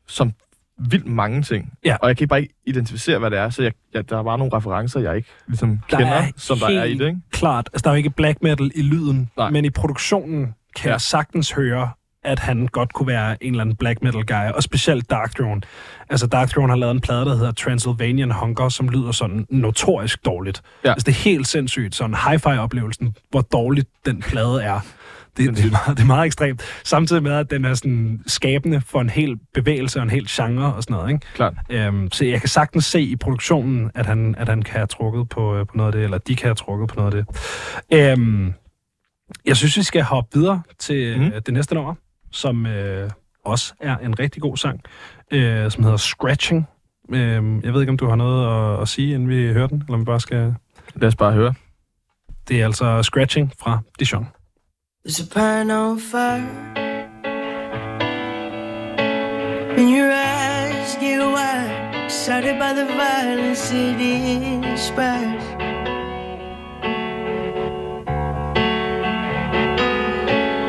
som 0.07 0.31
vildt 0.77 1.07
mange 1.07 1.41
ting. 1.41 1.73
Ja. 1.85 1.95
Og 2.01 2.07
jeg 2.07 2.17
kan 2.17 2.27
bare 2.27 2.41
ikke 2.41 2.53
identificere, 2.65 3.19
hvad 3.19 3.31
det 3.31 3.39
er, 3.39 3.49
så 3.49 3.63
jeg, 3.63 3.71
jeg, 3.93 4.09
der 4.09 4.17
er 4.19 4.23
bare 4.23 4.37
nogle 4.37 4.53
referencer, 4.57 4.99
jeg 4.99 5.15
ikke 5.15 5.29
ligesom 5.47 5.79
Der 5.91 5.97
kender, 5.97 6.13
er 6.13 6.27
som 6.37 6.57
der 6.59 6.67
er 6.67 6.83
i 6.83 6.93
det, 6.93 7.07
ikke? 7.07 7.19
Klart, 7.31 7.69
altså 7.73 7.83
der 7.83 7.89
er 7.89 7.93
jo 7.93 7.97
ikke 7.97 8.09
black 8.09 8.37
metal 8.41 8.71
i 8.75 8.81
lyden, 8.81 9.29
Nej. 9.37 9.49
men 9.49 9.65
i 9.65 9.69
produktionen 9.69 10.55
kan 10.75 10.87
Ja. 10.87 10.91
jeg 10.91 11.01
sagtens 11.01 11.51
høre, 11.51 11.89
at 12.23 12.39
han 12.39 12.67
godt 12.67 12.93
kunne 12.93 13.07
være 13.07 13.43
en 13.43 13.51
eller 13.53 13.61
anden 13.63 13.75
black 13.75 14.03
metal 14.03 14.25
guy, 14.25 14.51
og 14.55 14.63
specielt 14.63 15.09
Dark 15.09 15.35
Throne. 15.35 15.61
Altså 16.09 16.27
Dark 16.27 16.49
Throne 16.49 16.69
har 16.69 16.75
lavet 16.77 16.91
en 16.91 17.01
plade, 17.01 17.25
der 17.25 17.35
hedder 17.35 17.51
Transylvanian 17.51 18.31
Hunger, 18.31 18.69
som 18.69 18.89
lyder 18.89 19.11
sådan 19.11 19.45
notorisk 19.49 20.25
dårligt. 20.25 20.61
Ja. 20.85 20.89
Altså 20.89 21.05
det 21.05 21.11
er 21.11 21.19
helt 21.23 21.47
sindssygt, 21.47 21.95
sådan 21.95 22.15
hi-fi-oplevelsen, 22.15 23.15
hvor 23.31 23.41
dårligt 23.41 23.89
den 24.05 24.21
plade 24.21 24.63
er. 24.63 24.79
Det, 25.37 25.57
det, 25.57 25.65
er 25.65 25.71
meget, 25.71 25.97
det 25.97 26.03
er 26.03 26.07
meget 26.07 26.25
ekstremt. 26.25 26.61
Samtidig 26.83 27.23
med, 27.23 27.31
at 27.31 27.51
den 27.51 27.65
er 27.65 27.73
sådan 27.73 28.21
skabende 28.27 28.81
for 28.81 29.01
en 29.01 29.09
hel 29.09 29.39
bevægelse 29.53 29.99
og 29.99 30.03
en 30.03 30.09
hel 30.09 30.27
genre 30.29 30.73
og 30.73 30.83
sådan 30.83 30.93
noget. 30.95 31.09
Ikke? 31.13 31.25
Klart. 31.33 31.53
Øhm, 31.69 32.11
så 32.11 32.25
jeg 32.25 32.39
kan 32.39 32.49
sagtens 32.49 32.85
se 32.85 33.01
i 33.01 33.15
produktionen, 33.15 33.91
at 33.95 34.05
han, 34.05 34.35
at 34.37 34.49
han 34.49 34.61
kan 34.61 34.73
have 34.73 34.87
trukket 34.87 35.29
på, 35.29 35.55
øh, 35.55 35.65
på 35.67 35.77
noget 35.77 35.87
af 35.87 35.91
det, 35.91 36.03
eller 36.03 36.17
de 36.17 36.35
kan 36.35 36.47
have 36.47 36.55
trukket 36.55 36.89
på 36.89 36.95
noget 36.95 37.13
af 37.13 37.23
det. 37.25 37.37
Øhm, 37.93 38.53
jeg 39.45 39.57
synes, 39.57 39.77
vi 39.77 39.83
skal 39.83 40.03
hoppe 40.03 40.39
videre 40.39 40.61
til 40.79 41.19
mm. 41.19 41.31
det 41.45 41.53
næste 41.53 41.75
nummer, 41.75 41.95
som 42.31 42.65
øh, 42.65 43.09
også 43.45 43.73
er 43.79 43.97
en 43.97 44.19
rigtig 44.19 44.41
god 44.41 44.57
sang, 44.57 44.81
øh, 45.31 45.71
som 45.71 45.83
hedder 45.83 45.97
Scratching. 45.97 46.67
Øhm, 47.13 47.61
jeg 47.61 47.73
ved 47.73 47.81
ikke, 47.81 47.91
om 47.91 47.97
du 47.97 48.07
har 48.07 48.15
noget 48.15 48.73
at, 48.75 48.81
at 48.81 48.87
sige, 48.87 49.13
inden 49.13 49.29
vi 49.29 49.53
hører 49.53 49.67
den, 49.67 49.81
eller 49.81 49.93
om 49.93 49.99
vi 49.99 50.05
bare 50.05 50.19
skal... 50.19 50.55
Lad 50.95 51.07
os 51.07 51.15
bare 51.15 51.33
høre. 51.33 51.53
Det 52.47 52.61
er 52.61 52.65
altså 52.65 53.03
Scratching 53.03 53.53
fra 53.59 53.79
Dijon. 53.99 54.27
There's 55.05 55.19
a 55.19 55.23
pine 55.27 55.69
on 55.69 55.99
fire. 55.99 56.41
And 59.77 59.87
your 59.87 60.11
eyes 60.11 60.95
get 60.95 61.19
wide, 61.19 62.05
excited 62.05 62.57
by 62.57 62.73
the 62.73 62.85
violence 62.85 63.69
it 63.71 64.01
inspires. 64.01 65.43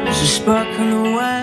There's 0.05 0.21
a 0.21 0.27
spark 0.27 0.69
on 0.81 0.91
the 0.91 1.17
way. 1.17 1.36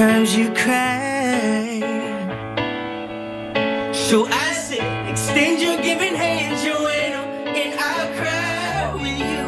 There 0.00 0.08
were 0.08 0.14
times 0.14 0.34
you 0.34 0.48
cry. 0.54 1.80
So 3.92 4.24
I 4.24 4.52
said, 4.54 5.10
extend 5.10 5.60
your 5.60 5.76
giving 5.82 6.14
hand, 6.14 6.56
Joanna, 6.64 7.22
and 7.60 7.78
I'll 7.78 8.08
cry 8.18 8.94
with 8.94 9.18
you. 9.28 9.44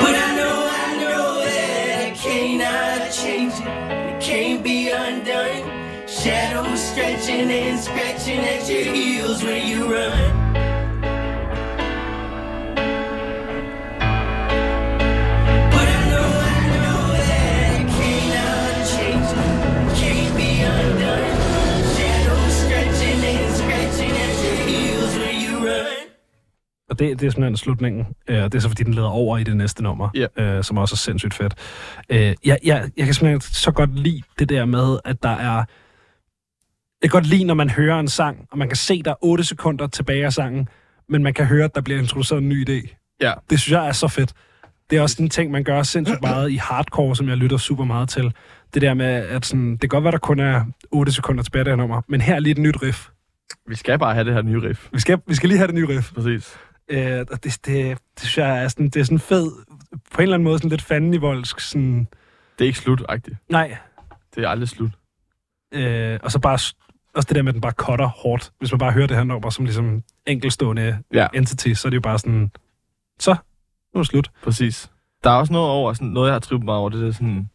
But 0.00 0.14
I 0.26 0.30
know, 0.34 0.68
I 0.68 0.98
know 1.00 1.44
that 1.44 2.06
I 2.06 2.10
cannot 2.16 3.12
change 3.12 3.52
it. 3.52 4.16
It 4.16 4.20
can't 4.20 4.64
be 4.64 4.90
undone. 4.90 6.08
Shadows 6.08 6.82
stretching 6.82 7.48
and 7.52 7.78
scratching 7.78 8.40
at 8.40 8.68
your 8.68 8.92
heels 8.92 9.44
when 9.44 9.64
you 9.64 9.94
run. 9.94 10.31
Og 26.92 26.98
det, 26.98 27.20
det 27.20 27.26
er 27.26 27.30
simpelthen 27.30 27.56
slutningen. 27.56 28.06
Øh, 28.28 28.42
og 28.44 28.52
det 28.52 28.58
er 28.58 28.62
så, 28.62 28.68
fordi 28.68 28.82
den 28.82 28.94
leder 28.94 29.08
over 29.08 29.38
i 29.38 29.44
det 29.44 29.56
næste 29.56 29.82
nummer, 29.82 30.08
Ja. 30.14 30.26
øh, 30.56 30.64
som 30.64 30.78
også 30.78 30.94
er 30.94 30.96
sindssygt 30.96 31.34
fedt. 31.34 31.54
Øh, 32.10 32.34
jeg, 32.44 32.58
jeg, 32.64 32.90
jeg 32.96 33.04
kan 33.04 33.14
simpelthen 33.14 33.40
så 33.40 33.70
godt 33.70 33.98
lide 33.98 34.22
det 34.38 34.48
der 34.48 34.64
med, 34.64 34.98
at 35.04 35.22
der 35.22 35.28
er... 35.28 35.54
Jeg 37.02 37.10
kan 37.10 37.10
godt 37.10 37.26
lide, 37.26 37.44
når 37.44 37.54
man 37.54 37.70
hører 37.70 38.00
en 38.00 38.08
sang, 38.08 38.46
og 38.50 38.58
man 38.58 38.68
kan 38.68 38.76
se, 38.76 39.02
der 39.02 39.10
er 39.10 39.14
8 39.24 39.44
sekunder 39.44 39.86
tilbage 39.86 40.24
af 40.24 40.32
sangen, 40.32 40.68
men 41.08 41.22
man 41.22 41.34
kan 41.34 41.46
høre, 41.46 41.64
at 41.64 41.74
der 41.74 41.80
bliver 41.80 42.00
introduceret 42.00 42.42
en 42.42 42.48
ny 42.48 42.68
idé. 42.68 42.96
Ja. 43.20 43.32
Det 43.50 43.60
synes 43.60 43.72
jeg 43.72 43.88
er 43.88 43.92
så 43.92 44.08
fedt. 44.08 44.32
Det 44.90 44.98
er 44.98 45.02
også 45.02 45.22
en 45.22 45.30
ting, 45.30 45.50
man 45.50 45.64
gør 45.64 45.82
sindssygt 45.82 46.20
meget 46.22 46.50
i 46.50 46.56
hardcore, 46.56 47.16
som 47.16 47.28
jeg 47.28 47.36
lytter 47.36 47.56
super 47.56 47.84
meget 47.84 48.08
til. 48.08 48.32
Det 48.74 48.82
der 48.82 48.94
med, 48.94 49.06
at 49.06 49.46
sådan, 49.46 49.70
det 49.72 49.80
kan 49.80 49.88
godt 49.88 50.04
være, 50.04 50.12
der 50.12 50.18
kun 50.18 50.38
er 50.40 50.64
8 50.90 51.12
sekunder 51.12 51.42
tilbage 51.42 51.60
af 51.60 51.64
det 51.64 51.72
her 51.72 51.76
nummer, 51.76 52.02
men 52.08 52.20
her 52.20 52.34
er 52.34 52.38
lige 52.40 52.52
et 52.52 52.58
nyt 52.58 52.82
riff. 52.82 53.08
Vi 53.68 53.74
skal 53.74 53.98
bare 53.98 54.14
have 54.14 54.24
det 54.24 54.34
her 54.34 54.42
nye 54.42 54.60
riff. 54.68 54.88
Vi 54.92 55.00
skal, 55.00 55.18
vi 55.26 55.34
skal 55.34 55.48
lige 55.48 55.58
have 55.58 55.66
det 55.66 55.74
nye 55.74 55.88
riff. 55.88 56.12
Præcis. 56.12 56.56
Øh, 56.92 57.26
og 57.30 57.44
det, 57.44 57.58
det, 57.66 57.66
det, 57.66 57.98
synes 58.18 58.38
jeg 58.38 58.64
er 58.64 58.68
sådan, 58.68 58.88
det 58.88 59.00
er 59.00 59.04
sådan 59.04 59.18
fed, 59.18 59.52
på 59.90 60.16
en 60.18 60.22
eller 60.22 60.34
anden 60.34 60.44
måde 60.44 60.58
sådan 60.58 60.70
lidt 60.70 60.82
fandenivoldsk, 60.82 61.60
sådan, 61.60 62.08
Det 62.58 62.64
er 62.64 62.66
ikke 62.66 62.78
slut, 62.78 63.02
agtigt. 63.08 63.36
nej, 63.50 63.76
Det 64.34 64.44
er 64.44 64.48
aldrig 64.48 64.68
slut. 64.68 64.90
øh, 65.74 66.18
og 66.22 66.32
så 66.32 66.38
bare, 66.38 66.58
også 67.14 67.26
det 67.28 67.36
der 67.36 67.42
med, 67.42 67.48
at 67.48 67.54
den 67.54 67.60
bare 67.60 67.72
cutter 67.72 68.06
hårdt. 68.06 68.52
Hvis 68.58 68.72
man 68.72 68.78
bare 68.78 68.92
hører 68.92 69.06
det 69.06 69.16
her 69.16 69.24
nummer 69.24 69.50
som 69.50 69.64
ligesom 69.64 70.02
enkelstående 70.26 70.98
Ja. 71.12 71.26
entity, 71.34 71.72
så 71.72 71.88
er 71.88 71.90
det 71.90 71.96
jo 71.96 72.00
bare 72.00 72.18
sådan, 72.18 72.50
så, 73.18 73.30
nu 73.94 73.98
er 73.98 74.02
det 74.02 74.06
slut. 74.06 74.30
Præcis. 74.44 74.90
Der 75.24 75.30
er 75.30 75.34
også 75.34 75.52
noget 75.52 75.70
over, 75.70 75.92
sådan, 75.92 76.08
noget 76.08 76.28
jeg 76.28 76.34
har 76.34 76.40
trippet 76.40 76.64
meget 76.64 76.78
over, 76.80 76.88
det 76.90 77.00
der 77.00 77.10
sådan... 77.12 77.48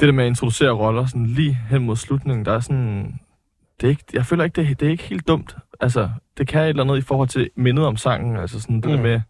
Det 0.00 0.06
der 0.06 0.12
med 0.12 0.24
at 0.24 0.28
introducere 0.28 0.70
roller 0.70 1.06
sådan 1.06 1.26
lige 1.26 1.54
hen 1.70 1.84
mod 1.84 1.96
slutningen, 1.96 2.44
der 2.44 2.52
er 2.52 2.60
sådan... 2.60 3.20
Det 3.80 3.86
er 3.86 3.90
ikke, 3.90 4.04
jeg 4.12 4.26
føler 4.26 4.44
ikke, 4.44 4.62
det, 4.62 4.70
er- 4.70 4.74
det 4.74 4.86
er 4.86 4.90
ikke 4.90 5.02
helt 5.04 5.28
dumt. 5.28 5.56
Altså, 5.80 6.10
det 6.38 6.48
kan 6.48 6.62
et 6.62 6.68
eller 6.68 6.82
andet 6.82 6.98
i 6.98 7.00
forhold 7.00 7.28
til 7.28 7.50
mindet 7.56 7.86
om 7.86 7.96
sangen. 7.96 8.36
Altså 8.36 8.60
sådan 8.60 8.76
det 8.76 8.84
Mm. 8.84 8.96
der 8.96 9.02
med... 9.02 9.20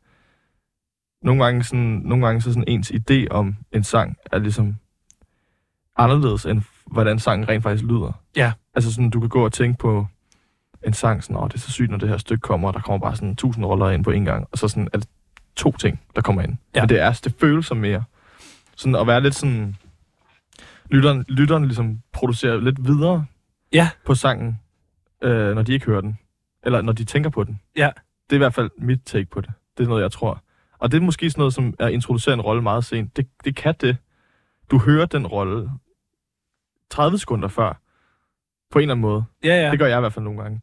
Nogle 1.22 1.44
gange, 1.44 1.64
sådan, 1.64 2.00
nogle 2.04 2.26
gange 2.26 2.40
så 2.42 2.50
sådan 2.52 2.64
ens 2.68 2.92
idé 2.92 3.26
om 3.30 3.56
en 3.72 3.84
sang 3.84 4.16
er 4.32 4.38
ligesom 4.38 4.76
anderledes, 5.96 6.46
end 6.46 6.62
hvordan 6.86 7.18
sangen 7.18 7.48
rent 7.48 7.62
faktisk 7.62 7.84
lyder. 7.84 8.12
Ja. 8.36 8.52
Altså 8.74 8.94
sådan, 8.94 9.10
du 9.10 9.20
kan 9.20 9.28
gå 9.28 9.44
og 9.44 9.52
tænke 9.52 9.78
på 9.78 10.06
en 10.86 10.92
sang, 10.92 11.22
sådan, 11.24 11.36
åh, 11.36 11.48
det 11.48 11.54
er 11.54 11.58
så 11.58 11.72
sygt, 11.72 11.90
når 11.90 11.98
det 11.98 12.08
her 12.08 12.16
stykke 12.16 12.40
kommer, 12.40 12.68
og 12.68 12.74
der 12.74 12.80
kommer 12.80 13.06
bare 13.06 13.16
sådan 13.16 13.36
tusind 13.36 13.64
roller 13.64 13.90
ind 13.90 14.04
på 14.04 14.10
en 14.10 14.24
gang, 14.24 14.46
og 14.52 14.58
så 14.58 14.68
sådan, 14.68 14.88
er 14.92 14.98
det 14.98 15.08
to 15.56 15.72
ting, 15.76 16.00
der 16.16 16.22
kommer 16.22 16.42
ind. 16.42 16.56
Ja. 16.74 16.80
Men 16.82 16.88
det 16.88 17.00
er, 17.00 17.20
det 17.24 17.34
føles 17.40 17.66
som 17.66 17.76
mere. 17.76 18.04
Sådan 18.76 18.94
at 18.94 19.06
være 19.06 19.20
lidt 19.20 19.34
sådan, 19.34 19.76
lytteren, 20.90 21.24
lytteren 21.28 21.64
ligesom 21.64 22.00
producerer 22.12 22.60
lidt 22.60 22.84
videre 22.86 23.24
Ja. 23.72 23.88
på 24.06 24.14
sangen, 24.14 24.60
øh, 25.22 25.54
når 25.54 25.62
de 25.62 25.72
ikke 25.72 25.86
hører 25.86 26.00
den. 26.00 26.18
Eller 26.64 26.82
når 26.82 26.92
de 26.92 27.04
tænker 27.04 27.30
på 27.30 27.44
den. 27.44 27.60
Ja. 27.76 27.90
Det 28.30 28.32
er 28.32 28.36
i 28.36 28.38
hvert 28.38 28.54
fald 28.54 28.70
mit 28.78 29.00
take 29.04 29.26
på 29.26 29.40
det. 29.40 29.50
Det 29.78 29.84
er 29.84 29.88
noget, 29.88 30.02
jeg 30.02 30.12
tror. 30.12 30.42
Og 30.78 30.92
det 30.92 30.98
er 30.98 31.02
måske 31.02 31.30
sådan 31.30 31.40
noget, 31.40 31.54
som 31.54 31.74
er 31.78 31.86
at 31.86 31.92
introducere 31.92 32.34
en 32.34 32.40
rolle 32.40 32.62
meget 32.62 32.84
sent. 32.84 33.16
Det, 33.16 33.28
det 33.44 33.56
kan 33.56 33.74
det. 33.80 33.96
Du 34.70 34.78
hører 34.78 35.06
den 35.06 35.26
rolle 35.26 35.70
30 36.90 37.18
sekunder 37.18 37.48
før. 37.48 37.80
På 38.70 38.78
en 38.78 38.82
eller 38.82 38.94
anden 38.94 39.02
måde. 39.02 39.24
Ja, 39.44 39.64
ja. 39.64 39.70
Det 39.70 39.78
gør 39.78 39.86
jeg 39.86 39.98
i 39.98 40.00
hvert 40.00 40.12
fald 40.12 40.24
nogle 40.24 40.42
gange. 40.42 40.60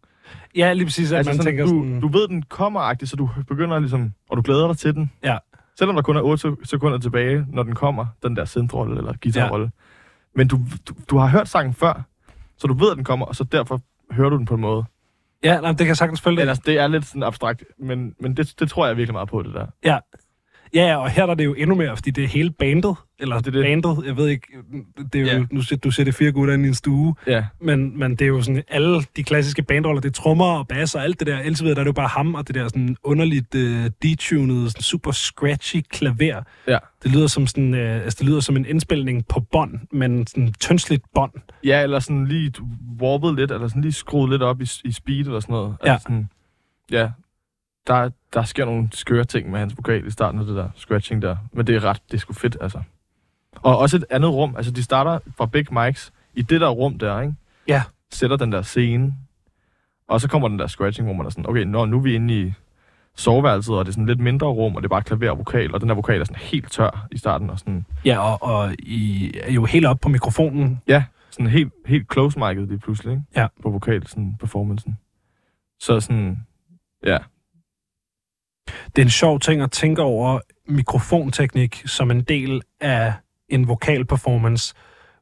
Ja, 0.55 0.73
lige 0.73 0.85
præcis, 0.85 1.11
at 1.11 1.17
altså 1.17 1.29
man 1.29 1.37
sådan, 1.37 1.45
tænker 1.45 1.63
du, 1.63 1.69
sådan... 1.69 2.01
du 2.01 2.07
ved, 2.07 2.27
den 2.27 2.43
kommer 2.43 2.95
så 3.03 3.15
du 3.15 3.29
begynder 3.47 3.79
ligesom, 3.79 4.13
og 4.29 4.37
du 4.37 4.41
glæder 4.41 4.67
dig 4.67 4.77
til 4.77 4.95
den. 4.95 5.11
Ja. 5.23 5.37
Selvom 5.77 5.95
der 5.95 6.03
kun 6.03 6.17
er 6.17 6.21
8 6.21 6.55
sekunder 6.63 6.97
tilbage, 6.97 7.45
når 7.49 7.63
den 7.63 7.75
kommer, 7.75 8.05
den 8.23 8.35
der 8.35 8.45
synthrolle 8.45 8.97
eller 8.97 9.13
guitarrolle. 9.23 9.65
Ja. 9.65 9.69
Men 10.35 10.47
du, 10.47 10.59
du, 10.87 10.93
du 11.09 11.17
har 11.17 11.27
hørt 11.27 11.47
sangen 11.47 11.73
før, 11.73 12.01
så 12.57 12.67
du 12.67 12.73
ved, 12.73 12.91
at 12.91 12.97
den 12.97 13.03
kommer, 13.05 13.25
og 13.25 13.35
så 13.35 13.43
derfor 13.43 13.81
hører 14.11 14.29
du 14.29 14.37
den 14.37 14.45
på 14.45 14.55
en 14.55 14.61
måde. 14.61 14.85
Ja, 15.45 15.61
nej, 15.61 15.69
det 15.69 15.77
kan 15.77 15.87
jeg 15.87 15.97
sagtens 15.97 16.21
følge. 16.21 16.41
Ellers, 16.41 16.59
det 16.59 16.79
er 16.79 16.87
lidt 16.87 17.05
sådan 17.05 17.23
abstrakt, 17.23 17.63
men, 17.79 18.15
men 18.19 18.37
det, 18.37 18.59
det 18.59 18.69
tror 18.69 18.87
jeg 18.87 18.97
virkelig 18.97 19.13
meget 19.13 19.29
på, 19.29 19.43
det 19.43 19.53
der. 19.53 19.67
Ja. 19.83 19.97
Ja, 20.73 20.97
og 20.97 21.09
her 21.09 21.25
er 21.27 21.33
det 21.33 21.45
jo 21.45 21.53
endnu 21.53 21.75
mere, 21.75 21.97
fordi 21.97 22.11
det 22.11 22.23
er 22.23 22.27
hele 22.27 22.49
bandet, 22.51 22.95
eller 23.19 23.35
Det 23.35 23.45
det 23.45 23.53
det. 23.53 23.63
bandet, 23.63 24.05
jeg 24.05 24.17
ved 24.17 24.27
ikke, 24.27 24.47
det 25.13 25.21
er 25.21 25.33
jo, 25.33 25.39
Ja. 25.39 25.45
nu 25.51 25.61
siger 25.61 25.79
du 25.79 25.91
siger 25.91 26.05
det 26.05 26.15
fire 26.15 26.31
gutter 26.31 26.53
inde 26.53 26.65
i 26.65 26.67
en 26.67 26.73
stue, 26.73 27.15
Ja, 27.27 27.45
men, 27.61 27.99
men 27.99 28.11
det 28.11 28.21
er 28.21 28.27
jo 28.27 28.41
sådan 28.41 28.63
alle 28.67 29.01
de 29.15 29.23
klassiske 29.23 29.61
bandroller, 29.63 30.01
det 30.01 30.09
er 30.09 30.13
trommer 30.13 30.45
og 30.45 30.67
bass 30.67 30.95
og 30.95 31.03
alt 31.03 31.19
det 31.19 31.27
der, 31.27 31.39
ellers 31.39 31.63
ved 31.63 31.69
der 31.69 31.75
er 31.79 31.83
det 31.83 31.87
jo 31.87 31.93
bare 31.93 32.07
ham 32.07 32.35
og 32.35 32.47
det 32.47 32.55
der 32.55 32.67
sådan 32.67 32.97
underligt 33.03 33.55
uh, 33.55 33.85
detunede, 34.03 34.69
sådan 34.69 34.81
super 34.81 35.11
scratchy 35.11 35.81
klaver. 35.89 36.41
Ja. 36.67 36.77
Det 37.03 37.11
lyder 37.11 37.27
som 37.27 37.47
sådan, 37.47 37.73
uh, 37.73 37.79
altså 37.79 38.17
det 38.19 38.27
lyder 38.29 38.39
som 38.39 38.57
en 38.57 38.65
indspilning 38.65 39.27
på 39.27 39.39
bånd, 39.39 39.79
men 39.91 40.27
sådan 40.27 40.53
tyndsligt 40.59 41.03
bånd. 41.15 41.31
ja 41.63 41.83
eller 41.83 41.99
sådan 41.99 42.27
lige 42.27 42.51
warpet 43.01 43.35
lidt, 43.35 43.51
eller 43.51 43.67
sådan 43.67 43.81
lige 43.81 43.93
skruet 43.93 44.29
lidt 44.29 44.41
op 44.41 44.61
i, 44.61 44.67
i 44.83 44.91
speed 44.91 45.19
eller 45.25 45.39
sådan 45.39 45.53
noget. 45.53 45.75
Ja. 45.85 45.91
Altså 45.91 46.03
sådan, 46.03 46.29
ja, 46.91 47.09
der, 47.87 48.09
der 48.33 48.43
sker 48.43 48.65
nogle 48.65 48.89
skøre 48.91 49.23
ting 49.23 49.51
med 49.51 49.59
hans 49.59 49.77
vokal 49.77 50.07
i 50.07 50.11
starten 50.11 50.39
af 50.39 50.45
det 50.45 50.55
der 50.55 50.69
scratching 50.75 51.21
der. 51.21 51.37
Men 51.53 51.67
det 51.67 51.75
er 51.75 51.83
ret, 51.83 52.01
det 52.11 52.13
er 52.13 52.19
sgu 52.19 52.33
fedt, 52.33 52.57
altså. 52.61 52.81
Og 53.55 53.77
også 53.77 53.97
et 53.97 54.05
andet 54.09 54.31
rum. 54.33 54.55
Altså, 54.55 54.71
de 54.71 54.83
starter 54.83 55.19
fra 55.37 55.45
Big 55.45 55.65
Mics 55.73 56.13
i 56.33 56.41
det 56.41 56.61
der 56.61 56.69
rum 56.69 56.99
der, 56.99 57.21
ikke? 57.21 57.33
Ja. 57.67 57.83
Sætter 58.11 58.37
den 58.37 58.51
der 58.51 58.61
scene. 58.61 59.13
Og 60.07 60.21
så 60.21 60.29
kommer 60.29 60.47
den 60.47 60.59
der 60.59 60.67
scratching, 60.67 61.07
hvor 61.07 61.15
man 61.15 61.25
er 61.25 61.29
sådan, 61.29 61.49
okay, 61.49 61.63
nå, 61.63 61.85
nu 61.85 61.97
er 61.97 62.01
vi 62.01 62.15
inde 62.15 62.41
i 62.41 62.53
soveværelset, 63.15 63.75
og 63.75 63.85
det 63.85 63.91
er 63.91 63.93
sådan 63.93 64.05
lidt 64.05 64.19
mindre 64.19 64.47
rum, 64.47 64.75
og 64.75 64.81
det 64.81 64.85
er 64.85 64.89
bare 64.89 65.01
klaver 65.03 65.31
og 65.31 65.37
vokal, 65.37 65.73
og 65.73 65.81
den 65.81 65.89
der 65.89 65.95
vokal 65.95 66.19
er 66.21 66.25
sådan 66.25 66.41
helt 66.41 66.71
tør 66.71 67.07
i 67.11 67.17
starten, 67.17 67.49
og 67.49 67.59
sådan, 67.59 67.85
Ja, 68.05 68.19
og, 68.19 68.43
og 68.43 68.75
I 68.79 69.31
er 69.43 69.51
jo 69.51 69.65
helt 69.65 69.85
op 69.85 69.99
på 69.99 70.09
mikrofonen. 70.09 70.81
ja, 70.87 71.03
sådan 71.31 71.47
helt, 71.47 71.73
helt 71.85 72.13
close 72.13 72.39
mic'et 72.39 72.65
lige 72.65 72.79
pludselig, 72.79 73.11
ikke? 73.11 73.23
Ja. 73.35 73.47
På 73.63 73.69
vokal, 73.69 74.07
sådan 74.07 74.35
performancen. 74.39 74.97
Så 75.79 75.99
sådan, 75.99 76.45
ja, 77.05 77.17
det 78.67 79.01
er 79.01 79.05
en 79.05 79.09
sjov 79.09 79.39
ting 79.39 79.61
at 79.61 79.71
tænke 79.71 80.01
over 80.01 80.39
mikrofonteknik 80.67 81.83
som 81.85 82.11
en 82.11 82.21
del 82.21 82.61
af 82.81 83.13
en 83.49 83.67
vokalperformance. 83.67 84.73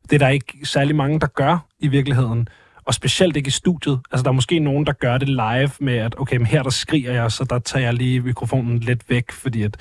Det 0.04 0.14
er 0.14 0.20
der 0.20 0.28
ikke 0.28 0.58
særlig 0.64 0.96
mange, 0.96 1.20
der 1.20 1.28
gør 1.28 1.66
i 1.80 1.88
virkeligheden. 1.88 2.48
Og 2.86 2.94
specielt 2.94 3.38
ikke 3.38 3.48
i 3.48 3.52
studiet. 3.52 4.00
Altså, 4.12 4.24
der 4.24 4.30
er 4.30 4.34
måske 4.34 4.60
nogen, 4.60 4.86
der 4.86 4.94
gør 4.94 5.18
det 5.18 5.30
live 5.30 5.70
med, 5.80 5.98
at 5.98 6.16
okay, 6.20 6.38
men 6.38 6.46
her 6.46 6.64
der 6.64 6.70
skriger 6.70 7.12
jeg, 7.14 7.32
så 7.32 7.44
der 7.44 7.60
tager 7.60 7.84
jeg 7.86 7.94
lige 7.94 8.22
mikrofonen 8.22 8.80
lidt 8.80 9.10
væk, 9.10 9.32
fordi 9.32 9.64
at 9.64 9.78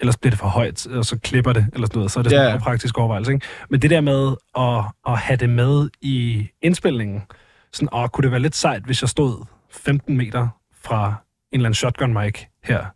ellers 0.00 0.16
bliver 0.16 0.30
det 0.30 0.38
for 0.38 0.46
højt, 0.48 0.86
og 0.86 1.04
så 1.04 1.18
klipper 1.18 1.52
det, 1.52 1.66
eller 1.72 1.86
sådan 1.86 1.98
noget. 1.98 2.10
Så 2.10 2.18
er 2.18 2.22
det 2.22 2.32
sådan 2.32 2.48
Ja. 2.48 2.54
en 2.54 2.60
praktisk 2.60 2.98
overvejelse. 2.98 3.32
Ikke? 3.32 3.46
Men 3.70 3.82
det 3.82 3.90
der 3.90 4.00
med 4.00 4.34
at, 4.58 4.84
at 5.12 5.18
have 5.18 5.36
det 5.36 5.48
med 5.50 5.88
i 6.00 6.48
indspilningen, 6.62 7.22
sådan, 7.72 7.88
åh, 7.92 8.08
kunne 8.08 8.22
det 8.22 8.30
være 8.30 8.40
lidt 8.40 8.56
sejt, 8.56 8.82
hvis 8.84 9.02
jeg 9.02 9.08
stod 9.08 9.44
15 9.70 10.16
meter 10.16 10.48
fra 10.82 11.06
en 11.52 11.58
eller 11.58 11.66
anden 11.66 11.74
shotgun 11.74 12.12
mic 12.14 12.44
her, 12.64 12.86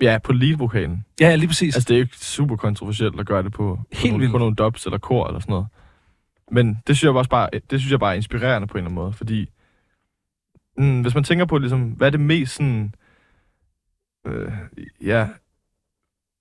ja, 0.00 0.18
på 0.18 0.32
lead-vokalen. 0.32 1.04
Ja, 1.20 1.28
ja, 1.28 1.34
lige 1.36 1.48
præcis. 1.48 1.76
Altså, 1.76 1.88
det 1.88 1.94
er 1.94 1.98
jo 1.98 2.02
ikke 2.04 2.16
super 2.18 2.56
kontroversielt 2.56 3.20
at 3.20 3.26
gøre 3.26 3.42
det 3.42 3.52
på, 3.52 3.76
på, 3.76 3.84
Helt 3.92 4.04
nogle, 4.12 4.18
vildt. 4.18 4.32
på 4.32 4.38
nogle 4.38 4.54
dubs 4.56 4.84
eller 4.86 4.98
kor 4.98 5.26
eller 5.26 5.40
sådan 5.40 5.52
noget. 5.52 5.66
Men 6.50 6.68
det 6.86 6.96
synes 6.96 7.04
jeg 7.04 7.16
også 7.16 7.30
bare, 7.30 7.48
det 7.70 7.80
synes 7.80 7.90
jeg 7.90 8.00
bare 8.00 8.12
er 8.12 8.16
inspirerende 8.16 8.68
på 8.68 8.72
en 8.72 8.78
eller 8.78 8.84
anden 8.86 8.94
måde, 8.94 9.12
fordi 9.12 9.50
mm, 10.78 11.00
hvis 11.02 11.14
man 11.14 11.24
tænker 11.24 11.44
på, 11.44 11.58
ligesom, 11.58 11.82
hvad 11.82 12.06
er 12.06 12.10
det 12.10 12.20
mest 12.20 12.54
sådan, 12.54 12.94
øh, 14.26 14.52
ja, 15.00 15.28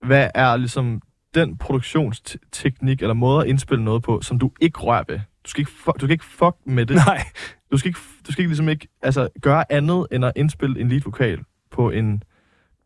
hvad 0.05 0.29
er 0.35 0.57
ligesom 0.57 1.01
den 1.35 1.57
produktionsteknik 1.57 3.01
eller 3.01 3.13
måde 3.13 3.41
at 3.43 3.49
indspille 3.49 3.83
noget 3.83 4.03
på, 4.03 4.21
som 4.21 4.39
du 4.39 4.51
ikke 4.61 4.79
rører 4.79 5.03
ved? 5.07 5.19
Du 5.45 5.49
skal 5.49 5.61
ikke, 5.61 5.71
fu- 5.71 5.91
du 5.91 5.99
skal 6.05 6.11
ikke 6.11 6.25
fuck 6.25 6.55
med 6.65 6.85
det. 6.85 6.95
Nej, 6.95 7.23
Du 7.71 7.77
skal 7.77 7.89
ikke, 7.89 7.99
du 8.27 8.31
skal 8.31 8.41
ikke 8.41 8.49
ligesom 8.49 8.69
ikke 8.69 8.87
altså, 9.01 9.29
gøre 9.41 9.71
andet 9.71 10.07
end 10.11 10.25
at 10.25 10.31
indspille 10.35 10.79
en 10.81 10.89
lead-vokal 10.89 11.43
på 11.73 11.89
en 11.89 12.23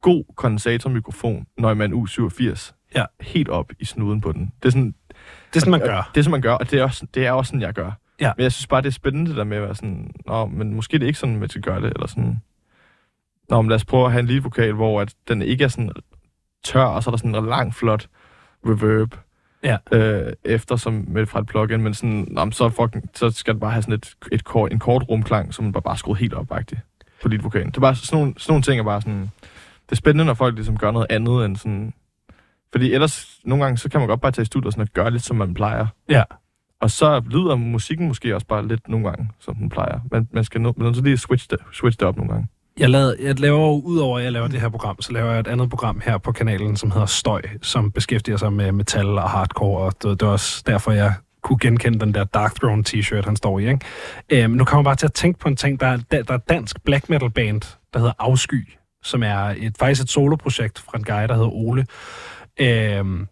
god 0.02 0.24
kondensatormikrofon, 0.36 1.46
Neumann 1.58 1.94
U87. 1.94 2.74
Ja. 2.96 3.06
Helt 3.22 3.50
op 3.50 3.72
i 3.80 3.86
snuden 3.86 4.22
på 4.22 4.32
den. 4.32 4.52
Det 4.64 4.68
er 4.68 4.72
sådan, 4.72 4.96
det 5.54 5.56
er 5.56 5.60
sådan, 5.60 5.72
man 5.72 5.80
gør. 5.80 6.12
Det 6.16 6.20
er 6.20 6.24
sådan, 6.24 6.32
man 6.32 6.42
gør, 6.42 6.54
og 6.54 6.72
det 6.72 6.80
er 6.80 6.84
også, 6.84 7.08
det 7.14 7.26
er 7.26 7.32
også 7.32 7.50
sådan, 7.50 7.62
jeg 7.62 7.74
gør. 7.74 7.92
Ja. 8.22 8.32
Men 8.38 8.44
jeg 8.44 8.52
synes 8.52 8.68
bare, 8.68 8.82
det 8.82 8.88
er 8.88 8.92
spændende 8.92 9.30
det 9.30 9.38
der 9.38 9.44
med 9.44 9.58
at 9.58 9.64
være 9.64 9.76
sådan, 9.76 10.12
Nå, 10.26 10.46
men 10.46 10.74
måske 10.74 10.98
det 10.98 11.04
er 11.04 11.08
ikke 11.08 11.20
sådan, 11.20 11.36
man 11.38 11.50
skal 11.50 11.62
gøre 11.62 11.82
det, 11.82 11.94
eller 11.96 12.08
sådan, 12.08 12.42
Nå, 13.50 13.62
men 13.62 13.70
lad 13.70 13.76
os 13.76 13.86
prøve 13.86 14.06
at 14.06 14.12
have 14.12 14.20
en 14.20 14.28
lead-vokal, 14.28 14.74
hvor 14.74 15.02
at 15.02 15.14
den 15.28 15.42
ikke 15.42 15.64
er 15.64 15.68
sådan 15.68 15.92
tør, 16.64 16.84
og 16.84 17.04
så 17.04 17.10
er 17.10 17.12
der 17.12 17.18
sådan 17.18 17.36
en 17.36 17.46
lang, 17.46 17.76
flot 17.76 18.08
reverb 18.66 19.16
Ja. 19.64 19.78
øh, 19.92 20.34
efter 20.46 20.76
som 20.76 21.06
med 21.08 21.26
fra 21.26 21.40
et 21.40 21.48
plugin, 21.48 21.82
men 21.82 21.94
sådan, 21.94 22.28
nå, 22.32 22.46
men 22.46 22.52
så, 22.52 22.70
fucking, 22.70 23.10
så 23.16 23.30
skal 23.30 23.54
det 23.54 23.62
bare 23.62 23.72
have 23.72 23.82
sådan 23.82 23.94
et, 23.94 24.16
et 24.32 24.44
kort, 24.44 24.72
en 24.72 24.80
kort 24.80 25.04
rumklang, 25.10 25.54
som 25.54 25.72
bare, 25.72 25.82
bare 25.82 25.98
skruet 25.98 26.20
helt 26.20 26.34
op 26.34 26.48
på 27.22 27.28
lead-vokalen. 27.28 27.68
Det 27.68 27.78
er 27.78 27.82
bare 27.82 27.96
sådan 27.96 28.20
nogle, 28.20 28.34
sådan 28.38 28.52
nogle 28.52 28.64
ting 28.64 28.80
er 28.80 28.84
bare 28.84 29.02
sådan, 29.02 29.30
det 29.86 29.92
er 29.92 29.96
spændende, 29.96 30.26
når 30.26 30.34
folk 30.34 30.56
ligesom 30.56 30.78
gør 30.78 30.92
noget 30.92 31.08
andet 31.10 31.46
end 31.46 31.56
sådan, 31.56 31.94
fordi 32.72 32.94
ellers, 32.94 33.40
nogle 33.44 33.64
gange, 33.64 33.78
så 33.78 33.90
kan 33.90 34.00
man 34.00 34.08
godt 34.10 34.22
bare 34.22 34.32
tage 34.32 34.44
i 34.44 34.46
studiet 34.46 34.66
og 34.66 34.72
sådan 34.74 34.82
og 34.82 34.88
gøre 34.94 35.12
lidt, 35.12 35.24
som 35.24 35.36
man 35.36 35.54
plejer. 35.54 35.88
Ja. 36.10 36.24
Og 36.82 36.92
så 36.92 37.22
lyder 37.30 37.56
musikken 37.56 38.08
måske 38.08 38.36
også 38.36 38.48
bare 38.48 38.68
lidt 38.68 38.90
nogle 38.90 39.10
gange, 39.10 39.30
som 39.40 39.56
den 39.56 39.70
plejer. 39.70 40.00
Men 40.12 40.30
man 40.32 40.44
skal 40.44 40.62
nu, 40.62 40.74
man 40.78 40.96
så 40.96 41.02
lige 41.02 41.18
switch 41.18 41.50
det, 41.50 41.60
switch 41.74 42.00
det 42.00 42.08
op 42.08 42.16
nogle 42.18 42.32
gange. 42.32 42.48
Jeg, 42.78 42.90
lavede, 42.90 43.18
jeg 43.22 43.40
laver 43.40 43.82
udover 43.82 44.18
at 44.18 44.24
jeg 44.24 44.32
laver 44.32 44.48
det 44.48 44.62
her 44.62 44.70
program, 44.70 45.02
så 45.02 45.14
laver 45.14 45.32
jeg 45.32 45.40
et 45.40 45.48
andet 45.48 45.70
program 45.70 46.02
her 46.06 46.18
på 46.18 46.32
kanalen, 46.32 46.78
som 46.78 46.92
hedder 46.92 47.06
Støj, 47.06 47.42
som 47.62 47.92
beskæftiger 47.92 48.38
sig 48.38 48.54
med 48.54 48.72
metal 48.72 49.08
og 49.08 49.30
hardcore, 49.30 49.82
og 49.82 49.94
det, 50.04 50.20
det 50.20 50.28
er 50.28 50.32
også 50.32 50.64
derfor, 50.68 50.92
jeg 50.92 51.14
kunne 51.48 51.60
genkende 51.60 52.00
den 52.00 52.14
der 52.14 52.24
Dark 52.24 52.56
Throne 52.56 52.84
t-shirt, 52.90 53.26
han 53.26 53.36
står 53.36 53.60
i. 53.60 53.68
Ikke? 53.68 53.80
Øhm, 54.30 54.52
nu 54.52 54.66
kommer 54.66 54.80
jeg 54.80 54.86
bare 54.86 54.96
til 54.96 55.06
at 55.06 55.14
tænke 55.14 55.40
på 55.40 55.48
en 55.48 55.56
ting. 55.56 55.80
Der 55.80 55.88
er, 55.88 55.98
der, 56.12 56.24
der 56.24 56.34
er 56.34 56.38
dansk 56.38 56.84
black 56.84 57.10
metal 57.10 57.30
band, 57.30 57.62
der 57.94 58.00
hedder 58.00 58.14
Afsky, 58.20 58.68
som 59.04 59.24
er 59.24 59.56
et, 59.58 59.76
faktisk 59.80 60.02
et 60.02 60.10
soloprojekt 60.10 60.80
fra 60.80 60.98
en 60.98 61.04
guy, 61.04 61.28
der 61.28 61.34
hedder 61.34 61.54
Ole. 61.54 61.86
Øhm, 62.60 63.28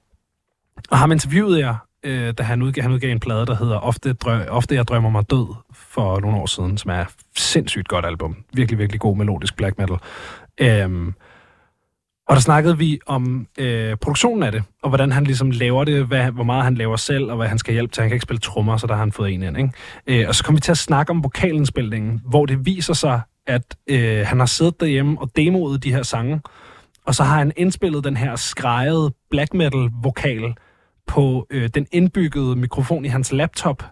og 0.89 0.97
ham 0.97 1.11
interviewede 1.11 1.59
jeg, 1.59 1.75
øh, 2.03 2.33
da 2.37 2.43
han 2.43 2.61
udgav, 2.61 2.81
han 2.81 2.91
udgav 2.91 3.11
en 3.11 3.19
plade, 3.19 3.45
der 3.45 3.55
hedder 3.55 3.77
Ofte, 3.77 4.13
drø, 4.13 4.45
Ofte 4.49 4.75
jeg 4.75 4.87
drømmer 4.87 5.09
mig 5.09 5.29
død 5.29 5.55
for 5.73 6.19
nogle 6.19 6.37
år 6.37 6.45
siden, 6.45 6.77
som 6.77 6.91
er 6.91 7.05
sindssygt 7.37 7.87
godt 7.87 8.05
album. 8.05 8.37
Virkelig, 8.53 8.79
virkelig 8.79 9.01
god 9.01 9.17
melodisk 9.17 9.55
black 9.55 9.77
metal. 9.77 9.97
Øhm, 10.57 11.13
og 12.27 12.35
der 12.35 12.41
snakkede 12.41 12.77
vi 12.77 12.99
om 13.05 13.47
øh, 13.59 13.95
produktionen 13.97 14.43
af 14.43 14.51
det, 14.51 14.63
og 14.83 14.89
hvordan 14.89 15.11
han 15.11 15.23
ligesom 15.23 15.51
laver 15.51 15.83
det, 15.83 16.05
hvad, 16.05 16.31
hvor 16.31 16.43
meget 16.43 16.63
han 16.63 16.75
laver 16.75 16.95
selv, 16.95 17.29
og 17.31 17.37
hvad 17.37 17.47
han 17.47 17.57
skal 17.57 17.73
hjælpe 17.73 17.93
til. 17.93 18.01
Han 18.01 18.09
kan 18.09 18.15
ikke 18.15 18.23
spille 18.23 18.39
trommer, 18.39 18.77
så 18.77 18.87
der 18.87 18.93
har 18.93 18.99
han 18.99 19.11
fået 19.11 19.33
en 19.33 19.43
ind. 19.43 19.57
Ikke? 19.57 20.21
Øh, 20.21 20.27
og 20.27 20.35
så 20.35 20.43
kom 20.43 20.55
vi 20.55 20.61
til 20.61 20.71
at 20.71 20.77
snakke 20.77 21.09
om 21.09 21.23
vokalindspilningen, 21.23 22.21
hvor 22.29 22.45
det 22.45 22.65
viser 22.65 22.93
sig, 22.93 23.21
at 23.47 23.77
øh, 23.89 24.25
han 24.27 24.39
har 24.39 24.45
siddet 24.45 24.79
derhjemme 24.79 25.21
og 25.21 25.31
demoet 25.35 25.83
de 25.83 25.93
her 25.93 26.03
sange, 26.03 26.41
og 27.05 27.15
så 27.15 27.23
har 27.23 27.37
han 27.37 27.51
indspillet 27.57 28.03
den 28.03 28.17
her 28.17 28.35
skrejede 28.35 29.13
black 29.29 29.53
metal 29.53 29.89
vokal 30.03 30.55
på 31.07 31.47
øh, 31.49 31.69
den 31.73 31.87
indbyggede 31.91 32.55
mikrofon 32.55 33.05
i 33.05 33.07
hans 33.07 33.31
laptop. 33.31 33.83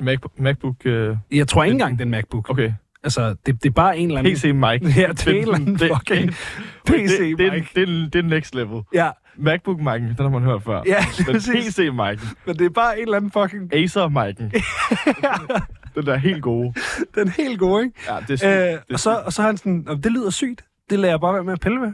Macbook, 0.00 0.38
Macbook 0.38 0.86
øh, 0.86 1.16
Jeg 1.30 1.48
tror 1.48 1.64
ikke 1.64 1.72
engang, 1.72 1.92
det 1.92 2.00
er 2.00 2.06
en 2.06 2.10
MacBook. 2.10 2.50
okay. 2.50 2.72
Altså, 3.04 3.34
det, 3.46 3.62
det 3.62 3.68
er 3.68 3.72
bare 3.72 3.98
en 3.98 4.06
eller 4.08 4.18
anden... 4.18 4.34
PC 4.34 4.44
mic. 4.44 4.96
Ja, 4.96 5.08
det 5.08 5.26
er 5.26 5.30
en 5.30 5.36
eller 5.42 5.54
anden 5.54 5.78
fucking 5.78 6.30
PC 6.86 7.18
det, 7.18 7.38
det, 7.38 7.52
mic. 7.52 7.68
det, 7.74 7.88
det, 7.88 8.12
det 8.12 8.18
er 8.18 8.22
next 8.22 8.54
level. 8.54 8.82
Ja, 8.94 9.10
Macbook 9.36 9.78
mic'en, 9.80 9.84
den 10.08 10.16
har 10.18 10.28
man 10.28 10.42
hørt 10.42 10.62
før. 10.62 10.82
ja 10.86 11.04
Men 11.18 11.26
præcis. 11.34 11.74
PC 11.76 11.78
mic'en, 11.78 12.34
Men 12.46 12.58
det 12.58 12.64
er 12.66 12.70
bare 12.70 12.96
en 12.96 13.02
eller 13.02 13.16
anden 13.16 13.30
fucking... 13.30 13.74
Acer 13.74 14.08
mic'en. 14.08 14.44
den 15.94 16.06
der 16.06 16.12
er 16.12 16.16
helt 16.18 16.42
gode. 16.42 16.74
Den 17.14 17.28
er 17.28 17.32
helt 17.42 17.58
god, 17.58 17.82
ikke? 17.82 17.94
Ja, 18.08 18.16
det 18.28 18.42
er, 18.42 18.60
Øh, 18.60 18.66
det 18.66 18.72
er 18.74 18.78
og, 18.92 19.00
så, 19.00 19.22
og 19.26 19.32
så 19.32 19.42
har 19.42 19.48
han 19.48 19.56
sådan, 19.56 19.82
"Nå, 19.86 19.94
det 19.94 20.12
lyder 20.12 20.30
sygt. 20.30 20.64
Det 20.90 20.98
lader 20.98 21.12
jeg 21.12 21.20
bare 21.20 21.34
være 21.34 21.44
med 21.44 21.52
at 21.52 21.60
pille. 21.60 21.80
Og 21.80 21.92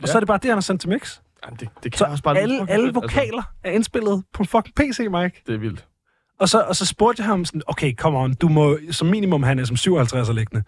Ja. 0.00 0.06
så 0.06 0.18
er 0.18 0.20
det 0.20 0.26
bare 0.26 0.38
det, 0.38 0.44
han 0.44 0.56
har 0.56 0.60
sendt 0.60 0.80
til 0.80 0.90
mix. 0.90 1.18
Jamen, 1.44 1.56
det, 1.60 1.68
det 1.82 1.92
kan 1.92 1.98
Så 1.98 2.04
også 2.04 2.22
bare 2.22 2.38
alle, 2.38 2.70
alle 2.70 2.86
fedt, 2.86 2.94
vokaler 2.94 3.42
er 3.64 3.70
indspillet 3.70 4.24
på 4.34 4.42
en 4.42 4.46
fucking 4.46 4.74
PC-mic. 4.74 5.14
Altså, 5.14 5.42
det 5.46 5.54
er 5.54 5.58
vildt. 5.58 5.86
Og 6.40 6.48
så, 6.48 6.60
og 6.60 6.76
så 6.76 6.86
spurgte 6.86 7.20
jeg 7.22 7.26
ham 7.26 7.44
sådan, 7.44 7.62
okay, 7.66 7.94
come 7.96 8.18
on, 8.18 8.34
du 8.34 8.48
må 8.48 8.78
som 8.90 9.08
minimum 9.08 9.42
have 9.42 9.52
en 9.52 9.60
SM57 9.60 10.32
liggende. 10.32 10.62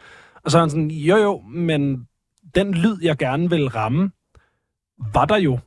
Og 0.44 0.50
så 0.50 0.58
er 0.58 0.62
han 0.62 0.70
sådan, 0.70 0.90
jo 0.90 1.16
jo, 1.16 1.42
men 1.54 2.06
den 2.54 2.74
lyd, 2.74 2.96
jeg 3.02 3.16
gerne 3.16 3.50
vil 3.50 3.68
ramme, 3.68 4.10
var 5.14 5.24
der 5.24 5.36
jo, 5.36 5.58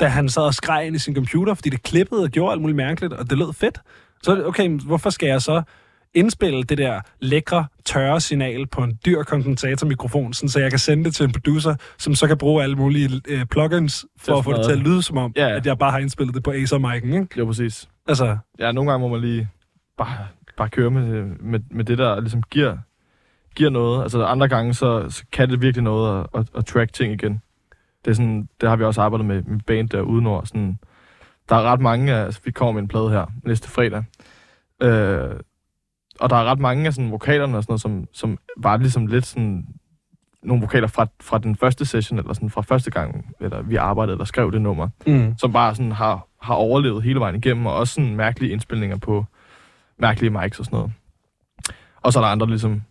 da 0.00 0.06
han 0.06 0.28
sad 0.28 0.42
og 0.42 0.54
skreg 0.54 0.86
ind 0.86 0.96
i 0.96 0.98
sin 0.98 1.14
computer, 1.14 1.54
fordi 1.54 1.68
det 1.70 1.82
klippede 1.82 2.22
og 2.22 2.28
gjorde 2.30 2.52
alt 2.52 2.60
muligt 2.60 2.76
mærkeligt, 2.76 3.12
og 3.12 3.30
det 3.30 3.38
lød 3.38 3.52
fedt. 3.52 3.78
Så 4.22 4.32
er 4.32 4.44
okay, 4.44 4.68
hvorfor 4.68 5.10
skal 5.10 5.26
jeg 5.26 5.42
så 5.42 5.62
indspille 6.14 6.62
det 6.64 6.78
der 6.78 7.00
lækre, 7.20 7.66
tørre 7.84 8.20
signal 8.20 8.66
på 8.66 8.82
en 8.82 8.98
dyr 9.06 9.22
kondensatormikrofon, 9.22 10.32
sådan 10.32 10.48
så 10.48 10.60
jeg 10.60 10.70
kan 10.70 10.78
sende 10.78 11.04
det 11.04 11.14
til 11.14 11.24
en 11.24 11.32
producer, 11.32 11.74
som 11.98 12.14
så 12.14 12.26
kan 12.26 12.38
bruge 12.38 12.62
alle 12.62 12.76
mulige 12.76 13.20
øh, 13.28 13.46
plugins 13.46 14.06
for 14.18 14.38
at 14.38 14.44
få 14.44 14.52
det 14.52 14.64
til 14.64 14.72
at 14.72 14.78
lyde 14.78 15.02
som 15.02 15.16
om, 15.18 15.32
Ja, 15.36 15.46
ja. 15.46 15.56
at 15.56 15.66
jeg 15.66 15.78
bare 15.78 15.90
har 15.90 15.98
indspillet 15.98 16.34
det 16.34 16.42
på 16.42 16.50
Acer-mic'en, 16.50 17.14
ikke? 17.14 17.26
Jo, 17.38 17.44
præcis. 17.46 17.88
Altså, 18.06 18.36
Ja, 18.58 18.72
nogle 18.72 18.90
gange 18.90 19.08
må 19.08 19.12
man 19.12 19.20
lige 19.20 19.48
bare, 19.96 20.26
bare 20.56 20.68
køre 20.68 20.90
med, 20.90 21.24
med, 21.24 21.60
med 21.70 21.84
det, 21.84 21.98
der 21.98 22.20
ligesom 22.20 22.42
giver, 22.42 22.76
giver 23.54 23.70
noget. 23.70 24.02
Altså 24.02 24.24
andre 24.24 24.48
gange, 24.48 24.74
så, 24.74 25.10
så 25.10 25.24
kan 25.32 25.50
det 25.50 25.62
virkelig 25.62 25.82
noget 25.84 26.20
at, 26.20 26.40
at, 26.40 26.46
at 26.56 26.66
track 26.66 26.92
ting 26.92 27.12
igen. 27.12 27.42
Det, 28.04 28.10
er 28.10 28.14
sådan, 28.14 28.48
det 28.60 28.68
har 28.68 28.76
vi 28.76 28.84
også 28.84 29.02
arbejdet 29.02 29.26
med, 29.26 29.42
med 29.42 29.60
band 29.66 29.88
der 29.88 30.00
udenord. 30.00 30.46
Sådan, 30.46 30.78
der 31.48 31.56
er 31.56 31.62
ret 31.62 31.80
mange 31.80 32.12
af, 32.12 32.24
altså 32.24 32.40
vi 32.44 32.50
kommer 32.50 32.72
med 32.72 32.82
en 32.82 32.88
plade 32.88 33.10
her 33.10 33.26
næste 33.44 33.68
fredag. 33.68 34.04
Øh, 34.82 35.36
og 36.20 36.30
der 36.30 36.36
er 36.36 36.44
ret 36.44 36.58
mange 36.58 36.86
af 36.86 36.94
sådan, 36.94 37.10
vokalerne 37.10 37.56
og 37.56 37.62
sådan 37.62 37.72
noget, 37.72 37.80
som, 37.80 38.08
som 38.12 38.38
var 38.56 38.76
ligesom 38.76 39.06
lidt 39.06 39.26
sådan, 39.26 39.66
nogle 40.44 40.60
vokaler 40.60 40.86
fra, 40.86 41.06
fra 41.20 41.38
den 41.38 41.56
første 41.56 41.84
session, 41.84 42.18
eller 42.18 42.32
sådan 42.32 42.50
fra 42.50 42.62
første 42.62 42.90
gang, 42.90 43.34
eller 43.40 43.62
vi 43.62 43.76
arbejdede 43.76 44.14
eller 44.14 44.24
skrev 44.24 44.52
det 44.52 44.62
nummer 44.62 44.88
mm. 45.06 45.34
som 45.38 45.52
bare 45.52 45.74
sådan 45.74 45.92
har, 45.92 46.26
har 46.44 46.54
overlevet 46.54 47.02
hele 47.02 47.20
vejen 47.20 47.36
igennem, 47.36 47.66
og 47.66 47.74
også 47.74 47.94
sådan 47.94 48.16
mærkelige 48.16 48.52
indspilninger 48.52 48.96
på 48.96 49.26
mærkelige 49.98 50.30
mics 50.30 50.58
og 50.58 50.64
sådan 50.64 50.76
noget. 50.76 50.92
Og 52.02 52.12
så 52.12 52.18
er 52.18 52.24
der 52.24 52.30
andre 52.30 52.46
ligesom, 52.46 52.82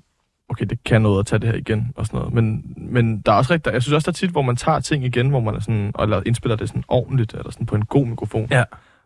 okay, 0.50 0.66
det 0.66 0.84
kan 0.84 1.02
noget 1.02 1.20
at 1.20 1.26
tage 1.26 1.40
det 1.40 1.50
her 1.50 1.56
igen 1.56 1.94
og 1.96 2.06
sådan 2.06 2.18
noget. 2.18 2.34
Men, 2.34 2.74
men 2.78 3.22
der 3.22 3.32
er 3.32 3.36
også 3.36 3.54
rigtig, 3.54 3.74
jeg 3.74 3.82
synes 3.82 3.94
også, 3.94 4.06
der 4.06 4.12
er 4.12 4.14
tit, 4.14 4.30
hvor 4.30 4.42
man 4.42 4.56
tager 4.56 4.80
ting 4.80 5.06
igen, 5.06 5.30
hvor 5.30 5.40
man 5.40 5.56
er 5.56 5.60
sådan, 5.60 5.92
og 5.96 6.04
eller 6.04 6.24
indspiller 6.26 6.56
det 6.56 6.68
sådan 6.70 6.84
ordentligt, 6.88 7.34
eller 7.34 7.52
sådan 7.52 7.66
på 7.66 7.76
en 7.76 7.86
god 7.86 8.06
mikrofon. 8.06 8.48
Ja. 8.52 8.64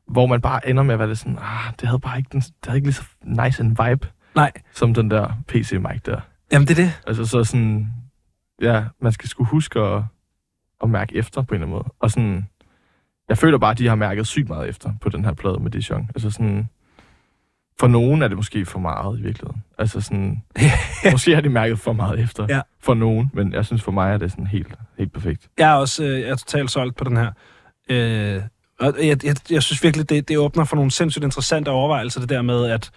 Hvor 0.07 0.25
man 0.25 0.41
bare 0.41 0.69
ender 0.69 0.83
med 0.83 0.93
at 0.93 0.99
være 0.99 1.07
lidt 1.07 1.19
sådan, 1.19 1.37
ah, 1.41 1.73
det 1.79 1.87
havde 1.87 1.99
bare 1.99 2.17
ikke, 2.17 2.29
den, 2.31 2.41
det 2.41 2.53
havde 2.65 2.77
ikke 2.77 2.87
lige 2.87 2.93
så 2.95 3.03
nice 3.23 3.63
en 3.63 3.69
vibe, 3.69 4.07
Nej, 4.35 4.51
som 4.73 4.93
den 4.93 5.11
der 5.11 5.27
PC-mic 5.47 6.01
der. 6.05 6.19
jamen 6.51 6.67
det 6.67 6.79
er 6.79 6.83
det. 6.83 7.01
Altså 7.07 7.25
så 7.25 7.43
sådan, 7.43 7.93
ja, 8.61 8.83
man 9.01 9.11
skal 9.11 9.29
sgu 9.29 9.43
huske 9.43 9.79
at, 9.79 10.03
at 10.83 10.89
mærke 10.89 11.15
efter 11.15 11.41
på 11.41 11.55
en 11.55 11.61
eller 11.61 11.65
anden 11.65 11.77
måde. 11.77 11.93
Og 11.99 12.11
sådan, 12.11 12.47
jeg 13.29 13.37
føler 13.37 13.57
bare, 13.57 13.71
at 13.71 13.77
de 13.77 13.87
har 13.87 13.95
mærket 13.95 14.27
sygt 14.27 14.49
meget 14.49 14.69
efter 14.69 14.91
på 15.01 15.09
den 15.09 15.25
her 15.25 15.33
plade 15.33 15.57
med 15.59 15.71
Dijon. 15.71 16.09
Altså 16.15 16.31
sådan, 16.31 16.69
for 17.79 17.87
nogen 17.87 18.21
er 18.21 18.27
det 18.27 18.37
måske 18.37 18.65
for 18.65 18.79
meget 18.79 19.19
i 19.19 19.21
virkeligheden. 19.21 19.63
Altså 19.77 20.01
sådan, 20.01 20.43
måske 21.11 21.33
har 21.35 21.41
de 21.41 21.49
mærket 21.49 21.79
for 21.79 21.93
meget 21.93 22.19
efter 22.19 22.45
Ja. 22.49 22.61
for 22.83 22.93
nogen, 22.93 23.31
men 23.33 23.53
jeg 23.53 23.65
synes 23.65 23.83
for 23.83 23.91
mig 23.91 24.13
er 24.13 24.17
det 24.17 24.31
sådan 24.31 24.47
helt, 24.47 24.73
helt 24.97 25.13
perfekt. 25.13 25.47
Jeg 25.57 25.69
er 25.69 25.73
også 25.75 26.03
øh, 26.03 26.19
jeg 26.19 26.29
er 26.29 26.35
totalt 26.35 26.71
solgt 26.71 26.95
på 26.95 27.03
den 27.03 27.17
her. 27.17 27.31
Øh, 27.89 28.41
og 28.79 28.93
jeg, 29.07 29.25
jeg, 29.25 29.35
jeg 29.51 29.63
synes 29.63 29.83
virkelig, 29.83 30.09
det, 30.09 30.27
det 30.27 30.37
åbner 30.37 30.63
for 30.63 30.75
nogle 30.75 30.91
sindssygt 30.91 31.23
interessante 31.25 31.69
overvejelser, 31.69 32.19
det 32.19 32.29
der 32.29 32.41
med, 32.41 32.65
at, 32.65 32.89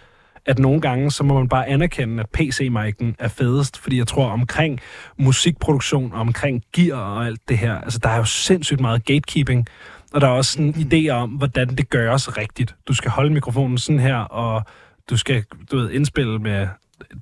at 0.45 0.59
nogle 0.59 0.81
gange, 0.81 1.11
så 1.11 1.23
må 1.23 1.33
man 1.33 1.49
bare 1.49 1.67
anerkende, 1.67 2.23
at 2.23 2.29
PC-mic'en 2.41 3.13
er 3.19 3.27
fedest, 3.27 3.77
fordi 3.77 3.97
jeg 3.97 4.07
tror 4.07 4.29
omkring 4.29 4.79
musikproduktion, 5.17 6.13
og 6.13 6.19
omkring 6.19 6.63
gear 6.73 6.97
og 6.97 7.25
alt 7.25 7.49
det 7.49 7.57
her, 7.57 7.81
altså 7.81 7.99
der 8.03 8.09
er 8.09 8.17
jo 8.17 8.23
sindssygt 8.25 8.79
meget 8.79 9.05
gatekeeping, 9.05 9.67
og 10.13 10.21
der 10.21 10.27
er 10.27 10.31
også 10.31 10.51
sådan 10.51 10.73
idéer 10.73 11.11
om, 11.11 11.29
hvordan 11.29 11.67
det 11.75 11.89
gøres 11.89 12.37
rigtigt. 12.37 12.75
Du 12.87 12.93
skal 12.93 13.11
holde 13.11 13.33
mikrofonen 13.33 13.77
sådan 13.77 13.99
her, 13.99 14.15
og 14.17 14.63
du 15.09 15.17
skal 15.17 15.43
du 15.71 15.77
ved, 15.77 15.91
indspille 15.91 16.39
med 16.39 16.67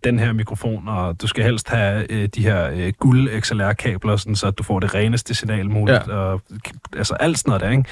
den 0.04 0.20
her 0.20 0.34
mikrofon, 0.34 0.88
og 0.88 1.22
du 1.22 1.28
skal 1.28 1.44
helst 1.44 1.70
have 1.70 2.12
øh, 2.12 2.28
de 2.36 2.44
her 2.44 2.70
øh, 2.70 2.94
guld 3.00 3.42
XLR-kabler, 3.42 4.16
sådan, 4.16 4.36
så 4.36 4.52
du 4.52 4.64
får 4.64 4.80
det 4.80 4.94
reneste 4.96 5.34
signal 5.34 5.70
muligt, 5.70 6.08
ja. 6.08 6.14
og 6.14 6.42
altså 6.98 7.14
alt 7.14 7.40
sådan 7.40 7.50
noget 7.50 7.62
der, 7.62 7.70
ikke? 7.70 7.84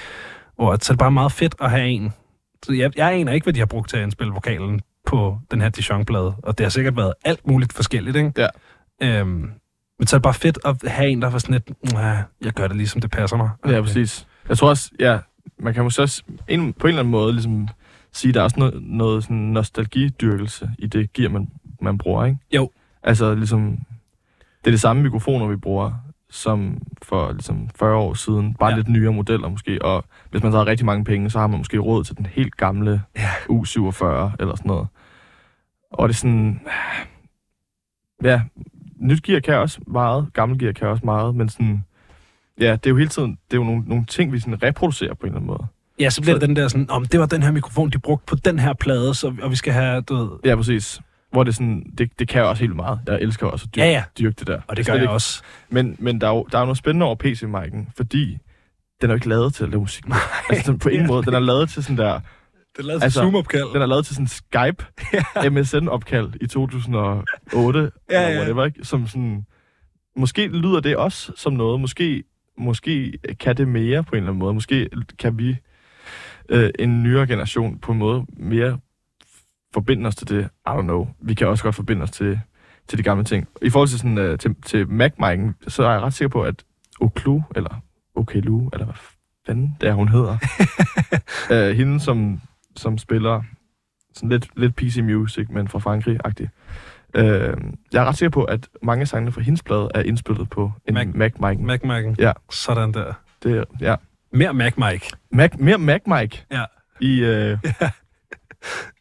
Og 0.58 0.78
så 0.82 0.94
er 0.94 0.96
det 0.96 1.00
bare 1.00 1.12
meget 1.12 1.32
fedt 1.32 1.56
at 1.62 1.72
have 1.72 1.88
en. 1.88 2.14
Så 2.66 2.74
jeg, 2.74 2.92
jeg 2.98 3.14
aner 3.14 3.32
ikke, 3.32 3.46
hvad 3.46 3.54
de 3.54 3.60
har 3.60 3.66
brugt 3.66 3.90
til 3.90 3.98
at 3.98 4.04
indspille 4.04 4.34
vokalen 4.34 4.82
på 5.06 5.40
den 5.52 5.62
her 5.62 5.70
Dijon-plade, 5.70 6.36
og 6.44 6.58
det 6.58 6.66
har 6.66 6.70
sikkert 6.70 6.98
været 6.98 7.14
alt 7.26 7.48
muligt 7.48 7.74
forskelligt, 7.74 8.16
ikke? 8.18 8.32
Ja. 8.38 8.48
Øhm, 9.02 9.52
men 10.00 10.08
så 10.08 10.16
er 10.16 10.18
det 10.18 10.24
bare 10.24 10.34
fedt 10.34 10.60
at 10.66 10.76
have 10.88 11.10
en, 11.10 11.22
der 11.22 11.30
var 11.30 11.40
sådan 11.40 11.54
lidt, 11.54 11.94
"Mwah, 11.94 12.18
jeg 12.42 12.54
gør 12.54 12.68
det 12.68 12.78
ligesom 12.78 13.02
det 13.02 13.12
passer 13.12 13.38
mig. 13.38 13.50
Ja, 13.68 13.82
præcis. 13.82 14.28
Jeg 14.50 14.58
tror 14.58 14.70
også, 14.70 14.92
ja, 15.00 15.20
man 15.60 15.74
kan 15.74 15.84
måske 15.84 16.02
også 16.02 16.24
en, 16.48 16.74
på 16.74 16.88
en 16.88 16.90
eller 16.90 17.00
anden 17.00 17.12
måde 17.12 17.34
ligesom 17.34 17.68
sige, 18.14 18.34
der 18.34 18.40
er 18.40 18.44
også 18.44 18.60
noget, 18.60 18.84
noget 18.84 19.24
sådan 19.24 19.38
nostalgidyrkelse 19.38 20.72
i 20.80 20.88
det 20.88 21.14
gear, 21.14 21.30
man, 21.30 21.50
man 21.82 21.98
bruger, 21.98 22.26
ikke? 22.26 22.38
Jo. 22.56 22.70
Altså 23.04 23.36
ligesom, 23.36 23.78
det 24.62 24.68
er 24.68 24.72
det 24.72 24.82
samme 24.82 25.04
mikrofoner, 25.04 25.48
vi 25.48 25.56
bruger, 25.56 25.92
som 26.30 26.78
for 27.02 27.32
ligesom 27.32 27.70
40 27.76 27.96
år 27.96 28.14
siden. 28.14 28.54
Bare 28.54 28.70
Ja. 28.70 28.76
lidt 28.76 28.88
nyere 28.88 29.14
modeller 29.14 29.50
måske. 29.50 29.86
Og 29.86 30.06
hvis 30.32 30.44
man 30.44 30.52
så 30.52 30.58
har 30.58 30.68
rigtig 30.68 30.86
mange 30.86 31.04
penge, 31.06 31.30
så 31.30 31.40
har 31.40 31.48
man 31.48 31.58
måske 31.58 31.78
råd 31.78 32.04
til 32.04 32.18
den 32.18 32.26
helt 32.26 32.58
gamle 32.58 33.02
Ja. 33.18 33.30
U47 33.30 34.06
eller 34.40 34.56
sådan 34.56 34.64
noget. 34.66 34.88
Og 35.92 36.10
det 36.10 36.14
er 36.14 36.18
sådan... 36.18 36.62
Ja, 38.24 38.42
nyt 39.00 39.24
gear 39.24 39.40
kan 39.40 39.56
også 39.56 39.80
meget, 39.88 40.34
gammel 40.34 40.60
gear 40.60 40.72
kan 40.72 40.88
også 40.88 41.06
meget, 41.06 41.36
men 41.36 41.50
sådan... 41.50 41.84
Ja, 42.60 42.72
det 42.72 42.86
er 42.86 42.90
jo 42.90 42.98
hele 42.98 43.10
tiden, 43.10 43.32
det 43.32 43.54
er 43.54 43.58
jo 43.58 43.64
nogle, 43.64 43.84
nogle 43.88 44.06
ting, 44.06 44.32
vi 44.34 44.40
sådan 44.40 44.64
reproducerer 44.64 45.14
på 45.14 45.20
en 45.22 45.28
eller 45.28 45.36
anden 45.38 45.48
måde. 45.48 45.66
Ja, 46.00 46.10
så 46.10 46.22
bliver 46.22 46.36
Så- 46.36 46.40
det 46.40 46.48
den 46.48 46.56
der 46.56 46.68
sådan, 46.68 46.90
om 46.90 47.06
det 47.06 47.20
var 47.20 47.26
den 47.26 47.44
her 47.44 47.52
mikrofon, 47.52 47.90
de 47.90 48.00
brugte 48.00 48.26
på 48.26 48.36
den 48.36 48.60
her 48.60 48.74
plade, 48.74 49.14
så, 49.14 49.34
og 49.42 49.52
vi 49.52 49.56
skal 49.56 49.74
have, 49.74 50.02
du 50.02 50.16
ved... 50.16 50.30
Ja, 50.46 50.56
præcis. 50.56 51.00
Hvor 51.32 51.44
det 51.44 51.56
sådan, 51.56 51.84
det, 51.98 52.10
det 52.20 52.28
kan 52.28 52.42
jo 52.42 52.50
også 52.50 52.64
helt 52.64 52.76
meget. 52.76 53.00
Jeg 53.08 53.22
elsker 53.22 53.48
også 53.48 53.66
at 53.70 53.76
dyrke, 53.76 53.86
Ja, 53.88 53.92
ja. 53.92 54.04
dyrke 54.20 54.36
det 54.40 54.48
der. 54.48 54.62
Og 54.68 54.78
det 54.78 54.86
gør 54.86 54.94
jeg 54.94 55.02
ikke. 55.02 55.12
også. 55.14 55.42
Men, 55.70 55.96
men 56.00 56.22
der, 56.22 56.28
er 56.28 56.32
jo, 56.36 56.48
der 56.52 56.58
er 56.58 56.62
jo 56.62 56.66
noget 56.66 56.78
spændende 56.78 57.06
over 57.06 57.16
PC-mic'en, 57.24 57.92
fordi 57.98 58.38
den 59.02 59.10
er 59.10 59.14
jo 59.14 59.16
ikke 59.16 59.30
lavet 59.30 59.54
til 59.54 59.64
at 59.64 59.70
lave 59.70 59.80
musik. 59.82 60.08
med. 60.08 60.16
altså, 60.50 60.72
den, 60.72 60.80
på 60.80 60.90
ingen 60.90 61.08
måde. 61.08 61.24
Den 61.26 61.34
er 61.34 61.40
lavet 61.40 61.70
til 61.70 61.84
sådan 61.84 61.98
der... 61.98 62.14
Det 62.14 62.84
er 62.84 62.88
lavet 62.88 63.04
Altså, 63.04 63.20
Zoom-opkald. 63.20 63.74
Den 63.74 63.82
er 63.82 63.86
lavet 63.86 64.06
til 64.06 64.16
sådan 64.16 64.28
Skype 64.28 64.86
MSN-opkald 65.52 66.30
i 66.42 66.48
2008, 66.48 67.80
Ja, 68.12 68.18
eller 68.18 68.30
ja. 68.30 68.38
whatever, 68.38 68.66
ikke? 68.66 68.86
Som 68.86 69.08
sådan... 69.08 69.46
Måske 70.18 70.48
lyder 70.48 70.80
det 70.80 70.98
også 70.98 71.32
som 71.36 71.54
noget. 71.54 71.80
Måske, 71.82 72.24
måske 72.58 73.20
kan 73.40 73.58
det 73.58 73.68
mere 73.68 74.04
på 74.04 74.12
en 74.12 74.18
eller 74.18 74.30
anden 74.30 74.40
måde. 74.40 74.54
Måske 74.54 74.90
kan 75.20 75.38
vi, 75.38 75.58
øh, 76.50 76.70
en 76.80 77.04
nyere 77.04 77.28
generation, 77.28 77.80
på 77.80 77.92
en 77.92 77.98
måde 77.98 78.26
mere 78.30 78.80
forbinde 79.74 80.08
os 80.08 80.16
til 80.16 80.30
det. 80.30 80.44
I 80.44 80.70
don't 80.70 80.82
know. 80.82 81.08
Vi 81.20 81.34
kan 81.34 81.48
også 81.48 81.64
godt 81.64 81.76
forbinde 81.76 82.04
os 82.04 82.12
til, 82.12 82.40
til 82.88 82.98
de 82.98 83.04
gamle 83.04 83.24
ting. 83.24 83.48
I 83.62 83.70
forhold 83.70 83.90
til, 83.90 84.00
sådan, 84.00 84.18
uh, 84.18 84.38
til, 84.38 84.56
til 84.66 84.90
mac 84.90 85.14
så 85.68 85.84
er 85.84 85.92
jeg 85.92 86.02
ret 86.02 86.14
sikker 86.14 86.30
på, 86.30 86.44
at 86.44 86.64
Oklu, 87.02 87.42
eller 87.56 87.82
Okelu, 88.16 88.70
eller 88.74 88.86
hvad 88.86 88.96
fanden 89.46 89.78
det 89.82 89.90
er, 89.90 89.94
hun 89.94 90.08
hedder, 90.08 90.38
uh, 91.52 91.78
hende, 91.80 92.00
som, 92.00 92.42
som 92.76 92.98
spiller 92.98 93.44
sådan 94.14 94.30
lidt, 94.30 94.50
lidt 94.56 94.76
PC 94.76 95.00
music, 95.04 95.48
men 95.50 95.68
fra 95.68 95.80
Frankrig-agtig. 95.80 96.48
Uh, 97.18 97.24
jeg 97.94 98.02
er 98.02 98.06
ret 98.06 98.18
sikker 98.18 98.30
på, 98.30 98.44
at 98.44 98.68
mange 98.84 99.02
af 99.02 99.08
sangene 99.08 99.32
fra 99.32 99.42
hendes 99.42 99.64
plade 99.64 99.90
er 99.96 100.02
indspillet 100.02 100.50
på 100.50 100.72
en 100.88 100.98
Mac- 100.98 101.18
mac, 101.18 101.32
mic. 101.40 101.58
Mac 101.60 101.80
Mike'en. 101.84 102.16
Ja. 102.20 102.32
Sådan 102.52 102.92
der. 102.94 103.14
Det, 103.44 103.66
ja. 103.82 103.96
Mere 104.34 104.54
Mac 104.54 104.74
Mike. 104.78 105.10
Mac, 105.32 105.52
mere 105.60 105.78
mac 105.78 106.02
mic 106.08 106.40
Ja. 106.52 106.64
i, 107.02 107.22
uh, 107.30 107.60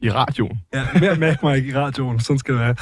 i 0.01 0.11
radioen. 0.11 0.61
Ja, 0.75 0.87
mere 1.01 1.15
Mac 1.15 1.37
Mike 1.43 1.69
i 1.69 1.75
radioen. 1.75 2.21
Sådan 2.21 2.39
skal 2.39 2.55
det 2.55 2.61
være. 2.61 2.75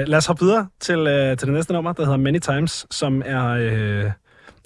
Øh, 0.00 0.08
lad 0.08 0.18
os 0.18 0.26
hoppe 0.26 0.44
videre 0.44 0.66
til, 0.80 0.98
øh, 0.98 1.36
til 1.36 1.46
det 1.46 1.54
næste 1.54 1.72
nummer, 1.72 1.92
der 1.92 2.04
hedder 2.04 2.18
Many 2.18 2.38
Times, 2.38 2.86
som 2.90 3.22
er... 3.24 3.44
Øh, 3.46 4.10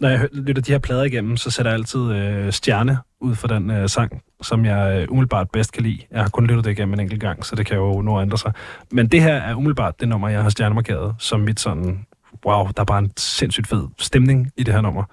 når 0.00 0.08
jeg 0.08 0.28
lytter 0.32 0.62
de 0.62 0.72
her 0.72 0.78
plader 0.78 1.02
igennem, 1.04 1.36
så 1.36 1.50
sætter 1.50 1.70
jeg 1.72 1.78
altid 1.78 2.00
øh, 2.12 2.52
stjerne 2.52 2.98
ud 3.20 3.34
for 3.34 3.48
den 3.48 3.70
øh, 3.70 3.88
sang. 3.88 4.22
Som 4.42 4.64
jeg 4.64 5.00
øh, 5.00 5.06
umiddelbart 5.10 5.50
bedst 5.50 5.72
kan 5.72 5.82
lide. 5.82 6.02
Jeg 6.10 6.22
har 6.22 6.28
kun 6.28 6.46
lyttet 6.46 6.64
det 6.64 6.70
igennem 6.70 6.94
en 6.94 7.00
enkelt 7.00 7.20
gang, 7.20 7.46
så 7.46 7.56
det 7.56 7.66
kan 7.66 7.76
jo 7.76 8.02
nå 8.02 8.18
at 8.18 8.22
ændre 8.22 8.38
sig. 8.38 8.52
Men 8.90 9.08
det 9.08 9.22
her 9.22 9.34
er 9.34 9.54
umiddelbart 9.54 10.00
det 10.00 10.08
nummer, 10.08 10.28
jeg 10.28 10.42
har 10.42 10.50
stjernemarkeret 10.50 11.14
som 11.18 11.40
mit 11.40 11.60
sådan, 11.60 12.06
wow, 12.46 12.66
der 12.66 12.80
er 12.80 12.84
bare 12.84 12.98
en 12.98 13.12
sindssygt 13.16 13.66
fed 13.66 13.88
stemning 13.98 14.52
i 14.56 14.62
det 14.62 14.74
her 14.74 14.80
nummer. 14.80 15.04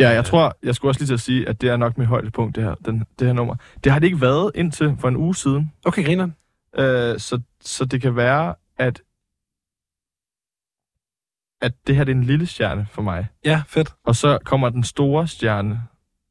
Ja, 0.00 0.08
jeg 0.08 0.24
tror, 0.24 0.56
jeg 0.62 0.74
skulle 0.74 0.90
også 0.90 1.00
lige 1.00 1.06
til 1.06 1.14
at 1.14 1.20
sige, 1.20 1.48
at 1.48 1.60
det 1.60 1.68
er 1.68 1.76
nok 1.76 1.98
mit 1.98 2.08
højdepunkt, 2.08 2.56
det 2.56 2.64
her, 2.64 2.74
den, 2.74 3.04
det 3.18 3.26
her 3.26 3.34
nummer. 3.34 3.56
Det 3.84 3.92
har 3.92 3.98
det 3.98 4.06
ikke 4.06 4.20
været 4.20 4.52
indtil 4.54 4.96
for 5.00 5.08
en 5.08 5.16
uge 5.16 5.34
siden. 5.34 5.72
Okay, 5.84 6.04
griner. 6.04 6.28
Øh, 6.78 7.18
så, 7.18 7.40
så 7.60 7.84
det 7.84 8.02
kan 8.02 8.16
være, 8.16 8.54
at, 8.78 9.02
at 11.60 11.72
det 11.86 11.96
her 11.96 12.04
det 12.04 12.12
er 12.12 12.16
en 12.16 12.24
lille 12.24 12.46
stjerne 12.46 12.86
for 12.90 13.02
mig. 13.02 13.26
Ja, 13.44 13.62
fedt. 13.68 13.94
Og 14.04 14.16
så 14.16 14.38
kommer 14.44 14.68
den 14.68 14.84
store 14.84 15.28
stjerne 15.28 15.80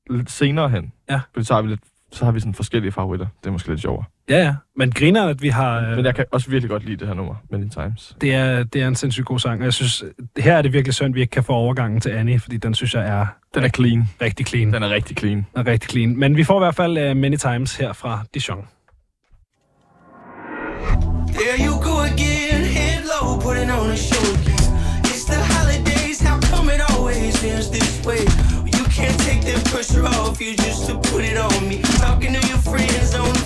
lidt 0.09 0.31
senere 0.31 0.69
hen. 0.69 0.93
Ja. 1.09 1.21
Så 1.41 1.53
har 1.53 1.61
vi, 1.61 1.69
lidt, 1.69 1.83
så 2.15 2.25
har 2.25 2.31
vi 2.31 2.39
sådan 2.39 2.53
forskellige 2.53 2.91
favoritter. 2.91 3.27
Det 3.43 3.47
er 3.47 3.51
måske 3.51 3.69
lidt 3.69 3.81
sjovere. 3.81 4.03
Ja, 4.29 4.37
ja. 4.43 4.55
Men 4.75 4.91
griner, 4.91 5.25
at 5.27 5.41
vi 5.41 5.49
har... 5.49 5.81
Øh, 5.89 5.95
Men 5.95 6.05
jeg 6.05 6.15
kan 6.15 6.25
også 6.31 6.49
virkelig 6.49 6.69
godt 6.69 6.85
lide 6.85 6.97
det 6.97 7.07
her 7.07 7.15
nummer, 7.15 7.35
Many 7.51 7.69
Times. 7.69 8.15
det, 8.21 8.33
er, 8.33 8.63
det 8.63 8.81
er 8.81 8.87
en 8.87 8.95
sindssygt 8.95 9.25
god 9.25 9.39
sang, 9.39 9.59
og 9.59 9.65
jeg 9.65 9.73
synes, 9.73 10.03
her 10.37 10.57
er 10.57 10.61
det 10.61 10.73
virkelig 10.73 10.93
synd, 10.93 11.07
at 11.07 11.15
vi 11.15 11.21
ikke 11.21 11.31
kan 11.31 11.43
få 11.43 11.53
overgangen 11.53 12.01
til 12.01 12.09
Annie, 12.09 12.39
fordi 12.39 12.57
den 12.57 12.73
synes 12.73 12.93
jeg 12.93 13.07
er 13.07 13.25
Den 13.55 13.63
er 13.63 13.69
clean. 13.69 14.03
rigtig 14.21 14.47
clean. 14.47 14.73
Den 14.73 14.83
er 14.83 14.89
rigtig 14.89 15.17
clean. 15.17 15.45
er 15.55 15.67
rigtig 15.67 15.89
clean. 15.91 16.17
Men 16.19 16.37
vi 16.37 16.43
får 16.43 16.59
i 16.59 16.63
hvert 16.63 16.75
fald 16.75 17.11
uh, 17.11 17.17
Many 17.17 17.35
Times 17.37 17.75
her 17.75 17.93
fra 17.93 18.23
Dijon. 18.33 18.65
There 21.39 21.57
you 21.67 21.73
go 21.89 21.95
again, 22.13 22.61
head 22.77 22.99
low, 23.13 23.39
putting 23.45 23.69
on 23.71 23.89
a 23.91 23.95
show 23.95 24.25
again. 24.39 24.65
It's 25.11 25.25
the 25.31 25.39
holidays, 25.53 26.17
how 26.27 26.37
come 26.51 26.67
it 26.75 26.81
always 26.91 27.43
ends 27.43 27.67
this 27.69 27.91
way? 28.07 28.21
Can't 28.95 29.19
take 29.23 29.41
the 29.41 29.61
pressure 29.71 30.05
off 30.05 30.39
you 30.39 30.55
just 30.55 30.87
to 30.87 30.97
put 30.97 31.25
it 31.25 31.35
on 31.35 31.67
me. 31.67 31.81
Talking 31.99 32.31
to 32.31 32.47
your 32.47 32.59
friends 32.59 33.13
on 33.13 33.44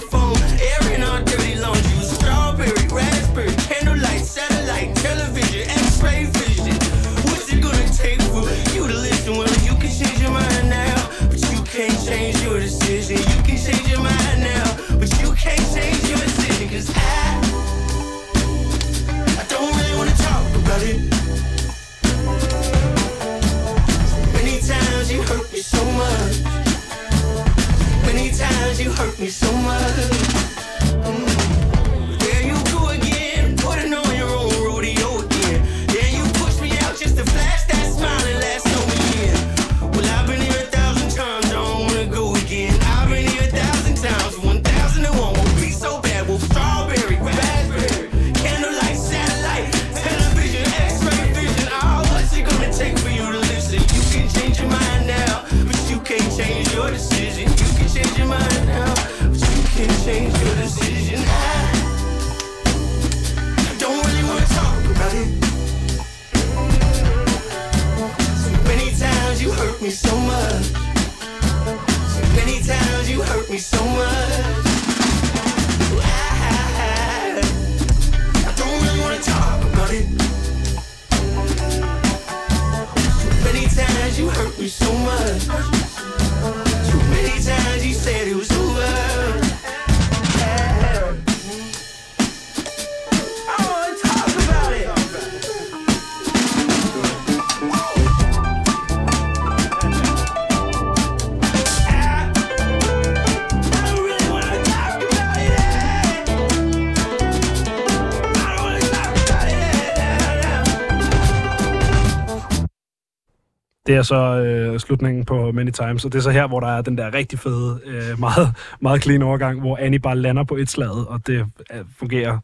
er 114.00 114.04
så 114.04 114.16
øh, 114.16 114.80
slutningen 114.80 115.26
på 115.26 115.52
Many 115.52 115.72
Times, 115.72 116.06
og 116.06 116.12
det 116.12 116.18
er 116.18 116.24
så 116.24 116.30
her, 116.30 116.48
hvor 116.48 116.60
der 116.60 116.68
er 116.68 116.82
den 116.82 116.98
der 116.98 117.14
rigtig 117.14 117.40
fede, 117.40 117.80
øh, 117.86 118.20
meget, 118.20 118.54
meget 118.80 119.04
clean 119.04 119.22
overgang, 119.22 119.60
hvor 119.60 119.78
Annie 119.78 120.00
bare 120.00 120.16
lander 120.16 120.44
på 120.44 120.56
et 120.56 120.70
slag, 120.70 121.08
og 121.08 121.28
det 121.28 121.46
øh, 121.74 121.80
fungerer, 122.00 122.38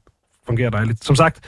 fungerer 0.46 0.70
dejligt. 0.70 1.06
Som 1.06 1.16
sagt, 1.16 1.40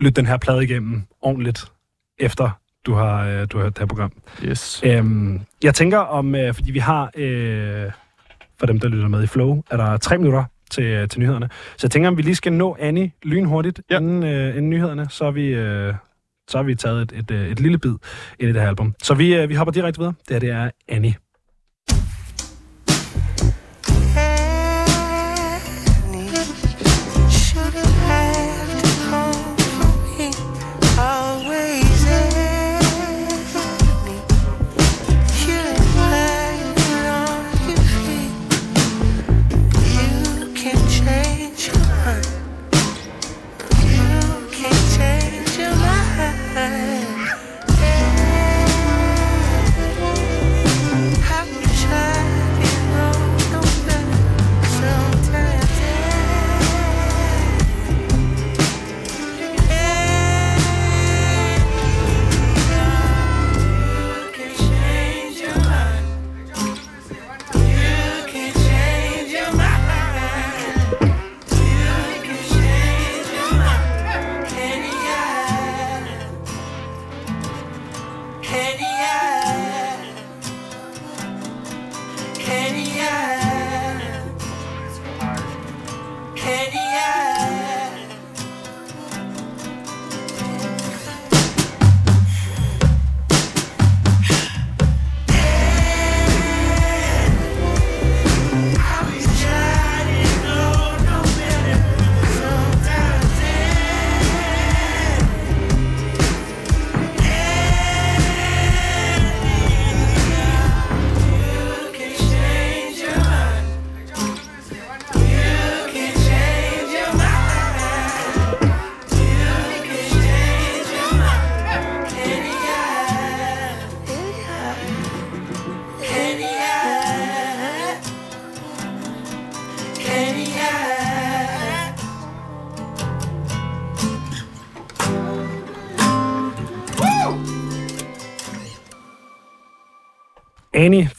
lyt 0.00 0.16
den 0.16 0.26
her 0.26 0.36
plade 0.36 0.64
igennem 0.64 1.02
ordentligt, 1.22 1.72
efter 2.18 2.50
du 2.86 2.94
har, 2.94 3.26
øh, 3.26 3.46
du 3.52 3.56
har 3.56 3.64
hørt 3.64 3.72
det 3.72 3.78
her 3.78 3.86
program. 3.86 4.12
Yes. 4.44 4.80
Øhm, 4.84 5.40
jeg 5.62 5.74
tænker 5.74 5.98
om, 5.98 6.34
øh, 6.34 6.54
fordi 6.54 6.70
vi 6.70 6.78
har, 6.78 7.10
øh, 7.16 7.90
for 8.58 8.66
dem, 8.66 8.80
der 8.80 8.88
lytter 8.88 9.08
med 9.08 9.22
i 9.22 9.26
Flow, 9.26 9.62
er 9.70 9.76
der 9.76 9.96
tre 9.96 10.18
minutter 10.18 10.44
til, 10.70 10.84
øh, 10.84 11.08
til 11.08 11.20
nyhederne. 11.20 11.48
Så 11.76 11.86
jeg 11.86 11.90
tænker, 11.90 12.08
om 12.08 12.16
vi 12.16 12.22
lige 12.22 12.34
skal 12.34 12.52
nå 12.52 12.76
Annie 12.80 13.12
lynhurtigt 13.22 13.80
ja. 13.90 13.94
Ja. 13.94 14.00
inden, 14.00 14.22
øh, 14.22 14.48
inden 14.48 14.70
nyhederne, 14.70 15.06
så 15.10 15.24
er 15.24 15.30
vi... 15.30 15.46
Øh, 15.46 15.94
så 16.48 16.58
har 16.58 16.62
vi 16.62 16.74
taget 16.74 17.02
et, 17.02 17.18
et, 17.18 17.30
øh, 17.30 17.48
et 17.48 17.60
lille 17.60 17.78
bid 17.78 17.94
ind 18.40 18.50
i 18.50 18.52
det 18.52 18.60
her 18.60 18.68
album. 18.68 18.94
Så 19.02 19.14
vi, 19.14 19.34
øh, 19.34 19.48
vi 19.48 19.54
hopper 19.54 19.72
direkte 19.72 19.98
videre. 19.98 20.14
Det 20.28 20.34
her, 20.34 20.40
det 20.40 20.50
er 20.50 20.70
Annie. 20.88 21.25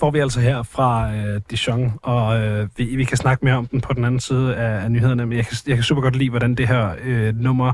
Får 0.07 0.11
vi 0.11 0.19
altså 0.19 0.39
her 0.39 0.63
fra 0.63 1.15
øh, 1.15 1.41
Dijon, 1.51 1.93
og 2.01 2.39
øh, 2.39 2.69
vi, 2.77 2.95
vi 2.95 3.03
kan 3.03 3.17
snakke 3.17 3.45
mere 3.45 3.55
om 3.55 3.67
den 3.67 3.81
på 3.81 3.93
den 3.93 4.05
anden 4.05 4.19
side 4.19 4.55
af, 4.55 4.83
af 4.83 4.91
nyhederne, 4.91 5.25
men 5.25 5.37
jeg 5.37 5.45
kan, 5.45 5.57
jeg 5.67 5.75
kan 5.75 5.83
super 5.83 6.01
godt 6.01 6.15
lide, 6.15 6.29
hvordan 6.29 6.55
det 6.55 6.67
her 6.67 6.95
øh, 7.03 7.35
nummer... 7.35 7.73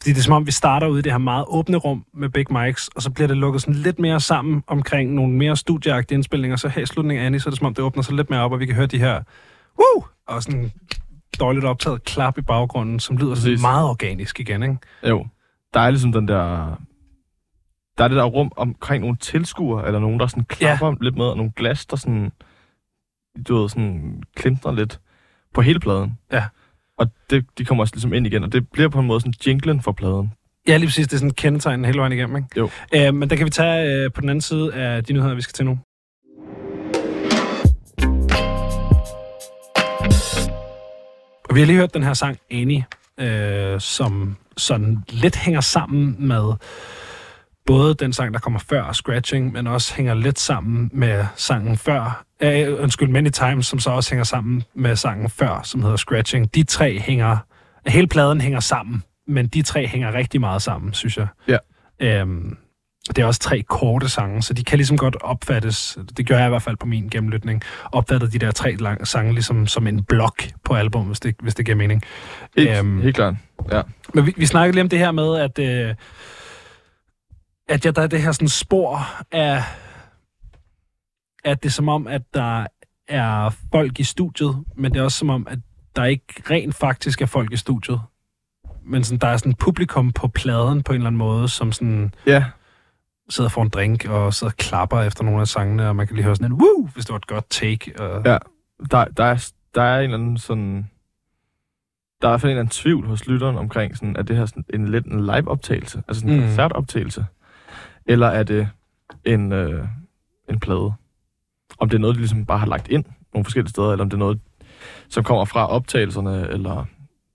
Fordi 0.00 0.10
det 0.10 0.18
er 0.18 0.22
som 0.22 0.34
om, 0.34 0.46
vi 0.46 0.52
starter 0.52 0.86
ude 0.86 0.98
i 0.98 1.02
det 1.02 1.12
her 1.12 1.18
meget 1.18 1.44
åbne 1.48 1.76
rum 1.76 2.04
med 2.14 2.28
Big 2.28 2.46
Mics, 2.52 2.88
og 2.88 3.02
så 3.02 3.10
bliver 3.10 3.28
det 3.28 3.36
lukket 3.36 3.62
sådan 3.62 3.74
lidt 3.74 3.98
mere 3.98 4.20
sammen 4.20 4.62
omkring 4.66 5.14
nogle 5.14 5.32
mere 5.32 5.56
studieagtige 5.56 6.16
indspilninger. 6.16 6.56
Så 6.56 6.68
her 6.68 6.82
i 6.82 6.86
slutningen 6.86 7.22
af 7.22 7.26
Annie, 7.26 7.40
så 7.40 7.48
er 7.48 7.50
det 7.50 7.58
som 7.58 7.66
om, 7.66 7.74
det 7.74 7.84
åbner 7.84 8.02
sig 8.02 8.14
lidt 8.14 8.30
mere 8.30 8.40
op, 8.40 8.52
og 8.52 8.60
vi 8.60 8.66
kan 8.66 8.74
høre 8.74 8.86
de 8.86 8.98
her... 8.98 9.20
Woo! 9.78 10.04
Og 10.28 10.42
sådan 10.42 10.70
dårligt 11.40 11.64
optaget 11.64 12.04
klap 12.04 12.38
i 12.38 12.42
baggrunden, 12.42 13.00
som 13.00 13.16
lyder 13.16 13.34
sådan 13.34 13.52
Præcis. 13.52 13.62
meget 13.62 13.88
organisk 13.88 14.40
igen, 14.40 14.62
ikke? 14.62 14.76
Jo. 15.08 15.26
Der 15.74 15.80
er 15.80 15.90
ligesom 15.90 16.12
den 16.12 16.28
der... 16.28 16.76
Der 18.00 18.04
er 18.04 18.08
det 18.08 18.16
der 18.16 18.24
rum 18.24 18.52
omkring 18.56 19.00
nogle 19.00 19.16
tilskuere, 19.16 19.86
eller 19.86 20.00
nogen, 20.00 20.20
der 20.20 20.26
sådan 20.26 20.44
klapper 20.44 20.86
ja. 20.86 20.94
lidt 21.00 21.16
med, 21.16 21.24
og 21.24 21.36
nogle 21.36 21.52
glas, 21.56 21.86
der 21.86 21.96
sådan... 21.96 22.32
Du 23.48 23.56
ved, 23.56 23.68
sådan 23.68 24.22
klimtrer 24.36 24.72
lidt 24.72 25.00
på 25.54 25.60
hele 25.60 25.80
pladen. 25.80 26.18
Ja. 26.32 26.44
Og 26.98 27.06
det, 27.30 27.46
de 27.58 27.64
kommer 27.64 27.84
også 27.84 27.94
ligesom 27.94 28.12
ind 28.12 28.26
igen, 28.26 28.44
og 28.44 28.52
det 28.52 28.68
bliver 28.70 28.88
på 28.88 29.00
en 29.00 29.06
måde 29.06 29.20
sådan 29.20 29.34
jinglen 29.46 29.82
for 29.82 29.92
pladen. 29.92 30.32
Ja, 30.68 30.76
lige 30.76 30.86
præcis. 30.86 31.08
Det 31.08 31.12
er 31.14 31.18
sådan 31.18 31.30
et 31.30 31.36
kendetegn 31.36 31.84
hele 31.84 31.98
vejen 31.98 32.12
igennem, 32.12 32.36
ikke? 32.36 32.48
Jo. 32.56 32.70
Øh, 32.94 33.14
men 33.14 33.30
der 33.30 33.36
kan 33.36 33.44
vi 33.44 33.50
tage 33.50 34.04
øh, 34.04 34.12
på 34.12 34.20
den 34.20 34.28
anden 34.28 34.42
side 34.42 34.74
af 34.74 35.04
de 35.04 35.12
nyheder, 35.12 35.34
vi 35.34 35.42
skal 35.42 35.52
til 35.52 35.64
nu. 35.64 35.78
Og 41.48 41.54
vi 41.54 41.60
har 41.60 41.66
lige 41.66 41.76
hørt 41.76 41.94
den 41.94 42.02
her 42.02 42.14
sang, 42.14 42.38
Annie, 42.50 42.84
øh, 43.20 43.80
som 43.80 44.36
sådan 44.56 45.04
lidt 45.08 45.36
hænger 45.36 45.60
sammen 45.60 46.16
med 46.28 46.52
både 47.70 47.94
den 47.94 48.12
sang, 48.12 48.34
der 48.34 48.40
kommer 48.40 48.58
før 48.58 48.92
Scratching, 48.92 49.52
men 49.52 49.66
også 49.66 49.94
hænger 49.94 50.14
lidt 50.14 50.38
sammen 50.38 50.90
med 50.92 51.24
sangen 51.36 51.76
før, 51.76 52.24
øh, 52.40 52.82
undskyld, 52.82 53.08
Many 53.08 53.28
Times, 53.28 53.66
som 53.66 53.78
så 53.78 53.90
også 53.90 54.10
hænger 54.10 54.24
sammen 54.24 54.62
med 54.74 54.96
sangen 54.96 55.30
før, 55.30 55.60
som 55.64 55.82
hedder 55.82 55.96
Scratching. 55.96 56.54
De 56.54 56.62
tre 56.62 56.98
hænger, 56.98 57.36
hele 57.86 58.06
pladen 58.06 58.40
hænger 58.40 58.60
sammen, 58.60 59.02
men 59.26 59.46
de 59.46 59.62
tre 59.62 59.86
hænger 59.86 60.14
rigtig 60.14 60.40
meget 60.40 60.62
sammen, 60.62 60.94
synes 60.94 61.16
jeg. 61.16 61.26
Ja. 61.48 61.56
Øhm, 62.00 62.56
det 63.08 63.18
er 63.18 63.24
også 63.24 63.40
tre 63.40 63.62
korte 63.62 64.08
sange, 64.08 64.42
så 64.42 64.54
de 64.54 64.64
kan 64.64 64.78
ligesom 64.78 64.96
godt 64.96 65.16
opfattes, 65.20 65.98
det 66.16 66.28
gør 66.28 66.38
jeg 66.38 66.46
i 66.46 66.48
hvert 66.48 66.62
fald 66.62 66.76
på 66.76 66.86
min 66.86 67.08
gennemlytning, 67.08 67.62
opfattet 67.92 68.32
de 68.32 68.38
der 68.38 68.50
tre 68.50 68.76
lang, 68.76 69.06
sange 69.06 69.32
ligesom 69.32 69.66
som 69.66 69.86
en 69.86 70.04
blok 70.04 70.42
på 70.64 70.74
album, 70.74 71.06
hvis 71.06 71.20
det, 71.20 71.34
hvis 71.42 71.54
det 71.54 71.64
giver 71.64 71.76
mening. 71.76 72.02
Helt, 72.56 72.78
øhm, 72.78 73.02
helt 73.02 73.16
klart. 73.16 73.34
Ja. 73.72 73.82
Men 74.14 74.26
vi, 74.26 74.34
vi 74.36 74.46
snakkede 74.46 74.74
lige 74.74 74.82
om 74.82 74.88
det 74.88 74.98
her 74.98 75.12
med, 75.12 75.36
at, 75.36 75.58
øh, 75.58 75.94
at 77.70 77.84
ja, 77.84 77.90
der 77.90 78.02
er 78.02 78.06
det 78.06 78.22
her 78.22 78.32
sådan 78.32 78.48
spor 78.48 79.00
af, 79.32 79.62
at 81.44 81.62
det 81.62 81.68
er 81.68 81.72
som 81.72 81.88
om, 81.88 82.06
at 82.06 82.22
der 82.34 82.66
er 83.08 83.50
folk 83.72 84.00
i 84.00 84.04
studiet, 84.04 84.64
men 84.76 84.92
det 84.94 85.00
er 85.00 85.04
også 85.04 85.18
som 85.18 85.30
om, 85.30 85.46
at 85.50 85.58
der 85.96 86.04
ikke 86.04 86.24
rent 86.50 86.74
faktisk 86.74 87.22
er 87.22 87.26
folk 87.26 87.52
i 87.52 87.56
studiet. 87.56 88.00
Men 88.84 89.04
sådan, 89.04 89.18
der 89.18 89.26
er 89.26 89.36
sådan 89.36 89.54
publikum 89.54 90.12
på 90.12 90.28
pladen 90.28 90.82
på 90.82 90.92
en 90.92 90.96
eller 90.96 91.06
anden 91.06 91.18
måde, 91.18 91.48
som 91.48 91.72
sådan 91.72 92.14
Ja, 92.26 92.44
sidder 93.28 93.50
for 93.50 93.62
en 93.62 93.68
drink 93.68 94.04
og 94.04 94.34
sidder 94.34 94.52
og 94.52 94.56
klapper 94.56 95.00
efter 95.00 95.24
nogle 95.24 95.40
af 95.40 95.48
sangene, 95.48 95.88
og 95.88 95.96
man 95.96 96.06
kan 96.06 96.16
lige 96.16 96.24
høre 96.24 96.36
sådan 96.36 96.52
en 96.52 96.60
woo, 96.60 96.88
hvis 96.94 97.04
det 97.04 97.12
var 97.12 97.18
et 97.18 97.26
godt 97.26 97.50
take. 97.50 98.00
Og, 98.00 98.22
Ja. 98.26 98.38
der, 98.90 99.04
der, 99.04 99.24
er, 99.24 99.50
der 99.74 99.82
er 99.82 99.98
en 99.98 100.04
eller 100.04 100.18
anden 100.18 100.38
sådan... 100.38 100.90
Der 102.22 102.28
er 102.28 102.30
i 102.30 102.32
hvert 102.32 102.40
fald 102.40 102.50
en 102.50 102.52
eller 102.52 102.60
anden 102.60 102.72
tvivl 102.72 103.06
hos 103.06 103.26
lytteren 103.26 103.56
omkring, 103.56 103.96
sådan, 103.96 104.16
at 104.16 104.28
det 104.28 104.36
her 104.36 104.46
sådan 104.46 104.64
en 104.74 104.88
lidt 104.88 105.06
en 105.06 105.20
live-optagelse, 105.26 106.02
altså 106.08 106.20
sådan 106.20 106.34
en 106.34 106.40
mm. 106.40 106.46
koncertoptagelse, 106.46 107.26
eller 108.06 108.26
er 108.26 108.42
det 108.42 108.68
en, 109.24 109.52
øh, 109.52 109.84
en 110.50 110.60
plade? 110.60 110.92
Om 111.78 111.88
det 111.88 111.94
er 111.96 112.00
noget, 112.00 112.14
de 112.14 112.20
ligesom 112.20 112.46
bare 112.46 112.58
har 112.58 112.66
lagt 112.66 112.88
ind 112.88 113.04
nogle 113.34 113.44
forskellige 113.44 113.70
steder, 113.70 113.92
eller 113.92 114.04
om 114.04 114.10
det 114.10 114.16
er 114.16 114.18
noget, 114.18 114.40
som 115.08 115.24
kommer 115.24 115.44
fra 115.44 115.66
optagelserne, 115.66 116.48
eller... 116.48 116.84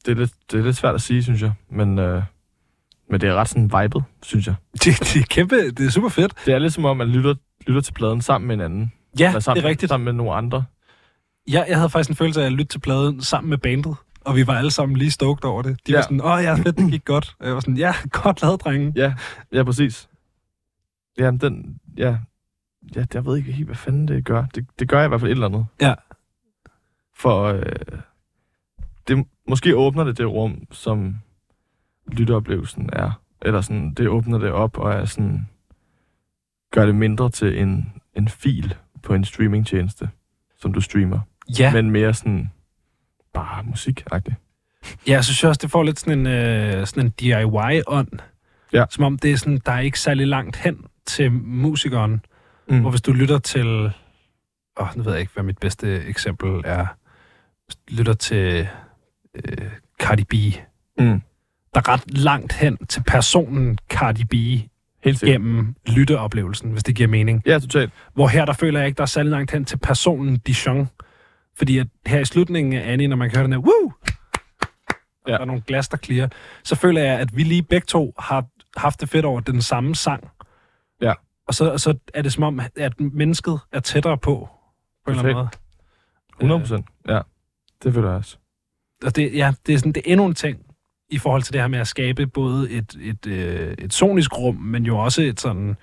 Det 0.06 0.12
er 0.12 0.16
lidt, 0.16 0.32
det 0.52 0.60
er 0.60 0.64
lidt 0.64 0.76
svært 0.78 0.96
at 0.96 1.02
sige, 1.02 1.24
synes 1.24 1.42
jeg, 1.42 1.52
men, 1.72 2.00
øh, 2.00 2.24
men 3.10 3.22
det 3.22 3.30
er 3.30 3.34
ret 3.34 3.50
sådan 3.50 3.64
vibet, 3.82 4.04
synes 4.24 4.48
jeg. 4.48 4.56
det, 4.84 5.00
det, 5.00 5.16
er 5.16 5.26
kæmpe, 5.30 5.72
det 5.72 5.86
er 5.86 5.90
super 5.90 6.10
fedt. 6.10 6.34
Det 6.46 6.54
er 6.54 6.60
lidt 6.60 6.74
som 6.74 6.86
om, 6.86 6.98
man 6.98 7.08
lytter, 7.08 7.36
lytter 7.68 7.82
til 7.82 7.94
pladen 7.94 8.22
sammen 8.22 8.48
med 8.48 8.56
en 8.56 8.62
anden. 8.62 8.92
Ja, 9.20 9.28
eller 9.28 9.40
sammen, 9.40 9.62
det 9.62 9.66
er 9.66 9.70
rigtigt. 9.70 9.90
Sammen 9.90 10.06
med 10.06 10.14
nogle 10.14 10.34
andre. 10.34 10.64
Jeg, 11.48 11.66
jeg 11.70 11.78
havde 11.78 11.90
faktisk 11.90 12.10
en 12.10 12.16
følelse 12.16 12.42
af 12.42 12.46
at 12.46 12.52
lytte 12.52 12.66
til 12.66 12.80
pladen 12.80 13.22
sammen 13.22 13.50
med 13.50 13.58
bandet, 13.58 13.96
og 14.26 14.36
vi 14.36 14.48
var 14.48 14.58
alle 14.58 14.72
sammen 14.72 14.98
lige 14.98 15.12
stoked 15.12 15.46
over 15.46 15.62
det. 15.62 15.78
De 15.88 15.92
ja. 15.92 15.98
var 15.98 16.00
Ja. 16.00 16.04
sådan, 16.04 16.22
åh 16.22 16.44
ja, 16.44 16.54
fedt, 16.56 16.78
det 16.78 16.92
gik 16.92 17.06
godt. 17.06 17.36
Og 17.40 17.46
jeg 17.46 17.54
var 17.54 17.60
sådan, 17.60 17.78
ja, 17.78 17.94
godt 18.24 18.42
lavet, 18.42 18.62
drenge. 18.62 18.94
Ja, 18.96 19.14
ja, 19.54 19.64
præcis. 19.64 20.10
Jamen, 21.18 21.42
den, 21.42 21.80
ja, 21.98 22.18
ja, 22.96 23.06
jeg 23.14 23.26
ved 23.26 23.38
ikke 23.38 23.52
helt, 23.52 23.68
hvad 23.68 23.76
fanden 23.76 24.08
det 24.08 24.26
gør. 24.26 24.46
Det, 24.56 24.66
det 24.80 24.90
gør 24.90 24.98
jeg 24.98 25.06
i 25.06 25.08
hvert 25.08 25.20
fald 25.22 25.32
et 25.32 25.36
eller 25.36 25.48
andet. 25.48 25.66
Ja. 25.82 25.94
For 27.14 27.44
øh, 27.44 27.62
det, 29.08 29.26
måske 29.48 29.76
åbner 29.76 30.04
det 30.04 30.18
det 30.18 30.28
rum, 30.28 30.68
som 30.72 31.16
lytteoplevelsen 32.08 32.90
er. 32.94 33.22
Eller 33.42 33.62
sådan, 33.62 33.94
det 33.94 34.08
åbner 34.08 34.38
det 34.38 34.52
op 34.52 34.78
og 34.78 34.94
er 34.94 35.06
sådan, 35.06 35.48
gør 36.72 36.86
det 36.86 36.96
mindre 36.96 37.30
til 37.30 37.60
en, 37.62 37.94
en 38.16 38.28
fil 38.28 38.76
på 39.04 39.14
en 39.14 39.26
streamingtjeneste, 39.26 40.10
som 40.58 40.74
du 40.74 40.82
streamer. 40.82 41.20
Ja, 41.60 41.74
Men 41.74 41.92
mere 41.92 42.14
sådan, 42.14 42.52
bare 43.34 43.64
musikagtigt. 43.64 44.36
ja 45.08 45.12
jeg 45.12 45.26
synes 45.26 45.44
også, 45.44 45.60
det 45.62 45.72
får 45.72 45.84
lidt 45.84 46.00
sådan 46.00 46.20
en, 46.20 46.28
øh, 46.28 46.88
sådan 46.88 47.06
en 47.06 47.10
DIY-ånd. 47.10 48.20
Ja. 48.74 48.86
Som 48.90 49.04
om 49.04 49.18
det 49.18 49.32
er 49.32 49.38
sådan, 49.38 49.62
der 49.66 49.72
er 49.72 49.80
ikke 49.80 50.00
særlig 50.00 50.28
langt 50.28 50.56
hen 50.56 50.86
til 51.08 51.32
musikeren. 51.32 52.26
Mm. 52.70 52.86
Og 52.86 52.92
hvis 52.92 53.02
du 53.02 53.12
lytter 53.14 53.38
til... 53.40 53.92
Åh, 54.80 54.88
nu 54.96 55.04
ved 55.04 55.12
jeg 55.12 55.22
ikke, 55.22 55.34
hvad 55.34 55.44
mit 55.44 55.58
bedste 55.58 56.04
eksempel 56.06 56.62
er. 56.66 56.86
Hvis 57.66 57.76
du 57.76 57.82
lytter 57.90 58.14
til 58.14 58.68
øh, 59.36 59.72
Cardi 60.00 60.24
B. 60.24 60.34
Mm. 61.00 61.22
Der 61.74 61.80
er 61.82 61.90
ret 61.90 62.18
langt 62.18 62.54
hen 62.54 62.78
til 62.78 63.04
personen 63.08 63.78
Cardi 63.90 64.24
B 64.24 64.34
Helt 65.04 65.20
sikkert. 65.20 65.42
gennem 65.42 65.76
lytteoplevelsen, 65.88 66.72
hvis 66.72 66.84
det 66.84 66.96
giver 66.96 67.10
mening. 67.10 67.44
Ja, 67.46 67.60
totalt. 67.60 67.92
Hvor 68.14 68.28
her, 68.28 68.46
der 68.46 68.54
føler 68.54 68.80
jeg 68.80 68.88
ikke, 68.88 68.98
der 68.98 69.04
er 69.04 69.08
særlig 69.08 69.32
langt 69.32 69.52
hen 69.52 69.66
til 69.66 69.78
personen 69.78 70.38
Dijon. 70.38 70.90
Fordi 71.58 71.78
at 71.78 71.88
her 72.06 72.20
i 72.20 72.26
slutningen 72.26 72.74
af 72.74 72.92
Annie, 72.92 73.08
når 73.08 73.16
man 73.16 73.30
kan 73.30 73.38
høre 73.38 73.44
den 73.46 73.54
her, 73.54 73.60
woo! 73.60 73.94
Ja. 74.08 75.32
Ja. 75.32 75.34
Der 75.34 75.40
er 75.40 75.46
nogle 75.46 75.62
glas, 75.62 75.88
der 75.88 75.98
clear. 75.98 76.30
Så 76.64 76.76
føler 76.76 77.02
jeg, 77.02 77.20
at 77.20 77.38
vi 77.38 77.44
lige 77.44 77.64
begge 77.64 77.86
to 77.86 78.14
har 78.20 78.46
haft 78.78 79.02
det 79.02 79.10
fedt 79.10 79.26
over 79.26 79.40
den 79.40 79.62
samme 79.62 79.96
sang. 79.96 80.30
Og 81.48 81.54
så, 81.54 81.72
og 81.72 81.80
så 81.80 81.98
er 82.14 82.22
det 82.22 82.34
som 82.34 82.44
om, 82.44 82.62
at 82.76 83.00
mennesket 83.00 83.60
er 83.72 83.80
tættere 83.80 84.18
på, 84.18 84.50
på 85.06 85.12
en 85.12 85.18
eller 85.18 85.24
anden 85.24 85.36
måde. 85.36 85.50
100 86.40 86.62
procent. 86.62 86.86
Ja, 87.08 87.22
det 87.84 87.94
føler 87.94 88.08
jeg 88.08 88.18
også. 88.18 88.38
Og 89.06 89.16
det, 89.16 89.34
ja, 89.34 89.54
det 89.66 89.74
er, 89.74 89.78
sådan, 89.78 89.92
det 89.92 90.04
er 90.06 90.12
endnu 90.12 90.26
en 90.26 90.36
ting 90.36 90.66
i 91.10 91.18
forhold 91.18 91.44
til 91.44 91.54
det 91.54 91.62
her 91.62 91.68
med 91.68 91.80
at 91.80 91.88
skabe 91.88 92.28
både 92.28 92.72
et, 92.72 92.98
et, 93.02 93.28
øh, 93.28 93.76
et 93.78 93.94
sonisk 93.94 94.38
rum, 94.38 94.56
men 94.56 94.86
jo 94.86 94.98
også 94.98 95.22
et 95.22 95.40
sådan... 95.40 95.78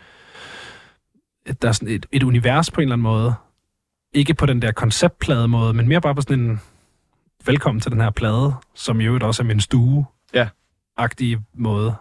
Et, 1.46 1.62
der 1.62 1.68
er 1.68 1.72
sådan 1.72 1.94
et, 1.94 2.06
et 2.12 2.22
univers 2.22 2.70
på 2.70 2.80
en 2.80 2.82
eller 2.82 2.94
anden 2.94 3.02
måde. 3.02 3.34
Ikke 4.14 4.34
på 4.34 4.46
den 4.46 4.62
der 4.62 4.72
konceptplade 4.72 5.48
måde, 5.48 5.74
men 5.74 5.88
mere 5.88 6.00
bare 6.00 6.14
på 6.14 6.20
sådan 6.20 6.40
en 6.40 6.60
velkommen 7.46 7.80
til 7.80 7.92
den 7.92 8.00
her 8.00 8.10
plade, 8.10 8.54
som 8.74 9.00
i 9.00 9.04
øvrigt 9.04 9.24
også 9.24 9.42
er 9.42 9.46
min 9.46 9.60
stue. 9.60 10.06
Ja. 10.34 10.48
Agtige 10.96 11.40
måde, 11.54 11.94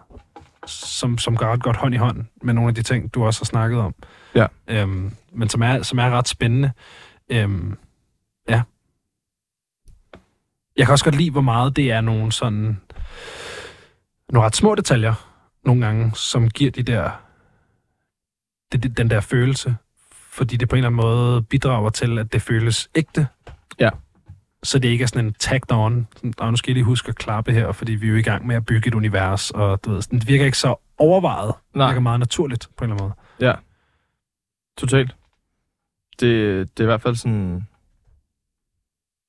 som, 0.66 1.18
som 1.18 1.36
går 1.36 1.46
ret 1.46 1.62
godt 1.62 1.76
hånd 1.76 1.94
i 1.94 1.96
hånd 1.96 2.24
med 2.42 2.54
nogle 2.54 2.68
af 2.68 2.74
de 2.74 2.82
ting, 2.82 3.14
du 3.14 3.24
også 3.24 3.40
har 3.40 3.44
snakket 3.44 3.78
om. 3.78 3.94
Ja. 4.34 4.46
Øhm, 4.68 5.12
men 5.32 5.48
som 5.48 5.62
er, 5.62 5.82
som 5.82 5.98
er 5.98 6.10
ret 6.10 6.28
spændende. 6.28 6.72
Øhm, 7.28 7.78
ja. 8.48 8.62
Jeg 10.76 10.86
kan 10.86 10.92
også 10.92 11.04
godt 11.04 11.16
lide, 11.16 11.30
hvor 11.30 11.40
meget 11.40 11.76
det 11.76 11.90
er 11.90 12.00
nogle 12.00 12.32
sådan... 12.32 12.80
Nogle 14.32 14.46
ret 14.46 14.56
små 14.56 14.74
detaljer, 14.74 15.14
nogle 15.64 15.86
gange, 15.86 16.12
som 16.14 16.48
giver 16.48 16.70
de 16.70 16.82
der... 16.82 17.10
Det, 18.72 18.96
den 18.96 19.10
der 19.10 19.20
følelse. 19.20 19.76
Fordi 20.12 20.56
det 20.56 20.68
på 20.68 20.76
en 20.76 20.78
eller 20.78 20.88
anden 20.88 20.96
måde 20.96 21.42
bidrager 21.42 21.90
til, 21.90 22.18
at 22.18 22.32
det 22.32 22.42
føles 22.42 22.88
ægte. 22.94 23.26
Ja. 23.80 23.90
Så 24.62 24.78
det 24.78 24.88
ikke 24.88 25.02
er 25.02 25.06
sådan 25.06 25.26
en 25.26 25.34
tagged 25.34 25.72
on. 25.72 26.08
Sådan, 26.16 26.34
"Nå, 26.38 26.50
nu 26.50 26.56
skal 26.56 26.70
jeg 26.70 26.74
lige 26.74 26.84
huske 26.84 27.08
at 27.08 27.16
klappe 27.16 27.52
her, 27.52 27.72
fordi 27.72 27.92
vi 27.92 28.06
er 28.06 28.10
jo 28.10 28.16
i 28.16 28.22
gang 28.22 28.46
med 28.46 28.56
at 28.56 28.66
bygge 28.66 28.88
et 28.88 28.94
univers. 28.94 29.50
Og 29.50 29.84
du 29.84 29.90
ved, 29.92 30.02
sådan, 30.02 30.18
det 30.18 30.28
virker 30.28 30.44
ikke 30.44 30.58
så 30.58 30.74
overvejet. 30.98 31.54
Det 31.68 31.76
Nej. 31.76 31.88
virker 31.88 32.00
meget 32.00 32.18
naturligt 32.20 32.68
på 32.76 32.84
en 32.84 32.90
eller 32.90 33.02
anden 33.04 33.14
måde. 33.40 33.48
Ja. 33.50 33.54
Totalt. 34.78 35.16
Det, 36.20 36.78
det 36.78 36.80
er 36.80 36.84
i 36.84 36.86
hvert 36.86 37.02
fald 37.02 37.14
sådan... 37.16 37.66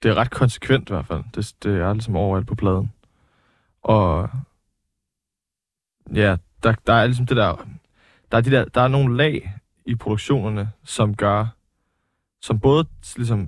Det 0.04 0.12
er 0.12 0.16
ret 0.16 0.32
konsekvent 0.32 0.90
i 0.90 0.94
hvert 0.94 1.06
fald. 1.06 1.24
Det, 1.36 1.54
det 1.64 1.82
er 1.82 1.94
ligesom 1.94 2.16
overalt 2.16 2.48
på 2.48 2.56
pladen. 2.56 2.92
Og... 3.84 4.30
Ja, 6.14 6.38
der, 6.64 6.74
der 6.88 6.94
er 6.94 7.06
ligesom 7.06 7.26
det 7.26 7.38
der... 7.38 7.68
Der 8.32 8.38
er, 8.38 8.42
de 8.42 8.52
der, 8.52 8.66
der 8.66 8.82
er 8.82 8.88
nogle 8.88 9.18
lag 9.18 9.54
i 9.86 9.96
produktionerne, 9.96 10.72
som 10.84 11.16
gør... 11.16 11.48
Som 12.42 12.60
både 12.60 12.86
ligesom 13.16 13.48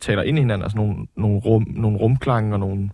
taler 0.00 0.22
ind 0.22 0.38
i 0.38 0.40
hinanden, 0.40 0.62
altså 0.62 0.76
nogle, 0.76 1.06
nogle, 1.16 1.38
rum, 1.38 1.66
nogle 1.68 1.98
rumklange 1.98 2.54
og 2.54 2.60
nogle, 2.60 2.90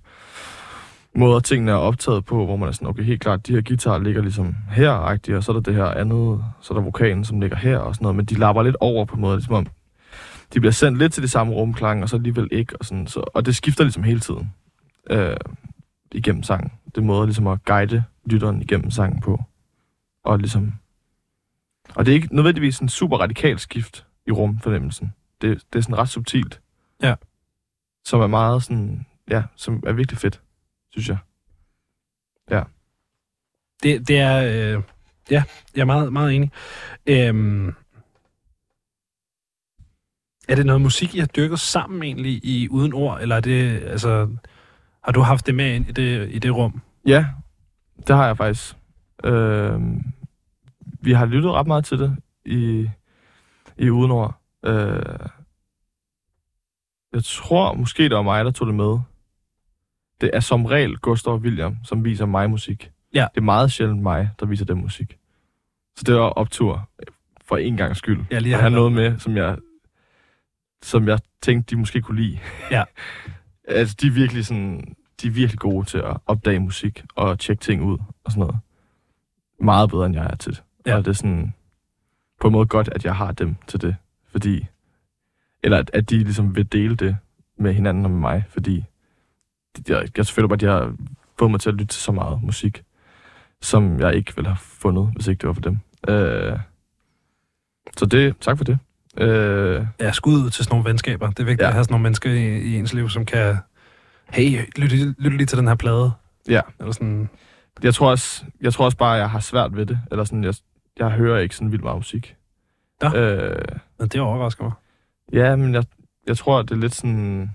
måder, 1.16 1.40
tingene 1.40 1.70
er 1.70 1.74
optaget 1.74 2.24
på, 2.24 2.44
hvor 2.44 2.56
man 2.56 2.68
er 2.68 2.72
sådan, 2.72 2.88
okay, 2.88 3.02
helt 3.02 3.20
klart, 3.20 3.46
de 3.46 3.52
her 3.52 3.60
guitarer 3.60 3.98
ligger 3.98 4.22
ligesom 4.22 4.54
her, 4.70 4.90
og 4.90 5.44
så 5.44 5.52
er 5.52 5.54
der 5.54 5.60
det 5.60 5.74
her 5.74 5.84
andet, 5.84 6.44
så 6.60 6.74
er 6.74 6.78
der 6.78 6.84
vokalen, 6.84 7.24
som 7.24 7.40
ligger 7.40 7.56
her 7.56 7.78
og 7.78 7.94
sådan 7.94 8.04
noget, 8.04 8.16
men 8.16 8.24
de 8.24 8.34
lapper 8.34 8.62
lidt 8.62 8.76
over 8.80 9.04
på 9.04 9.14
en 9.14 9.20
måde, 9.20 9.36
ligesom 9.36 9.54
om, 9.54 9.66
de 10.54 10.60
bliver 10.60 10.72
sendt 10.72 10.98
lidt 10.98 11.12
til 11.12 11.22
det 11.22 11.30
samme 11.30 11.52
rumklang, 11.52 12.02
og 12.02 12.08
så 12.08 12.16
alligevel 12.16 12.48
ikke, 12.52 12.76
og 12.76 12.84
sådan, 12.84 13.06
så, 13.06 13.20
og 13.34 13.46
det 13.46 13.56
skifter 13.56 13.84
ligesom 13.84 14.02
hele 14.02 14.20
tiden 14.20 14.52
øh, 15.10 15.36
igennem 16.12 16.42
sangen. 16.42 16.72
Det 16.86 16.96
er 16.98 17.04
måder 17.04 17.24
ligesom 17.24 17.46
at 17.46 17.64
guide 17.64 18.04
lytteren 18.26 18.62
igennem 18.62 18.90
sangen 18.90 19.20
på, 19.20 19.40
og 20.24 20.38
ligesom, 20.38 20.72
og 21.94 22.06
det 22.06 22.12
er 22.12 22.16
ikke 22.16 22.36
nødvendigvis 22.36 22.78
en 22.78 22.88
super 22.88 23.16
radikal 23.18 23.58
skift 23.58 24.06
i 24.26 24.30
rumfornemmelsen. 24.30 25.12
Det, 25.40 25.62
det 25.72 25.78
er 25.78 25.82
sådan 25.82 25.98
ret 25.98 26.08
subtilt. 26.08 26.60
Ja. 27.04 27.14
Som 28.04 28.20
er 28.20 28.26
meget 28.26 28.62
sådan, 28.62 29.06
ja, 29.30 29.42
som 29.56 29.82
er 29.86 29.92
virkelig 29.92 30.18
fedt, 30.18 30.42
synes 30.90 31.08
jeg. 31.08 31.18
Ja. 32.50 32.62
Det, 33.82 34.08
det 34.08 34.18
er... 34.18 34.36
Øh, 34.76 34.82
ja, 35.30 35.44
jeg 35.74 35.80
er 35.80 35.84
meget, 35.84 36.12
meget 36.12 36.34
enig. 36.34 36.50
Øhm, 37.06 37.74
er 40.48 40.54
det 40.54 40.66
noget 40.66 40.82
musik, 40.82 41.14
I 41.14 41.18
har 41.18 41.26
dyrket 41.26 41.60
sammen 41.60 42.02
egentlig 42.02 42.44
i 42.44 42.68
uden 42.68 42.92
ord, 42.92 43.20
eller 43.20 43.36
er 43.36 43.40
det, 43.40 43.82
altså, 43.82 44.36
har 45.04 45.12
du 45.12 45.20
haft 45.20 45.46
det 45.46 45.54
med 45.54 45.74
ind 45.74 45.88
i 45.88 45.92
det, 45.92 46.30
i 46.30 46.38
det 46.38 46.56
rum? 46.56 46.80
Ja, 47.06 47.26
det 48.06 48.16
har 48.16 48.26
jeg 48.26 48.36
faktisk. 48.36 48.76
Øh, 49.24 49.80
vi 51.00 51.12
har 51.12 51.26
lyttet 51.26 51.52
ret 51.52 51.66
meget 51.66 51.84
til 51.84 51.98
det 51.98 52.16
i, 52.44 52.90
i 53.76 53.90
Udenord. 53.90 54.40
Øh, 54.64 55.18
jeg 57.14 57.24
tror 57.24 57.74
måske, 57.74 58.02
det 58.02 58.16
var 58.16 58.22
mig, 58.22 58.44
der 58.44 58.50
tog 58.50 58.66
det 58.66 58.74
med. 58.74 58.98
Det 60.20 60.30
er 60.32 60.40
som 60.40 60.64
regel 60.66 60.96
Gustav 60.96 61.36
William, 61.36 61.76
som 61.84 62.04
viser 62.04 62.26
mig 62.26 62.50
musik. 62.50 62.90
Ja. 63.14 63.26
Det 63.34 63.40
er 63.40 63.44
meget 63.44 63.72
sjældent 63.72 64.02
mig, 64.02 64.30
der 64.40 64.46
viser 64.46 64.64
den 64.64 64.80
musik. 64.80 65.16
Så 65.96 66.04
det 66.06 66.14
var 66.14 66.20
optur 66.20 66.88
for 67.44 67.56
en 67.56 67.76
gang 67.76 67.96
skyld. 67.96 68.24
Ja, 68.30 68.38
lige 68.38 68.54
at 68.54 68.60
have 68.60 68.70
noget 68.70 68.92
med, 68.92 69.18
som 69.18 69.36
jeg, 69.36 69.58
som 70.82 71.08
jeg 71.08 71.18
tænkte, 71.42 71.74
de 71.74 71.78
måske 71.80 72.02
kunne 72.02 72.22
lide. 72.22 72.38
Ja. 72.70 72.84
altså, 73.68 73.96
de 74.00 74.06
er 74.06 74.10
virkelig 74.10 74.46
sådan, 74.46 74.96
de 75.22 75.26
er 75.26 75.30
virkelig 75.30 75.58
gode 75.58 75.86
til 75.86 75.98
at 75.98 76.16
opdage 76.26 76.60
musik 76.60 77.04
og 77.14 77.38
tjekke 77.38 77.60
ting 77.60 77.82
ud 77.82 77.98
og 78.24 78.32
sådan 78.32 78.40
noget. 78.40 78.56
Meget 79.60 79.90
bedre, 79.90 80.06
end 80.06 80.14
jeg 80.14 80.24
er 80.24 80.36
til 80.36 80.52
det. 80.52 80.62
Ja. 80.86 80.96
Og 80.96 81.04
det 81.04 81.10
er 81.10 81.14
sådan, 81.14 81.54
på 82.40 82.48
en 82.48 82.52
måde 82.52 82.66
godt, 82.66 82.88
at 82.88 83.04
jeg 83.04 83.16
har 83.16 83.32
dem 83.32 83.56
til 83.66 83.80
det. 83.80 83.96
Fordi, 84.28 84.66
eller 85.64 85.78
at, 85.78 85.90
at 85.94 86.10
de 86.10 86.18
ligesom 86.18 86.56
vil 86.56 86.72
dele 86.72 86.96
det 86.96 87.16
med 87.58 87.74
hinanden 87.74 88.04
og 88.04 88.10
med 88.10 88.18
mig, 88.20 88.44
fordi 88.48 88.84
jeg, 89.88 90.08
jeg 90.16 90.26
føler 90.26 90.48
bare, 90.48 90.56
at 90.56 90.60
de 90.60 90.66
har 90.66 90.94
fået 91.38 91.50
mig 91.50 91.60
til 91.60 91.68
at 91.68 91.74
lytte 91.74 91.94
til 91.94 92.02
så 92.02 92.12
meget 92.12 92.42
musik, 92.42 92.82
som 93.62 94.00
jeg 94.00 94.14
ikke 94.14 94.36
ville 94.36 94.48
have 94.48 94.58
fundet, 94.60 95.10
hvis 95.14 95.26
ikke 95.28 95.40
det 95.40 95.46
var 95.46 95.52
for 95.52 95.60
dem. 95.60 95.78
Øh, 96.08 96.58
så 97.96 98.06
det, 98.06 98.34
tak 98.40 98.56
for 98.56 98.64
det. 98.64 98.78
Øh, 99.18 99.86
Ja, 100.00 100.12
skud 100.12 100.32
ud 100.44 100.50
til 100.50 100.64
sådan 100.64 100.74
nogle 100.74 100.90
venskaber. 100.90 101.26
Det 101.30 101.38
er 101.40 101.44
vigtigt 101.44 101.60
Ja. 101.60 101.64
ja. 101.64 101.68
at 101.68 101.74
have 101.74 101.84
sådan 101.84 101.92
nogle 101.92 102.02
mennesker 102.02 102.30
i, 102.30 102.58
i 102.60 102.76
ens 102.78 102.94
liv, 102.94 103.08
som 103.08 103.24
kan... 103.24 103.56
Hey, 104.30 104.60
lyt, 104.76 104.92
lyt 105.18 105.32
lige 105.32 105.46
til 105.46 105.58
den 105.58 105.68
her 105.68 105.74
plade. 105.74 106.12
Ja. 106.48 106.60
Eller 106.80 106.92
sådan... 106.92 107.28
jeg, 107.82 107.94
tror 107.94 108.10
også, 108.10 108.44
jeg 108.60 108.72
tror 108.72 108.84
også 108.84 108.96
bare, 108.96 109.14
at 109.14 109.20
jeg 109.20 109.30
har 109.30 109.40
svært 109.40 109.76
ved 109.76 109.86
det. 109.86 109.98
Eller 110.10 110.24
sådan, 110.24 110.44
jeg, 110.44 110.54
jeg 110.98 111.10
hører 111.10 111.38
ikke 111.38 111.56
sådan 111.56 111.72
vildt 111.72 111.84
meget 111.84 111.98
musik. 111.98 112.36
Nå. 113.02 113.14
Øh, 113.16 113.64
Ja, 114.00 114.04
det 114.04 114.20
overrasker 114.20 114.64
mig. 114.64 114.72
Ja, 115.32 115.56
men 115.56 115.74
jeg, 115.74 115.84
jeg 116.26 116.36
tror, 116.36 116.62
det 116.62 116.70
er 116.70 116.76
lidt 116.76 116.94
sådan... 116.94 117.50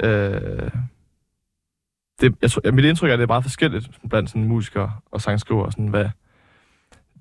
Øh, 0.00 0.70
det, 2.20 2.34
jeg 2.42 2.50
tror, 2.50 2.72
mit 2.72 2.84
indtryk 2.84 3.08
er, 3.08 3.12
at 3.12 3.18
det 3.18 3.22
er 3.22 3.26
meget 3.28 3.44
forskelligt 3.44 3.90
blandt 4.10 4.30
sådan 4.30 4.44
musikere 4.44 4.92
og 5.12 5.20
sangskrivere. 5.20 5.72
Sådan, 5.72 5.88
hvad, 5.88 6.08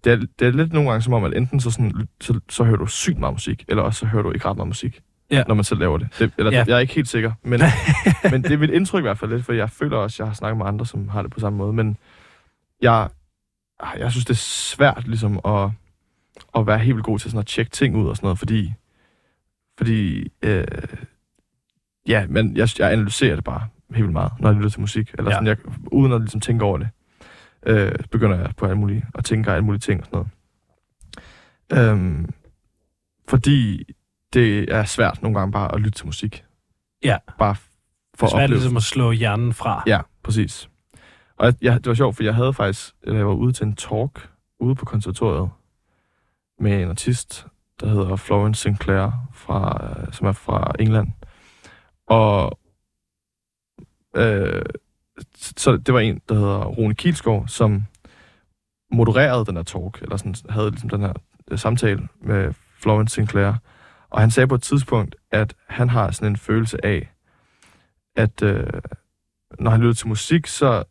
det, 0.03 0.11
er, 0.11 0.17
det 0.39 0.47
er 0.47 0.51
lidt 0.51 0.73
nogle 0.73 0.89
gange 0.89 1.01
som 1.01 1.13
om, 1.13 1.23
at 1.23 1.33
enten 1.37 1.59
så, 1.59 1.71
sådan, 1.71 2.07
så, 2.21 2.39
så 2.49 2.63
hører 2.63 2.77
du 2.77 2.85
sygt 2.85 3.17
meget 3.19 3.33
musik, 3.33 3.65
eller 3.67 3.83
også 3.83 3.99
så 3.99 4.05
hører 4.05 4.23
du 4.23 4.31
ikke 4.31 4.45
ret 4.47 4.55
meget 4.57 4.67
musik, 4.67 5.01
Ja. 5.31 5.43
når 5.47 5.55
man 5.55 5.63
selv 5.63 5.79
laver 5.79 5.97
det. 5.97 6.07
det 6.19 6.31
eller, 6.37 6.51
Ja. 6.51 6.63
Jeg 6.67 6.75
er 6.75 6.79
ikke 6.79 6.93
helt 6.93 7.07
sikker, 7.09 7.31
men, 7.43 7.61
men 8.31 8.43
det 8.43 8.51
er 8.51 8.57
mit 8.57 8.69
indtryk 8.69 8.99
i 8.99 9.01
hvert 9.01 9.19
fald 9.19 9.31
lidt, 9.31 9.45
for 9.45 9.53
jeg 9.53 9.69
føler 9.69 9.97
også, 9.97 10.15
at 10.15 10.19
jeg 10.19 10.27
har 10.27 10.33
snakket 10.35 10.57
med 10.57 10.65
andre, 10.65 10.85
som 10.85 11.09
har 11.09 11.21
det 11.21 11.31
på 11.31 11.39
samme 11.39 11.57
måde. 11.57 11.73
Men 11.73 11.97
jeg, 12.81 13.09
jeg 13.97 14.11
synes, 14.11 14.25
det 14.25 14.33
er 14.33 14.37
svært 14.37 15.07
ligesom 15.07 15.39
at, 15.45 15.69
at 16.55 16.67
være 16.67 16.79
helt 16.79 16.95
vildt 16.95 17.05
god 17.05 17.19
til 17.19 17.31
sådan 17.31 17.39
at 17.39 17.45
tjekke 17.47 17.71
ting 17.71 17.95
ud 17.95 18.07
og 18.07 18.15
sådan 18.15 18.25
noget, 18.25 18.39
fordi 18.39 18.73
fordi, 19.77 20.27
øh, 20.41 20.63
ja, 22.07 22.27
men 22.29 22.57
jeg, 22.57 22.69
jeg 22.79 22.91
analyserer 22.91 23.35
det 23.35 23.43
bare 23.43 23.67
helt 23.89 24.03
vildt 24.03 24.13
meget, 24.13 24.31
når 24.39 24.49
jeg 24.49 24.55
lytter 24.55 24.69
til 24.69 24.79
musik. 24.81 25.11
Eller 25.17 25.31
Ja. 25.31 25.35
sådan, 25.35 25.47
jeg, 25.47 25.57
uden 25.91 26.11
at 26.13 26.21
ligesom 26.21 26.41
tænke 26.41 26.65
over 26.65 26.77
det, 26.77 26.89
øh, 27.65 27.91
begynder 28.11 28.37
jeg 28.39 28.53
på 28.57 28.65
alle 28.65 28.77
mulige, 28.77 29.05
at 29.15 29.25
tænke 29.25 29.51
alle 29.51 29.65
mulige 29.65 29.79
ting 29.79 29.99
og 30.01 30.05
sådan 30.05 30.25
noget. 31.71 31.89
Øhm, 31.89 32.29
fordi 33.27 33.83
det 34.33 34.73
er 34.73 34.83
svært 34.85 35.21
nogle 35.21 35.39
gange 35.39 35.51
bare 35.51 35.75
at 35.75 35.81
lytte 35.81 35.97
til 35.99 36.05
musik. 36.05 36.45
Ja. 37.03 37.17
Bare 37.39 37.55
for 37.55 37.63
For 38.17 38.25
at 38.25 38.31
svært 38.31 38.43
opleve 38.43 38.57
ligesom 38.57 38.77
at 38.77 38.83
slå 38.83 39.11
hjernen 39.11 39.53
fra. 39.53 39.83
Ja, 39.87 39.99
præcis. 40.23 40.69
Og 41.37 41.45
jeg, 41.45 41.55
jeg, 41.61 41.73
det 41.75 41.85
var 41.87 41.93
sjovt, 41.93 42.15
for 42.15 42.23
jeg 42.23 42.35
havde 42.35 42.53
faktisk, 42.53 42.93
jeg 43.05 43.27
var 43.27 43.33
ude 43.33 43.53
til 43.53 43.65
en 43.65 43.75
talk 43.75 44.29
ude 44.59 44.75
på 44.75 44.85
konservatoriet 44.85 45.49
med 46.59 46.81
en 46.83 46.89
artist, 46.89 47.47
der 47.79 47.87
hedder 47.87 48.15
Florence 48.15 48.61
Sinclair, 48.61 49.11
fra, 49.33 49.89
øh, 49.89 50.13
som 50.13 50.27
er 50.27 50.31
fra 50.31 50.71
England. 50.79 51.07
Og 52.07 52.59
øh, 54.15 54.61
så 55.35 55.77
det 55.77 55.93
var 55.93 55.99
en, 55.99 56.21
der 56.29 56.35
hedder 56.35 56.65
Rune 56.65 56.95
Kielskov, 56.95 57.47
som 57.47 57.83
modererede 58.91 59.45
den 59.45 59.55
her 59.55 59.63
talk, 59.63 60.01
eller 60.01 60.17
sådan, 60.17 60.35
havde 60.49 60.69
ligesom 60.71 60.89
den 60.89 61.01
her 61.01 61.13
øh, 61.51 61.59
samtale 61.59 62.07
med 62.21 62.53
Florence 62.81 63.15
Sinclair. 63.15 63.53
Og 64.09 64.21
han 64.21 64.31
sagde 64.31 64.47
på 64.47 64.55
et 64.55 64.61
tidspunkt, 64.61 65.15
at 65.31 65.55
han 65.67 65.89
har 65.89 66.11
sådan 66.11 66.31
en 66.31 66.37
følelse 66.37 66.85
af, 66.85 67.09
at 68.15 68.41
øh, 68.43 68.67
når 69.59 69.71
han 69.71 69.79
lytter 69.79 69.93
til 69.93 70.07
musik, 70.07 70.47
så 70.47 70.83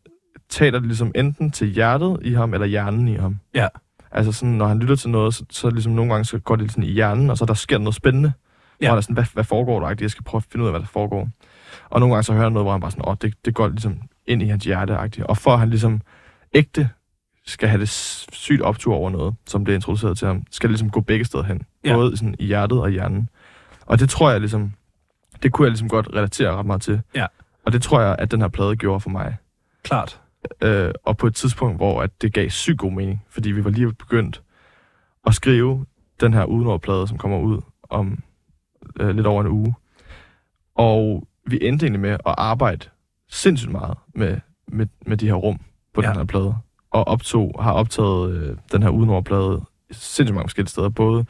taler 0.49 0.79
det 0.79 0.87
ligesom 0.87 1.11
enten 1.15 1.51
til 1.51 1.67
hjertet 1.67 2.19
i 2.21 2.33
ham, 2.33 2.53
eller 2.53 2.67
hjernen 2.67 3.07
i 3.07 3.15
ham. 3.15 3.39
Ja. 3.53 3.67
Altså 4.13 4.31
sådan, 4.31 4.53
når 4.53 4.67
han 4.67 4.79
lytter 4.79 4.95
til 4.95 5.09
noget, 5.09 5.33
så, 5.33 5.45
så 5.49 5.69
ligesom 5.69 5.93
nogle 5.93 6.11
gange 6.11 6.25
så 6.25 6.39
går 6.39 6.55
det 6.55 6.71
sådan 6.71 6.83
i 6.83 6.91
hjernen, 6.91 7.29
og 7.29 7.37
så 7.37 7.45
der 7.45 7.53
sker 7.53 7.77
noget 7.77 7.95
spændende. 7.95 8.33
Ja. 8.81 8.85
Ja. 8.85 8.89
Og 8.89 8.91
han 8.91 8.97
er 8.97 9.01
sådan, 9.01 9.13
hvad, 9.13 9.25
hvad 9.33 9.43
foregår 9.43 9.79
der? 9.79 9.95
Jeg 10.01 10.11
skal 10.11 10.23
prøve 10.23 10.39
at 10.39 10.45
finde 10.51 10.63
ud 10.63 10.67
af, 10.67 10.73
hvad 10.73 10.81
der 10.81 10.87
foregår. 10.87 11.29
Og 11.89 11.99
nogle 11.99 12.15
gange 12.15 12.23
så 12.23 12.33
hører 12.33 12.43
han 12.43 12.51
noget, 12.51 12.65
hvor 12.65 12.71
han 12.71 12.81
bare 12.81 12.91
sådan, 12.91 13.07
åh, 13.07 13.15
det, 13.21 13.33
det 13.45 13.55
går 13.55 13.67
ligesom 13.67 14.01
ind 14.25 14.41
i 14.43 14.47
hans 14.47 14.65
hjerte 14.65 14.95
-agtigt. 14.95 15.25
Og 15.25 15.37
for 15.37 15.51
at 15.53 15.59
han 15.59 15.69
ligesom 15.69 16.01
ægte 16.53 16.89
skal 17.45 17.69
have 17.69 17.79
det 17.79 17.89
sygt 17.89 18.61
optur 18.61 18.95
over 18.95 19.09
noget, 19.09 19.35
som 19.47 19.63
bliver 19.63 19.75
introduceret 19.75 20.17
til 20.17 20.27
ham, 20.27 20.43
skal 20.51 20.67
det 20.67 20.71
ligesom 20.71 20.89
gå 20.89 21.01
begge 21.01 21.25
steder 21.25 21.43
hen. 21.43 21.61
Ja. 21.85 21.93
Både 21.93 22.17
sådan 22.17 22.35
i 22.39 22.45
hjertet 22.45 22.81
og 22.81 22.89
hjernen. 22.89 23.29
Og 23.85 23.99
det 23.99 24.09
tror 24.09 24.31
jeg 24.31 24.39
ligesom, 24.39 24.73
det 25.43 25.51
kunne 25.51 25.65
jeg 25.65 25.71
ligesom 25.71 25.89
godt 25.89 26.07
relatere 26.13 26.55
ret 26.55 26.65
meget 26.65 26.81
til. 26.81 27.01
Ja. 27.15 27.25
Og 27.65 27.73
det 27.73 27.81
tror 27.81 28.01
jeg, 28.01 28.15
at 28.19 28.31
den 28.31 28.41
her 28.41 28.47
plade 28.47 28.75
gjorde 28.75 28.99
for 28.99 29.09
mig. 29.09 29.37
Klart. 29.83 30.21
Øh, 30.61 30.91
og 31.03 31.17
på 31.17 31.27
et 31.27 31.35
tidspunkt, 31.35 31.77
hvor 31.77 32.01
at 32.01 32.21
det 32.21 32.33
gav 32.33 32.49
sygt 32.49 32.77
god 32.77 32.91
mening, 32.91 33.23
fordi 33.29 33.51
vi 33.51 33.63
var 33.63 33.69
lige 33.69 33.93
begyndt 33.93 34.41
at 35.27 35.33
skrive 35.35 35.85
den 36.21 36.33
her 36.33 36.45
udenordplade, 36.45 37.07
som 37.07 37.17
kommer 37.17 37.39
ud 37.39 37.61
om 37.89 38.23
øh, 38.99 39.09
lidt 39.15 39.27
over 39.27 39.41
en 39.41 39.47
uge. 39.47 39.73
Og 40.75 41.27
vi 41.47 41.59
endte 41.61 41.85
egentlig 41.85 42.01
med 42.01 42.09
at 42.11 42.19
arbejde 42.25 42.89
sindssygt 43.29 43.71
meget 43.71 43.97
med, 44.15 44.37
med, 44.67 44.87
med 45.05 45.17
de 45.17 45.27
her 45.27 45.33
rum 45.33 45.59
på 45.93 46.01
Ja. 46.01 46.07
den 46.07 46.17
her 46.17 46.25
plade. 46.25 46.55
Og 46.91 47.07
optog, 47.07 47.55
har 47.59 47.71
optaget 47.71 48.31
øh, 48.35 48.57
den 48.71 48.83
her 48.83 48.89
udenordplade 48.89 49.61
sindssygt 49.91 50.35
mange 50.35 50.47
forskellige 50.47 50.69
steder. 50.69 50.89
Både 50.89 51.25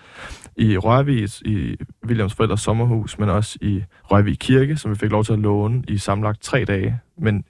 i 0.55 0.78
Rørvig, 0.78 1.30
i 1.45 1.78
Williams 2.05 2.34
forældres 2.34 2.61
sommerhus, 2.61 3.20
men 3.20 3.30
også 3.30 3.57
i 3.61 3.84
Rørvig 4.03 4.39
Kirke, 4.39 4.78
som 4.78 4.91
vi 4.91 4.95
fik 4.95 5.11
lov 5.11 5.24
til 5.24 5.34
at 5.34 5.39
låne 5.39 5.84
i 5.88 5.97
sammenlagt 5.97 6.41
tre 6.41 6.66
dage. 6.66 6.99
Men 7.18 7.43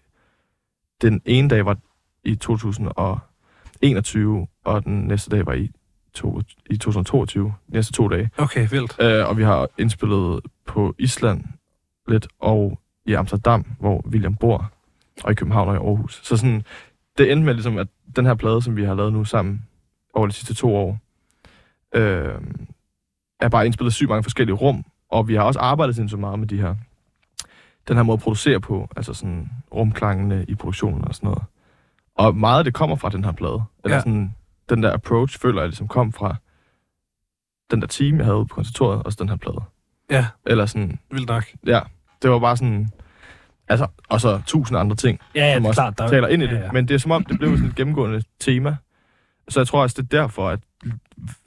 den 1.04 1.22
ene 1.26 1.50
dag 1.50 1.66
var 1.66 1.78
i 2.24 2.36
2021, 2.36 4.48
og 4.66 4.86
den 4.86 5.08
næste 5.08 5.30
dag 5.30 5.46
var 5.46 5.54
i, 5.54 5.72
to, 6.14 6.42
i 6.70 6.78
2022, 6.78 7.54
de 7.68 7.74
næste 7.74 7.94
to 7.94 8.08
dage. 8.08 8.30
Okay, 8.38 8.70
vildt. 8.70 8.96
Øh, 9.02 9.30
og 9.30 9.38
vi 9.38 9.44
har 9.44 9.70
indspillet 9.78 10.42
på 10.66 10.96
Island 10.98 11.44
lidt, 12.08 12.28
og 12.40 12.80
i 13.06 13.14
Amsterdam, 13.14 13.66
hvor 13.80 14.08
William 14.08 14.36
bor, 14.36 14.72
og 15.24 15.32
i 15.32 15.36
København 15.36 15.68
og 15.68 15.76
i 15.76 15.78
Aarhus. 15.78 16.22
Så 16.24 16.38
sådan, 16.38 16.64
det 17.18 17.32
endte 17.32 17.46
med 17.46 17.54
ligesom, 17.54 17.78
at 17.78 17.88
den 18.16 18.26
her 18.26 18.36
plade, 18.36 18.62
som 18.62 18.76
vi 18.76 18.84
har 18.84 18.94
lavet 18.94 19.14
nu 19.14 19.26
sammen 19.26 19.66
over 20.14 20.28
de 20.28 20.34
sidste 20.34 20.54
to 20.54 20.76
år, 20.76 21.00
øh, 21.96 22.42
er 23.40 23.50
bare 23.50 23.66
indspillet 23.66 23.94
sygt 23.94 24.10
mange 24.10 24.24
forskellige 24.24 24.56
rum, 24.56 24.86
og 25.10 25.28
vi 25.28 25.36
har 25.36 25.44
også 25.44 25.60
arbejdet 25.60 25.96
sindssygt 25.96 26.20
meget 26.20 26.40
med 26.40 26.48
de 26.48 26.58
her, 26.58 26.76
den 27.88 27.96
her 27.96 28.04
måde 28.04 28.14
at 28.14 28.24
producere 28.24 28.60
på, 28.60 28.88
altså 28.96 29.14
sådan 29.14 29.50
rumklangene 29.74 30.46
i 30.48 30.56
produktionen 30.56 31.06
og 31.08 31.16
sådan 31.16 31.28
noget. 31.28 31.44
Og 32.16 32.36
meget 32.36 32.58
af 32.58 32.64
det 32.64 32.74
kommer 32.74 32.96
fra 32.96 33.10
den 33.10 33.26
her 33.26 33.32
plade. 33.32 33.64
Eller 33.84 33.90
Ja. 33.90 33.94
ja. 33.96 34.00
sådan, 34.00 34.36
den 34.70 34.84
der 34.84 34.94
approach, 34.94 35.40
føler 35.40 35.62
jeg 35.62 35.70
ligesom 35.70 35.88
kom 35.88 36.14
fra 36.14 36.36
den 37.72 37.82
der 37.82 37.88
team, 37.88 38.18
jeg 38.18 38.26
havde 38.26 38.46
på 38.46 38.56
konservatoriet, 38.56 39.04
og 39.04 39.12
så 39.12 39.18
den 39.22 39.30
her 39.30 39.36
plade. 39.36 39.62
Ja, 40.12 40.26
Eller 40.46 40.66
sådan, 40.66 41.00
vildt 41.12 41.28
nok. 41.30 41.44
ja, 41.66 41.80
det 42.22 42.30
var 42.30 42.40
bare 42.40 42.58
sådan, 42.58 42.90
Altså, 43.68 43.88
og 44.10 44.22
så 44.22 44.42
tusind 44.46 44.78
andre 44.80 44.96
ting, 44.96 45.20
Ja, 45.36 45.46
ja, 45.46 45.54
som 45.54 45.62
det 45.62 45.70
også 45.70 45.82
klart. 45.82 45.98
Der, 45.98 46.08
taler 46.08 46.28
ind 46.28 46.44
i 46.44 46.46
ja, 46.46 46.52
det. 46.54 46.60
ja. 46.60 46.72
Men 46.72 46.88
det 46.88 46.94
er 46.94 46.98
som 46.98 47.12
om, 47.12 47.24
det 47.26 47.40
blev 47.40 47.52
sådan 47.58 47.70
et 47.70 47.76
gennemgående 47.76 48.22
tema. 48.40 48.76
Så 49.50 49.60
jeg 49.60 49.68
tror 49.68 49.82
også, 49.82 50.02
det 50.02 50.14
er 50.14 50.22
derfor, 50.22 50.50
at, 50.50 50.60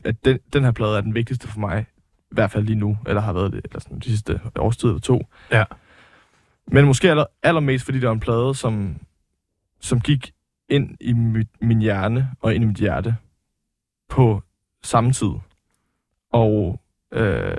at 0.05 0.25
den, 0.25 0.39
den 0.53 0.65
her 0.65 0.71
plade 0.71 0.97
er 0.97 1.01
den 1.01 1.15
vigtigste 1.15 1.49
for 1.49 1.61
mig. 1.61 1.87
I 2.31 2.35
hvert 2.35 2.51
fald 2.51 2.65
lige 2.65 2.77
nu, 2.79 2.99
eller 3.07 3.23
har 3.23 3.33
været 3.33 3.53
det 3.53 3.61
eller 3.65 3.81
sådan, 3.81 3.99
de 3.99 4.05
sidste 4.05 4.41
års 4.59 4.77
tid 4.77 4.89
eller 4.89 5.01
to. 5.01 5.27
Ja. 5.53 5.65
Men 6.73 6.85
måske 6.85 7.11
aller, 7.11 7.25
allermest, 7.43 7.85
fordi 7.85 7.99
det 7.99 8.07
var 8.07 8.13
en 8.13 8.21
plade, 8.21 8.55
som, 8.55 8.97
som 9.81 10.01
gik 10.01 10.33
ind 10.69 10.97
i 11.01 11.13
mit, 11.13 11.49
min 11.61 11.81
hjerne 11.81 12.31
og 12.41 12.55
ind 12.55 12.65
i 12.65 12.67
mit 12.67 12.77
hjerte 12.77 13.17
på 14.09 14.43
samme 14.83 15.13
tid. 15.13 15.31
Og 16.33 16.81
øh, 17.13 17.57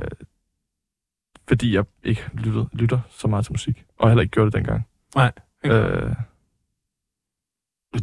fordi 1.47 1.75
jeg 1.75 1.85
ikke 2.03 2.29
lyttede, 2.33 2.69
lytter 2.73 2.99
så 3.09 3.27
meget 3.27 3.45
til 3.45 3.53
musik, 3.53 3.85
og 3.99 4.09
heller 4.09 4.21
ikke 4.21 4.31
gjorde 4.31 4.51
det 4.51 4.57
dengang. 4.57 4.87
Nej? 5.15 5.31
Øh, 5.63 6.13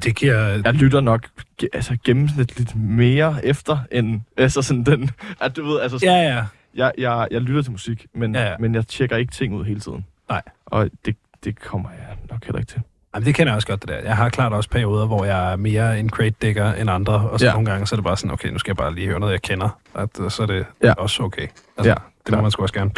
Det 0.04 0.16
giver... 0.16 0.38
jeg 0.64 0.74
lytter 0.74 1.00
nok 1.00 1.28
altså, 1.72 1.98
gennemsnitligt 2.04 2.76
mere 2.76 3.44
efter, 3.44 3.78
end 3.92 4.20
altså 4.36 4.62
sådan 4.62 4.84
den... 4.84 5.10
At 5.40 5.56
du 5.56 5.64
ved, 5.64 5.80
altså, 5.80 5.98
Ja, 6.02 6.12
ja. 6.14 6.46
jeg, 6.74 6.92
jeg, 6.98 7.28
jeg 7.30 7.40
lytter 7.40 7.62
til 7.62 7.72
musik, 7.72 8.06
men, 8.14 8.34
ja. 8.34 8.50
ja. 8.50 8.56
men 8.58 8.74
jeg 8.74 8.86
tjekker 8.86 9.16
ikke 9.16 9.32
ting 9.32 9.54
ud 9.54 9.64
hele 9.64 9.80
tiden. 9.80 10.06
Nej. 10.34 10.42
Og 10.66 10.90
det, 11.04 11.16
det 11.44 11.60
kommer 11.60 11.90
jeg 11.90 12.16
nok 12.30 12.44
heller 12.44 12.58
ikke 12.60 12.70
til. 12.72 12.80
Jamen, 13.14 13.26
det 13.26 13.34
kender 13.34 13.52
jeg 13.52 13.56
også 13.56 13.68
godt, 13.68 13.80
det 13.82 13.88
der. 13.88 13.98
Jeg 13.98 14.16
har 14.16 14.28
klart 14.28 14.52
også 14.52 14.70
perioder, 14.70 15.06
hvor 15.06 15.24
jeg 15.24 15.52
er 15.52 15.56
mere 15.56 16.00
en 16.00 16.10
crate 16.10 16.34
digger 16.42 16.72
end 16.74 16.90
andre, 16.90 17.14
og 17.14 17.40
så 17.40 17.46
ja. 17.46 17.52
Nogle 17.52 17.70
gange, 17.70 17.86
så 17.86 17.94
er 17.94 17.96
det 17.96 18.04
bare 18.04 18.16
sådan, 18.16 18.30
okay, 18.30 18.48
nu 18.48 18.58
skal 18.58 18.70
jeg 18.70 18.76
bare 18.76 18.94
lige 18.94 19.06
høre 19.08 19.20
noget, 19.20 19.32
jeg 19.32 19.42
kender. 19.42 19.78
At, 19.94 20.20
øh, 20.20 20.30
så 20.30 20.42
er 20.42 20.46
det 20.46 20.66
Ja. 20.82 20.92
også 20.92 21.22
okay. 21.22 21.46
Altså, 21.76 21.88
Ja, 21.90 21.94
det 22.26 22.34
må 22.34 22.42
man 22.42 22.50
sgu 22.50 22.62
også 22.62 22.74
gerne. 22.74 22.90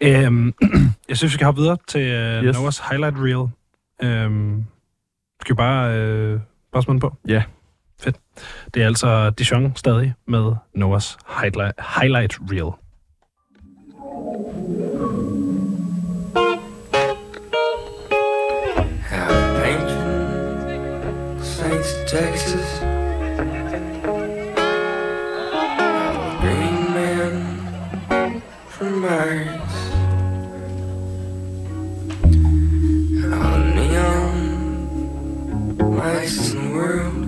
Øhm, 0.00 0.54
jeg 1.08 1.16
synes, 1.16 1.32
vi 1.32 1.34
skal 1.34 1.44
hoppe 1.44 1.60
videre 1.60 1.76
til 1.88 2.38
uh, 2.38 2.44
yes. 2.44 2.56
Noahs 2.58 2.78
highlight 2.90 3.16
reel. 3.18 3.48
Øhm, 4.02 4.64
skal 5.40 5.54
vi 5.54 5.56
bare, 5.56 5.94
øh, 5.98 6.40
bare 6.72 6.82
smide 6.82 6.92
den 6.94 7.00
på? 7.00 7.14
Ja. 7.28 7.42
Fedt. 8.00 8.16
Det 8.74 8.82
er 8.82 8.86
altså 8.86 9.30
Dijon 9.30 9.72
stadig 9.76 10.14
med 10.26 10.52
Noahs 10.74 11.18
highlight, 11.40 11.74
highlight 12.00 12.38
reel. 12.52 12.72
Texas. 22.10 22.68
Green 26.40 26.78
man 26.92 28.42
from 28.66 29.00
Mars. 29.02 29.72
The 33.14 33.30
neon 33.76 34.34
lights 35.78 36.50
in 36.50 36.56
the 36.64 36.70
world. 36.74 37.22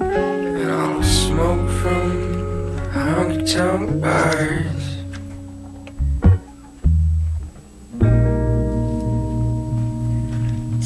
And 0.00 0.70
all 0.70 0.94
the 0.98 1.04
smoke 1.04 1.68
from 1.82 2.10
honky 2.90 3.38
tonk 3.52 3.86
bars. 4.00 4.84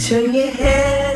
Turn 0.09 0.35
your 0.35 0.51
head 0.51 1.09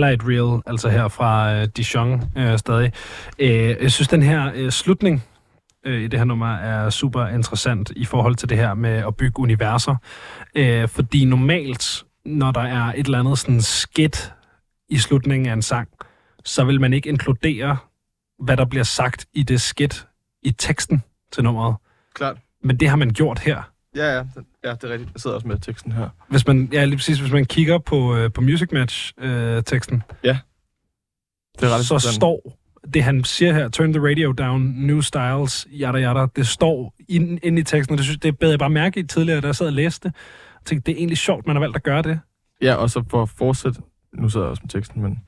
highlight 0.00 0.22
reel, 0.28 0.62
altså 0.66 0.88
her 0.88 1.08
fra 1.08 1.54
øh, 1.54 1.68
Dijon 1.76 2.22
øh, 2.36 2.58
stadig. 2.58 2.92
Øh, 3.38 3.76
jeg 3.82 3.92
synes, 3.92 4.08
den 4.08 4.22
her 4.22 4.52
øh, 4.54 4.70
slutning 4.70 5.24
øh, 5.86 6.00
i 6.00 6.08
det 6.08 6.18
her 6.18 6.24
nummer 6.24 6.54
er 6.54 6.90
super 6.90 7.26
interessant 7.26 7.92
i 7.96 8.04
forhold 8.04 8.34
til 8.34 8.48
det 8.48 8.56
her 8.56 8.74
med 8.74 8.90
at 8.90 9.16
bygge 9.16 9.40
universer. 9.40 9.96
Øh, 10.54 10.88
fordi 10.88 11.24
normalt, 11.24 12.04
når 12.24 12.50
der 12.50 12.60
er 12.60 12.92
et 12.96 13.06
eller 13.06 13.18
andet 13.20 13.38
sådan 13.38 13.60
skidt 13.60 14.32
i 14.88 14.98
slutningen 14.98 15.48
af 15.48 15.52
en 15.52 15.62
sang, 15.62 15.88
så 16.44 16.64
vil 16.64 16.80
man 16.80 16.92
ikke 16.92 17.08
inkludere, 17.08 17.76
hvad 18.38 18.56
der 18.56 18.64
bliver 18.64 18.84
sagt 18.84 19.26
i 19.34 19.42
det 19.42 19.60
skidt 19.60 20.06
i 20.42 20.50
teksten 20.50 21.02
til 21.32 21.44
nummeret. 21.44 21.76
Klart. 22.14 22.36
Men 22.62 22.76
det 22.76 22.88
har 22.88 22.96
man 22.96 23.10
gjort 23.10 23.38
her. 23.38 23.62
Ja, 23.96 24.16
ja, 24.16 24.24
ja, 24.64 24.70
det 24.70 24.84
er 24.84 24.88
rigtigt. 24.92 25.10
Jeg 25.14 25.20
sidder 25.20 25.36
også 25.36 25.48
med 25.48 25.58
teksten 25.58 25.92
her. 25.92 26.08
Hvis 26.28 26.46
man, 26.46 26.68
ja, 26.72 26.84
lige 26.84 26.96
præcis, 26.96 27.18
hvis 27.18 27.32
man 27.32 27.44
kigger 27.44 27.78
på, 27.78 28.16
øh, 28.16 28.32
på 28.32 28.40
Music 28.40 28.68
Match-teksten, 28.72 30.02
Det 31.60 31.66
er 31.66 31.74
ret 31.74 31.84
så 31.84 31.94
interessant. 31.94 32.14
står 32.14 32.56
det, 32.94 33.02
han 33.02 33.24
siger 33.24 33.52
her, 33.52 33.68
turn 33.68 33.92
the 33.92 34.08
radio 34.08 34.32
down, 34.32 34.62
new 34.62 35.00
styles, 35.00 35.68
yada 35.72 35.98
yada, 35.98 36.26
det 36.36 36.46
står 36.46 36.94
inde 37.08 37.38
ind 37.42 37.58
i 37.58 37.62
teksten, 37.62 37.92
og 37.94 37.98
det, 37.98 38.04
synes, 38.04 38.18
det 38.18 38.38
bed 38.38 38.50
jeg 38.50 38.58
bare 38.58 38.70
mærke 38.70 39.00
i 39.00 39.02
tidligere, 39.02 39.40
da 39.40 39.46
jeg 39.46 39.56
sad 39.56 39.66
og 39.66 39.72
læste 39.72 40.08
det. 40.08 40.14
Jeg 40.60 40.64
tænkte, 40.66 40.86
det 40.86 40.92
er 40.92 40.98
egentlig 40.98 41.18
sjovt, 41.18 41.46
man 41.46 41.56
har 41.56 41.60
valgt 41.60 41.76
at 41.76 41.82
gøre 41.82 42.02
det. 42.02 42.20
Ja, 42.62 42.74
og 42.74 42.90
så 42.90 43.04
for 43.10 43.22
at 43.22 43.28
fortsætte, 43.28 43.80
nu 44.12 44.28
sidder 44.28 44.46
jeg 44.46 44.50
også 44.50 44.62
med 44.64 44.68
teksten, 44.70 45.02
men 45.02 45.18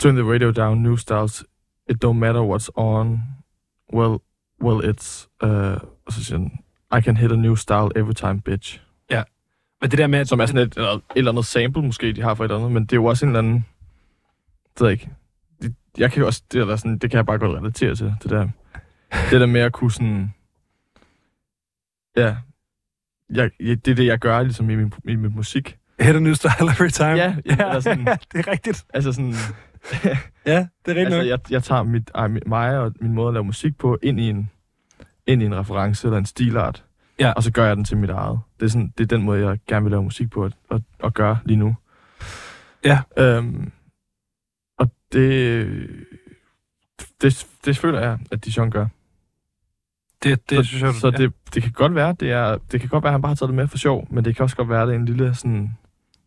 turn 0.00 0.14
the 0.16 0.32
radio 0.32 0.50
down, 0.50 0.82
new 0.82 0.96
styles, 0.96 1.44
it 1.90 2.04
don't 2.04 2.12
matter 2.12 2.40
what's 2.56 2.68
on, 2.74 3.20
well, 3.94 4.18
well 4.62 4.90
it's, 4.90 5.28
uh, 5.46 5.50
og 6.06 6.12
så 6.12 6.24
siger 6.24 6.38
den, 6.38 6.52
I 6.98 7.00
can 7.00 7.16
hit 7.16 7.32
a 7.32 7.36
new 7.36 7.54
style 7.54 7.88
every 7.96 8.14
time, 8.14 8.40
bitch. 8.40 8.80
Men 9.82 9.90
det 9.90 9.98
der 9.98 10.06
med, 10.06 10.18
at 10.18 10.28
Som 10.28 10.40
er 10.40 10.46
sådan 10.46 10.66
et, 10.68 10.74
eller, 10.76 10.90
et 10.90 11.00
eller 11.16 11.30
andet 11.32 11.46
sample, 11.46 11.82
måske, 11.82 12.12
de 12.12 12.22
har 12.22 12.34
for 12.34 12.44
et 12.44 12.48
eller 12.48 12.56
andet, 12.58 12.72
men 12.72 12.82
det 12.82 12.92
er 12.92 12.96
jo 12.96 13.04
også 13.04 13.26
en 13.26 13.30
eller 13.30 13.38
anden, 13.38 13.64
det 14.74 14.80
ved 14.80 14.88
jeg 14.88 14.92
ikke, 14.92 15.08
det, 15.62 15.74
jeg 15.98 16.12
kan 16.12 16.20
jo 16.20 16.26
også, 16.26 16.42
det, 16.52 16.60
er 16.60 16.76
sådan, 16.76 16.98
det 16.98 17.10
kan 17.10 17.16
jeg 17.16 17.26
bare 17.26 17.38
godt 17.38 17.58
relatere 17.58 17.94
til, 17.96 18.14
det 18.22 18.30
der, 18.30 18.48
det 19.30 19.40
der 19.40 19.46
med 19.46 19.60
at 19.60 19.72
kunne 19.72 19.90
sådan, 19.92 20.34
ja, 22.16 22.36
jeg, 23.30 23.50
det 23.60 23.88
er 23.88 23.94
det, 23.94 24.06
jeg 24.06 24.18
gør 24.18 24.42
ligesom 24.42 24.70
i 24.70 24.76
min, 24.76 24.92
i 25.08 25.16
min 25.16 25.32
musik. 25.36 25.76
hit 26.00 26.16
a 26.16 26.18
new 26.20 26.34
style 26.34 26.70
every 26.70 26.88
time. 26.88 27.08
Ja, 27.10 27.36
ja, 27.46 27.52
eller 27.52 27.80
sådan- 27.90 28.06
det 28.06 28.46
er 28.46 28.48
rigtigt. 28.48 28.84
Altså 28.94 29.12
sådan, 29.12 29.34
Ja, 30.46 30.66
det 30.86 30.90
er 30.92 30.94
rigtigt 30.94 30.98
altså, 30.98 31.18
nok. 31.18 31.26
jeg, 31.26 31.38
jeg 31.50 31.62
tager 31.62 31.82
mit, 31.82 32.10
ej, 32.14 32.26
mi- 32.28 32.48
mig 32.48 32.78
og 32.78 32.92
min 33.00 33.12
måde 33.14 33.28
at 33.28 33.34
lave 33.34 33.44
musik 33.44 33.78
på 33.78 33.98
ind 34.02 34.20
i 34.20 34.28
en, 34.30 34.50
ind 35.32 35.42
i 35.42 35.44
en 35.44 35.54
reference 35.54 36.06
eller 36.06 36.18
en 36.18 36.26
stilart. 36.26 36.84
Ja. 37.20 37.32
Og 37.32 37.42
så 37.42 37.52
gør 37.52 37.66
jeg 37.66 37.76
den 37.76 37.84
til 37.84 37.96
mit 37.96 38.10
eget. 38.10 38.40
Det 38.60 38.66
er, 38.66 38.70
sådan, 38.70 38.92
det 38.98 39.04
er 39.04 39.16
den 39.16 39.22
måde, 39.22 39.46
jeg 39.46 39.58
gerne 39.68 39.84
vil 39.84 39.90
lave 39.90 40.02
musik 40.02 40.30
på 40.30 40.44
og, 40.44 40.52
og, 40.68 40.82
og 40.98 41.14
gøre 41.14 41.38
lige 41.44 41.56
nu. 41.56 41.76
Ja. 42.84 43.00
Øhm, 43.16 43.72
og 44.78 44.90
det, 45.12 45.66
det, 47.22 47.46
det 47.64 47.78
føler 47.78 48.00
jeg, 48.00 48.18
at 48.30 48.44
Dijon 48.44 48.70
gør. 48.70 48.86
Det, 50.22 50.50
det 50.50 50.58
så, 50.58 50.64
synes 50.64 50.82
jeg, 50.82 50.94
så 50.94 51.10
det, 51.10 51.32
det 51.54 51.62
kan 51.62 51.72
godt 51.72 51.94
være, 51.94 52.16
det 52.20 52.30
er, 52.30 52.58
det 52.72 52.80
kan 52.80 52.88
godt 52.88 53.04
være, 53.04 53.10
at 53.10 53.14
han 53.14 53.22
bare 53.22 53.30
har 53.30 53.34
taget 53.34 53.48
det 53.48 53.56
med 53.56 53.68
for 53.68 53.78
sjov, 53.78 54.06
men 54.10 54.24
det 54.24 54.36
kan 54.36 54.42
også 54.42 54.56
godt 54.56 54.68
være, 54.68 54.82
at 54.82 54.88
det 54.88 54.94
er 54.94 54.98
en 54.98 55.04
lille 55.04 55.34
sådan, 55.34 55.78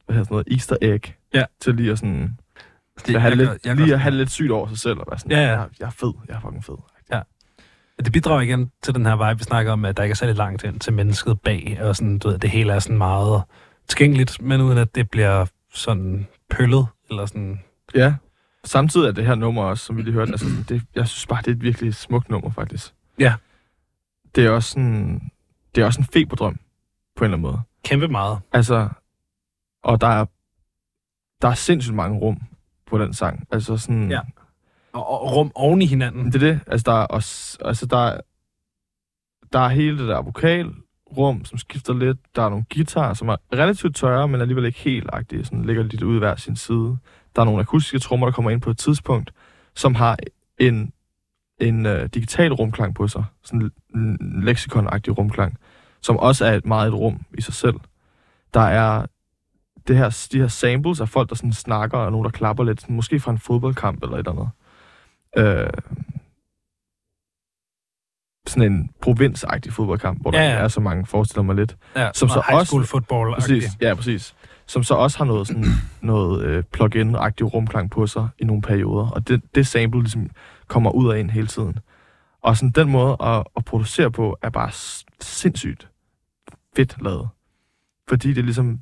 hvad 0.05 0.15
hedder 0.15 0.23
sådan 0.23 0.33
noget, 0.33 0.47
easter 0.51 0.75
egg. 0.81 1.15
Ja. 1.33 1.43
Til 1.59 1.75
lige 1.75 1.91
at 1.91 1.99
sådan, 1.99 2.37
det, 3.07 3.15
at 3.15 3.21
have 3.21 3.29
jeg 3.29 3.37
lidt, 3.37 3.49
jeg 3.49 3.59
kan 3.75 3.77
lige 3.77 3.93
at 3.93 3.99
have 3.99 4.15
lidt 4.15 4.31
sygt 4.31 4.51
over 4.51 4.67
sig 4.67 4.77
selv, 4.77 4.99
og 4.99 5.05
være 5.09 5.19
sådan, 5.19 5.31
Ja, 5.31 5.43
ja. 5.43 5.59
Jeg, 5.59 5.67
jeg 5.79 5.85
er 5.85 5.91
fed, 5.91 6.13
jeg 6.27 6.35
er 6.35 6.39
fucking 6.39 6.65
fed. 6.65 6.75
Det 8.03 8.11
bidrager 8.13 8.41
igen 8.41 8.71
til 8.81 8.95
den 8.95 9.05
her 9.05 9.15
vibe, 9.29 9.37
vi 9.37 9.43
snakker 9.43 9.71
om, 9.71 9.85
at 9.85 9.97
der 9.97 10.03
ikke 10.03 10.11
er 10.11 10.15
særlig 10.15 10.35
langt 10.35 10.63
ind 10.63 10.79
til 10.79 10.93
mennesket 10.93 11.41
bag, 11.41 11.77
og 11.81 11.95
sådan, 11.95 12.19
du 12.19 12.29
ved, 12.29 12.37
det 12.37 12.49
hele 12.49 12.73
er 12.73 12.79
sådan 12.79 12.97
meget 12.97 13.43
tilgængeligt, 13.87 14.41
men 14.41 14.61
uden 14.61 14.77
at 14.77 14.95
det 14.95 15.09
bliver 15.09 15.45
sådan 15.73 16.27
pøllet, 16.49 16.87
eller 17.09 17.25
sådan... 17.25 17.59
Ja. 17.95 18.13
Samtidig 18.65 19.07
er 19.07 19.11
det 19.11 19.25
her 19.25 19.35
nummer 19.35 19.63
også, 19.63 19.85
som 19.85 19.97
vi 19.97 20.01
lige 20.01 20.13
hørte, 20.13 20.31
altså, 20.31 20.45
det, 20.69 20.81
jeg 20.95 21.07
synes 21.07 21.25
bare, 21.27 21.41
det 21.41 21.47
er 21.47 21.51
et 21.51 21.61
virkelig 21.61 21.95
smukt 21.95 22.29
nummer, 22.29 22.51
faktisk. 22.51 22.93
Ja. 23.19 23.33
Det 24.35 24.45
er 24.45 24.49
også 24.49 24.69
sådan, 24.69 25.31
det 25.75 25.81
er 25.81 25.85
også 25.85 26.01
en 26.01 26.07
feberdrøm, 26.13 26.59
på 27.15 27.23
en 27.23 27.25
eller 27.25 27.37
anden 27.37 27.51
måde. 27.51 27.61
Kæmpe 27.83 28.07
meget. 28.07 28.39
Altså, 28.51 28.89
og 29.83 30.01
der 30.01 30.07
er, 30.07 30.25
der 31.41 31.47
er 31.47 31.53
sindssygt 31.53 31.95
mange 31.95 32.19
rum 32.19 32.41
på 32.85 32.97
den 32.97 33.13
sang. 33.13 33.47
Altså 33.51 33.77
sådan, 33.77 34.11
Ja. 34.11 34.19
Og, 34.93 35.09
og 35.09 35.35
rum 35.35 35.51
oven 35.55 35.81
i 35.81 35.85
hinanden. 35.85 36.25
Det 36.25 36.35
er 36.35 36.39
det. 36.39 36.59
Altså, 36.67 36.83
der 36.91 36.97
er, 36.97 37.05
også, 37.05 37.57
altså, 37.65 37.85
der 37.85 37.97
er, 37.97 38.21
der 39.53 39.59
er 39.59 39.67
hele 39.67 39.97
det 39.97 40.07
der 40.07 40.21
vokalrum, 40.21 41.45
som 41.45 41.57
skifter 41.57 41.93
lidt. 41.93 42.17
Der 42.35 42.41
er 42.41 42.49
nogle 42.49 42.65
guitarer, 42.73 43.13
som 43.13 43.27
er 43.27 43.35
relativt 43.53 43.95
tørre, 43.95 44.27
men 44.27 44.41
alligevel 44.41 44.65
ikke 44.65 44.79
helt 44.79 45.09
agtige. 45.13 45.45
Sådan 45.45 45.65
ligger 45.65 45.83
lidt 45.83 46.03
ud 46.03 46.19
hver 46.19 46.35
sin 46.35 46.55
side. 46.55 46.97
Der 47.35 47.41
er 47.41 47.45
nogle 47.45 47.59
akustiske 47.61 47.99
trommer, 47.99 48.27
der 48.27 48.31
kommer 48.31 48.51
ind 48.51 48.61
på 48.61 48.69
et 48.69 48.77
tidspunkt, 48.77 49.31
som 49.75 49.95
har 49.95 50.17
en, 50.57 50.93
en 51.59 51.85
uh, 51.85 52.05
digital 52.13 52.53
rumklang 52.53 52.95
på 52.95 53.07
sig. 53.07 53.23
Sådan 53.43 53.71
en 53.95 54.43
leksikon-agtig 54.43 55.17
rumklang, 55.17 55.57
som 56.01 56.17
også 56.17 56.45
er 56.45 56.53
et 56.53 56.65
meget 56.65 56.87
et 56.87 56.93
rum 56.93 57.25
i 57.37 57.41
sig 57.41 57.53
selv. 57.53 57.75
Der 58.53 58.59
er 58.59 59.05
det 59.87 59.97
her, 59.97 60.27
de 60.31 60.39
her 60.39 60.47
samples 60.47 61.01
af 61.01 61.09
folk, 61.09 61.29
der 61.29 61.35
sådan 61.35 61.53
snakker, 61.53 61.97
og 61.97 62.11
nogen, 62.11 62.25
der 62.25 62.31
klapper 62.31 62.63
lidt, 62.63 62.81
sådan, 62.81 62.95
måske 62.95 63.19
fra 63.19 63.31
en 63.31 63.37
fodboldkamp 63.37 64.03
eller 64.03 64.15
et 64.15 64.19
eller 64.19 64.31
andet. 64.31 64.49
Øh, 65.37 65.67
sådan 68.47 68.71
en 68.71 68.89
provinsagtig 69.01 69.73
fodboldkamp, 69.73 70.21
hvor 70.21 70.31
Ja, 70.35 70.37
der 70.43 70.49
ja. 70.49 70.55
er 70.55 70.67
så 70.67 70.79
mange, 70.81 71.05
forestiller 71.05 71.43
mig 71.43 71.55
lidt. 71.55 71.77
Ja, 71.95 72.09
som 72.13 72.29
så 72.29 72.43
high 72.49 72.59
også- 72.59 72.69
school 72.69 72.85
football 72.85 73.33
Præcis, 73.33 73.63
ja, 73.81 73.93
præcis. 73.95 74.35
Som 74.65 74.83
så 74.83 74.93
også 74.93 75.17
har 75.17 75.25
noget, 75.25 75.47
sådan, 75.47 75.65
noget 76.01 76.43
øh, 76.45 76.63
plug-in-agtig 76.63 77.53
rumklang 77.53 77.91
på 77.91 78.07
sig 78.07 78.27
i 78.39 78.43
nogle 78.45 78.61
perioder. 78.61 79.09
Og 79.09 79.27
det, 79.27 79.41
det 79.55 79.67
sample 79.67 79.99
ligesom 79.99 80.29
kommer 80.67 80.91
ud 80.91 81.13
af 81.13 81.19
en 81.19 81.29
hele 81.29 81.47
tiden. 81.47 81.79
Og 82.41 82.57
sådan 82.57 82.69
den 82.71 82.89
måde 82.89 83.17
at, 83.23 83.43
at 83.57 83.65
producere 83.65 84.11
på 84.11 84.37
er 84.41 84.49
bare 84.49 84.71
sindssygt 85.21 85.89
fedt 86.75 87.01
lavet. 87.03 87.29
Fordi 88.09 88.33
det 88.33 88.43
ligesom... 88.45 88.79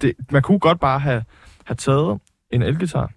Det, 0.00 0.14
man 0.30 0.42
kunne 0.42 0.58
godt 0.58 0.80
bare 0.80 0.98
have, 0.98 1.24
have 1.64 1.76
taget 1.76 2.18
en 2.50 2.62
elgitar, 2.62 3.10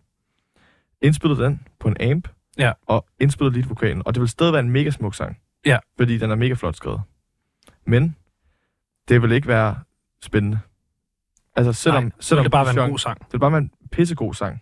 indspillet 1.02 1.38
den 1.38 1.60
på 1.80 1.88
en 1.88 2.02
amp, 2.02 2.28
Ja. 2.58 2.72
og 2.88 3.06
indspillet 3.20 3.54
lead 3.56 3.66
vokalen. 3.68 4.02
Og 4.06 4.14
det 4.16 4.22
vil 4.22 4.30
stadig 4.30 4.54
være 4.54 4.60
en 4.64 4.70
mega 4.70 4.90
smuk 4.90 5.16
sang. 5.16 5.38
Ja. 5.66 5.78
Fordi 5.98 6.18
den 6.18 6.32
er 6.32 6.36
mega 6.36 6.54
flot 6.54 6.76
skrevet. 6.76 7.02
Men 7.86 8.16
det 9.10 9.22
vil 9.22 9.32
ikke 9.32 9.48
være 9.48 9.76
spændende. 10.24 10.60
Altså 11.56 11.74
selvom, 11.74 12.04
Nej, 12.04 12.12
selvom 12.20 12.44
det 12.44 12.52
bare 12.52 12.76
være 12.76 12.84
en 12.86 12.90
god 12.92 13.00
sang. 13.00 13.20
det 13.26 13.34
vil 13.34 13.40
bare 13.40 13.52
være 13.52 13.62
en 13.62 13.72
pissegod 13.92 14.34
sang. 14.34 14.62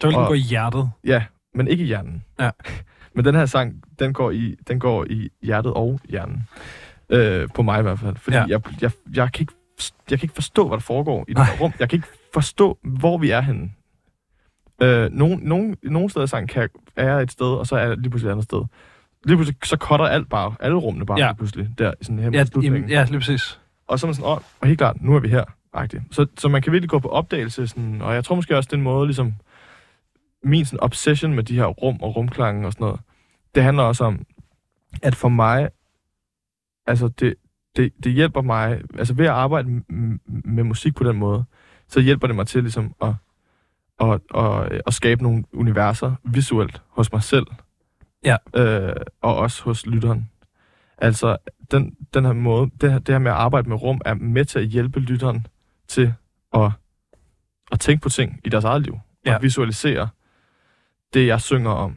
Så 0.00 0.06
vil 0.06 0.14
den 0.14 0.22
Og- 0.22 0.28
gå 0.28 0.34
i 0.34 0.38
hjertet. 0.38 0.90
Ja, 1.04 1.24
men 1.54 1.68
ikke 1.68 1.84
i 1.84 1.86
hjernen. 1.86 2.24
Ja. 2.40 2.50
men 3.14 3.24
den 3.24 3.34
her 3.34 3.46
sang, 3.46 3.82
den 3.98 4.12
går 4.12 4.30
i, 4.30 4.56
den 4.68 4.80
går 4.80 5.04
i 5.10 5.28
hjertet 5.42 5.72
og 5.74 6.00
hjernen. 6.08 6.48
Øh, 7.10 7.48
på 7.54 7.62
mig 7.62 7.78
i 7.78 7.82
hvert 7.82 7.98
fald. 7.98 8.16
Fordi 8.16 8.36
ja. 8.36 8.44
jeg, 8.48 8.82
jeg, 8.82 8.90
jeg, 9.14 9.32
kan 9.32 9.40
ikke, 9.42 9.52
jeg 10.10 10.18
kan 10.18 10.24
ikke 10.24 10.34
forstå, 10.34 10.68
hvad 10.68 10.78
der 10.78 10.82
foregår 10.82 11.24
i 11.28 11.34
det 11.34 11.46
her 11.46 11.58
rum. 11.60 11.72
Jeg 11.78 11.88
kan 11.88 11.96
ikke 11.96 12.08
forstå, 12.34 12.78
hvor 12.82 13.18
vi 13.18 13.30
er 13.30 13.40
henne. 13.40 13.72
Øh, 14.82 15.12
nogen, 15.12 15.40
nogen, 15.42 15.76
nogle 15.82 16.10
steder 16.10 16.24
i 16.24 16.28
sangen 16.28 16.48
kan 16.48 16.68
er 16.96 17.16
et 17.18 17.32
sted, 17.32 17.46
og 17.46 17.66
så 17.66 17.76
er 17.76 17.86
jeg 17.86 17.96
lige 17.96 18.10
pludselig 18.10 18.28
et 18.28 18.32
andet 18.32 18.44
sted. 18.44 18.62
Lige 19.24 19.36
pludselig, 19.36 19.58
så 19.64 19.76
cutter 19.76 20.06
alt 20.06 20.28
bare, 20.28 20.54
alle 20.60 20.76
rummene 20.76 21.06
bare 21.06 21.18
Ja. 21.18 21.26
lige 21.26 21.36
pludselig, 21.36 21.68
der 21.78 21.92
i 22.00 22.04
sådan 22.04 22.18
her 22.18 22.30
Ja, 22.32 22.44
jamen, 22.62 22.88
ja, 22.88 23.04
lige 23.04 23.18
præcis. 23.18 23.60
Og 23.88 23.98
så 23.98 24.06
er 24.06 24.08
man 24.08 24.14
sådan, 24.14 24.30
åh, 24.30 24.38
og 24.60 24.66
helt 24.66 24.78
klart, 24.78 25.02
nu 25.02 25.14
er 25.14 25.20
vi 25.20 25.28
her. 25.28 25.44
-agtigt. 25.76 26.02
Så, 26.10 26.26
så 26.38 26.48
man 26.48 26.62
kan 26.62 26.72
virkelig 26.72 26.90
gå 26.90 26.98
på 26.98 27.08
opdagelse, 27.08 27.66
sådan, 27.66 28.02
og 28.02 28.14
jeg 28.14 28.24
tror 28.24 28.34
måske 28.36 28.56
også, 28.56 28.66
det 28.68 28.72
er 28.72 28.76
en 28.76 28.82
måde, 28.82 29.06
ligesom, 29.06 29.34
min 30.44 30.64
sådan, 30.64 30.80
obsession 30.80 31.34
med 31.34 31.42
de 31.44 31.54
her 31.54 31.64
rum 31.64 31.98
og 32.02 32.16
rumklange 32.16 32.66
og 32.66 32.72
sådan 32.72 32.84
noget, 32.84 33.00
det 33.54 33.62
handler 33.62 33.82
også 33.82 34.04
om, 34.04 34.26
at 35.02 35.14
for 35.14 35.28
mig, 35.28 35.68
altså 36.86 37.08
det, 37.08 37.34
det, 37.76 37.92
det 38.04 38.12
hjælper 38.12 38.42
mig, 38.42 38.80
altså 38.98 39.14
ved 39.14 39.26
at 39.26 39.32
arbejde 39.32 39.82
med 40.28 40.64
musik 40.64 40.94
på 40.94 41.04
den 41.04 41.16
måde, 41.16 41.44
så 41.88 42.00
hjælper 42.00 42.26
det 42.26 42.36
mig 42.36 42.46
til 42.46 42.62
ligesom 42.62 42.94
at, 43.02 43.14
at, 44.00 44.20
at, 44.34 44.82
at 44.86 44.94
skabe 44.94 45.22
nogle 45.22 45.44
universer 45.52 46.14
visuelt 46.24 46.82
hos 46.88 47.12
mig 47.12 47.22
selv, 47.22 47.46
Ja. 48.24 48.36
øh, 48.56 48.96
og 49.20 49.36
også 49.36 49.62
hos 49.62 49.86
lytteren. 49.86 50.30
Altså, 50.98 51.36
den, 51.70 51.96
den 52.14 52.24
her 52.24 52.32
måde, 52.32 52.70
det 52.80 52.92
her, 52.92 52.98
det 52.98 53.14
her 53.14 53.18
med 53.18 53.30
at 53.30 53.36
arbejde 53.36 53.68
med 53.68 53.82
rum, 53.82 54.00
er 54.04 54.14
med 54.14 54.44
til 54.44 54.58
at 54.58 54.64
hjælpe 54.64 55.00
lytteren 55.00 55.46
til 55.88 56.14
at, 56.54 56.72
at 57.72 57.80
tænke 57.80 58.02
på 58.02 58.08
ting 58.08 58.40
i 58.44 58.48
deres 58.48 58.64
eget 58.64 58.82
liv. 58.82 58.98
Ja. 59.26 59.34
Og 59.36 59.42
visualisere 59.42 60.08
det, 61.14 61.26
jeg 61.26 61.40
synger 61.40 61.70
om, 61.70 61.90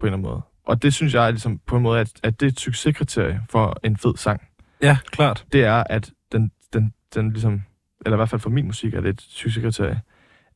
på 0.00 0.06
en 0.06 0.06
eller 0.06 0.16
anden 0.16 0.30
måde. 0.30 0.40
Og 0.66 0.82
det 0.82 0.94
synes 0.94 1.14
jeg 1.14 1.26
er 1.26 1.30
ligesom 1.30 1.58
på 1.58 1.76
en 1.76 1.82
måde, 1.82 2.00
at, 2.00 2.12
at 2.22 2.40
det 2.40 2.46
er 2.46 2.50
et 2.50 2.60
succeskriterie 2.60 3.42
for 3.50 3.76
en 3.84 3.96
fed 3.96 4.16
sang. 4.16 4.48
Ja, 4.82 4.98
klart. 5.06 5.44
Det 5.52 5.64
er, 5.64 5.84
at 5.90 6.10
den, 6.32 6.50
den, 6.72 6.94
den 7.14 7.32
ligesom, 7.32 7.62
eller 8.06 8.16
i 8.16 8.18
hvert 8.18 8.28
fald 8.28 8.40
for 8.40 8.50
min 8.50 8.66
musik, 8.66 8.94
er 8.94 9.00
det 9.00 9.08
et 9.08 9.20
succeskriterie, 9.20 10.00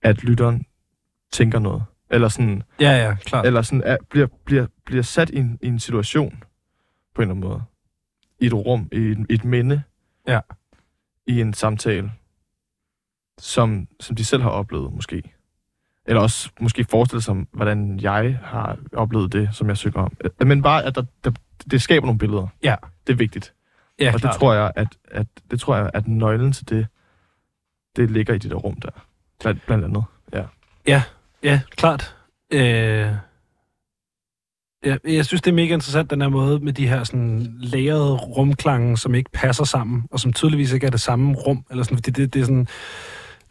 at 0.03 0.25
lytteren 0.25 0.65
tænker 1.33 1.59
noget. 1.59 1.83
Eller 2.11 2.29
sådan, 2.29 2.63
Ja, 2.81 2.91
ja, 3.07 3.15
klart. 3.15 3.47
eller 3.47 3.63
sådan 3.63 3.83
er, 3.87 3.97
bliver, 4.11 4.27
bliver, 4.45 4.67
bliver 4.87 5.03
sat 5.03 5.31
i 5.31 5.37
en, 5.37 5.59
i 5.63 5.67
en 5.67 5.79
situation, 5.79 6.43
på 7.15 7.23
en 7.23 7.29
eller 7.31 7.35
anden 7.35 7.49
måde. 7.49 7.63
I 8.41 8.47
et 8.47 8.55
rum, 8.55 8.89
i 8.93 8.97
et, 8.97 9.27
et 9.29 9.45
minde. 9.45 9.83
Ja. 10.29 10.41
I 11.27 11.41
en 11.41 11.55
samtale. 11.55 12.13
som, 13.39 13.89
som 14.01 14.17
de 14.17 14.25
selv 14.25 14.43
har 14.43 14.51
oplevet, 14.51 14.93
måske. 14.93 15.23
Eller 16.07 16.23
også 16.23 16.51
måske 16.61 16.85
forestille 16.91 17.23
sig, 17.23 17.47
hvordan 17.53 18.01
jeg 18.01 18.39
har 18.43 18.79
oplevet 18.93 19.33
det, 19.33 19.49
som 19.53 19.69
jeg 19.69 19.77
synger 19.77 20.01
om. 20.03 20.13
Øh, 20.41 20.47
Men 20.47 20.63
bare, 20.63 20.85
at 20.85 20.95
der, 20.95 21.03
der, 21.25 21.31
det 21.71 21.83
skaber 21.83 22.07
nogle 22.07 22.19
billeder. 22.19 22.47
Ja. 22.63 22.77
Det 23.07 23.13
er 23.13 23.17
vigtigt. 23.17 23.55
Ja, 24.01 24.13
og 24.15 24.23
det 24.23 24.31
tror 24.33 24.55
jeg, 24.55 24.73
at, 24.77 24.89
at, 25.05 25.27
det 25.51 25.61
tror 25.61 25.77
jeg, 25.77 25.91
at 25.95 26.09
nøglen 26.09 26.53
til 26.53 26.69
det, 26.69 26.87
det 27.97 28.11
ligger 28.11 28.35
i 28.35 28.39
det 28.39 28.51
der 28.51 28.57
rum 28.57 28.81
der. 28.81 28.91
Blandt, 29.41 29.67
blandt 29.67 29.85
andet. 29.85 30.05
Ja. 30.33 30.45
Ja, 30.87 31.03
klart. 31.77 32.17
Øh, 32.53 32.61
ja, 34.85 34.97
jeg 35.05 35.27
synes, 35.27 35.43
det 35.43 35.51
er 35.51 35.55
mega 35.55 35.75
interessant, 35.75 36.11
den 36.11 36.21
her 36.21 36.29
måde 36.29 36.59
med 36.61 36.73
de 36.73 36.89
her 36.89 37.05
sådan 37.05 37.55
lærede 37.59 38.17
rumklange, 38.17 38.97
som 38.97 39.15
ikke 39.15 39.31
passer 39.31 39.65
sammen, 39.65 40.03
og 40.11 40.21
som 40.21 40.33
tydeligvis 40.33 40.73
ikke 40.73 40.87
er 40.87 40.91
det 40.91 41.01
samme 41.01 41.35
rum. 41.35 41.65
Eller 41.71 41.85
sådan, 41.85 41.97
fordi 41.97 42.11
det, 42.11 42.35
det, 42.35 42.41
er 42.41 42.45
sådan, 42.45 42.67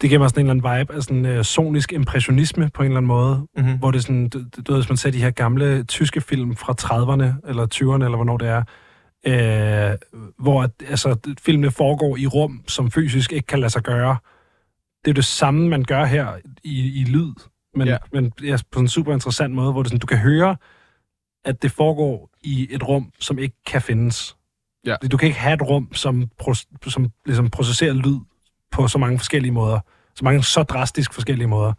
det 0.02 0.10
giver 0.10 0.20
mig 0.20 0.30
sådan 0.30 0.46
en 0.46 0.50
eller 0.50 0.70
anden 0.70 0.80
vibe 0.80 0.94
af 0.94 1.04
sådan 1.04 1.38
uh, 1.38 1.44
sonisk 1.44 1.94
impressionisme 1.94 2.70
på 2.74 2.84
en 2.84 2.86
eller 2.86 2.98
anden 2.98 3.08
måde, 3.08 3.48
Mm-hmm. 3.58 3.78
hvor 3.78 3.92
det 3.92 3.98
er 3.98 4.02
sådan, 4.02 4.30
du, 4.30 4.40
du 4.40 4.72
ved, 4.72 4.82
hvis 4.82 4.90
man 4.90 4.98
ser 4.98 5.12
de 5.12 5.22
her 5.22 5.32
gamle 5.32 5.84
tyske 5.84 6.22
film 6.22 6.56
fra 6.56 6.74
30'erne, 6.82 7.50
eller 7.50 7.68
20'erne, 7.76 8.04
eller 8.04 8.16
hvornår 8.16 8.38
det 8.38 8.48
er, 8.48 8.64
øh, 9.28 9.98
hvor 10.40 10.70
altså, 10.90 11.16
filmene 11.42 11.72
foregår 11.72 12.18
i 12.18 12.28
rum, 12.28 12.64
som 12.68 12.92
fysisk 12.92 13.34
ikke 13.34 13.48
kan 13.48 13.60
lade 13.60 13.70
sig 13.70 13.84
gøre. 13.84 14.18
Det 15.06 15.10
er 15.12 15.14
det 15.14 15.26
samme, 15.26 15.70
man 15.70 15.84
gør 15.84 16.06
her 16.06 16.28
i, 16.64 17.02
i 17.02 17.04
lyd, 17.04 17.34
men, 17.80 17.88
Ja. 17.88 17.98
men 18.14 18.32
ja, 18.44 18.58
på 18.72 18.80
en 18.80 18.88
super 18.88 19.14
interessant 19.14 19.54
måde, 19.54 19.72
hvor 19.72 19.84
det 19.84 19.90
sådan, 19.90 20.00
du 20.00 20.08
kan 20.08 20.18
høre, 20.18 20.56
at 21.46 21.62
det 21.62 21.72
foregår 21.72 22.30
i 22.42 22.68
et 22.72 22.88
rum, 22.88 23.12
som 23.20 23.40
ikke 23.40 23.56
kan 23.66 23.82
findes. 23.82 24.36
Ja. 24.86 24.96
Du 25.12 25.18
kan 25.18 25.28
ikke 25.28 25.40
have 25.40 25.54
et 25.54 25.62
rum, 25.62 25.94
som, 25.94 26.30
som 26.88 27.12
ligesom 27.26 27.50
processerer 27.50 27.94
lyd 27.94 28.20
på 28.72 28.88
så 28.88 28.98
mange 28.98 29.18
forskellige 29.20 29.52
måder. 29.52 29.80
Så 30.16 30.26
mange 30.26 30.44
så 30.44 30.64
drastisk 30.64 31.14
forskellige 31.14 31.48
måder 31.48 31.74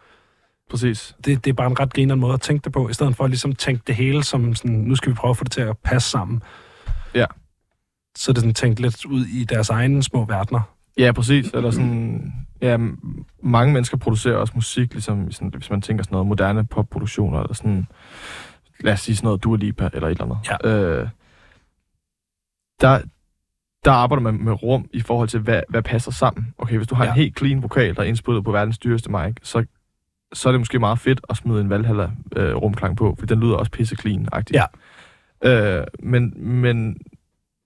Præcis. 0.71 1.17
det, 1.25 1.45
det 1.45 1.51
er 1.51 1.55
bare 1.55 1.67
en 1.67 1.81
ret 1.81 1.93
grineren 1.93 2.21
måde 2.21 2.35
at 2.35 2.41
tænke 2.41 2.65
det 2.65 2.73
på, 2.73 2.89
i 2.89 2.93
stedet 2.93 3.17
for 3.17 3.25
at 3.25 3.31
ligesom 3.31 3.55
tænke 3.55 3.83
det 3.87 3.95
hele 3.95 4.25
som 4.25 4.55
sådan, 4.55 4.77
nu 4.77 4.95
skal 4.97 5.11
vi 5.11 5.15
prøve 5.15 5.31
at 5.31 5.37
få 5.37 5.45
det 5.45 5.53
til 5.53 5.61
at 5.61 5.79
passe 5.79 6.11
sammen. 6.11 6.43
Ja. 7.15 7.27
Så 8.17 8.33
det 8.33 8.41
sådan 8.41 8.55
tænkt 8.55 8.81
lidt 8.81 9.05
ud 9.05 9.25
i 9.27 9.45
deres 9.45 9.71
egne 9.71 10.03
små 10.03 10.25
verdener. 10.25 10.61
Ja, 10.99 11.13
præcis. 11.13 11.51
Eller 11.55 11.71
sådan, 11.71 12.33
ja, 12.63 12.79
mange 13.43 13.73
mennesker 13.73 13.97
producerer 13.97 14.37
også 14.37 14.53
musik, 14.57 14.93
ligesom 14.93 15.33
sådan, 15.33 15.49
hvis 15.49 15.71
man 15.71 15.83
tænker 15.83 16.05
sådan 16.05 16.15
noget 16.15 16.27
moderne 16.27 16.67
popproduktioner, 16.67 17.41
eller 17.41 17.55
sådan, 17.55 17.87
lad 18.81 18.93
os 18.93 19.01
sige 19.01 19.17
sådan 19.17 19.27
noget 19.27 19.45
Dua 19.45 19.57
Lipa, 19.57 19.91
eller 19.93 20.09
et 20.09 20.21
eller 20.21 20.25
andet. 20.25 21.01
Øh, 21.01 21.09
der, 22.81 23.01
der 23.85 23.93
arbejder 23.93 24.23
man 24.23 24.45
med 24.45 24.63
rum 24.63 24.89
i 24.93 25.01
forhold 25.01 25.29
til, 25.29 25.41
hvad, 25.41 25.63
hvad 25.69 25.83
passer 25.83 26.11
sammen. 26.11 26.55
Okay, 26.59 26.77
hvis 26.77 26.89
du 26.89 26.95
har 26.95 27.05
ja. 27.05 27.09
Ja. 27.09 27.15
en 27.15 27.21
helt 27.21 27.39
clean 27.39 27.63
vokal, 27.63 27.97
der 27.97 28.03
er 28.03 28.07
indspillet 28.07 28.45
på 28.45 28.53
verdens 28.53 28.79
dyreste 28.79 29.11
mic, 29.11 29.35
så, 29.43 29.65
så 30.33 30.49
er 30.49 30.53
det 30.53 30.61
måske 30.61 30.79
meget 30.79 30.99
fedt 30.99 31.21
at 31.29 31.37
smide 31.37 31.61
en 31.61 31.71
Valhalla 31.71 32.11
øh, 32.37 32.55
rumklang 32.55 32.97
på, 32.97 33.17
for 33.19 33.27
den 33.27 33.41
lyder 33.41 33.57
også 33.57 33.73
pisse 33.73 33.97
clean-agtigt. 33.97 34.53
Ja. 34.55 34.65
Øh, 35.45 35.87
men, 35.99 36.33
men, 36.37 36.97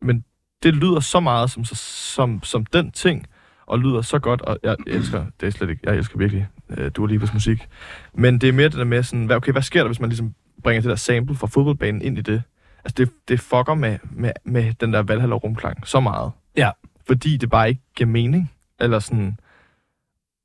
men 0.01 0.25
det 0.63 0.75
lyder 0.75 1.01
så 1.01 1.21
meget 1.21 1.51
som, 1.51 1.65
som, 1.65 2.43
som 2.43 2.67
den 2.67 2.91
ting, 2.91 3.27
og 3.67 3.79
lyder 3.79 4.03
så 4.03 4.19
godt, 4.19 4.41
og 4.41 4.59
jeg 4.63 4.77
elsker, 4.87 5.25
det 5.41 5.47
er 5.47 5.51
slet 5.51 5.71
ikke, 5.71 5.83
jeg 5.85 5.97
elsker 5.97 6.19
virkelig 6.19 6.49
øh, 6.71 6.91
Dua 6.91 7.09
Lipas 7.09 7.33
musik. 7.33 7.69
Men 8.15 8.39
det 8.39 8.49
er 8.49 8.53
mere 8.53 8.69
det 8.69 8.79
der 8.79 8.85
med 8.85 9.03
sådan, 9.03 9.27
hvad, 9.27 9.37
okay, 9.37 9.53
hvad 9.53 9.63
sker 9.63 9.81
der, 9.81 9.89
hvis 9.89 10.01
man 10.01 10.11
ligesom 10.11 10.35
bringer 10.63 10.81
det 10.81 10.89
der 10.89 10.97
sample 10.97 11.37
fra 11.37 11.47
fodboldbanen 11.47 12.03
ind 12.03 12.19
i 12.19 12.21
det? 12.21 12.43
Altså, 12.85 12.95
det, 12.97 13.11
det 13.29 13.41
fucker 13.41 13.75
med, 13.75 13.99
med, 14.11 14.31
med 14.45 14.73
den 14.73 14.93
der 14.93 15.03
Valhalla 15.03 15.35
rumklang 15.35 15.87
så 15.87 16.01
meget. 16.01 16.33
Ja. 16.57 16.71
Fordi 17.07 17.37
det 17.37 17.51
bare 17.51 17.69
ikke 17.69 17.83
giver 17.97 18.11
mening. 18.11 18.53
Eller 18.81 18.99
sådan... 18.99 19.39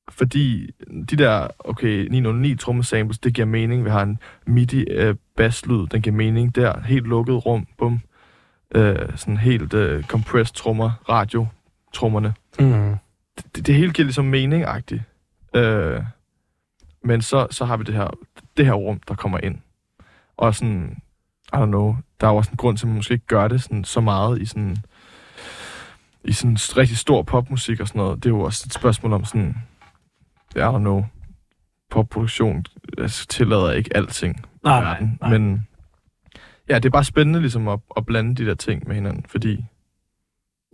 Fordi 0.09 0.71
de 1.09 1.15
der, 1.15 1.47
okay, 1.59 2.07
909 2.07 2.55
trommesamples, 2.55 3.19
det 3.19 3.33
giver 3.33 3.45
mening. 3.45 3.85
Vi 3.85 3.89
har 3.89 4.03
en 4.03 4.19
MIDI 4.47 4.83
øh, 4.83 5.15
basslyd, 5.37 5.87
den 5.87 6.01
giver 6.01 6.15
mening 6.15 6.55
der. 6.55 6.81
Helt 6.81 7.07
lukket 7.07 7.45
rum, 7.45 7.67
bum. 7.77 7.99
Øh, 8.75 8.95
sådan 9.15 9.37
helt 9.37 9.73
øh, 9.73 10.03
compressed 10.03 10.55
trommer, 10.55 10.91
radio 11.09 11.47
trommerne. 11.93 12.33
Mm. 12.59 12.95
Det, 13.55 13.67
det 13.67 13.75
hele 13.75 13.93
giver 13.93 14.05
ligesom 14.05 14.33
mening-agtigt. 14.33 15.01
Øh, 15.53 16.03
men 17.03 17.21
så, 17.21 17.47
så 17.51 17.65
har 17.65 17.77
vi 17.77 17.83
det 17.83 17.95
her, 17.95 18.07
det 18.57 18.65
her 18.65 18.73
rum, 18.73 18.99
der 19.07 19.15
kommer 19.15 19.39
ind. 19.43 19.57
Og 20.37 20.55
sådan, 20.55 21.01
I 21.53 21.55
don't 21.55 21.65
know, 21.65 21.95
der 22.21 22.27
er 22.27 22.31
jo 22.31 22.37
også 22.37 22.51
en 22.51 22.57
grund 22.57 22.77
til, 22.77 22.85
at 22.85 22.87
man 22.87 22.95
måske 22.95 23.13
ikke 23.13 23.25
gør 23.25 23.47
det 23.47 23.63
sådan, 23.63 23.83
så 23.83 24.01
meget 24.01 24.41
i 24.41 24.45
sådan, 24.45 24.77
i 26.23 26.31
sådan 26.31 26.57
rigtig 26.77 26.97
stor 26.97 27.23
popmusik 27.23 27.79
og 27.79 27.87
sådan 27.87 27.99
noget. 27.99 28.23
Det 28.23 28.29
er 28.29 28.33
jo 28.33 28.41
også 28.41 28.63
et 28.67 28.73
spørgsmål 28.73 29.13
om 29.13 29.25
sådan, 29.25 29.57
I 30.55 30.59
don't 30.59 30.77
know, 30.77 31.05
popproduktion 31.89 32.65
altså, 32.97 33.27
tillader 33.27 33.71
ikke 33.71 33.97
alting. 33.97 34.45
Nej, 34.63 34.81
nej, 34.81 35.07
nej. 35.21 35.29
Men 35.29 35.67
ja, 36.69 36.75
det 36.75 36.85
er 36.85 36.89
bare 36.89 37.03
spændende 37.03 37.39
ligesom 37.39 37.67
at, 37.67 37.79
at 37.97 38.05
blande 38.05 38.35
de 38.35 38.45
der 38.45 38.55
ting 38.55 38.87
med 38.87 38.95
hinanden, 38.95 39.25
fordi 39.27 39.65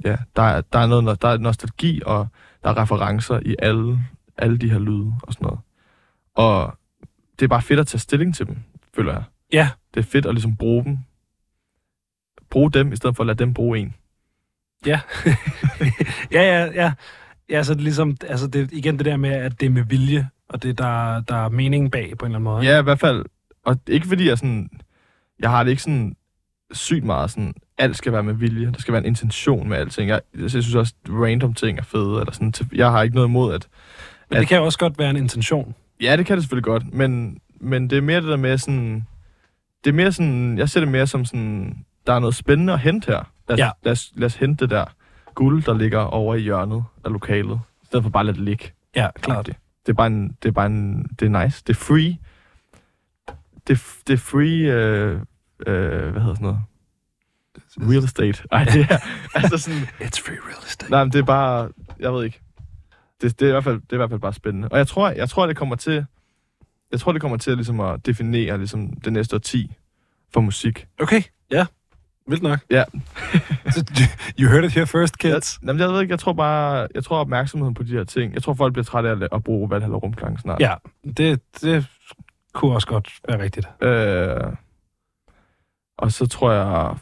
ja, 0.05 0.17
der 0.35 0.41
er, 0.41 0.61
der 0.61 0.79
er 0.79 0.87
noget, 0.87 1.21
der 1.21 1.27
er 1.27 1.37
nostalgi, 1.37 2.01
og 2.05 2.27
der 2.65 2.71
er 2.71 2.81
referencer 2.81 3.39
i 3.45 3.55
alle, 3.59 3.99
alle 4.37 4.57
de 4.57 4.71
her 4.71 4.79
lyde 4.79 5.13
og 5.23 5.33
sådan 5.33 5.45
noget. 5.45 5.59
Og 6.33 6.77
det 7.39 7.45
er 7.45 7.49
bare 7.49 7.61
fedt 7.61 7.79
at 7.79 7.87
tage 7.87 7.99
stilling 7.99 8.35
til 8.35 8.47
dem, 8.47 8.57
føler 8.95 9.13
jeg. 9.13 9.23
Ja. 9.53 9.69
Det 9.93 9.99
er 9.99 10.03
fedt 10.03 10.25
at 10.25 10.33
ligesom 10.33 10.55
bruge 10.55 10.83
dem. 10.83 10.97
Bruge 12.49 12.71
dem, 12.71 12.93
i 12.93 12.95
stedet 12.95 13.15
for 13.15 13.23
at 13.23 13.27
lade 13.27 13.39
dem 13.39 13.53
bruge 13.53 13.79
en. 13.79 13.93
Ja, 14.85 14.99
ja, 16.31 16.65
ja. 16.65 16.93
Ja, 17.49 17.63
så 17.63 17.73
det 17.73 17.79
er 17.79 17.83
ligesom, 17.83 18.17
altså 18.27 18.47
det, 18.47 18.71
igen 18.71 18.97
det 18.97 19.05
der 19.05 19.17
med, 19.17 19.29
at 19.29 19.59
det 19.59 19.65
er 19.65 19.69
med 19.69 19.83
vilje, 19.83 20.29
og 20.49 20.63
det 20.63 20.77
der, 20.77 21.21
der 21.21 21.35
er 21.35 21.49
mening 21.49 21.91
bag 21.91 22.17
på 22.17 22.25
en 22.25 22.31
eller 22.31 22.39
anden 22.39 22.43
måde. 22.43 22.65
Ja, 22.65 22.79
i 22.79 22.83
hvert 22.83 22.99
fald. 22.99 23.25
Og 23.63 23.79
ikke 23.87 24.07
fordi 24.07 24.27
jeg 24.27 24.37
sådan... 24.37 24.69
Jeg 25.39 25.49
har 25.49 25.63
det 25.63 25.71
ikke 25.71 25.81
sådan 25.81 26.15
sygt 26.71 27.03
meget 27.03 27.31
sådan... 27.31 27.53
Alt 27.77 27.97
skal 27.97 28.11
være 28.13 28.23
med 28.23 28.33
vilje. 28.33 28.71
Der 28.71 28.79
skal 28.79 28.91
være 28.91 29.01
en 29.01 29.05
intention 29.07 29.69
med 29.69 29.77
alting. 29.77 30.09
Jeg, 30.09 30.21
jeg 30.39 30.49
synes 30.49 30.75
også, 30.75 30.93
at 31.05 31.11
random 31.11 31.53
ting 31.53 31.79
er 31.79 31.83
fede. 31.83 32.19
Eller 32.19 32.31
sådan, 32.31 32.53
jeg 32.75 32.91
har 32.91 33.03
ikke 33.03 33.15
noget 33.15 33.27
imod, 33.27 33.53
at... 33.53 33.67
Men 34.29 34.39
det 34.39 34.47
kan 34.47 34.57
jo 34.57 34.65
også 34.65 34.79
godt 34.79 34.97
være 34.99 35.09
en 35.09 35.15
intention. 35.17 35.75
Ja, 36.01 36.17
det 36.17 36.25
kan 36.25 36.37
det 36.37 36.43
selvfølgelig 36.43 36.63
godt. 36.63 36.93
Men, 36.93 37.39
men 37.61 37.89
det 37.89 37.97
er 37.97 38.01
mere 38.01 38.21
det 38.21 38.29
der 38.29 38.37
med 38.37 38.57
sådan... 38.57 39.05
Det 39.83 39.89
er 39.89 39.93
mere 39.93 40.11
sådan... 40.11 40.57
Jeg 40.57 40.69
ser 40.69 40.79
det 40.79 40.89
mere 40.89 41.07
som 41.07 41.25
sådan... 41.25 41.85
Der 42.07 42.13
er 42.13 42.19
noget 42.19 42.35
spændende 42.35 42.73
at 42.73 42.79
hente 42.79 43.05
her. 43.11 43.31
Lad 43.49 43.53
os, 43.53 43.59
Ja. 43.59 43.69
lad 43.83 43.91
os, 43.91 44.11
lad 44.15 44.25
os 44.25 44.35
hente 44.35 44.63
det 44.65 44.69
der 44.69 44.85
guld, 45.35 45.63
der 45.63 45.77
ligger 45.77 45.99
over 45.99 46.35
i 46.35 46.39
hjørnet 46.39 46.83
af 47.05 47.11
lokalet. 47.11 47.59
I 47.83 47.85
stedet 47.85 48.03
for 48.03 48.09
bare 48.09 48.21
at 48.21 48.25
lade 48.25 48.37
det 48.37 48.45
ligge. 48.45 48.71
Ja, 48.95 49.07
klart. 49.21 49.45
Det 49.45 49.89
er 49.89 49.93
bare 49.93 50.07
en, 50.07 50.37
det 50.43 50.49
er 50.49 50.53
bare 50.53 50.65
en, 50.65 51.03
det 51.19 51.25
er 51.35 51.43
nice. 51.43 51.63
Det 51.67 51.69
er 51.75 51.79
free. 51.79 52.17
Det, 53.67 53.81
det 54.07 54.13
er 54.13 54.17
free, 54.17 54.73
øh, 54.73 55.19
øh, 55.67 56.09
hvad 56.11 56.21
hedder 56.21 56.35
sådan 56.35 56.41
noget? 56.41 56.59
Real 57.81 58.03
estate. 58.03 58.43
Ej, 58.51 58.63
det 58.63 58.87
er, 58.89 58.97
altså 59.39 59.57
sådan, 59.57 59.79
It's 59.79 60.25
free 60.25 60.37
real 60.47 60.63
estate. 60.65 60.91
nej, 60.91 61.03
men 61.03 61.13
det 61.13 61.19
er 61.19 61.23
bare, 61.23 61.69
jeg 61.99 62.13
ved 62.13 62.23
ikke. 62.25 62.41
Det, 63.21 63.39
det, 63.39 63.45
er 63.45 63.49
i 63.49 63.51
hvert 63.51 63.63
fald, 63.63 63.75
det 63.75 63.91
er 63.91 63.95
i 63.95 63.97
hvert 63.97 64.09
fald 64.09 64.19
bare 64.19 64.33
spændende. 64.33 64.67
Og 64.71 64.77
jeg 64.77 64.87
tror, 64.87 65.09
jeg 65.09 65.29
tror, 65.29 65.47
det 65.47 65.57
kommer 65.57 65.75
til, 65.75 66.05
jeg 66.91 66.99
tror, 66.99 67.11
det 67.11 67.21
kommer 67.21 67.37
til 67.37 67.55
ligesom 67.55 67.79
at 67.79 68.05
definere 68.05 68.57
ligesom, 68.57 68.87
det 68.87 69.13
næste 69.13 69.35
årti 69.35 69.71
for 70.33 70.41
musik. 70.41 70.87
Okay, 70.99 71.21
ja. 71.51 71.65
Vildt 72.27 72.43
nok. 72.43 72.59
Ja. 72.71 72.83
you 74.39 74.49
heard 74.49 74.63
it 74.63 74.71
here 74.71 74.87
first, 74.87 75.17
kids. 75.17 75.59
Jeg, 75.61 75.67
jamen, 75.67 75.79
jeg 75.79 75.89
ved 75.89 76.01
ikke, 76.01 76.11
jeg 76.11 76.19
tror 76.19 76.33
bare, 76.33 76.87
jeg 76.95 77.03
tror 77.03 77.17
opmærksomheden 77.17 77.73
på 77.73 77.83
de 77.83 77.91
her 77.91 78.03
ting. 78.03 78.33
Jeg 78.33 78.43
tror, 78.43 78.53
folk 78.53 78.73
bliver 78.73 78.83
trætte 78.83 79.09
af 79.09 79.15
at, 79.15 79.27
at 79.31 79.43
bruge 79.43 79.69
Valhalla 79.69 79.95
rumklang 79.95 80.39
snart. 80.39 80.59
Ja, 80.59 80.73
det, 81.17 81.41
det 81.61 81.87
kunne 82.53 82.75
også 82.75 82.87
godt 82.87 83.19
være 83.27 83.41
rigtigt. 83.41 83.67
Øh, 83.81 84.53
og 85.97 86.11
så 86.11 86.27
tror 86.27 86.51
jeg, 86.51 86.97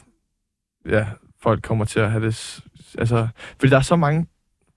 ja, 0.88 1.06
folk 1.42 1.62
kommer 1.62 1.84
til 1.84 2.00
at 2.00 2.10
have 2.10 2.26
det... 2.26 2.60
Altså, 2.98 3.28
fordi 3.60 3.70
der 3.70 3.76
er 3.76 3.82
så 3.82 3.96
mange... 3.96 4.26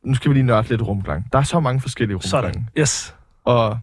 Nu 0.04 0.16
skal 0.16 0.30
vi 0.30 0.36
lige 0.36 0.46
nørde 0.46 0.70
lidt 0.70 0.82
rumklang. 0.82 1.28
Der 1.32 1.40
er 1.40 1.44
så 1.44 1.60
mange 1.60 1.82
forskellige 1.82 2.16
rumklange. 2.16 2.54
Sådan. 2.54 2.70
Yes. 2.78 3.16
Og 3.44 3.80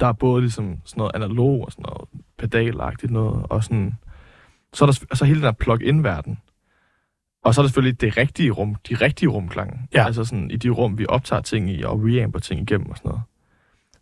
der 0.00 0.06
er 0.06 0.12
både 0.12 0.40
ligesom 0.40 0.78
sådan 0.84 1.00
noget 1.00 1.12
analog 1.14 1.64
og 1.64 1.72
sådan 1.72 1.84
noget 1.88 2.08
pedalagtigt 2.38 3.12
noget, 3.12 3.46
og 3.50 3.64
sådan... 3.64 3.94
Så 4.72 4.84
er 4.84 4.86
der 4.86 5.14
så 5.14 5.24
hele 5.24 5.40
den 5.40 5.44
her 5.44 5.52
plug-in-verden. 5.52 6.38
Og 7.44 7.54
så 7.54 7.60
er 7.60 7.62
der 7.62 7.68
selvfølgelig 7.68 8.00
det 8.00 8.16
rigtige 8.16 8.50
rum, 8.50 8.74
de 8.74 8.94
rigtige 8.94 9.28
rumklange. 9.28 9.88
Ja. 9.94 10.04
Altså 10.06 10.24
sådan 10.24 10.50
i 10.50 10.56
de 10.56 10.68
rum, 10.68 10.98
vi 10.98 11.06
optager 11.08 11.42
ting 11.42 11.70
i, 11.70 11.82
og 11.82 12.00
reamper 12.04 12.38
ting 12.38 12.60
igennem 12.60 12.90
og 12.90 12.96
sådan 12.96 13.08
noget. 13.08 13.22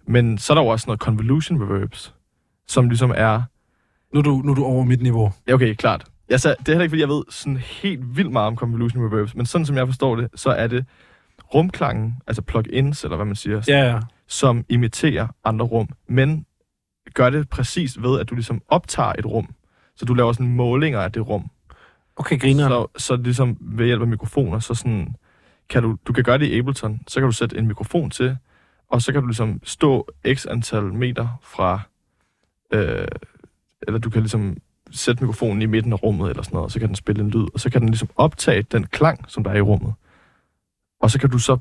Men 0.06 0.38
så 0.38 0.52
er 0.52 0.54
der 0.54 0.62
jo 0.62 0.68
også 0.68 0.84
noget 0.86 1.00
convolution 1.00 1.62
reverbs, 1.62 2.14
som 2.66 2.88
ligesom 2.88 3.12
er 3.16 3.42
Nu 4.12 4.18
er 4.18 4.22
du, 4.22 4.42
nu 4.44 4.50
er 4.50 4.54
du 4.54 4.64
over 4.64 4.84
mit 4.84 5.02
niveau. 5.02 5.32
Ja, 5.48 5.54
okay, 5.54 5.74
klart. 5.74 6.04
Sagde, 6.30 6.56
det 6.58 6.68
er 6.68 6.72
heller 6.72 6.82
ikke, 6.82 6.90
fordi 6.90 7.00
jeg 7.00 7.08
ved 7.08 7.22
sådan 7.30 7.56
helt 7.56 8.16
vildt 8.16 8.32
meget 8.32 8.46
om 8.46 8.56
convolution 8.56 9.06
reverbs, 9.06 9.34
men 9.34 9.46
sådan 9.46 9.66
som 9.66 9.76
jeg 9.76 9.86
forstår 9.86 10.16
det, 10.16 10.28
så 10.34 10.50
er 10.50 10.66
det 10.66 10.84
rumklangen, 11.54 12.14
altså 12.26 12.42
plug-ins, 12.42 13.04
eller 13.04 13.16
hvad 13.16 13.26
man 13.26 13.36
siger, 13.36 13.62
Ja, 13.68 13.84
ja. 13.84 14.00
som 14.26 14.64
imiterer 14.68 15.26
andre 15.44 15.66
rum, 15.66 15.88
men 16.08 16.46
gør 17.14 17.30
det 17.30 17.48
præcis 17.48 18.02
ved, 18.02 18.20
at 18.20 18.30
du 18.30 18.34
ligesom 18.34 18.62
optager 18.68 19.12
et 19.18 19.26
rum. 19.26 19.54
Så 19.96 20.04
du 20.04 20.14
laver 20.14 20.32
sådan 20.32 20.54
målinger 20.54 21.00
af 21.00 21.12
det 21.12 21.28
rum. 21.28 21.50
Okay, 22.16 22.40
griner. 22.40 22.68
Så, 22.68 22.86
så 22.96 23.16
ligesom 23.16 23.56
ved 23.60 23.86
hjælp 23.86 24.02
af 24.02 24.08
mikrofoner, 24.08 24.58
så 24.58 24.74
sådan, 24.74 25.14
kan 25.68 25.82
du, 25.82 25.96
du 26.06 26.12
kan 26.12 26.24
gøre 26.24 26.38
det 26.38 26.46
i 26.46 26.58
Ableton, 26.58 27.00
så 27.06 27.20
kan 27.20 27.26
du 27.26 27.32
sætte 27.32 27.58
en 27.58 27.66
mikrofon 27.66 28.10
til, 28.10 28.36
og 28.88 29.02
så 29.02 29.12
kan 29.12 29.20
du 29.20 29.26
ligesom 29.26 29.60
stå 29.64 30.08
x 30.34 30.46
antal 30.46 30.82
meter 30.82 31.28
fra, 31.42 31.80
øh, 32.72 33.06
eller 33.82 33.98
du 33.98 34.10
kan 34.10 34.22
ligesom 34.22 34.56
sætte 34.90 35.22
mikrofonen 35.24 35.62
i 35.62 35.66
midten 35.66 35.92
af 35.92 36.02
rummet 36.02 36.30
eller 36.30 36.42
sådan 36.42 36.54
noget, 36.54 36.64
og 36.64 36.70
så 36.70 36.78
kan 36.78 36.88
den 36.88 36.96
spille 36.96 37.22
en 37.22 37.30
lyd, 37.30 37.46
og 37.54 37.60
så 37.60 37.70
kan 37.70 37.80
den 37.80 37.88
ligesom 37.88 38.08
optage 38.16 38.62
den 38.62 38.86
klang, 38.86 39.24
som 39.28 39.44
der 39.44 39.50
er 39.50 39.54
i 39.54 39.60
rummet. 39.60 39.94
Og 41.00 41.10
så 41.10 41.20
kan 41.20 41.30
du 41.30 41.38
så 41.38 41.58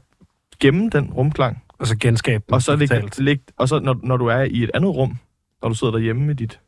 gemme 0.60 0.89
den 0.89 1.14
rumklang, 1.14 1.64
Og 1.80 1.88
så 1.88 1.97
genskabe 1.97 2.43
den 2.47 2.53
og 2.53 2.61
så, 2.61 2.76
digitalt. 2.76 3.19
læg, 3.19 3.41
og 3.57 3.69
så 3.69 3.80
når, 3.80 3.99
når 4.03 4.18
du 4.18 4.26
er 4.26 4.41
i 4.41 4.64
et 4.64 4.72
andet 4.73 4.95
rum, 4.95 5.18
når 5.61 5.69
du 5.69 5.76
sidder 5.76 5.91
derhjemme 5.93 6.31
i 6.31 6.35
dit 6.35 6.61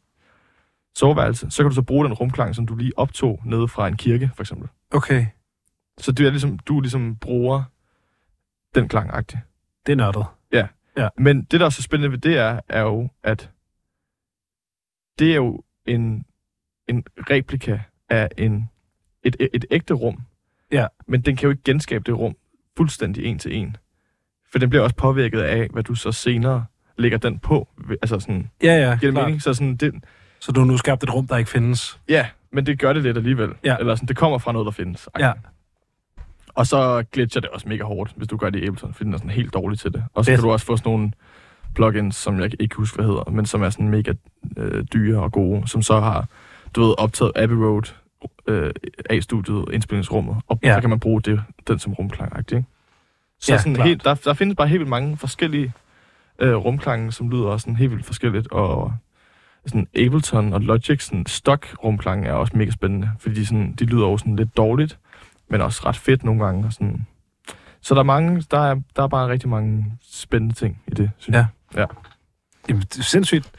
soveværelse, 0.95 1.51
så 1.51 1.63
kan 1.63 1.69
du 1.69 1.75
så 1.75 1.81
bruge 1.81 2.05
den 2.05 2.13
rumklang, 2.13 2.55
som 2.55 2.65
du 2.65 2.75
lige 2.75 2.91
optog 2.99 3.41
nede 3.45 3.67
fra 3.67 3.87
en 3.87 3.97
kirke, 3.97 4.31
for 4.35 4.43
eksempel. 4.43 4.69
Okay, 4.91 5.25
Så 5.99 6.11
det 6.11 6.25
er 6.25 6.29
ligesom, 6.29 6.59
du 6.59 6.79
ligesom 6.81 7.15
bruger 7.15 7.63
den 8.75 8.87
klang 8.87 9.09
-agtigt. 9.09 9.39
det 9.85 9.91
er 9.91 9.95
nørdet. 9.95 10.25
Men 11.17 11.43
det, 11.43 11.59
der 11.59 11.65
er 11.65 11.69
så 11.69 11.81
spændende 11.81 12.11
ved 12.11 12.17
det 12.17 12.37
er, 12.37 12.59
er 12.69 12.81
jo, 12.81 13.09
at 13.23 13.51
det 15.19 15.31
er 15.31 15.35
jo 15.35 15.63
en, 15.85 16.25
en 16.87 17.03
replika 17.29 17.79
af 18.09 18.29
en, 18.37 18.69
et, 19.23 19.35
et, 19.39 19.49
et 19.53 19.65
ægte 19.71 19.93
rum. 19.93 20.21
Ja. 20.71 20.87
Men 21.07 21.21
den 21.21 21.35
kan 21.35 21.43
jo 21.43 21.49
ikke 21.49 21.63
genskabe 21.65 22.03
det 22.03 22.19
rum 22.19 22.35
fuldstændig 22.77 23.25
en 23.25 23.39
til 23.39 23.55
en. 23.55 23.77
For 24.51 24.59
den 24.59 24.69
bliver 24.69 24.83
også 24.83 24.95
påvirket 24.95 25.41
af, 25.41 25.67
hvad 25.73 25.83
du 25.83 25.95
så 25.95 26.11
senere 26.11 26.65
lægger 26.97 27.17
den 27.17 27.39
på. 27.39 27.67
Altså 28.01 28.19
sådan, 28.19 28.49
Ja, 28.63 28.89
ja, 28.89 28.97
giver 28.99 29.11
mening? 29.11 29.41
Så 29.41 29.53
sådan, 29.53 29.75
det, 29.75 29.93
Så 30.39 30.51
du 30.51 30.59
har 30.59 30.67
nu 30.67 30.77
skabt 30.77 31.03
et 31.03 31.13
rum, 31.13 31.27
der 31.27 31.37
ikke 31.37 31.49
findes. 31.49 31.99
ja, 32.09 32.27
men 32.51 32.65
det 32.65 32.79
gør 32.79 32.93
det 32.93 33.03
lidt 33.03 33.17
alligevel. 33.17 33.49
Ja. 33.63 33.77
Eller 33.77 33.95
sådan, 33.95 34.07
det 34.07 34.17
kommer 34.17 34.37
fra 34.37 34.51
noget, 34.51 34.65
der 34.65 34.71
findes. 34.71 35.09
Ja. 35.19 35.31
Og 36.55 36.67
så 36.67 37.03
glitcher 37.11 37.41
det 37.41 37.49
også 37.49 37.69
mega 37.69 37.83
hårdt, 37.83 38.13
hvis 38.15 38.27
du 38.27 38.37
gør 38.37 38.49
det 38.49 38.59
i 38.63 38.67
Ableton, 38.67 38.93
fordi 38.93 39.05
den 39.05 39.13
er 39.13 39.17
sådan 39.17 39.29
helt 39.31 39.53
dårlig 39.53 39.79
til 39.79 39.93
det. 39.93 40.03
Og 40.13 40.25
så 40.25 40.31
er 40.31 40.35
kan 40.35 40.43
du 40.43 40.51
også 40.51 40.65
få 40.65 40.77
sådan 40.77 40.91
nogle 40.91 41.11
plugins, 41.75 42.15
som 42.15 42.39
jeg 42.39 42.45
ikke 42.45 42.73
kan 42.73 42.77
huske, 42.77 42.95
hvad 42.95 43.05
hedder, 43.05 43.29
men 43.31 43.45
som 43.45 43.61
er 43.63 43.69
sådan 43.69 43.89
mega 43.89 44.13
øh, 44.57 44.85
dyre 44.93 45.21
og 45.21 45.31
gode, 45.31 45.67
som 45.67 45.81
så 45.81 45.99
har, 45.99 46.27
du 46.75 46.81
ved, 46.83 46.95
optaget 46.97 47.31
Abbey 47.35 47.55
Road 47.55 47.93
øh, 48.47 48.71
af 49.09 49.23
studiet, 49.23 49.65
indspillingsrummet, 49.73 50.35
og 50.47 50.59
Ja. 50.63 50.73
så 50.75 50.81
kan 50.81 50.89
man 50.89 50.99
bruge 50.99 51.21
det, 51.21 51.41
den 51.67 51.79
som 51.79 51.93
rumklang 51.93 52.39
ikke? 52.39 52.65
Så 53.39 53.51
Ja, 53.53 53.57
sådan 53.57 53.73
klart. 53.75 53.87
helt, 53.87 54.03
der, 54.03 54.13
der 54.13 54.33
findes 54.33 54.55
bare 54.55 54.67
helt 54.67 54.79
vildt 54.79 54.89
mange 54.89 55.17
forskellige 55.17 55.73
øh, 56.39 56.55
rumklange, 56.55 57.11
som 57.11 57.29
lyder 57.29 57.45
også 57.47 57.63
sådan 57.63 57.75
helt 57.75 57.91
vildt 57.91 58.05
forskelligt, 58.05 58.51
og 58.51 58.93
sådan 59.65 59.87
Ableton 59.95 60.53
og 60.53 60.61
Logic 60.61 61.01
sådan 61.03 61.25
stock 61.25 61.75
rumklange 61.83 62.27
er 62.27 62.33
også 62.33 62.57
mega 62.57 62.71
spændende, 62.71 63.09
fordi 63.19 63.35
de, 63.35 63.45
sådan, 63.45 63.73
de 63.79 63.85
lyder 63.85 64.05
også 64.05 64.23
sådan 64.23 64.35
lidt 64.35 64.57
dårligt, 64.57 64.99
men 65.49 65.61
også 65.61 65.81
ret 65.85 65.95
fedt 65.97 66.23
nogle 66.23 66.45
gange. 66.45 66.65
Og 66.65 66.73
sådan. 66.73 67.05
Så 67.81 67.93
der 67.93 67.99
er, 67.99 68.03
mange, 68.05 68.43
der, 68.51 68.59
er, 68.59 68.75
der 68.95 69.03
er 69.03 69.07
bare 69.07 69.27
rigtig 69.29 69.49
mange 69.49 69.85
spændende 70.11 70.55
ting 70.55 70.81
i 70.87 70.91
det, 70.91 71.09
synes 71.17 71.35
Ja. 71.35 71.45
jeg. 71.75 71.87
Jamen, 72.69 72.81
det 72.81 72.97
er 72.99 73.03
sindssygt. 73.03 73.51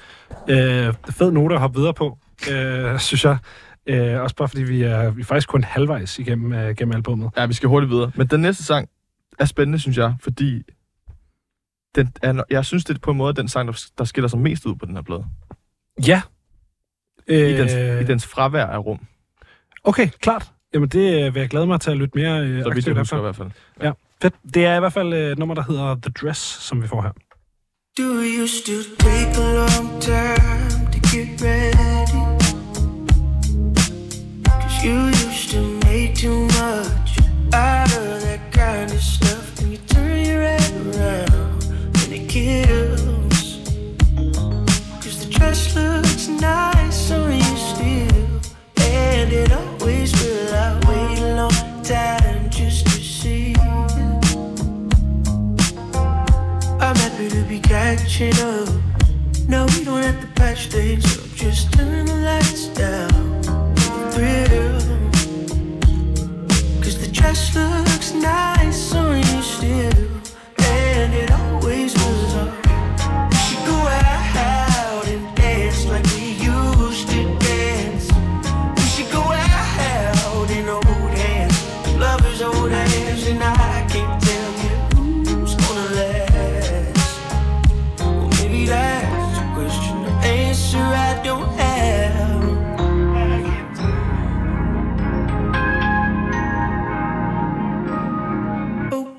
Øh, 0.49 0.95
fed 1.11 1.31
note 1.31 1.55
at 1.55 1.61
hoppe 1.61 1.79
videre 1.79 1.95
på, 1.95 2.19
øh, 2.51 2.99
synes 2.99 3.25
jeg. 3.25 3.39
Øh, 3.87 4.21
også 4.21 4.37
bare 4.37 4.49
fordi 4.49 4.63
vi 4.63 4.83
er, 4.83 5.11
vi 5.11 5.21
er 5.21 5.25
faktisk 5.25 5.49
kun 5.49 5.65
halvvejs 5.65 6.19
igennem 6.19 6.53
øh, 6.53 6.77
gennem 6.77 6.95
albummet. 6.95 7.31
Ja, 7.37 7.47
vi 7.47 7.55
skal 7.55 7.69
hurtigt 7.69 7.91
videre. 7.91 8.13
Men 8.15 8.27
den 8.27 8.41
næste 8.41 8.65
sang 8.65 8.89
er 9.39 9.45
spændende, 9.45 9.79
synes 9.79 9.97
jeg, 9.97 10.15
fordi 10.21 10.63
den 11.95 12.13
er, 12.23 12.43
jeg 12.51 12.65
synes, 12.65 12.85
det 12.85 12.95
er 12.95 12.99
på 12.99 13.11
en 13.11 13.17
måde 13.17 13.35
den 13.35 13.49
sang, 13.49 13.69
der, 13.69 13.85
der 13.99 14.05
skiller 14.05 14.29
sig 14.29 14.39
mest 14.39 14.67
ud 14.67 14.75
på 14.75 14.87
den 14.87 14.95
her 14.95 15.03
plade. 15.03 15.25
Ja. 16.07 16.23
Øh, 17.29 17.51
I, 17.51 17.57
dens, 17.57 17.73
I 17.73 18.05
dens 18.13 18.27
fravær 18.27 18.67
af 18.67 18.79
rum, 18.79 19.01
Okay, 19.85 20.09
klart. 20.21 20.51
Jamen, 20.75 20.89
det 20.89 21.27
øh, 21.27 21.35
vil 21.35 21.41
jeg 21.41 21.49
glæde 21.49 21.67
mig 21.67 21.81
til 21.81 21.91
at 21.91 21.97
lytte 21.97 22.19
mere 22.19 22.41
øh, 22.41 22.49
så 22.49 22.55
vidt 22.55 22.67
aktivt 22.67 22.87
jeg 22.87 22.99
husker 22.99 23.19
i 23.19 23.21
hvert 23.21 23.37
fald. 23.37 23.51
Fedt. 24.23 24.35
Det 24.55 24.65
er 24.65 24.77
i 24.77 24.81
hvert 24.81 24.93
fald 24.93 25.13
øh, 25.13 25.33
et 25.33 25.39
nummer, 25.39 25.55
der 25.55 25.63
hedder 25.63 25.95
The 25.95 26.13
Dress, 26.21 26.41
som 26.41 26.83
vi 26.83 26.89
får 26.89 27.03
her. 27.03 27.13
Do 27.99 28.23
you 28.39 28.47
still 28.47 28.85
take 28.99 29.37
a 29.37 29.55
long 29.55 30.03
time 30.03 30.93
to 30.93 30.99
get 31.13 31.43
ready? 31.43 32.28
You 34.81 35.07
used 35.07 35.51
to 35.51 35.61
make 35.87 36.15
too 36.15 36.45
much 36.47 37.19
out 37.53 37.93
of 37.97 38.23
that 38.23 38.53
kind 38.53 38.89
of 38.89 39.01
stuff. 39.01 39.61
And 39.61 39.73
you 39.73 39.79
turn 39.89 40.25
your 40.25 40.41
head 40.43 40.73
around 40.87 41.65
and 41.65 42.13
it 42.13 42.29
kills. 42.29 43.59
Cause 45.03 45.19
the 45.19 45.29
dress 45.29 45.75
looks 45.75 46.29
nice 46.29 47.11
on 47.11 47.33
you 47.33 47.57
still. 47.57 48.41
And 48.87 49.33
it 49.33 49.51
always 49.53 50.13
will. 50.23 50.55
I 50.55 50.81
wait 50.87 51.19
a 51.19 51.35
long 51.35 51.83
time 51.83 52.49
just 52.49 52.87
to 52.87 52.93
see. 52.93 53.57
I'm 56.81 56.95
happy 56.95 57.29
to 57.31 57.43
be 57.49 57.59
catching 57.59 58.39
up. 58.39 58.69
No, 59.49 59.67
we 59.67 59.85
don't 59.85 60.05
have 60.05 60.21
to 60.21 60.27
patch 60.37 60.69
things 60.69 61.19
up. 61.19 61.35
Just 61.35 61.73
turn 61.73 62.07
the 62.07 62.15
lights 62.15 62.69
down. 62.69 63.38
Dress 67.19 67.55
looks 67.55 68.13
nice 68.13 68.95
on 68.95 69.19
you 69.19 69.43
still. 69.43 70.18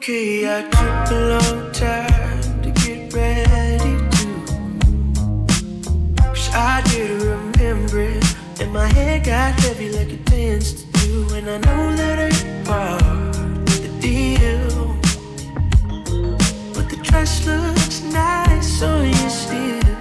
Okay, 0.10 0.42
I 0.50 0.64
took 0.64 1.12
a 1.12 1.20
long 1.38 1.72
time 1.72 2.42
to 2.64 2.72
get 2.82 3.14
ready 3.14 3.94
to. 4.16 4.26
Cause 6.24 6.50
I 6.52 6.82
did 6.90 7.22
remember 7.22 8.00
it, 8.00 8.26
and 8.60 8.74
my 8.74 8.88
head 8.88 9.26
got 9.26 9.54
heavy 9.60 9.92
like 9.92 10.10
it 10.10 10.26
tends 10.26 10.74
to 10.74 10.86
do. 10.94 11.28
And 11.36 11.48
I 11.48 11.58
know 11.60 11.96
that 11.96 12.18
ain't 12.26 12.66
part 12.66 13.04
of 13.04 13.82
the 13.84 13.90
deal. 14.02 14.98
But 16.74 16.90
the 16.90 16.98
dress 17.04 17.46
looks 17.46 18.02
nice 18.02 18.82
on 18.82 19.10
you 19.10 19.30
still, 19.30 19.96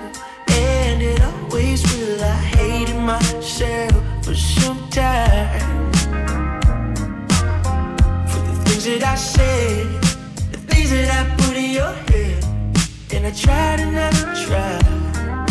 and 0.48 1.02
it 1.02 1.20
always 1.20 1.82
will. 1.92 2.24
I 2.24 2.34
hated 2.56 2.96
myself 2.96 3.92
for 4.24 4.34
some 4.34 4.88
time 4.88 5.92
for 8.26 8.40
the 8.48 8.54
things 8.64 8.84
that 8.86 9.02
I 9.04 9.14
said, 9.16 9.77
I 13.28 13.30
tried 13.30 13.80
and 13.80 13.94
I 13.94 14.10
tried, 14.42 14.86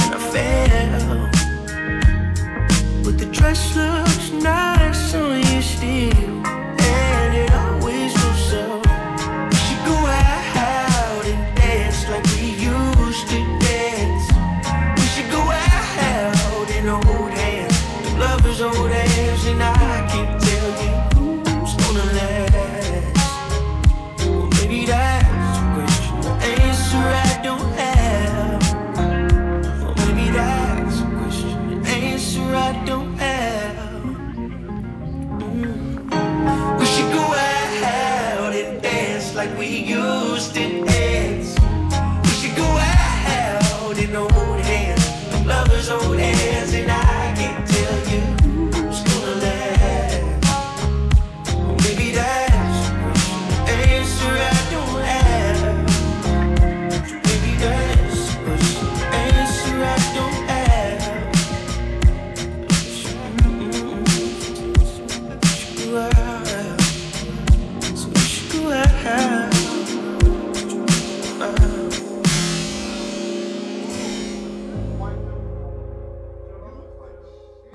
and 0.01 0.15
I 0.15 0.19
failed. 0.33 1.29
But 3.05 3.19
the 3.19 3.27
dress 3.27 3.75
looks 3.75 4.31
nice 4.31 5.13
on 5.13 5.37
you 5.37 5.61
still, 5.61 6.26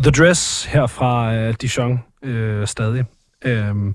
The 0.02 0.10
Dress 0.10 0.64
her 0.64 0.86
fra 0.86 1.34
øh, 1.34 1.54
Dijon 1.62 2.00
øh, 2.22 2.66
stadig. 2.66 3.04
Øhm, 3.44 3.94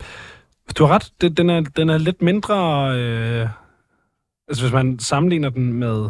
du 0.77 0.85
har 0.85 0.95
ret, 0.95 1.11
det, 1.21 1.37
den, 1.37 1.49
er, 1.49 1.61
den 1.61 1.89
er 1.89 1.97
lidt 1.97 2.21
mindre... 2.21 2.89
Øh, 2.99 3.49
altså 4.47 4.63
hvis 4.63 4.73
man 4.73 4.99
sammenligner 4.99 5.49
den 5.49 5.73
med, 5.73 6.09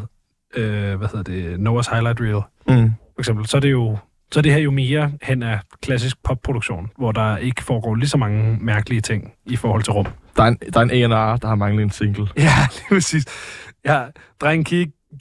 øh, 0.56 0.95
hvad 0.98 1.07
hedder 1.07 1.24
det, 1.24 1.57
Noah's 1.57 1.94
Highlight 1.94 2.22
Reel, 2.22 2.41
Mm. 2.69 2.91
for 3.15 3.22
eksempel, 3.22 3.45
så 3.48 3.57
er 3.57 3.61
det 3.61 3.72
jo 3.72 3.98
så 4.32 4.40
er 4.40 4.41
det 4.41 4.52
her 4.53 4.60
jo 4.60 4.72
mere 4.72 5.11
hen 5.22 5.44
af 5.44 5.60
klassisk 5.82 6.24
popproduktion, 6.24 6.90
hvor 6.98 7.11
der 7.11 7.38
ikke 7.38 7.64
foregår 7.64 7.95
lige 7.95 8.10
så 8.10 8.18
mange 8.18 8.57
mærkelige 8.61 9.02
ting 9.02 9.34
i 9.45 9.56
forhold 9.56 9.84
til 9.84 9.94
rum. 9.94 10.07
Der 10.38 10.44
er 10.44 10.48
en, 10.48 10.57
der 10.74 10.80
er 10.80 10.84
en 10.84 11.11
A&R, 11.14 11.38
der 11.38 11.48
har 11.48 11.56
manglet 11.56 11.84
en 11.84 11.90
single. 11.90 12.28
Ja, 12.38 12.52
lige 12.74 12.90
præcis. 12.90 13.26
Ja, 13.86 14.06
dreng, 14.41 14.65
kan 14.65 14.78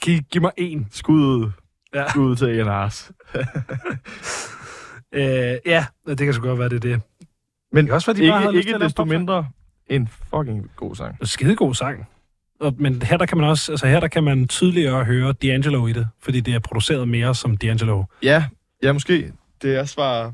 I 0.07 0.19
give 0.31 0.41
mig 0.41 0.51
en? 0.57 0.87
Skud 0.91 1.21
ud. 1.21 1.51
Ja. 1.95 2.09
Skud 2.09 2.23
ud 2.25 2.35
til 2.35 2.45
A&R's. 2.45 3.11
Øh, 5.11 5.57
ja, 5.65 5.85
det 6.07 6.17
kan 6.17 6.33
sgu 6.33 6.47
godt 6.47 6.59
være, 6.59 6.69
det 6.69 6.75
er 6.75 6.79
det. 6.79 7.01
Men 7.71 7.85
Det 7.85 7.93
også 7.93 8.13
være, 8.13 8.25
de 8.25 8.29
bare 8.31 8.41
ikke, 8.41 8.61
til 8.61 8.67
ikke 8.67 8.85
desto 8.85 9.05
mindre 9.05 9.47
en 9.87 10.07
fucking 10.07 10.71
god 10.75 10.95
sang. 10.95 11.27
Skidegod 11.27 11.73
sang. 11.73 12.07
Og, 12.59 12.75
men 12.77 13.01
her 13.01 13.17
der 13.17 13.25
kan 13.25 13.37
man 13.37 13.49
også, 13.49 13.71
altså 13.71 13.87
her 13.87 13.99
der 13.99 14.07
kan 14.07 14.23
man 14.23 14.47
tydeligere 14.47 15.05
høre 15.05 15.35
D'Angelo 15.45 15.85
i 15.87 15.93
det, 15.93 16.07
fordi 16.19 16.39
det 16.39 16.53
er 16.53 16.59
produceret 16.59 17.07
mere 17.07 17.35
som 17.35 17.57
D'Angelo. 17.63 18.03
Ja, 18.23 18.45
ja, 18.83 18.93
måske. 18.93 19.33
Det 19.61 19.75
er 19.75 19.85
svar... 19.85 20.33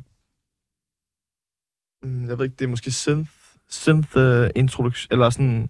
Mm, 2.04 2.30
Jeg 2.30 2.38
ved 2.38 2.46
ikke, 2.46 2.56
det 2.60 2.66
er 2.66 2.70
måske 2.70 2.92
synth, 2.92 3.32
synth 3.70 4.18
uh, 4.18 4.48
introduktion, 4.56 5.08
eller 5.14 5.30
sådan 5.30 5.70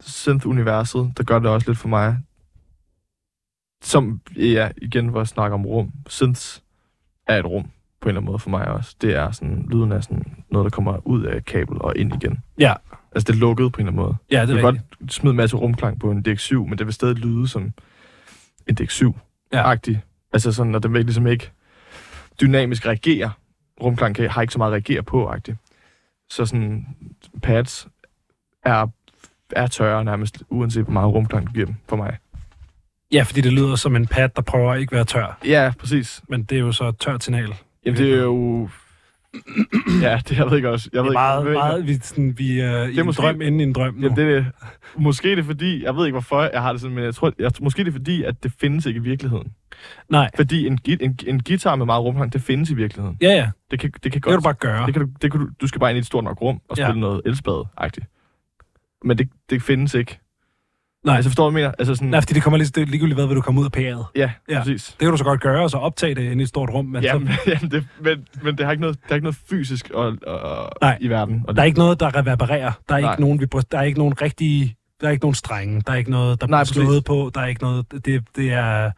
synth-universet, 0.00 1.12
der 1.16 1.22
gør 1.22 1.38
det 1.38 1.50
også 1.50 1.70
lidt 1.70 1.78
for 1.78 1.88
mig. 1.88 2.18
Som, 3.82 4.20
ja, 4.36 4.70
igen 4.82 5.12
for 5.12 5.20
at 5.20 5.28
snakke 5.28 5.54
om 5.54 5.66
rum. 5.66 5.92
Synths 6.08 6.62
er 7.28 7.38
et 7.38 7.44
rum, 7.46 7.62
på 7.62 7.68
en 8.04 8.08
eller 8.08 8.20
anden 8.20 8.30
måde 8.30 8.38
for 8.38 8.50
mig 8.50 8.68
også. 8.68 8.96
Det 9.00 9.14
er 9.16 9.30
sådan, 9.30 9.66
lyden 9.70 9.92
er 9.92 10.00
sådan 10.00 10.36
noget, 10.50 10.64
der 10.64 10.70
kommer 10.70 11.06
ud 11.06 11.22
af 11.22 11.44
kabel 11.44 11.76
og 11.82 11.96
ind 11.96 12.14
igen. 12.22 12.38
Ja. 12.58 12.74
Altså, 13.12 13.32
det 13.32 13.36
er 13.36 13.40
lukket 13.40 13.72
på 13.72 13.80
en 13.80 13.88
eller 13.88 13.92
anden 13.92 14.06
måde. 14.06 14.16
Ja, 14.30 14.40
det 14.40 14.48
Du 14.48 14.52
er 14.54 14.60
kan 14.60 14.68
rigtigt. 14.68 14.98
godt 15.00 15.12
smide 15.12 15.30
en 15.30 15.36
masse 15.36 15.56
rumklang 15.56 16.00
på 16.00 16.10
en 16.10 16.24
DX7, 16.28 16.54
men 16.54 16.78
det 16.78 16.86
vil 16.86 16.94
stadig 16.94 17.16
lyde 17.16 17.48
som 17.48 17.72
en 18.66 18.76
DX7-agtig. 18.80 19.90
Ja. 19.92 19.98
Altså 20.32 20.52
sådan, 20.52 20.74
at 20.74 20.82
den 20.82 20.92
vil 20.92 21.04
ligesom 21.04 21.26
ikke 21.26 21.50
dynamisk 22.40 22.86
reagere. 22.86 23.30
Rumklang 23.82 24.14
kan, 24.14 24.30
har 24.30 24.42
ikke 24.42 24.52
så 24.52 24.58
meget 24.58 24.70
at 24.70 24.72
reagere 24.72 25.02
på-agtigt. 25.02 25.56
Så 26.30 26.46
sådan, 26.46 26.86
pads 27.42 27.88
er, 28.64 28.86
er 29.52 29.66
tørre 29.66 30.04
nærmest, 30.04 30.42
uanset 30.50 30.84
hvor 30.84 30.92
meget 30.92 31.14
rumklang 31.14 31.46
du 31.46 31.52
giver 31.52 31.66
dem, 31.66 31.74
for 31.88 31.96
mig. 31.96 32.16
Ja, 33.12 33.22
fordi 33.22 33.40
det 33.40 33.52
lyder 33.52 33.76
som 33.76 33.96
en 33.96 34.06
pad, 34.06 34.28
der 34.36 34.42
prøver 34.42 34.72
at 34.72 34.80
ikke 34.80 34.92
være 34.92 35.04
tør. 35.04 35.38
Ja, 35.44 35.72
præcis. 35.78 36.22
Men 36.28 36.42
det 36.42 36.56
er 36.56 36.60
jo 36.60 36.72
så 36.72 36.88
et 36.88 36.98
tørt 36.98 37.24
signal. 37.24 37.54
Jamen, 37.86 37.98
det 38.00 38.14
er 38.14 38.22
jo... 38.22 38.68
ja, 40.02 40.20
det 40.28 40.36
jeg 40.38 40.46
ved 40.50 40.56
ikke 40.56 40.70
også. 40.70 40.90
Jeg 40.92 40.98
Det 40.98 41.04
ved 41.04 41.10
er 41.10 41.12
meget, 41.12 41.42
ikke, 41.42 41.52
meget, 41.52 41.86
vi, 41.86 41.98
sådan, 42.02 42.38
vi 42.38 42.60
er 42.60 42.82
i 42.84 42.96
er 42.96 43.00
en 43.00 43.06
måske- 43.06 43.22
drøm 43.22 43.40
inden 43.40 43.60
i 43.60 43.62
en 43.62 43.72
drøm 43.72 43.94
nu. 43.94 44.00
Jamen, 44.02 44.16
det 44.16 44.24
er 44.24 44.34
det. 44.34 44.46
Måske 44.98 45.30
er 45.32 45.34
det 45.36 45.44
fordi, 45.44 45.84
jeg 45.84 45.96
ved 45.96 46.06
ikke 46.06 46.14
hvorfor 46.14 46.42
jeg 46.52 46.62
har 46.62 46.72
det 46.72 46.80
sådan, 46.80 46.94
men 46.94 47.04
jeg 47.04 47.14
tror, 47.14 47.32
jeg, 47.38 47.50
måske 47.60 47.80
er 47.80 47.84
det 47.84 47.92
fordi, 47.92 48.22
at 48.22 48.42
det 48.42 48.52
findes 48.60 48.86
ikke 48.86 48.98
i 48.98 49.02
virkeligheden. 49.02 49.52
Nej, 50.08 50.30
Fordi 50.36 50.66
en, 50.66 50.78
en, 51.00 51.18
en 51.26 51.42
guitar 51.42 51.76
med 51.76 51.86
meget 51.86 52.02
rumklang, 52.04 52.32
det 52.32 52.42
findes 52.42 52.70
i 52.70 52.74
virkeligheden. 52.74 53.16
ja, 53.20 53.28
ja. 53.34 53.50
Det 53.70 53.80
kan, 53.80 53.90
det 53.90 54.02
kan 54.02 54.10
Det 54.12 54.22
godt... 54.22 54.32
kan 54.32 54.38
du 54.38 54.42
bare 54.42 54.54
gøre. 54.54 54.86
det 54.86 54.94
kan 54.94 55.02
du, 55.06 55.10
det 55.22 55.30
kan 55.30 55.40
du, 55.40 55.48
du 55.60 55.66
skal 55.66 55.80
bare 55.80 55.90
ind 55.90 55.96
i 55.96 55.98
et 56.00 56.06
stort 56.06 56.24
nok 56.24 56.40
rum 56.42 56.60
og 56.68 56.78
Ja. 56.78 56.86
spille 56.86 57.00
noget 57.00 57.22
elspade-agtigt. 57.26 58.06
Men 59.04 59.18
det, 59.18 59.28
det 59.50 59.62
findes 59.62 59.94
ikke. 59.94 60.18
Nej. 61.04 61.16
Altså 61.16 61.30
forstår 61.30 61.44
du, 61.44 61.50
hvad 61.50 61.60
jeg 61.62 61.66
mener? 61.68 61.74
Altså 61.78 61.94
sådan... 61.94 62.08
Nej, 62.08 62.20
fordi 62.20 62.34
det 62.34 62.42
kommer 62.42 62.58
lige, 62.58 62.68
det 62.68 62.82
er 62.82 62.86
ligegyldigt 62.86 63.16
hvad, 63.16 63.26
vil 63.26 63.36
du 63.36 63.40
komme 63.40 63.60
ud 63.60 63.68
af 63.74 63.76
P'et. 63.76 63.80
Ja, 64.16 64.20
Ja. 64.20 64.30
ja, 64.48 64.58
præcis. 64.58 64.86
Det 64.86 64.98
kan 64.98 65.10
du 65.10 65.16
så 65.16 65.24
godt 65.24 65.40
gøre, 65.40 65.62
og 65.62 65.70
så 65.70 65.76
optage 65.76 66.14
det 66.14 66.22
inde 66.22 66.40
i 66.40 66.42
et 66.42 66.48
stort 66.48 66.70
rum. 66.70 66.84
Men 66.84 67.02
Jamen, 67.02 67.28
så, 67.28 67.34
jamen 67.52 67.70
det, 67.70 67.86
men, 68.00 68.26
men 68.42 68.58
det 68.58 68.64
har 68.66 68.72
ikke 68.72 68.80
noget, 68.80 68.96
det 68.96 69.08
har 69.08 69.14
ikke 69.14 69.24
noget 69.24 69.38
fysisk 69.50 69.90
og, 69.90 70.16
og, 70.26 70.70
Nej. 70.80 70.98
i 71.00 71.08
verden. 71.08 71.44
Og 71.48 71.56
der 71.56 71.62
er 71.62 71.66
ikke 71.66 71.78
noget, 71.78 72.00
der 72.00 72.16
reverbererer. 72.16 72.72
Der 72.88 72.94
er 72.94 73.00
Nej. 73.00 73.12
ikke 73.12 73.20
nogen, 73.20 73.38
der 73.72 73.78
er 73.78 73.82
ikke 73.82 73.98
nogen 73.98 74.22
rigtige... 74.22 74.76
Der 75.00 75.06
er 75.06 75.10
ikke 75.10 75.24
nogen 75.24 75.34
strenge. 75.34 75.82
Der 75.86 75.92
er 75.92 75.96
ikke 75.96 76.10
noget, 76.10 76.40
der 76.40 76.46
bliver 76.46 76.64
slået 76.64 77.04
på. 77.04 77.30
Der 77.34 77.40
er 77.40 77.46
ikke 77.46 77.62
noget... 77.62 77.92
Det, 78.04 78.24
det 78.36 78.52
er... 78.52 78.90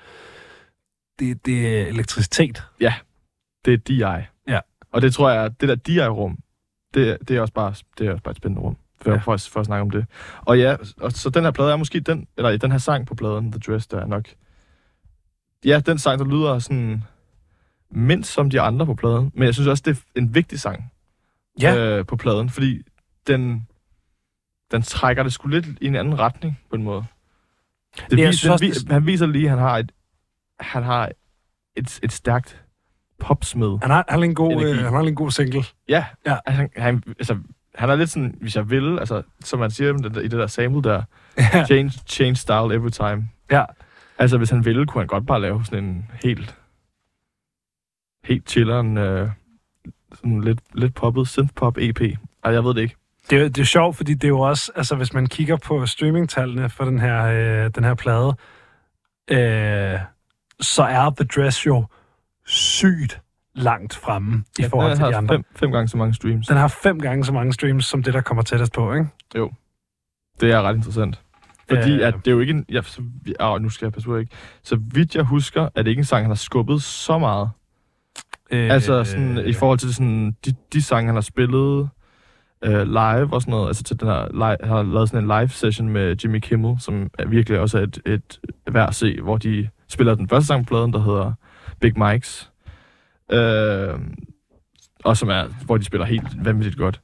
Det, 1.18 1.46
det 1.46 1.80
er 1.80 1.86
elektricitet. 1.86 2.62
det 3.64 3.72
er 3.74 3.78
DI. 3.78 4.24
Ja. 4.48 4.60
Og 4.92 5.02
det 5.02 5.14
tror 5.14 5.30
jeg, 5.30 5.60
det 5.60 5.68
der 5.68 5.74
DI-rum, 5.74 6.38
det, 6.94 7.18
det, 7.28 7.36
er 7.36 7.40
også 7.40 7.54
bare, 7.54 7.74
det 7.98 8.06
er 8.06 8.12
også 8.12 8.22
bare 8.22 8.30
et 8.30 8.36
spændende 8.36 8.62
rum. 8.62 8.76
For, 9.02 9.10
Ja. 9.10 9.16
for, 9.16 9.32
at, 9.32 9.48
for 9.52 9.60
at 9.60 9.66
snakke 9.66 9.82
om 9.82 9.90
det. 9.90 10.06
Og 10.40 10.58
ja, 10.58 10.76
og, 11.00 11.12
så 11.12 11.30
den 11.30 11.44
her 11.44 11.50
plade 11.50 11.72
er 11.72 11.76
måske 11.76 12.00
den, 12.00 12.26
eller 12.36 12.56
den 12.56 12.70
her 12.70 12.78
sang 12.78 13.06
på 13.06 13.14
pladen, 13.14 13.52
The 13.52 13.60
Dress, 13.60 13.86
der 13.86 14.00
er 14.00 14.06
nok... 14.06 14.28
Ja, 15.64 15.80
den 15.86 15.98
sang, 15.98 16.18
der 16.18 16.24
lyder 16.24 16.58
sådan 16.58 17.02
mindst 17.90 18.32
som 18.32 18.50
de 18.50 18.60
andre 18.60 18.86
på 18.86 18.94
pladen. 18.94 19.30
Men 19.34 19.44
jeg 19.44 19.54
synes 19.54 19.66
også, 19.68 19.82
det 19.86 19.96
er 19.96 20.20
en 20.20 20.34
vigtig 20.34 20.60
sang 20.60 20.92
Ja. 21.60 21.76
øh, 21.76 22.06
på 22.06 22.16
pladen, 22.16 22.50
fordi 22.50 22.82
den, 23.26 23.66
den 24.70 24.82
trækker 24.82 25.22
det 25.22 25.32
sgu 25.32 25.48
lidt 25.48 25.66
i 25.80 25.86
en 25.86 25.96
anden 25.96 26.18
retning, 26.18 26.60
på 26.70 26.76
en 26.76 26.82
måde. 26.82 27.04
Det 28.10 28.18
jeg 28.18 28.28
vis, 28.28 28.40
den, 28.40 28.50
også, 28.50 28.64
vis, 28.64 28.76
det- 28.76 28.92
han 28.92 29.06
viser 29.06 29.26
lige, 29.26 29.44
at 29.44 29.50
han 29.50 29.58
har 29.58 29.78
et, 29.78 29.92
han 30.60 30.82
har 30.82 31.10
et, 31.76 32.00
et 32.02 32.12
stærkt 32.12 32.64
popsmed. 33.18 33.78
Han 33.82 33.90
har, 33.90 34.04
han 34.08 34.18
har 34.18 34.24
en 34.24 34.34
god, 34.34 34.62
øh, 34.64 34.76
han 34.76 34.92
har 34.92 35.00
en 35.00 35.14
god 35.14 35.30
single. 35.30 35.64
Ja, 35.88 36.04
Ja. 36.26 36.36
Altså, 36.46 36.60
han, 36.60 36.70
han, 36.76 37.02
altså, 37.18 37.38
han 37.80 37.90
er 37.90 37.96
lidt 37.96 38.10
sådan, 38.10 38.34
hvis 38.40 38.56
jeg 38.56 38.70
vil, 38.70 38.98
altså, 38.98 39.22
som 39.44 39.58
man 39.58 39.70
siger 39.70 40.18
i 40.18 40.22
det, 40.22 40.30
der- 40.30 40.46
sample 40.46 40.82
der, 40.90 41.02
Ja. 41.38 41.64
change, 41.66 41.90
change 42.06 42.36
style 42.36 42.74
every 42.74 42.90
time. 42.90 43.28
ja. 43.50 43.64
Altså, 44.18 44.38
hvis 44.38 44.50
han 44.50 44.64
ville, 44.64 44.86
kunne 44.86 45.00
han 45.02 45.06
godt 45.08 45.26
bare 45.26 45.40
lave 45.40 45.64
sådan 45.64 45.84
en 45.84 46.10
helt, 46.24 46.56
helt 48.24 48.50
chilleren, 48.50 48.98
øh, 48.98 49.30
sådan 50.14 50.40
lidt, 50.40 50.60
lidt 50.74 50.94
poppet 50.94 51.28
synth-pop 51.28 51.76
EP. 51.78 52.00
Ej, 52.44 52.52
jeg 52.52 52.64
ved 52.64 52.74
det 52.74 52.80
ikke. 52.80 52.94
Det, 53.30 53.38
er, 53.42 53.48
det 53.48 53.58
er 53.58 53.64
sjovt, 53.64 53.96
fordi 53.96 54.14
det 54.14 54.24
er 54.24 54.28
jo 54.28 54.40
også, 54.40 54.72
altså 54.76 54.96
hvis 54.96 55.12
man 55.12 55.26
kigger 55.26 55.56
på 55.56 55.86
streamingtallene 55.86 56.70
for 56.70 56.84
den 56.84 56.98
her, 57.00 57.24
øh, 57.24 57.70
den 57.74 57.84
her 57.84 57.94
plade, 57.94 58.34
øh, 59.30 60.00
så 60.60 60.82
er 60.82 61.10
The 61.16 61.24
Dress 61.36 61.66
jo 61.66 61.84
sygt 62.46 63.20
langt 63.54 63.94
fremme 63.96 64.44
i 64.58 64.62
forhold 64.62 64.96
til 64.96 65.04
de 65.04 65.16
andre. 65.16 65.34
Fem, 65.34 65.44
fem 65.56 65.72
gange 65.72 65.88
så 65.88 65.96
mange 65.96 66.14
streams. 66.14 66.46
Den 66.46 66.56
har 66.56 66.68
fem 66.68 67.00
gange 67.00 67.24
så 67.24 67.32
mange 67.32 67.52
streams, 67.52 67.84
som 67.86 68.02
det, 68.02 68.14
der 68.14 68.20
kommer 68.20 68.42
tættest 68.42 68.72
på, 68.72 68.92
ikke? 68.94 69.06
Det 70.40 70.52
er 70.52 70.62
ret 70.62 70.76
interessant. 70.76 71.20
Fordi 71.70 71.92
Øh. 72.00 72.08
at 72.08 72.14
det 72.14 72.26
er 72.26 72.32
jo 72.32 72.40
ikke 72.40 72.52
en... 72.52 72.64
Ja, 72.68 72.82
så, 72.82 73.02
åh, 73.40 73.62
nu 73.62 73.68
skal 73.68 73.86
jeg 73.86 73.92
passe 73.92 74.08
på, 74.08 74.16
ikke? 74.16 74.32
Så 74.62 74.78
vidt 74.94 75.14
jeg 75.14 75.24
husker, 75.24 75.68
er 75.74 75.82
det 75.82 75.90
ikke 75.90 76.00
en 76.00 76.04
sang, 76.04 76.24
han 76.24 76.30
har 76.30 76.34
skubbet 76.34 76.82
så 76.82 77.18
meget. 77.18 77.50
Øh, 78.50 78.70
Altså 78.70 79.04
sådan, 79.04 79.46
i 79.46 79.52
forhold 79.52 79.78
til 79.78 79.94
sådan, 79.94 80.36
de, 80.44 80.54
de 80.72 80.82
sange, 80.82 81.06
han 81.06 81.14
har 81.14 81.20
spillet 81.20 81.88
øh, 82.64 82.86
live 82.86 83.32
og 83.32 83.40
sådan 83.42 83.50
noget. 83.50 83.66
Altså 83.66 83.82
til 83.82 84.00
den 84.00 84.08
her, 84.08 84.26
live, 84.32 84.68
har 84.68 84.82
lavet 84.82 85.08
sådan 85.08 85.30
en 85.30 85.38
live 85.40 85.48
session 85.48 85.88
med 85.88 86.16
Jimmy 86.24 86.38
Kimmel, 86.38 86.80
som 86.80 87.10
er 87.18 87.26
virkelig 87.28 87.60
også 87.60 87.78
er 87.78 87.82
et, 87.82 87.98
et 88.06 88.38
værd 88.72 88.88
at 88.88 88.94
se, 88.94 89.20
hvor 89.22 89.36
de 89.36 89.68
spiller 89.88 90.14
den 90.14 90.28
første 90.28 90.46
sang 90.46 90.66
på 90.66 90.68
pladen, 90.68 90.92
der 90.92 91.02
hedder 91.02 91.32
Big 91.80 91.98
Mike's. 91.98 92.49
Øh, 93.32 93.98
og 95.04 95.16
som 95.16 95.28
er, 95.28 95.44
hvor 95.64 95.76
de 95.76 95.84
spiller 95.84 96.06
helt 96.06 96.44
vanvittigt 96.44 96.76
godt. 96.76 97.00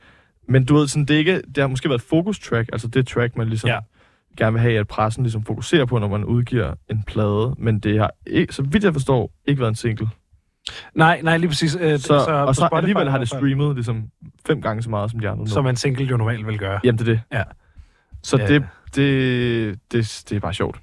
Men 0.49 0.65
du 0.65 0.75
ved, 0.77 0.89
sådan, 0.89 1.05
det, 1.05 1.15
er 1.15 1.19
ikke, 1.19 1.43
det 1.55 1.57
har 1.59 1.67
måske 1.69 1.89
været 1.89 1.99
et 2.01 2.07
fokus 2.09 2.39
track, 2.41 2.69
altså 2.73 2.89
det 2.89 3.07
track, 3.09 3.37
man 3.37 3.49
ligesom 3.49 3.69
Ja. 3.69 3.79
gerne 4.37 4.53
vil 4.53 4.61
have, 4.63 4.79
at 4.79 4.89
pressen 4.89 5.23
ligesom 5.23 5.45
fokuserer 5.45 5.85
på, 5.85 5.99
når 5.99 6.09
man 6.09 6.25
udgiver 6.25 6.75
en 6.91 7.03
plade. 7.07 7.55
Men 7.59 7.79
det 7.79 7.99
har, 7.99 8.11
ikke, 8.27 8.53
så 8.55 8.63
vidt 8.63 8.85
jeg 8.85 8.93
forstår, 8.93 9.33
ikke 9.45 9.61
været 9.61 9.69
en 9.71 9.75
single. 9.75 10.09
Nej, 10.95 11.21
nej, 11.23 11.37
lige 11.37 11.49
præcis. 11.49 11.77
Øh, 11.81 11.99
Så, 11.99 12.07
så 12.07 12.15
og 12.33 12.55
så 12.55 12.61
Spotify 12.61 12.77
alligevel 12.77 13.11
har 13.11 13.19
det 13.19 13.29
streamet 13.29 13.75
ligesom 13.75 14.05
fem 14.47 14.63
gange 14.63 14.83
så 14.83 14.91
meget 14.91 15.11
som 15.11 15.21
de 15.21 15.29
andre 15.29 15.45
nu. 15.45 15.51
Som 15.51 15.67
en 15.67 15.77
single 15.77 16.05
jo 16.05 16.17
normalt 16.17 16.47
vil 16.47 16.59
gøre. 16.59 16.81
Jamen, 16.85 16.99
det 16.99 17.09
er 17.09 17.13
det. 17.13 17.21
Ja. 17.33 17.43
Så 18.23 18.37
Ja. 18.39 18.47
det, 18.49 18.67
det, 18.95 19.79
det, 19.93 20.25
det 20.31 20.37
er 20.37 20.41
bare 20.41 20.55
sjovt. 20.55 20.81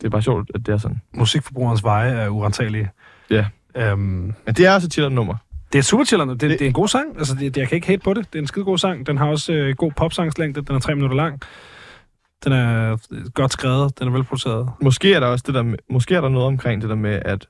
Det 0.00 0.04
er 0.06 0.10
bare 0.10 0.22
sjovt, 0.22 0.50
at 0.54 0.66
det 0.66 0.72
er 0.72 0.76
sådan. 0.78 1.00
Musikforbrugerens 1.14 1.84
veje 1.84 2.10
er 2.12 2.28
urensagelige. 2.28 2.90
Ja. 3.30 3.46
Øhm, 3.76 3.98
Men 4.46 4.54
det 4.56 4.60
er 4.66 4.74
også 4.74 4.86
et 4.86 4.92
chiller 4.92 5.08
nummer. 5.08 5.34
det 5.72 5.78
er 5.78 5.82
super 5.82 6.04
chillerne. 6.04 6.32
Det, 6.32 6.40
det, 6.40 6.50
Det- 6.50 6.58
det 6.58 6.64
er 6.64 6.68
en 6.68 6.74
god 6.74 6.88
sang. 6.88 7.18
Altså, 7.18 7.34
det, 7.34 7.56
jeg 7.56 7.68
kan 7.68 7.76
ikke 7.76 7.86
hate 7.86 8.02
på 8.04 8.14
det. 8.14 8.32
Det 8.32 8.38
er 8.38 8.42
en 8.42 8.46
skide 8.46 8.64
god 8.64 8.78
sang. 8.78 9.06
Den 9.06 9.18
har 9.18 9.26
også 9.26 9.52
øh, 9.52 9.74
god 9.76 9.92
popsangslængde. 9.92 10.62
Den 10.62 10.74
er 10.76 10.80
tre 10.80 10.94
minutter 10.94 11.16
lang. 11.16 11.40
Den 12.44 12.52
er 12.52 12.92
øh, 13.12 13.26
godt 13.34 13.52
skrevet. 13.52 13.98
Den 13.98 14.08
er 14.08 14.12
velproduceret. 14.12 14.70
Måske 14.82 15.14
er 15.14 15.20
der 15.20 15.26
også 15.26 15.44
det 15.46 15.54
der 15.54 15.62
med, 15.62 15.78
måske 15.90 16.14
er 16.14 16.20
der 16.20 16.28
noget 16.28 16.46
omkring 16.46 16.82
det 16.82 16.90
der 16.90 16.96
med, 16.96 17.22
at, 17.24 17.46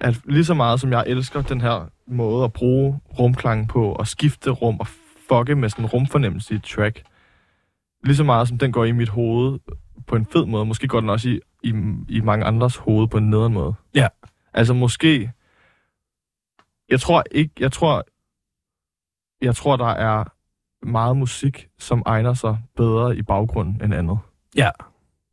at 0.00 0.20
lige 0.24 0.44
så 0.44 0.54
meget 0.54 0.80
som 0.80 0.92
jeg 0.92 1.04
elsker 1.06 1.42
den 1.42 1.60
her 1.60 1.88
måde 2.08 2.44
at 2.44 2.52
bruge 2.52 3.00
rumklang 3.18 3.68
på, 3.68 3.92
og 3.92 4.06
skifte 4.08 4.50
rum 4.50 4.76
og 4.80 4.86
fucke 5.28 5.54
med 5.54 5.68
sådan 5.68 5.84
en 5.84 5.88
rumfornemmelse 5.88 6.54
i 6.54 6.56
et 6.56 6.62
track, 6.62 7.02
lige 8.04 8.16
så 8.16 8.24
meget 8.24 8.48
som 8.48 8.58
den 8.58 8.72
går 8.72 8.84
i 8.84 8.92
mit 8.92 9.08
hoved 9.08 9.58
på 10.06 10.16
en 10.16 10.26
fed 10.32 10.46
måde, 10.46 10.64
måske 10.64 10.88
går 10.88 11.00
den 11.00 11.10
også 11.10 11.28
i, 11.28 11.40
i, 11.62 11.72
i 12.08 12.20
mange 12.20 12.44
andres 12.44 12.76
hoved 12.76 13.08
på 13.08 13.18
en 13.18 13.30
nederen 13.30 13.52
måde. 13.52 13.74
Ja. 13.94 14.06
Altså 14.54 14.74
måske, 14.74 15.30
jeg 16.92 17.00
tror 17.00 17.24
ikke, 17.30 17.54
jeg 17.60 17.72
tror, 17.72 18.04
jeg 19.40 19.56
tror, 19.56 19.76
der 19.76 19.86
er 19.86 20.24
meget 20.86 21.16
musik, 21.16 21.68
som 21.78 22.02
egner 22.06 22.34
sig 22.34 22.58
bedre 22.76 23.16
i 23.16 23.22
baggrunden 23.22 23.84
end 23.84 23.94
andet. 23.94 24.18
Ja. 24.56 24.70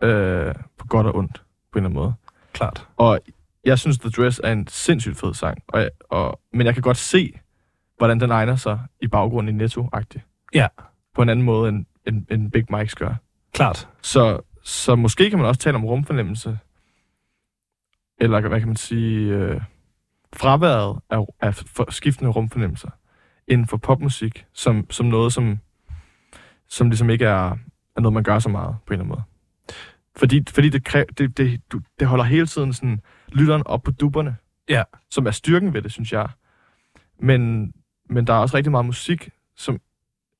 Øh, 0.04 0.56
på 0.78 0.88
godt 0.88 1.08
og 1.08 1.16
ondt, 1.16 1.44
på 1.72 1.80
en 1.80 1.86
eller 1.86 1.90
anden 1.90 1.94
måde. 1.94 2.14
Klart. 2.54 2.88
Og 2.98 3.20
jeg 3.64 3.80
synes, 3.80 3.98
The 3.98 4.10
Dress 4.10 4.42
er 4.44 4.52
en 4.52 4.68
sindssygt 4.68 5.18
fed 5.18 5.34
sang, 5.34 5.64
og, 5.68 5.90
og, 6.10 6.40
men 6.54 6.66
jeg 6.66 6.74
kan 6.74 6.84
godt 6.84 6.98
se, 6.98 7.40
hvordan 7.98 8.20
den 8.20 8.32
egner 8.32 8.56
sig 8.56 8.80
i 9.02 9.08
baggrunden 9.08 9.56
i 9.56 9.64
Netto-agtigt. 9.64 10.26
Ja. 10.54 10.68
På 11.16 11.22
en 11.22 11.30
anden 11.30 11.46
måde, 11.46 11.70
end, 11.70 11.86
end, 12.08 12.26
end 12.32 12.52
Big 12.52 12.66
Mike's 12.72 12.94
gør. 12.96 13.16
Klart. 13.54 13.90
Så, 14.02 14.42
så 14.64 14.96
måske 14.96 15.30
kan 15.30 15.40
man 15.40 15.48
også 15.48 15.62
tale 15.62 15.76
om 15.76 15.86
rumfornemmelse, 15.86 16.60
eller 18.18 18.48
hvad 18.48 18.60
kan 18.60 18.68
man 18.68 18.78
sige, 18.78 19.34
øh, 19.34 19.62
fraværet 20.36 21.00
af, 21.10 21.26
af 21.42 21.56
for, 21.56 21.92
skiftende 21.92 22.32
rumfornemmelser 22.32 22.90
inden 23.48 23.68
for 23.68 23.78
popmusik, 23.78 24.46
som, 24.54 24.92
som 24.92 25.06
noget, 25.06 25.34
som, 25.34 25.60
som 26.68 26.90
ligesom 26.90 27.10
ikke 27.10 27.26
er, 27.26 27.58
er 27.96 28.02
noget, 28.02 28.14
man 28.14 28.24
gør 28.24 28.40
så 28.40 28.50
meget 28.50 28.76
på 28.86 28.94
en 28.94 29.00
eller 29.00 29.04
anden 29.04 29.10
måde. 29.10 29.24
Fordi, 30.16 30.44
fordi 30.50 30.70
det, 30.70 30.86
kræv, 30.86 31.06
det, 31.18 31.38
det, 31.38 31.62
du, 31.72 31.82
det 32.00 32.08
holder 32.08 32.24
hele 32.24 32.48
tiden 32.48 32.74
sådan, 32.74 33.02
lytteren 33.28 33.64
op 33.66 33.84
på 33.84 33.92
dupperne, 33.92 34.36
Ja. 34.70 34.84
som 35.12 35.28
er 35.28 35.32
styrken 35.32 35.74
ved 35.74 35.82
det, 35.82 35.92
synes 35.92 36.14
jeg. 36.14 36.30
Men, 37.20 37.74
men 38.10 38.28
der 38.28 38.34
er 38.34 38.38
også 38.38 38.58
rigtig 38.58 38.72
meget 38.72 38.86
musik, 38.86 39.30
som, 39.56 39.80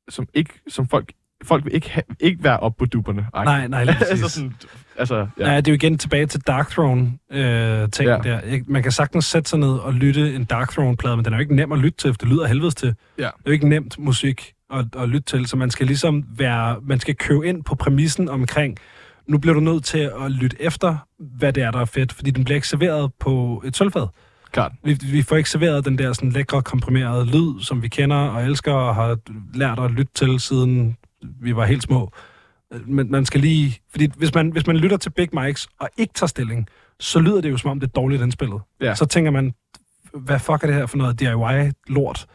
som, 0.10 0.28
ikke, 0.34 0.54
som 0.68 0.88
folk, 0.88 1.14
folk 1.44 1.66
vil 1.66 1.76
ikke, 1.76 1.90
ha, 1.92 2.02
ikke 2.20 2.44
være 2.44 2.60
op 2.60 2.78
på 2.78 2.86
dupperne. 2.86 3.26
Nej, 3.34 3.68
nej, 3.68 3.84
lige 3.84 3.96
altså, 4.10 4.30
sådan, 4.30 4.54
altså, 4.98 5.16
Ja. 5.40 5.44
Nej, 5.44 5.56
det 5.62 5.68
er 5.68 5.72
jo 5.72 5.76
igen 5.76 5.98
tilbage 5.98 6.26
til 6.26 6.42
Dark 6.42 6.70
Throne 6.70 7.12
øh, 7.32 7.90
ting 7.90 8.10
Ja. 8.10 8.18
der. 8.24 8.60
Man 8.68 8.84
kan 8.84 8.92
sagtens 8.92 9.26
sætte 9.26 9.50
sig 9.50 9.60
ned 9.60 9.72
og 9.74 9.94
lytte 9.94 10.36
en 10.36 10.44
Dark 10.46 10.72
Throne-plade, 10.72 11.16
men 11.16 11.26
den 11.26 11.34
er 11.34 11.38
jo 11.38 11.42
ikke 11.42 11.56
nem 11.56 11.72
at 11.72 11.80
lytte 11.80 11.98
til, 11.98 12.14
for 12.14 12.18
det 12.18 12.28
lyder 12.28 12.48
helvedes 12.48 12.76
til. 12.76 12.96
Ja. 13.18 13.24
Det 13.24 13.28
er 13.28 13.32
jo 13.48 13.52
ikke 13.52 13.70
nemt 13.70 14.00
musik 14.00 14.54
at, 14.74 14.86
at 14.98 15.10
lytte 15.10 15.26
til, 15.38 15.46
så 15.48 15.58
man 15.58 15.72
skal 15.72 15.88
ligesom 15.88 16.24
være, 16.38 16.76
man 16.84 17.00
skal 17.00 17.16
købe 17.16 17.48
ind 17.48 17.64
på 17.64 17.76
præmissen 17.76 18.30
omkring, 18.30 18.78
nu 19.28 19.38
bliver 19.38 19.54
du 19.54 19.60
nødt 19.60 19.84
til 19.84 20.12
at 20.26 20.32
lytte 20.32 20.58
efter, 20.60 20.98
hvad 21.20 21.54
det 21.54 21.64
er, 21.64 21.72
der 21.72 21.80
er 21.82 21.86
fedt, 21.86 22.14
fordi 22.14 22.32
den 22.32 22.44
bliver 22.44 22.56
ikke 22.56 22.68
serveret 22.68 23.12
på 23.20 23.62
et 23.66 23.78
sølvfad. 23.78 24.08
Klart. 24.52 24.72
Vi, 24.84 24.98
vi 25.12 25.22
får 25.22 25.36
ikke 25.36 25.50
serveret 25.50 25.86
den 25.86 25.98
der 25.98 26.14
sådan 26.14 26.30
lækre, 26.32 26.62
komprimerede 26.62 27.26
lyd, 27.26 27.62
som 27.62 27.82
vi 27.82 27.88
kender 27.88 28.18
og 28.18 28.44
elsker 28.46 28.74
og 28.74 28.96
har 28.96 29.18
lært 29.54 29.80
at 29.80 29.92
lytte 29.92 30.14
til, 30.16 30.40
siden 30.40 30.98
vi 31.22 31.56
var 31.56 31.66
helt 31.66 31.84
små. 31.84 32.12
Men 32.86 33.12
man 33.12 33.26
skal 33.26 33.42
lige... 33.42 33.80
Fordi 33.92 34.08
hvis 34.18 34.34
man, 34.34 34.52
hvis 34.52 34.68
man 34.68 34.78
lytter 34.78 34.98
til 34.98 35.10
Big 35.10 35.30
Mics 35.34 35.68
og 35.80 35.90
ikke 35.98 36.14
tager 36.14 36.28
stilling, 36.28 36.68
så 37.00 37.20
lyder 37.20 37.42
det 37.42 37.52
jo 37.52 37.58
som 37.58 37.72
om, 37.72 37.80
det 37.80 37.88
er 37.88 37.92
dårligt 37.92 38.22
indspillet. 38.22 38.62
Ja. 38.82 38.96
Så 38.96 39.06
tænker 39.06 39.32
man, 39.32 39.54
hvad 40.14 40.40
fuck 40.40 40.64
er 40.64 40.68
det 40.68 40.76
her 40.76 40.86
for 40.86 40.98
noget 40.98 41.20
DIY-lort? 41.20 42.26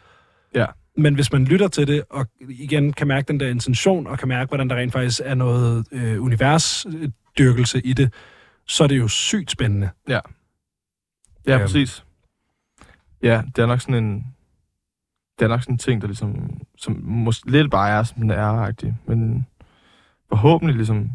Ja. 0.55 0.67
Men 0.97 1.15
hvis 1.15 1.33
man 1.33 1.45
lytter 1.45 1.69
til 1.69 1.87
det, 1.87 2.05
og 2.11 2.27
igen 2.49 2.93
kan 2.93 3.07
mærke 3.07 3.29
den 3.29 3.41
der 3.41 3.49
intention, 3.49 4.07
og 4.07 4.19
kan 4.19 4.29
mærke, 4.29 4.49
hvordan 4.49 4.71
der 4.71 4.77
rent 4.77 4.93
faktisk 4.93 5.21
er 5.25 5.35
noget 5.35 5.87
øh, 5.93 6.23
universdyrkelse 6.23 7.81
i 7.87 7.93
det, 7.93 8.13
så 8.67 8.85
er 8.85 8.89
det 8.89 8.99
jo 8.99 9.09
sygt 9.09 9.51
spændende. 9.51 9.91
Ja, 10.09 10.21
Øhm. 11.49 11.61
præcis. 11.61 12.05
Ja, 13.23 13.43
det 13.57 13.63
er 13.63 13.67
nok 13.67 13.81
sådan 13.81 14.05
en... 14.05 14.34
Det 15.39 15.45
er 15.45 15.49
nok 15.49 15.63
sådan 15.63 15.75
en 15.75 15.79
ting, 15.79 16.01
der 16.01 16.07
ligesom... 16.07 16.61
Som 16.79 17.01
måske 17.03 17.51
lidt 17.51 17.71
bare 17.71 17.91
er, 17.91 18.03
som 18.03 18.21
den 18.21 18.31
er 18.31 18.73
Men 19.07 19.47
forhåbentlig 20.29 20.77
ligesom... 20.77 21.11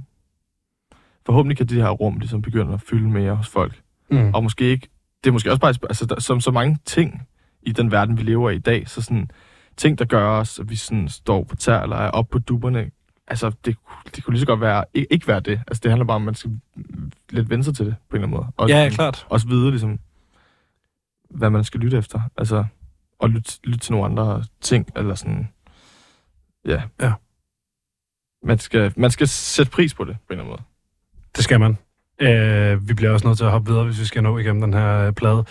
Forhåbentlig 1.26 1.58
kan 1.58 1.66
de 1.68 1.76
her 1.76 1.90
rum 1.90 2.18
ligesom 2.20 2.42
begynde 2.42 2.74
at 2.74 2.82
fylde 2.82 3.10
mere 3.10 3.36
hos 3.36 3.48
folk. 3.48 3.82
Mm. 4.12 4.34
Og 4.34 4.44
måske 4.44 4.66
ikke... 4.66 4.88
Det 5.24 5.30
er 5.30 5.34
måske 5.34 5.52
også 5.52 5.62
bare... 5.62 5.74
Altså, 5.84 6.06
der, 6.06 6.20
som 6.20 6.42
så 6.42 6.52
mange 6.52 6.78
ting 6.86 7.28
i 7.62 7.72
den 7.72 7.92
verden, 7.92 8.18
vi 8.18 8.24
lever 8.24 8.50
i 8.50 8.56
i 8.56 8.60
dag, 8.60 8.88
så 8.90 9.02
sådan 9.02 9.32
ting, 9.78 10.00
der 10.00 10.06
gør 10.06 10.28
os, 10.30 10.60
at 10.60 10.70
vi 10.70 10.76
sådan 10.76 11.10
står 11.10 11.44
på 11.44 11.56
tær 11.56 11.80
eller 11.82 11.96
er 11.96 12.10
oppe 12.10 12.32
på 12.32 12.40
duberne, 12.40 12.92
altså, 13.28 13.52
det, 13.66 13.76
det 14.16 14.24
kunne 14.24 14.34
lige 14.34 14.40
så 14.40 14.46
godt 14.46 14.62
være, 14.62 14.86
ikke, 14.94 15.14
ikke 15.14 15.28
være 15.28 15.40
det. 15.40 15.62
Altså, 15.68 15.82
det 15.84 15.92
handler 15.92 16.06
bare 16.06 16.16
om, 16.16 16.22
at 16.22 16.26
man 16.26 16.36
skal 16.36 16.60
lidt 17.30 17.50
vende 17.50 17.64
sig 17.64 17.76
til 17.76 17.86
det, 17.86 17.96
på 18.10 18.16
en 18.18 18.24
eller 18.24 18.28
anden 18.28 18.38
måde. 18.42 18.52
Og 18.58 18.70
Ja, 18.70 18.76
sådan- 18.76 18.92
klart. 18.92 19.26
også 19.30 19.48
vide, 19.48 19.70
ligesom, 19.70 20.00
hvad 21.30 21.50
man 21.50 21.64
skal 21.64 21.80
lytte 21.80 21.98
efter. 21.98 22.22
Altså, 22.38 22.66
og 23.20 23.30
lytte, 23.30 23.52
lytte 23.64 23.80
til 23.80 23.92
nogle 23.92 24.06
andre 24.06 24.44
ting, 24.62 24.88
eller 24.96 25.16
sådan, 25.16 25.50
ja. 26.66 26.82
Ja. 27.02 27.14
Man 28.44 28.60
skal, 28.60 28.94
man 28.98 29.12
skal 29.12 29.28
sætte 29.28 29.72
pris 29.72 29.94
på 29.94 30.04
det, 30.04 30.18
på 30.28 30.34
en 30.34 30.40
eller 30.40 30.44
anden 30.44 30.52
måde. 30.52 30.62
Det 31.36 31.44
skal 31.44 31.60
man. 31.60 31.78
Øh, 32.22 32.90
vi 32.90 32.94
bliver 32.94 33.12
også 33.12 33.28
nødt 33.28 33.38
til 33.38 33.46
at 33.46 33.52
hoppe 33.52 33.72
videre, 33.72 33.86
hvis 33.86 34.00
vi 34.00 34.06
skal 34.06 34.24
nå 34.24 34.38
igennem 34.38 34.62
den 34.62 34.74
her 34.74 35.08
øh, 35.08 35.14
plade. 35.14 35.46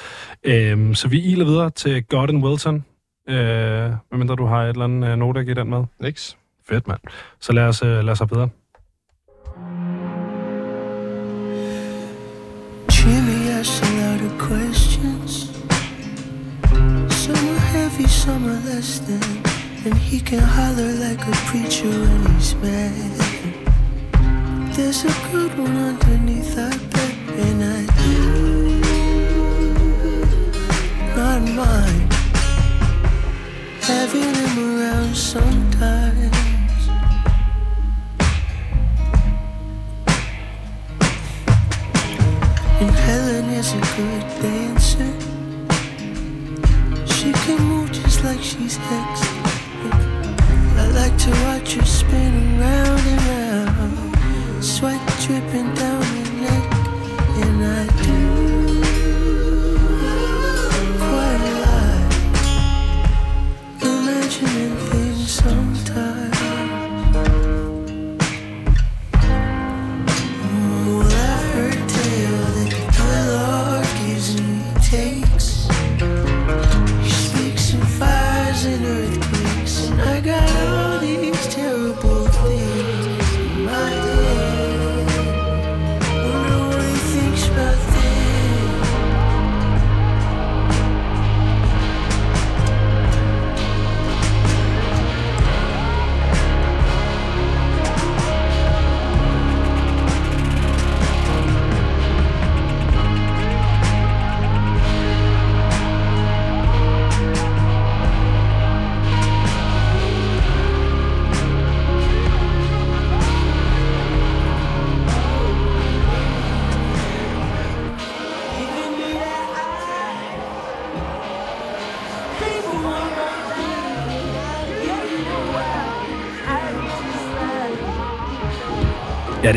Øh, 0.44 0.94
så 0.94 1.08
vi 1.08 1.20
iler 1.20 1.44
videre 1.44 1.70
til 1.70 2.04
Gordon 2.04 2.44
Wilson. 2.44 2.84
Øh, 3.28 3.92
medmindre 4.10 4.36
du 4.36 4.46
har 4.46 4.62
et 4.62 4.68
eller 4.68 4.84
andet 4.84 5.08
øh, 5.08 5.16
note 5.16 5.40
at 5.40 5.46
give 5.46 5.54
den 5.54 5.70
med. 5.70 5.84
Niks. 6.00 6.36
Fedt, 6.68 6.88
mand. 6.88 7.00
Så 7.40 7.52
lad 7.52 7.64
os, 7.64 7.82
øh, 7.82 8.04
lad 8.04 8.08
os 8.08 8.18
hoppe 8.18 8.34
videre. 8.34 8.50
Some 18.28 18.46
less 18.66 18.98
than. 19.06 19.22
And 19.86 19.94
he 19.94 20.20
can 20.20 20.44
holler 20.56 20.92
like 21.06 21.22
a 21.34 21.36
preacher 21.48 21.88
when 22.04 22.20
he's 22.34 22.54
mad. 22.56 23.12
There's 24.74 25.02
a 25.12 25.14
good 25.32 25.52
one 25.66 25.76
underneath 25.90 26.52
our 26.64 26.78
bed, 26.94 27.16
and 27.46 27.58
I 27.78 27.80
do 28.02 28.12
not 31.16 31.42
mind 31.60 32.12
having 33.88 34.32
him 34.40 34.54
around 34.68 35.14
sometimes. 35.16 36.37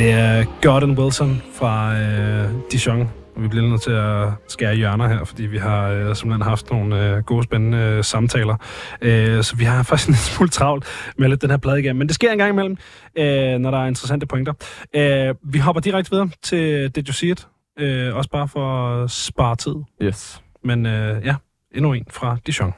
Det 0.02 0.12
er 0.12 0.46
Gordon 0.62 0.98
Wilson 0.98 1.42
fra 1.54 2.00
øh, 2.00 2.50
Dijon. 2.72 3.12
Og 3.36 3.44
vi 3.44 3.48
bliver 3.48 3.70
nødt 3.70 3.82
til 3.82 3.92
at 3.92 4.30
skære 4.48 4.76
hjørner 4.76 5.08
her, 5.08 5.24
fordi 5.24 5.44
vi 5.44 5.58
har 5.58 5.90
øh, 5.90 6.16
simpelthen 6.16 6.42
haft 6.42 6.72
nogle 6.72 7.10
øh, 7.10 7.24
gode, 7.24 7.44
spændende 7.44 7.78
øh, 7.78 8.04
samtaler. 8.04 8.56
Øh, 9.02 9.44
så 9.44 9.56
vi 9.56 9.64
har 9.64 9.84
faktisk 9.90 10.10
en 10.10 10.16
smule 10.16 10.50
travlt 10.50 10.86
med 11.18 11.30
lidt 11.30 11.42
den 11.42 11.50
her 11.50 11.58
plade 11.58 11.80
igennem. 11.80 11.98
Men 11.98 12.08
det 12.08 12.16
sker 12.16 12.32
en 12.32 12.38
gang 12.38 12.50
imellem, 12.50 12.78
øh, 13.16 13.60
når 13.60 13.72
der 13.72 13.78
er 13.78 13.88
interessante 13.88 14.26
pointer. 14.26 14.54
Øh, 14.96 15.36
vi 15.44 15.60
hopper 15.60 15.82
direkte 15.82 16.12
videre 16.12 16.30
til 16.44 16.90
Did 16.90 17.08
You 17.08 17.14
See 17.14 17.30
It? 17.30 17.48
Øh, 17.80 18.16
også 18.16 18.30
bare 18.30 18.48
for 18.48 18.88
at 19.04 19.12
spare 19.12 19.56
tid. 19.56 19.76
Yes. 20.02 20.42
Men 20.64 20.86
øh, 20.86 21.26
ja, 21.26 21.36
endnu 21.76 21.94
en 21.94 22.06
fra 22.10 22.38
Dijon. 22.48 22.74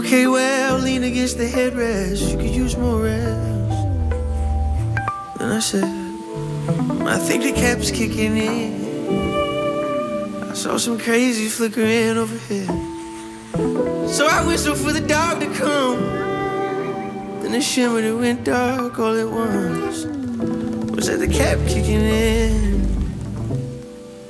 Okay, 0.00 0.26
well, 0.26 0.78
lean 0.78 1.04
against 1.04 1.36
the 1.36 1.44
headrest. 1.44 2.30
You 2.32 2.38
could 2.38 2.56
use 2.56 2.74
more 2.74 3.02
rest. 3.02 3.86
And 5.38 5.52
I 5.52 5.60
said, 5.60 5.84
I 7.06 7.18
think 7.18 7.42
the 7.42 7.52
cap's 7.52 7.90
kicking 7.90 8.34
in. 8.38 8.80
I 10.50 10.54
saw 10.54 10.78
some 10.78 10.98
crazy 10.98 11.48
flickering 11.48 12.16
overhead. 12.16 12.68
So 14.08 14.26
I 14.26 14.42
whistled 14.46 14.78
for 14.78 14.90
the 14.90 15.06
dog 15.06 15.40
to 15.40 15.52
come. 15.52 16.00
Then 17.42 17.54
it 17.54 17.62
shimmered, 17.62 18.04
it 18.04 18.14
went 18.14 18.42
dark 18.44 18.98
all 18.98 19.14
at 19.14 19.28
once. 19.28 20.06
Was 20.96 21.08
that 21.08 21.18
the 21.18 21.28
cap 21.28 21.58
kicking 21.68 22.00
in? 22.00 22.80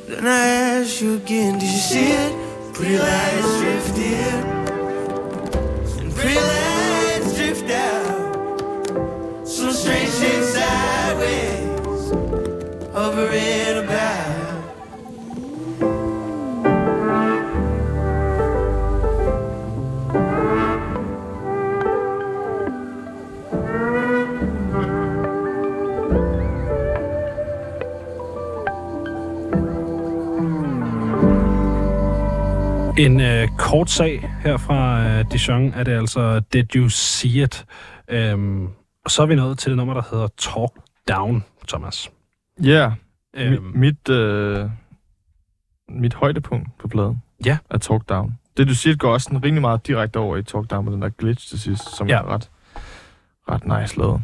Then 0.08 0.26
I 0.26 0.80
asked 0.80 1.00
you 1.00 1.14
again, 1.14 1.60
did 1.60 1.70
you 1.70 1.78
see 1.78 2.10
it? 2.10 2.74
Pretty 2.74 2.98
lights 2.98 3.60
drifted. 3.60 4.59
Pretty 6.20 6.34
drift 7.34 7.70
out. 7.70 8.86
Some 9.48 9.72
strange 9.72 10.10
shit 10.10 10.44
sideways. 10.44 12.12
Over 12.94 13.32
about. 13.84 14.39
En 33.00 33.20
øh, 33.20 33.48
kort 33.58 33.90
sag 33.90 34.30
her 34.42 34.56
fra 34.56 35.08
øh, 35.08 35.24
Dijon 35.32 35.72
er 35.74 35.84
det 35.84 35.92
altså 35.92 36.40
Did 36.52 36.76
You 36.76 36.88
See 36.88 37.42
It? 37.42 37.66
Øhm, 38.08 38.66
og 39.04 39.10
så 39.10 39.22
er 39.22 39.26
vi 39.26 39.34
nået 39.34 39.58
til 39.58 39.70
det 39.70 39.76
nummer, 39.76 39.94
der 39.94 40.02
hedder 40.10 40.28
Talk 40.38 40.70
Down, 41.08 41.44
Thomas. 41.68 42.10
Ja, 42.62 42.92
yeah. 43.36 43.52
Øhm, 43.52 43.54
Mi- 43.68 43.78
mit, 43.78 44.08
øh, 44.08 44.70
mit 45.88 46.14
højdepunkt 46.14 46.68
på 46.78 46.88
pladen 46.88 47.22
Ja. 47.46 47.58
er 47.70 47.78
Talk 47.78 48.08
Down. 48.08 48.38
Det 48.56 48.68
du 48.68 48.74
siger, 48.74 48.96
går 48.96 49.12
også 49.12 49.24
sådan 49.24 49.44
rimelig 49.44 49.60
meget 49.60 49.86
direkte 49.86 50.16
over 50.16 50.36
i 50.36 50.42
Talk 50.42 50.70
Down 50.70 50.84
med 50.84 50.92
den 50.92 51.02
der 51.02 51.08
glitch 51.08 51.48
til 51.48 51.60
sidst, 51.60 51.96
som 51.96 52.08
Ja. 52.08 52.18
er 52.18 52.24
ret, 52.34 52.50
ret 53.50 53.80
nice 53.82 53.98
lavet. 53.98 54.22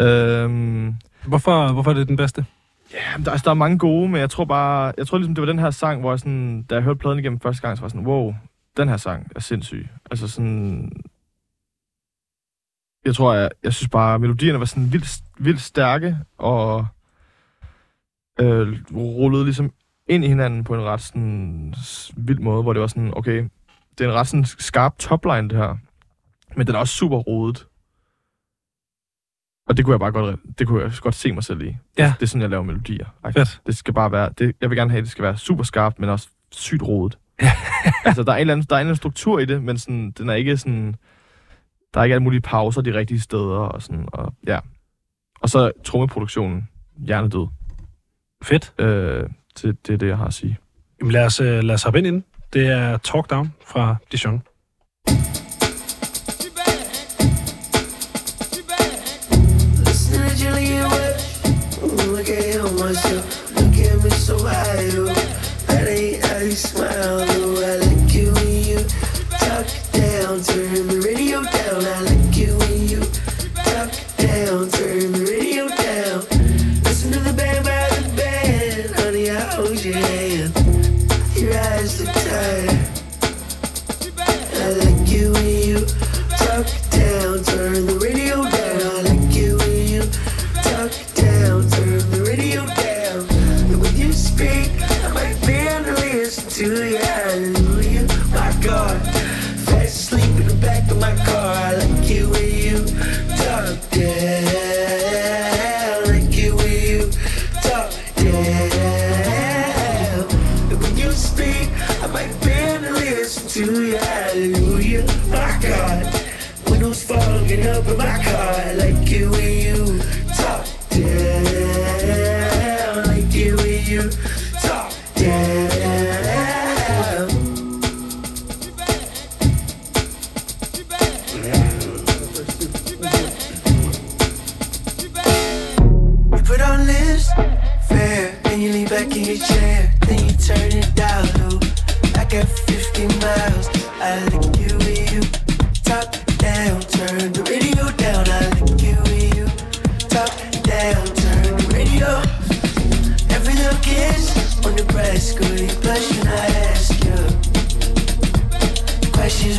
Øhm, 0.00 0.94
hvorfor, 1.26 1.72
hvorfor 1.72 1.90
er 1.90 1.94
det 1.94 2.08
den 2.08 2.16
bedste? 2.16 2.44
Ja, 2.92 3.22
der, 3.24 3.30
altså, 3.30 3.44
der 3.44 3.50
er 3.50 3.54
mange 3.54 3.78
gode, 3.78 4.08
men 4.08 4.20
jeg 4.20 4.30
tror 4.30 4.44
bare, 4.44 4.92
jeg 4.98 5.06
tror 5.06 5.18
ligesom, 5.18 5.34
det 5.34 5.42
var 5.42 5.46
den 5.52 5.58
her 5.58 5.70
sang, 5.70 6.00
hvor 6.00 6.12
jeg 6.12 6.18
sådan, 6.18 6.62
da 6.62 6.74
jeg 6.74 6.84
hørte 6.84 6.98
pladen 6.98 7.18
igennem 7.18 7.40
første 7.40 7.62
gang, 7.62 7.76
så 7.76 7.80
var 7.80 7.86
jeg 7.86 7.90
sådan, 7.90 8.06
wow, 8.06 8.34
den 8.76 8.88
her 8.88 8.96
sang 8.96 9.32
er 9.36 9.40
sindssyg. 9.40 9.88
Altså 10.10 10.28
sådan, 10.28 10.92
jeg 13.04 13.14
tror, 13.14 13.34
jeg, 13.34 13.50
jeg 13.62 13.72
synes 13.72 13.88
bare, 13.88 14.18
melodierne 14.18 14.58
var 14.58 14.64
sådan 14.64 14.92
vildt, 14.92 15.22
vildt 15.38 15.60
stærke, 15.60 16.16
og 16.38 16.86
øh, 18.40 18.82
rullede 18.94 19.44
ligesom 19.44 19.72
ind 20.08 20.24
i 20.24 20.28
hinanden 20.28 20.64
på 20.64 20.74
en 20.74 20.80
ret 20.80 21.00
sådan 21.00 21.74
vild 22.16 22.38
måde, 22.38 22.62
hvor 22.62 22.72
det 22.72 22.80
var 22.80 22.86
sådan, 22.86 23.12
okay, 23.16 23.48
det 23.98 24.04
er 24.04 24.08
en 24.08 24.14
ret 24.14 24.28
sådan 24.28 24.44
skarp 24.44 24.98
topline, 24.98 25.48
det 25.48 25.58
her, 25.58 25.76
men 26.56 26.66
den 26.66 26.74
er 26.74 26.78
også 26.78 26.94
super 26.94 27.16
rodet. 27.16 27.66
Og 29.68 29.76
det 29.76 29.84
kunne 29.84 29.92
jeg 29.92 30.00
bare 30.00 30.12
godt, 30.12 30.40
det 30.58 30.66
kunne 30.66 30.82
jeg 30.82 30.92
godt 31.00 31.14
se 31.14 31.32
mig 31.32 31.44
selv 31.44 31.62
i. 31.62 31.76
Ja. 31.98 32.12
Det 32.16 32.22
er 32.22 32.26
sådan, 32.26 32.40
jeg 32.40 32.50
laver 32.50 32.62
melodier. 32.62 33.06
Fedt. 33.32 33.60
Det 33.66 33.76
skal 33.76 33.94
bare 33.94 34.12
være, 34.12 34.30
det, 34.38 34.56
jeg 34.60 34.70
vil 34.70 34.78
gerne 34.78 34.90
have, 34.90 34.98
at 34.98 35.04
det 35.04 35.10
skal 35.10 35.22
være 35.22 35.36
super 35.36 35.64
skarpt, 35.64 35.98
men 35.98 36.08
også 36.08 36.28
sygt 36.50 36.82
rodet. 36.82 37.18
altså, 38.04 38.22
der 38.22 38.32
er, 38.32 38.36
en 38.36 38.40
eller 38.40 38.52
anden, 38.52 38.66
der 38.70 38.76
er 38.76 38.78
en 38.78 38.80
eller 38.80 38.88
anden 38.88 38.96
struktur 38.96 39.38
i 39.38 39.44
det, 39.44 39.62
men 39.62 39.78
sådan, 39.78 40.10
den 40.10 40.28
er 40.28 40.34
ikke 40.34 40.56
sådan, 40.56 40.94
der 41.94 42.00
er 42.00 42.04
ikke 42.04 42.14
alle 42.14 42.22
mulige 42.22 42.40
pauser 42.40 42.80
de 42.80 42.94
rigtige 42.94 43.20
steder, 43.20 43.58
og 43.58 43.82
sådan, 43.82 44.08
og 44.12 44.34
ja. 44.46 44.58
Og 45.40 45.48
så 45.48 45.70
trommeproduktionen, 45.84 46.68
hjernedød. 46.96 47.46
Fedt. 48.42 48.72
Øh, 48.78 49.28
det, 49.62 49.86
det 49.86 49.92
er 49.92 49.98
det, 49.98 50.08
jeg 50.08 50.16
har 50.16 50.26
at 50.26 50.34
sige. 50.34 50.58
Jamen, 51.00 51.12
lad 51.12 51.24
os, 51.26 51.40
øh, 51.40 51.62
lad 51.62 51.74
os 51.74 51.82
hoppe 51.82 51.98
ind 51.98 52.06
i 52.06 52.10
den. 52.10 52.24
Det 52.52 52.66
er 52.66 52.96
Talk 52.96 53.30
Down 53.30 53.52
fra 53.66 53.96
Dijon. 54.12 54.42
Look 62.92 63.78
at 63.78 64.04
me 64.04 64.10
so 64.10 64.36
idle. 64.46 65.08
Oh. 65.08 65.14
That 65.66 65.88
ain't 65.88 66.22
how 66.26 66.38
you 66.40 66.50
smile. 66.50 67.24
though. 67.24 67.64
I 67.64 67.76
like 67.76 68.14
you 68.14 68.34
when 68.34 68.64
you 68.64 68.84
talk 69.30 69.66
down. 69.92 70.42
Turn 70.42 70.88
the 70.88 71.01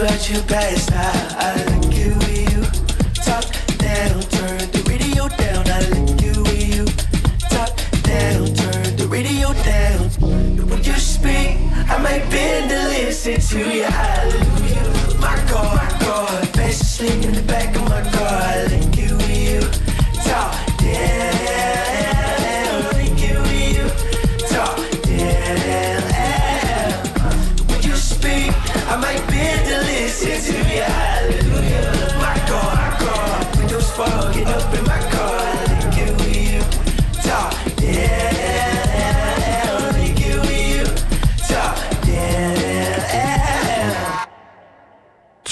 what 0.03 0.29
you 0.29 0.41
guys 0.41 0.89
are. 0.91 1.82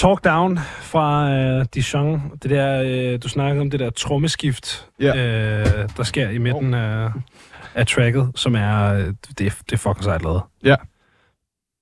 Talk 0.02 0.24
Down 0.24 0.58
fra 0.80 1.30
øh, 1.30 1.66
Dijon. 1.74 2.32
Det 2.42 2.50
der, 2.50 2.82
øh, 2.86 3.18
du 3.22 3.28
snakkede 3.28 3.60
om 3.60 3.70
det 3.70 3.80
der 3.80 3.90
trommeskift, 3.90 4.88
Ja. 5.00 5.16
øh, 5.16 5.88
der 5.96 6.02
sker 6.02 6.28
i 6.30 6.38
midten 6.38 6.74
af, 6.74 7.10
af 7.74 7.86
tracket, 7.86 8.32
som 8.34 8.54
er, 8.54 8.94
øh, 8.94 9.06
det, 9.06 9.38
det 9.38 9.72
er 9.72 9.76
fucking 9.76 10.04
sejt 10.04 10.22
lavet. 10.22 10.42
Ja. 10.64 10.76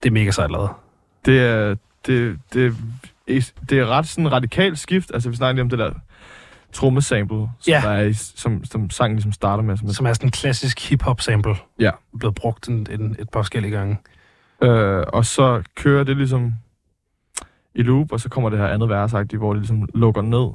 Det 0.02 0.09
er 0.09 0.12
mega 0.12 0.30
sejt 0.30 0.51
lavet. 0.51 0.70
Det 1.24 1.40
er, 1.40 1.74
det, 2.06 2.38
det 2.52 2.66
er 2.66 2.72
det 3.70 3.78
er 3.78 3.86
ret 3.86 4.06
sådan 4.09 4.32
radikalt 4.32 4.78
skift. 4.78 5.10
Altså, 5.14 5.30
vi 5.30 5.36
snakker 5.36 5.52
lige 5.55 5.62
om 5.62 5.68
det 5.70 5.78
der 5.78 5.92
trommesample, 6.72 7.36
som, 7.36 7.48
Ja. 7.68 7.80
der 7.84 7.90
er 7.90 8.02
i, 8.02 8.12
som, 8.12 8.64
som 8.64 8.90
sangen 8.90 9.16
ligesom 9.16 9.32
starter 9.32 9.62
med. 9.62 9.76
Som 9.76 9.88
er, 9.88 9.92
Som 9.92 10.06
er 10.06 10.12
sådan 10.12 10.26
en 10.26 10.30
klassisk 10.32 10.88
hip-hop 10.90 11.20
sample. 11.20 11.55
Ja. 11.78 11.90
Blevet 12.18 12.34
brugt 12.34 12.68
en, 12.68 12.86
en, 12.90 13.16
et 13.18 13.30
par 13.30 13.40
forskellige 13.40 13.76
gange. 13.76 13.98
øh, 14.62 15.05
og 15.12 15.26
så 15.26 15.62
kører 15.74 16.05
det 16.05 16.16
ligesom 16.16 16.55
i 17.74 17.82
loop, 17.82 18.12
og 18.12 18.20
så 18.20 18.28
kommer 18.28 18.51
det 18.51 18.59
her 18.59 18.66
andet 18.66 18.88
vers, 18.88 19.10
hvor 19.10 19.52
det 19.52 19.62
ligesom 19.62 19.88
lukker 19.94 20.22
ned. 20.22 20.48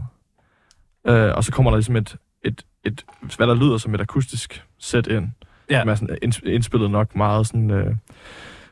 Øh, 1.07 1.35
og 1.35 1.43
så 1.43 1.51
kommer 1.51 1.71
der 1.71 1.77
ligesom 1.77 1.95
et, 1.95 2.17
et, 2.43 2.65
et, 2.83 3.05
hvad 3.37 3.47
der 3.47 3.55
lyder 3.55 3.77
som 3.77 3.95
et 3.95 4.01
akustisk 4.01 4.65
set 4.79 5.07
ind. 5.07 5.27
Ja. 5.69 5.79
Som 5.79 5.89
er 5.89 5.95
sådan 5.95 6.17
inds- 6.25 6.49
indspillet 6.49 6.91
nok 6.91 7.15
meget 7.15 7.47
sådan 7.47 7.71
øh, 7.71 7.95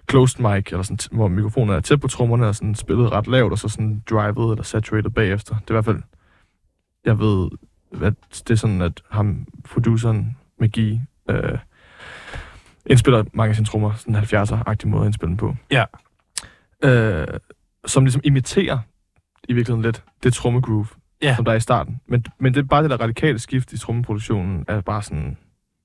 closed 0.09 0.39
mic, 0.41 0.67
eller 0.71 0.83
sådan, 0.83 0.97
hvor 1.11 1.27
mikrofonen 1.27 1.75
er 1.75 1.79
tæt 1.79 1.99
på 1.99 2.07
trommerne, 2.07 2.47
og 2.47 2.55
sådan 2.55 2.75
spillet 2.75 3.11
ret 3.11 3.27
lavt, 3.27 3.51
og 3.51 3.59
så 3.59 3.69
sådan 3.69 4.03
drivet 4.09 4.51
eller 4.51 4.63
saturated 4.63 5.09
bagefter. 5.09 5.55
Det 5.55 5.69
er 5.69 5.73
i 5.73 5.75
hvert 5.75 5.85
fald, 5.85 6.01
jeg 7.05 7.19
ved, 7.19 7.49
at 8.01 8.13
det 8.29 8.49
er 8.49 8.55
sådan, 8.55 8.81
at 8.81 9.01
ham, 9.09 9.47
produceren 9.63 10.37
Magi, 10.59 11.01
øh, 11.29 11.57
indspiller 12.85 13.23
mange 13.33 13.49
af 13.49 13.55
sine 13.55 13.65
trommer, 13.65 13.93
sådan 13.93 14.15
en 14.15 14.21
70'er-agtig 14.21 14.87
måde 14.87 15.01
at 15.01 15.05
indspille 15.05 15.29
dem 15.29 15.37
på. 15.37 15.55
Ja. 15.71 15.85
Øh, 16.83 17.27
som 17.85 18.03
ligesom 18.05 18.21
imiterer 18.23 18.79
i 19.49 19.53
virkeligheden 19.53 19.81
lidt 19.81 20.03
det 20.23 20.33
trommegroove, 20.33 20.87
Ja. 21.21 21.35
som 21.35 21.45
der 21.45 21.51
er 21.51 21.55
i 21.55 21.59
starten. 21.59 22.01
Men, 22.07 22.25
men 22.39 22.53
det 22.53 22.59
er 22.59 22.63
bare 22.67 22.81
det 22.83 22.89
der 22.89 22.97
radikale 23.01 23.39
skift 23.39 23.73
i 23.73 23.77
trommeproduktionen, 23.77 24.65
er 24.67 24.81
bare 24.81 25.01
sådan, 25.03 25.37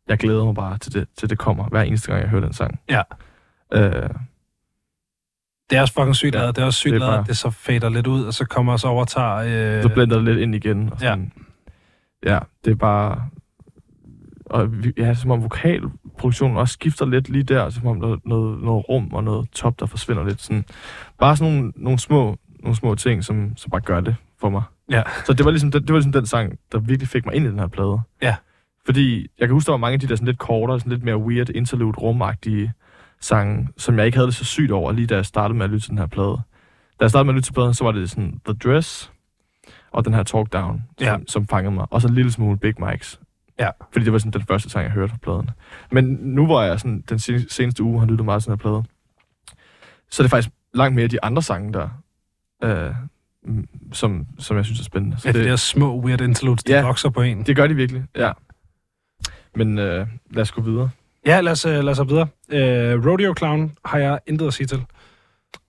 jeg 0.08 0.18
glæder 0.18 0.44
mig 0.44 0.54
bare 0.54 0.78
til 0.78 0.92
det, 0.94 1.08
til 1.16 1.30
det 1.30 1.38
kommer, 1.38 1.68
hver 1.68 1.82
eneste 1.82 2.08
gang, 2.10 2.22
jeg 2.22 2.30
hører 2.30 2.42
den 2.44 2.52
sang. 2.52 2.80
Ja. 2.90 3.02
Øh, 3.74 4.10
Det 5.70 5.76
er 5.78 5.80
også 5.80 5.94
fucking 5.94 6.16
sygt 6.16 6.34
Ja, 6.34 6.40
lavet. 6.40 6.56
Det 6.56 6.62
er 6.62 6.66
også 6.66 6.78
sygt 6.78 6.90
det 6.92 6.96
er 6.96 6.98
lavet, 6.98 7.12
bare- 7.12 7.20
at 7.20 7.26
det 7.26 7.36
så 7.36 7.50
fader 7.50 7.88
lidt 7.88 8.06
ud, 8.06 8.24
og 8.24 8.34
så 8.34 8.44
kommer 8.44 8.72
og 8.72 8.80
så 8.80 8.88
overtager... 8.88 9.34
Øh, 9.76 9.82
så 9.82 9.88
blender 9.88 10.16
det 10.16 10.24
lidt 10.24 10.38
ind 10.38 10.54
igen. 10.54 10.92
Og 10.92 11.00
sådan, 11.00 11.32
ja. 12.26 12.32
ja, 12.34 12.38
det 12.64 12.70
er 12.70 12.74
bare... 12.74 13.28
Og 14.50 14.68
ja, 14.96 15.14
som 15.14 15.30
om 15.30 15.42
vokalproduktionen 15.42 16.56
også 16.56 16.72
skifter 16.72 17.06
lidt 17.06 17.28
lige 17.28 17.42
der, 17.42 17.70
som 17.70 17.86
om 17.86 18.00
der 18.00 18.08
er 18.08 18.16
noget, 18.24 18.62
noget 18.62 18.88
rum 18.88 19.08
og 19.12 19.24
noget 19.24 19.50
top, 19.50 19.80
der 19.80 19.86
forsvinder 19.86 20.24
lidt. 20.24 20.40
Sådan, 20.40 20.64
bare 21.18 21.36
sådan 21.36 21.54
nogle, 21.54 21.72
nogle, 21.76 21.98
små, 21.98 22.36
nogle 22.62 22.76
små 22.76 22.94
ting, 22.94 23.24
som, 23.24 23.52
som 23.56 23.70
bare 23.70 23.80
gør 23.80 24.00
det 24.00 24.16
for 24.40 24.50
mig. 24.50 24.62
Ja. 24.90 25.02
Så 25.24 25.32
det 25.32 25.44
var, 25.44 25.50
ligesom 25.50 25.70
den, 25.70 25.82
det 25.82 25.88
var 25.88 25.96
ligesom 25.96 26.12
den 26.12 26.26
sang, 26.26 26.58
der 26.72 26.78
virkelig 26.78 27.08
fik 27.08 27.26
mig 27.26 27.34
ind 27.34 27.46
i 27.46 27.48
den 27.48 27.58
her 27.58 27.66
plade. 27.66 28.00
Ja. 28.22 28.36
Fordi 28.86 29.26
jeg 29.38 29.48
kan 29.48 29.52
huske, 29.54 29.66
der 29.66 29.72
var 29.72 29.76
mange 29.78 29.94
af 29.94 30.00
de 30.00 30.06
der 30.08 30.16
sådan 30.16 30.26
lidt 30.26 30.38
kortere, 30.38 30.80
sådan 30.80 30.92
lidt 30.92 31.04
mere 31.04 31.16
weird, 31.18 31.48
interlude, 31.48 31.98
rumagtige 31.98 32.72
sange, 33.20 33.68
som 33.76 33.98
jeg 33.98 34.06
ikke 34.06 34.18
havde 34.18 34.26
det 34.26 34.34
så 34.34 34.44
sygt 34.44 34.70
over, 34.72 34.92
lige 34.92 35.06
da 35.06 35.14
jeg 35.14 35.26
startede 35.26 35.58
med 35.58 35.64
at 35.64 35.70
lytte 35.70 35.84
til 35.84 35.90
den 35.90 35.98
her 35.98 36.06
plade. 36.06 36.40
Da 37.00 37.04
jeg 37.04 37.10
startede 37.10 37.24
med 37.26 37.34
at 37.34 37.36
lytte 37.36 37.46
til 37.48 37.52
pladen, 37.52 37.74
så 37.74 37.84
var 37.84 37.92
det 37.92 38.10
sådan 38.10 38.40
The 38.44 38.54
Dress, 38.54 39.12
og 39.92 40.04
den 40.04 40.14
her 40.14 40.22
Talk 40.22 40.52
Down, 40.52 40.82
som, 40.98 41.06
Ja. 41.06 41.16
som 41.28 41.46
fangede 41.46 41.74
mig. 41.74 41.86
Og 41.90 42.00
så 42.00 42.08
en 42.08 42.14
lille 42.14 42.32
smule 42.32 42.58
Big 42.58 42.74
Mike's. 42.82 43.27
Ja. 43.58 43.70
Fordi 43.92 44.04
det 44.04 44.12
var 44.12 44.18
sådan 44.18 44.32
den 44.32 44.42
første 44.42 44.70
sang, 44.70 44.84
jeg 44.84 44.92
hørte 44.92 45.12
på 45.12 45.18
pladen. 45.18 45.50
Men 45.90 46.04
nu 46.04 46.46
hvor 46.46 46.62
jeg 46.62 46.80
sådan, 46.80 47.04
den 47.08 47.18
sen- 47.18 47.48
seneste 47.48 47.82
uge 47.82 48.00
har 48.00 48.06
lyttet 48.06 48.24
meget 48.24 48.42
til 48.42 48.50
den 48.50 48.58
her 48.58 48.62
plade, 48.62 48.84
så 50.10 50.22
er 50.22 50.24
det 50.24 50.30
faktisk 50.30 50.54
langt 50.74 50.94
mere 50.96 51.06
de 51.06 51.24
andre 51.24 51.42
sange, 51.42 51.72
der, 51.72 51.88
øh, 52.64 52.94
mm, 53.42 53.68
som, 53.92 54.26
som 54.38 54.56
jeg 54.56 54.64
synes 54.64 54.80
er 54.80 54.84
spændende. 54.84 55.20
Så 55.20 55.28
ja, 55.28 55.32
de 55.38 55.44
der 55.44 55.56
små 55.56 56.00
weird 56.00 56.20
interludes, 56.20 56.64
de 56.64 56.72
Ja. 56.72 56.82
vokser 56.82 57.10
på 57.10 57.22
en. 57.22 57.42
det 57.46 57.56
gør 57.56 57.66
de 57.66 57.74
virkelig, 57.74 58.04
ja. 58.16 58.32
Men 59.54 59.78
øh, 59.78 60.06
lad 60.30 60.42
os 60.42 60.52
gå 60.52 60.60
videre. 60.62 60.90
Ja, 61.26 61.40
lad 61.40 61.52
os, 61.52 61.64
øh, 61.66 61.84
lad 61.84 62.00
os 62.00 62.08
videre. 62.08 62.26
Øh, 62.48 63.06
Rodeo 63.06 63.34
Clown 63.38 63.76
har 63.84 63.98
jeg 63.98 64.20
intet 64.26 64.46
at 64.46 64.54
sige 64.54 64.66
til. 64.66 64.84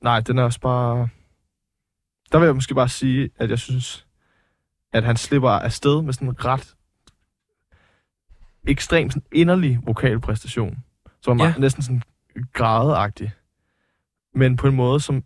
Nej, 0.01 0.19
den 0.19 0.37
er 0.37 0.43
også 0.43 0.59
bare... 0.59 1.07
Der 2.31 2.39
vil 2.39 2.45
jeg 2.45 2.55
måske 2.55 2.75
bare 2.75 2.89
sige, 2.89 3.29
at 3.39 3.49
jeg 3.49 3.59
synes, 3.59 4.05
at 4.93 5.03
han 5.03 5.17
slipper 5.17 5.49
afsted 5.49 6.01
med 6.01 6.13
sådan 6.13 6.45
ret 6.45 6.75
ekstremt 8.67 9.13
sådan 9.13 9.23
inderlig 9.31 9.79
vokalpræstation, 9.83 10.77
som 11.21 11.39
er 11.39 11.43
Ja. 11.43 11.49
ja. 11.49 11.59
næsten 11.59 11.83
sådan 11.83 12.01
gradeagtig. 12.53 13.31
Men 14.35 14.55
på 14.57 14.67
en 14.67 14.75
måde, 14.75 14.99
som... 14.99 15.23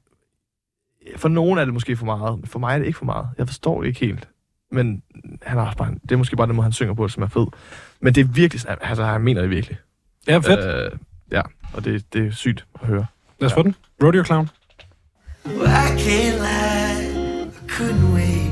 For 1.18 1.30
nogen 1.30 1.60
er 1.60 1.66
det 1.66 1.74
måske 1.74 1.96
for 1.98 2.06
meget, 2.06 2.40
men 2.40 2.48
for 2.48 2.60
mig 2.60 2.74
er 2.76 2.80
det 2.80 2.86
ikke 2.86 2.98
for 2.98 3.06
meget. 3.06 3.28
Jeg 3.38 3.48
forstår 3.48 3.82
det 3.82 3.88
ikke 3.88 4.00
helt. 4.00 4.30
Men 4.72 5.04
han 5.42 5.58
er 5.58 5.62
også 5.62 5.78
bare, 5.78 5.92
det 6.02 6.12
er 6.12 6.16
måske 6.18 6.36
bare 6.36 6.48
den 6.48 6.56
måde, 6.56 6.64
han 6.64 6.72
synger 6.72 6.94
på, 6.94 7.08
som 7.08 7.24
er 7.24 7.28
fed. 7.28 7.46
Men 8.00 8.16
det 8.16 8.22
er 8.22 8.26
virkelig... 8.28 8.62
Altså, 8.82 9.04
han 9.06 9.22
mener 9.22 9.42
det 9.42 9.50
virkelig. 9.50 9.78
Ja, 10.28 10.38
fedt. 10.38 10.94
Øh, 10.94 11.00
ja, 11.32 11.42
og 11.74 11.86
det, 11.86 12.14
det 12.14 12.28
er 12.28 12.32
sygt 12.32 12.66
at 12.82 12.88
høre. 12.88 13.06
Lad 13.40 13.48
os 13.50 13.54
få 13.54 13.64
den. 13.64 13.76
Rodeo 14.04 14.24
Clown. 14.26 14.50
Well, 15.46 15.62
I 15.62 15.90
can't 16.06 16.38
lie, 16.48 17.46
I 17.46 17.70
couldn't 17.70 18.14
wait. 18.16 18.52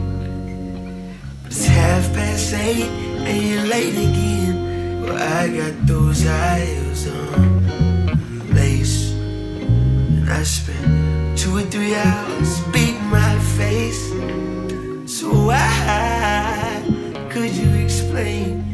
But 1.43 1.51
it's 1.51 1.65
half 1.67 2.13
past 2.13 2.53
eight 2.53 2.89
and 3.27 3.41
you're 3.41 3.67
late 3.73 3.97
again. 3.97 4.30
I 5.17 5.47
got 5.47 5.87
those 5.87 6.25
eyes 6.25 7.07
on 7.07 8.53
lace. 8.53 9.11
And 9.11 10.29
I 10.29 10.43
spent 10.43 11.37
two 11.37 11.57
or 11.57 11.63
three 11.63 11.95
hours 11.95 12.59
beating 12.71 13.05
my 13.05 13.37
face. 13.57 14.09
So 15.05 15.27
why 15.47 16.81
could 17.29 17.51
you 17.51 17.69
explain? 17.83 18.71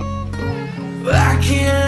Well, 1.04 1.16
I 1.16 1.42
can't 1.42 1.87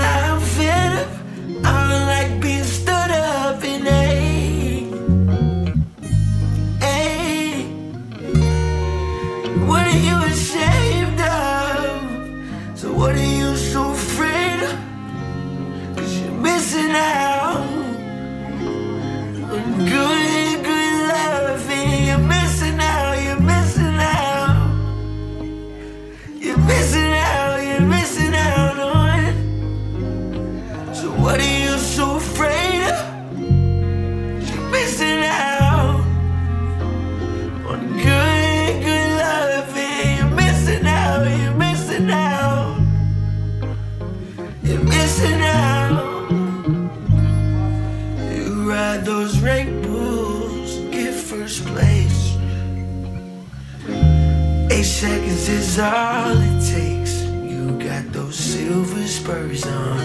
all 55.80 56.38
it 56.38 56.60
takes. 56.66 57.24
You 57.24 57.80
got 57.80 58.12
those 58.12 58.36
silver 58.36 59.08
spurs 59.08 59.66
on, 59.66 60.00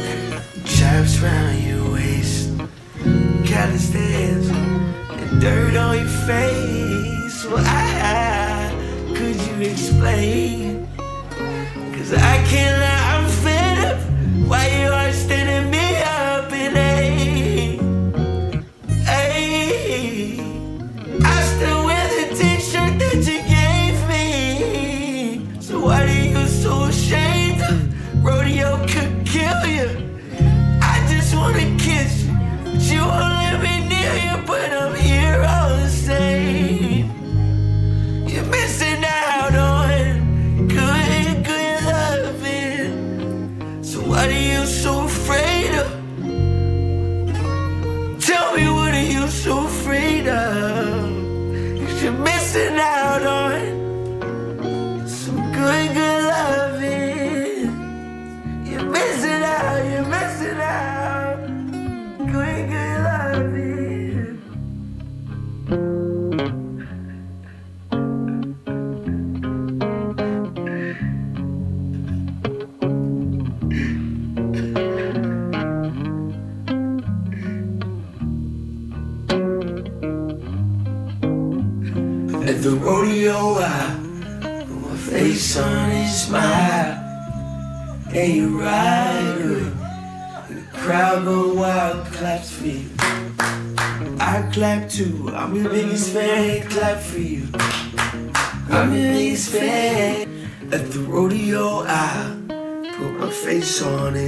chaps 0.64 1.18
round 1.18 1.62
your 1.62 1.92
waist, 1.92 2.50
calisthenics, 3.44 4.48
and 4.48 5.40
dirt 5.40 5.76
on 5.76 5.98
your 5.98 6.08
face. 6.26 7.44
Why 7.46 8.70
could 9.14 9.36
you 9.36 9.70
explain? 9.70 10.43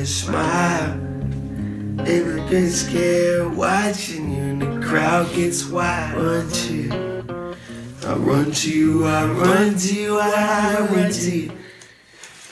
On 0.06 0.10
smile. 0.10 0.92
Every 2.06 2.68
scared 2.70 3.56
watching 3.56 4.30
you, 4.30 4.42
and 4.42 4.62
the 4.62 4.86
crowd 4.86 5.26
gets 5.34 5.68
wild. 5.68 6.16
Run 6.22 6.48
to 6.48 6.74
you. 6.74 6.90
I 8.06 8.14
run 8.14 8.52
to 8.52 8.68
you, 8.70 9.04
I 9.04 9.24
run 9.24 9.74
to 9.74 9.94
you, 10.00 10.18
I 10.20 10.88
run 10.94 11.10
to 11.10 11.30
you. 11.30 11.50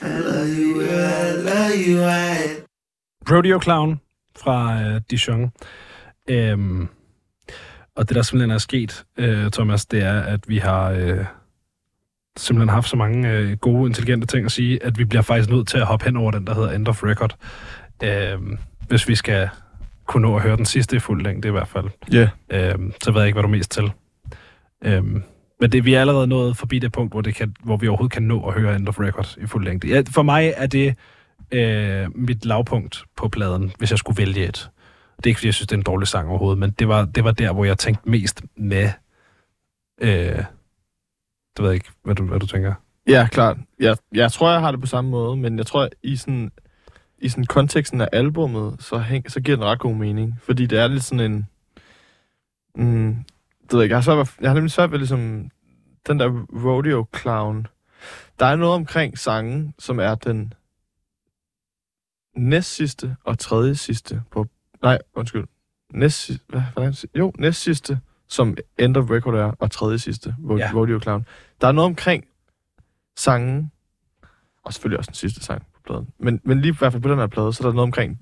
I 0.03 0.19
love 0.19 0.49
you, 0.49 0.83
I 0.83 1.33
love 1.49 1.77
you, 1.87 2.03
I. 2.03 2.65
Rodeo 3.31 3.61
Clown 3.63 4.01
fra 4.37 4.83
øh, 4.83 5.01
Dijon. 5.11 5.53
Øhm, 6.31 6.89
og 7.97 8.09
det, 8.09 8.17
der 8.17 8.23
simpelthen 8.23 8.51
er 8.51 8.59
sket, 8.59 9.05
øh, 9.19 9.51
Thomas, 9.51 9.87
det 9.87 10.03
er, 10.03 10.21
at 10.21 10.49
vi 10.49 10.59
har 10.59 10.91
øh, 10.91 11.25
simpelthen 12.37 12.69
haft 12.69 12.89
så 12.89 12.97
mange 12.97 13.31
øh, 13.31 13.57
gode, 13.57 13.89
intelligente 13.89 14.27
ting 14.27 14.45
at 14.45 14.53
sige, 14.53 14.85
at 14.85 14.99
vi 14.99 15.05
bliver 15.05 15.23
faktisk 15.23 15.51
nødt 15.51 15.69
til 15.69 15.79
at 15.79 15.87
hoppe 15.87 16.05
hen 16.05 16.17
over 16.17 16.31
den, 16.31 16.47
der 16.47 16.55
hedder 16.55 16.71
End 16.71 16.89
of 16.89 17.05
Record. 17.05 17.37
Øhm, 18.03 18.59
hvis 18.89 19.09
vi 19.09 19.15
skal 19.15 19.49
kunne 20.07 20.23
nå 20.29 20.37
at 20.37 20.43
høre 20.43 20.57
den 20.57 20.65
sidste 20.65 20.97
i 20.97 20.99
fuld 20.99 21.23
længde 21.23 21.49
i 21.49 21.51
hvert 21.51 21.69
fald. 21.69 21.87
Ja. 22.13 22.29
Øhm, 22.51 22.93
så 23.03 23.13
ved 23.13 23.21
jeg 23.21 23.27
ikke, 23.27 23.35
hvad 23.35 23.43
du 23.43 23.49
mest 23.49 23.71
til. 23.71 23.93
Øhm, 24.85 25.23
men 25.61 25.73
det, 25.73 25.85
vi 25.85 25.95
er 25.95 26.01
allerede 26.01 26.27
nået 26.27 26.57
forbi 26.57 26.79
det 26.79 26.93
punkt, 26.93 27.13
hvor, 27.13 27.21
det 27.21 27.35
kan, 27.35 27.55
hvor 27.63 27.77
vi 27.77 27.89
overhovedet 27.89 28.13
kan 28.13 28.23
nå 28.23 28.49
at 28.49 28.61
høre 28.61 28.77
End 28.77 28.89
of 28.89 29.01
Record 29.01 29.37
i 29.41 29.47
fuld 29.47 29.65
længde. 29.65 29.89
Ja, 29.89 30.03
for 30.11 30.23
mig 30.23 30.53
er 30.57 30.67
det 30.67 30.95
øh, 31.51 32.07
mit 32.17 32.45
lavpunkt 32.45 33.05
på 33.17 33.29
pladen, 33.29 33.73
hvis 33.79 33.91
jeg 33.91 33.99
skulle 33.99 34.19
vælge 34.19 34.49
et. 34.49 34.71
Det 35.17 35.27
er 35.27 35.29
ikke, 35.31 35.39
fordi 35.39 35.47
jeg 35.47 35.55
synes, 35.55 35.67
det 35.67 35.75
er 35.75 35.79
en 35.79 35.83
dårlig 35.83 36.09
sang 36.09 36.29
overhovedet, 36.29 36.59
men 36.59 36.71
det 36.71 36.89
var, 36.89 37.05
det 37.05 37.25
var 37.25 37.31
der, 37.31 37.53
hvor 37.53 37.65
jeg 37.65 37.79
tænkte 37.79 38.11
mest 38.11 38.43
med... 38.57 38.91
Øh, 40.01 40.45
det 41.57 41.63
ved 41.63 41.71
jeg 41.71 41.75
ikke, 41.75 41.91
hvad 42.03 42.15
du, 42.15 42.25
hvad 42.25 42.41
du 42.41 42.47
tænker. 42.47 42.75
Ja, 43.07 43.29
klart. 43.33 43.57
Jeg, 43.79 43.97
jeg 44.13 44.33
tror, 44.33 44.51
jeg 44.51 44.61
har 44.61 44.71
det 44.71 44.81
på 44.81 44.87
samme 44.87 45.11
måde, 45.11 45.37
men 45.37 45.59
jeg 45.59 45.67
tror, 45.67 45.89
i 46.03 46.17
sådan, 46.17 46.53
i 47.19 47.29
sådan 47.29 47.45
konteksten 47.45 48.01
af 48.01 48.09
albummet, 48.13 48.77
så, 48.83 48.99
hæng, 48.99 49.31
så 49.31 49.41
giver 49.41 49.57
den 49.57 49.65
ret 49.65 49.79
god 49.79 49.95
mening. 49.95 50.39
Fordi 50.43 50.67
det 50.67 50.79
er 50.79 50.89
lidt 50.89 51.05
sådan 51.05 51.33
en... 51.33 51.47
Mm, 52.75 53.25
det 53.63 53.73
ved 53.73 53.79
jeg, 53.79 53.85
ikke, 53.85 53.93
jeg 53.93 53.97
har, 53.97 54.03
svært, 54.03 54.37
jeg 54.41 54.51
har 54.51 54.55
nemlig 54.55 54.71
svært 54.71 54.91
ved 54.91 54.99
ligesom 54.99 55.51
den 56.07 56.21
der 56.21 56.47
rodeo 56.65 57.07
clown. 57.17 57.67
Der 58.39 58.47
er 58.47 58.57
noget 58.57 58.75
omkring 58.75 59.19
sangen, 59.19 59.75
som 59.79 60.01
er 60.01 60.15
den 60.15 60.55
næst 62.37 62.75
sidste 62.75 63.17
og 63.25 63.39
tredje 63.39 63.75
sidste 63.75 64.23
på... 64.31 64.47
Nej, 64.83 64.99
undskyld. 65.15 65.45
Næst. 65.93 66.31
Hvad, 66.49 66.63
hvordan, 66.73 66.95
jo, 67.15 67.33
næst 67.39 67.63
sidste, 67.63 68.01
som 68.29 68.57
End 68.79 68.97
of 68.97 69.11
Record 69.11 69.35
er, 69.35 69.53
og 69.59 69.71
tredje 69.71 69.99
sidste, 69.99 70.35
ro- 70.51 70.57
Ja. 70.57 70.71
Rodeo 70.75 71.01
Clown. 71.01 71.27
Der 71.61 71.69
er 71.69 71.73
noget 71.73 71.87
omkring 71.87 72.25
sangen, 73.17 73.71
og 74.65 74.73
selvfølgelig 74.73 74.99
også 74.99 75.09
den 75.09 75.15
sidste 75.15 75.45
sang 75.45 75.63
på 75.75 75.81
pladen, 75.87 76.09
men, 76.19 76.41
men 76.45 76.61
lige 76.61 76.73
i 76.73 76.77
hvert 76.79 76.93
fald 76.93 77.03
på 77.03 77.09
den 77.09 77.19
her 77.19 77.27
plade, 77.27 77.53
så 77.53 77.63
er 77.65 77.67
der 77.69 77.75
noget 77.75 77.87
omkring 77.89 78.21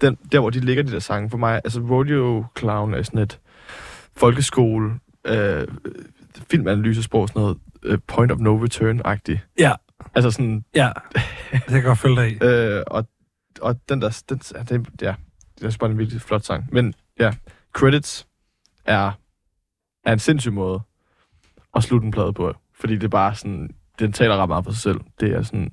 den, 0.00 0.14
der, 0.32 0.40
hvor 0.40 0.50
de 0.50 0.60
ligger, 0.60 0.82
de 0.82 0.92
der 0.92 0.98
sange. 0.98 1.30
For 1.30 1.38
mig, 1.38 1.60
altså 1.64 1.80
Rodeo 1.80 2.44
Clown 2.58 2.94
er 2.94 3.02
sådan 3.02 3.20
et 3.20 3.40
folkeskole, 4.16 4.92
øh, 5.26 5.68
filmanalysesprog, 6.50 7.28
sådan 7.28 7.40
noget 7.42 7.58
øh, 7.82 7.98
point 8.06 8.32
of 8.32 8.38
no 8.38 8.64
return-agtigt. 8.64 9.38
Ja. 9.58 9.72
Altså 10.14 10.30
sådan, 10.30 10.64
Ja, 10.74 10.92
det 11.52 11.62
kan 11.66 11.74
jeg 11.76 11.82
godt 11.82 11.98
følge 11.98 12.16
dig 12.16 12.30
i. 12.32 12.38
Øh, 12.42 12.82
og, 12.86 13.06
og 13.60 13.88
den 13.88 14.02
der, 14.02 14.22
den, 14.28 14.38
den, 14.68 14.86
ja, 15.02 15.14
det 15.58 15.74
er 15.74 15.76
bare 15.80 15.90
en 15.90 15.98
virkelig 15.98 16.20
flot 16.20 16.42
sang. 16.42 16.68
Men 16.72 16.94
ja, 17.20 17.34
credits 17.72 18.26
er, 18.84 19.12
er 20.06 20.12
en 20.12 20.18
sindssyg 20.18 20.52
måde 20.52 20.80
at 21.74 21.82
slutte 21.82 22.04
en 22.04 22.10
plade 22.10 22.32
på. 22.32 22.54
Fordi 22.74 22.94
det 22.94 23.04
er 23.04 23.08
bare 23.08 23.34
sådan, 23.34 23.70
den 23.98 24.12
taler 24.12 24.36
ret 24.36 24.48
meget 24.48 24.64
for 24.64 24.72
sig 24.72 24.82
selv. 24.82 25.00
Det 25.20 25.34
er 25.34 25.42
sådan, 25.42 25.70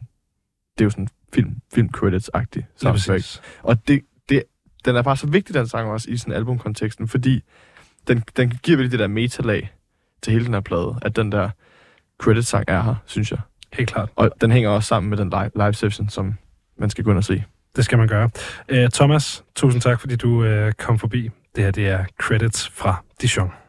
det 0.78 0.82
er 0.82 0.86
jo 0.86 0.90
sådan 0.90 1.08
film, 1.34 1.56
film 1.74 1.90
credits-agtig 1.98 2.64
soundtrack. 2.78 3.24
Og 3.64 3.88
det, 3.88 4.02
det, 4.30 4.44
den 4.86 4.96
er 4.96 5.02
bare 5.02 5.18
så 5.18 5.28
vigtig, 5.28 5.56
den 5.56 5.68
sang 5.68 5.90
også, 5.90 6.10
i 6.10 6.18
sådan 6.18 6.34
albumkonteksten, 6.34 7.08
fordi 7.08 7.44
den, 8.08 8.24
den 8.38 8.50
giver 8.64 8.78
virkelig 8.78 8.92
det 8.92 9.00
der 9.00 9.08
metalag 9.08 9.74
til 10.22 10.34
hele 10.34 10.46
den 10.46 10.54
her 10.54 10.62
plade, 10.62 10.96
at 11.02 11.16
den 11.16 11.32
der 11.32 11.50
credits-sang 12.18 12.66
er 12.68 12.82
her, 12.82 12.96
synes 13.06 13.32
jeg. 13.32 13.40
Helt 13.74 13.90
klart. 13.90 14.10
Og 14.16 14.32
den 14.42 14.52
hænger 14.52 14.70
også 14.70 14.88
sammen 14.88 15.10
med 15.10 15.18
den 15.18 15.30
live, 15.30 15.52
live 15.56 15.74
session, 15.74 16.10
som 16.10 16.34
man 16.78 16.90
skal 16.90 17.04
gå 17.04 17.10
ind 17.10 17.18
og 17.18 17.24
se. 17.24 17.44
Det 17.76 17.86
skal 17.86 17.98
man 17.98 18.08
gøre. 18.08 18.30
Uh, 18.72 18.90
Thomas, 18.94 19.44
tusind 19.56 19.82
tak, 19.82 20.00
fordi 20.00 20.16
du 20.16 20.30
uh, 20.30 20.72
kom 20.72 21.00
forbi. 21.00 21.30
Det 21.56 21.64
her 21.64 21.72
det 21.72 21.88
er 21.88 22.06
credits 22.20 22.70
fra 22.70 23.04
Dijon. 23.22 23.63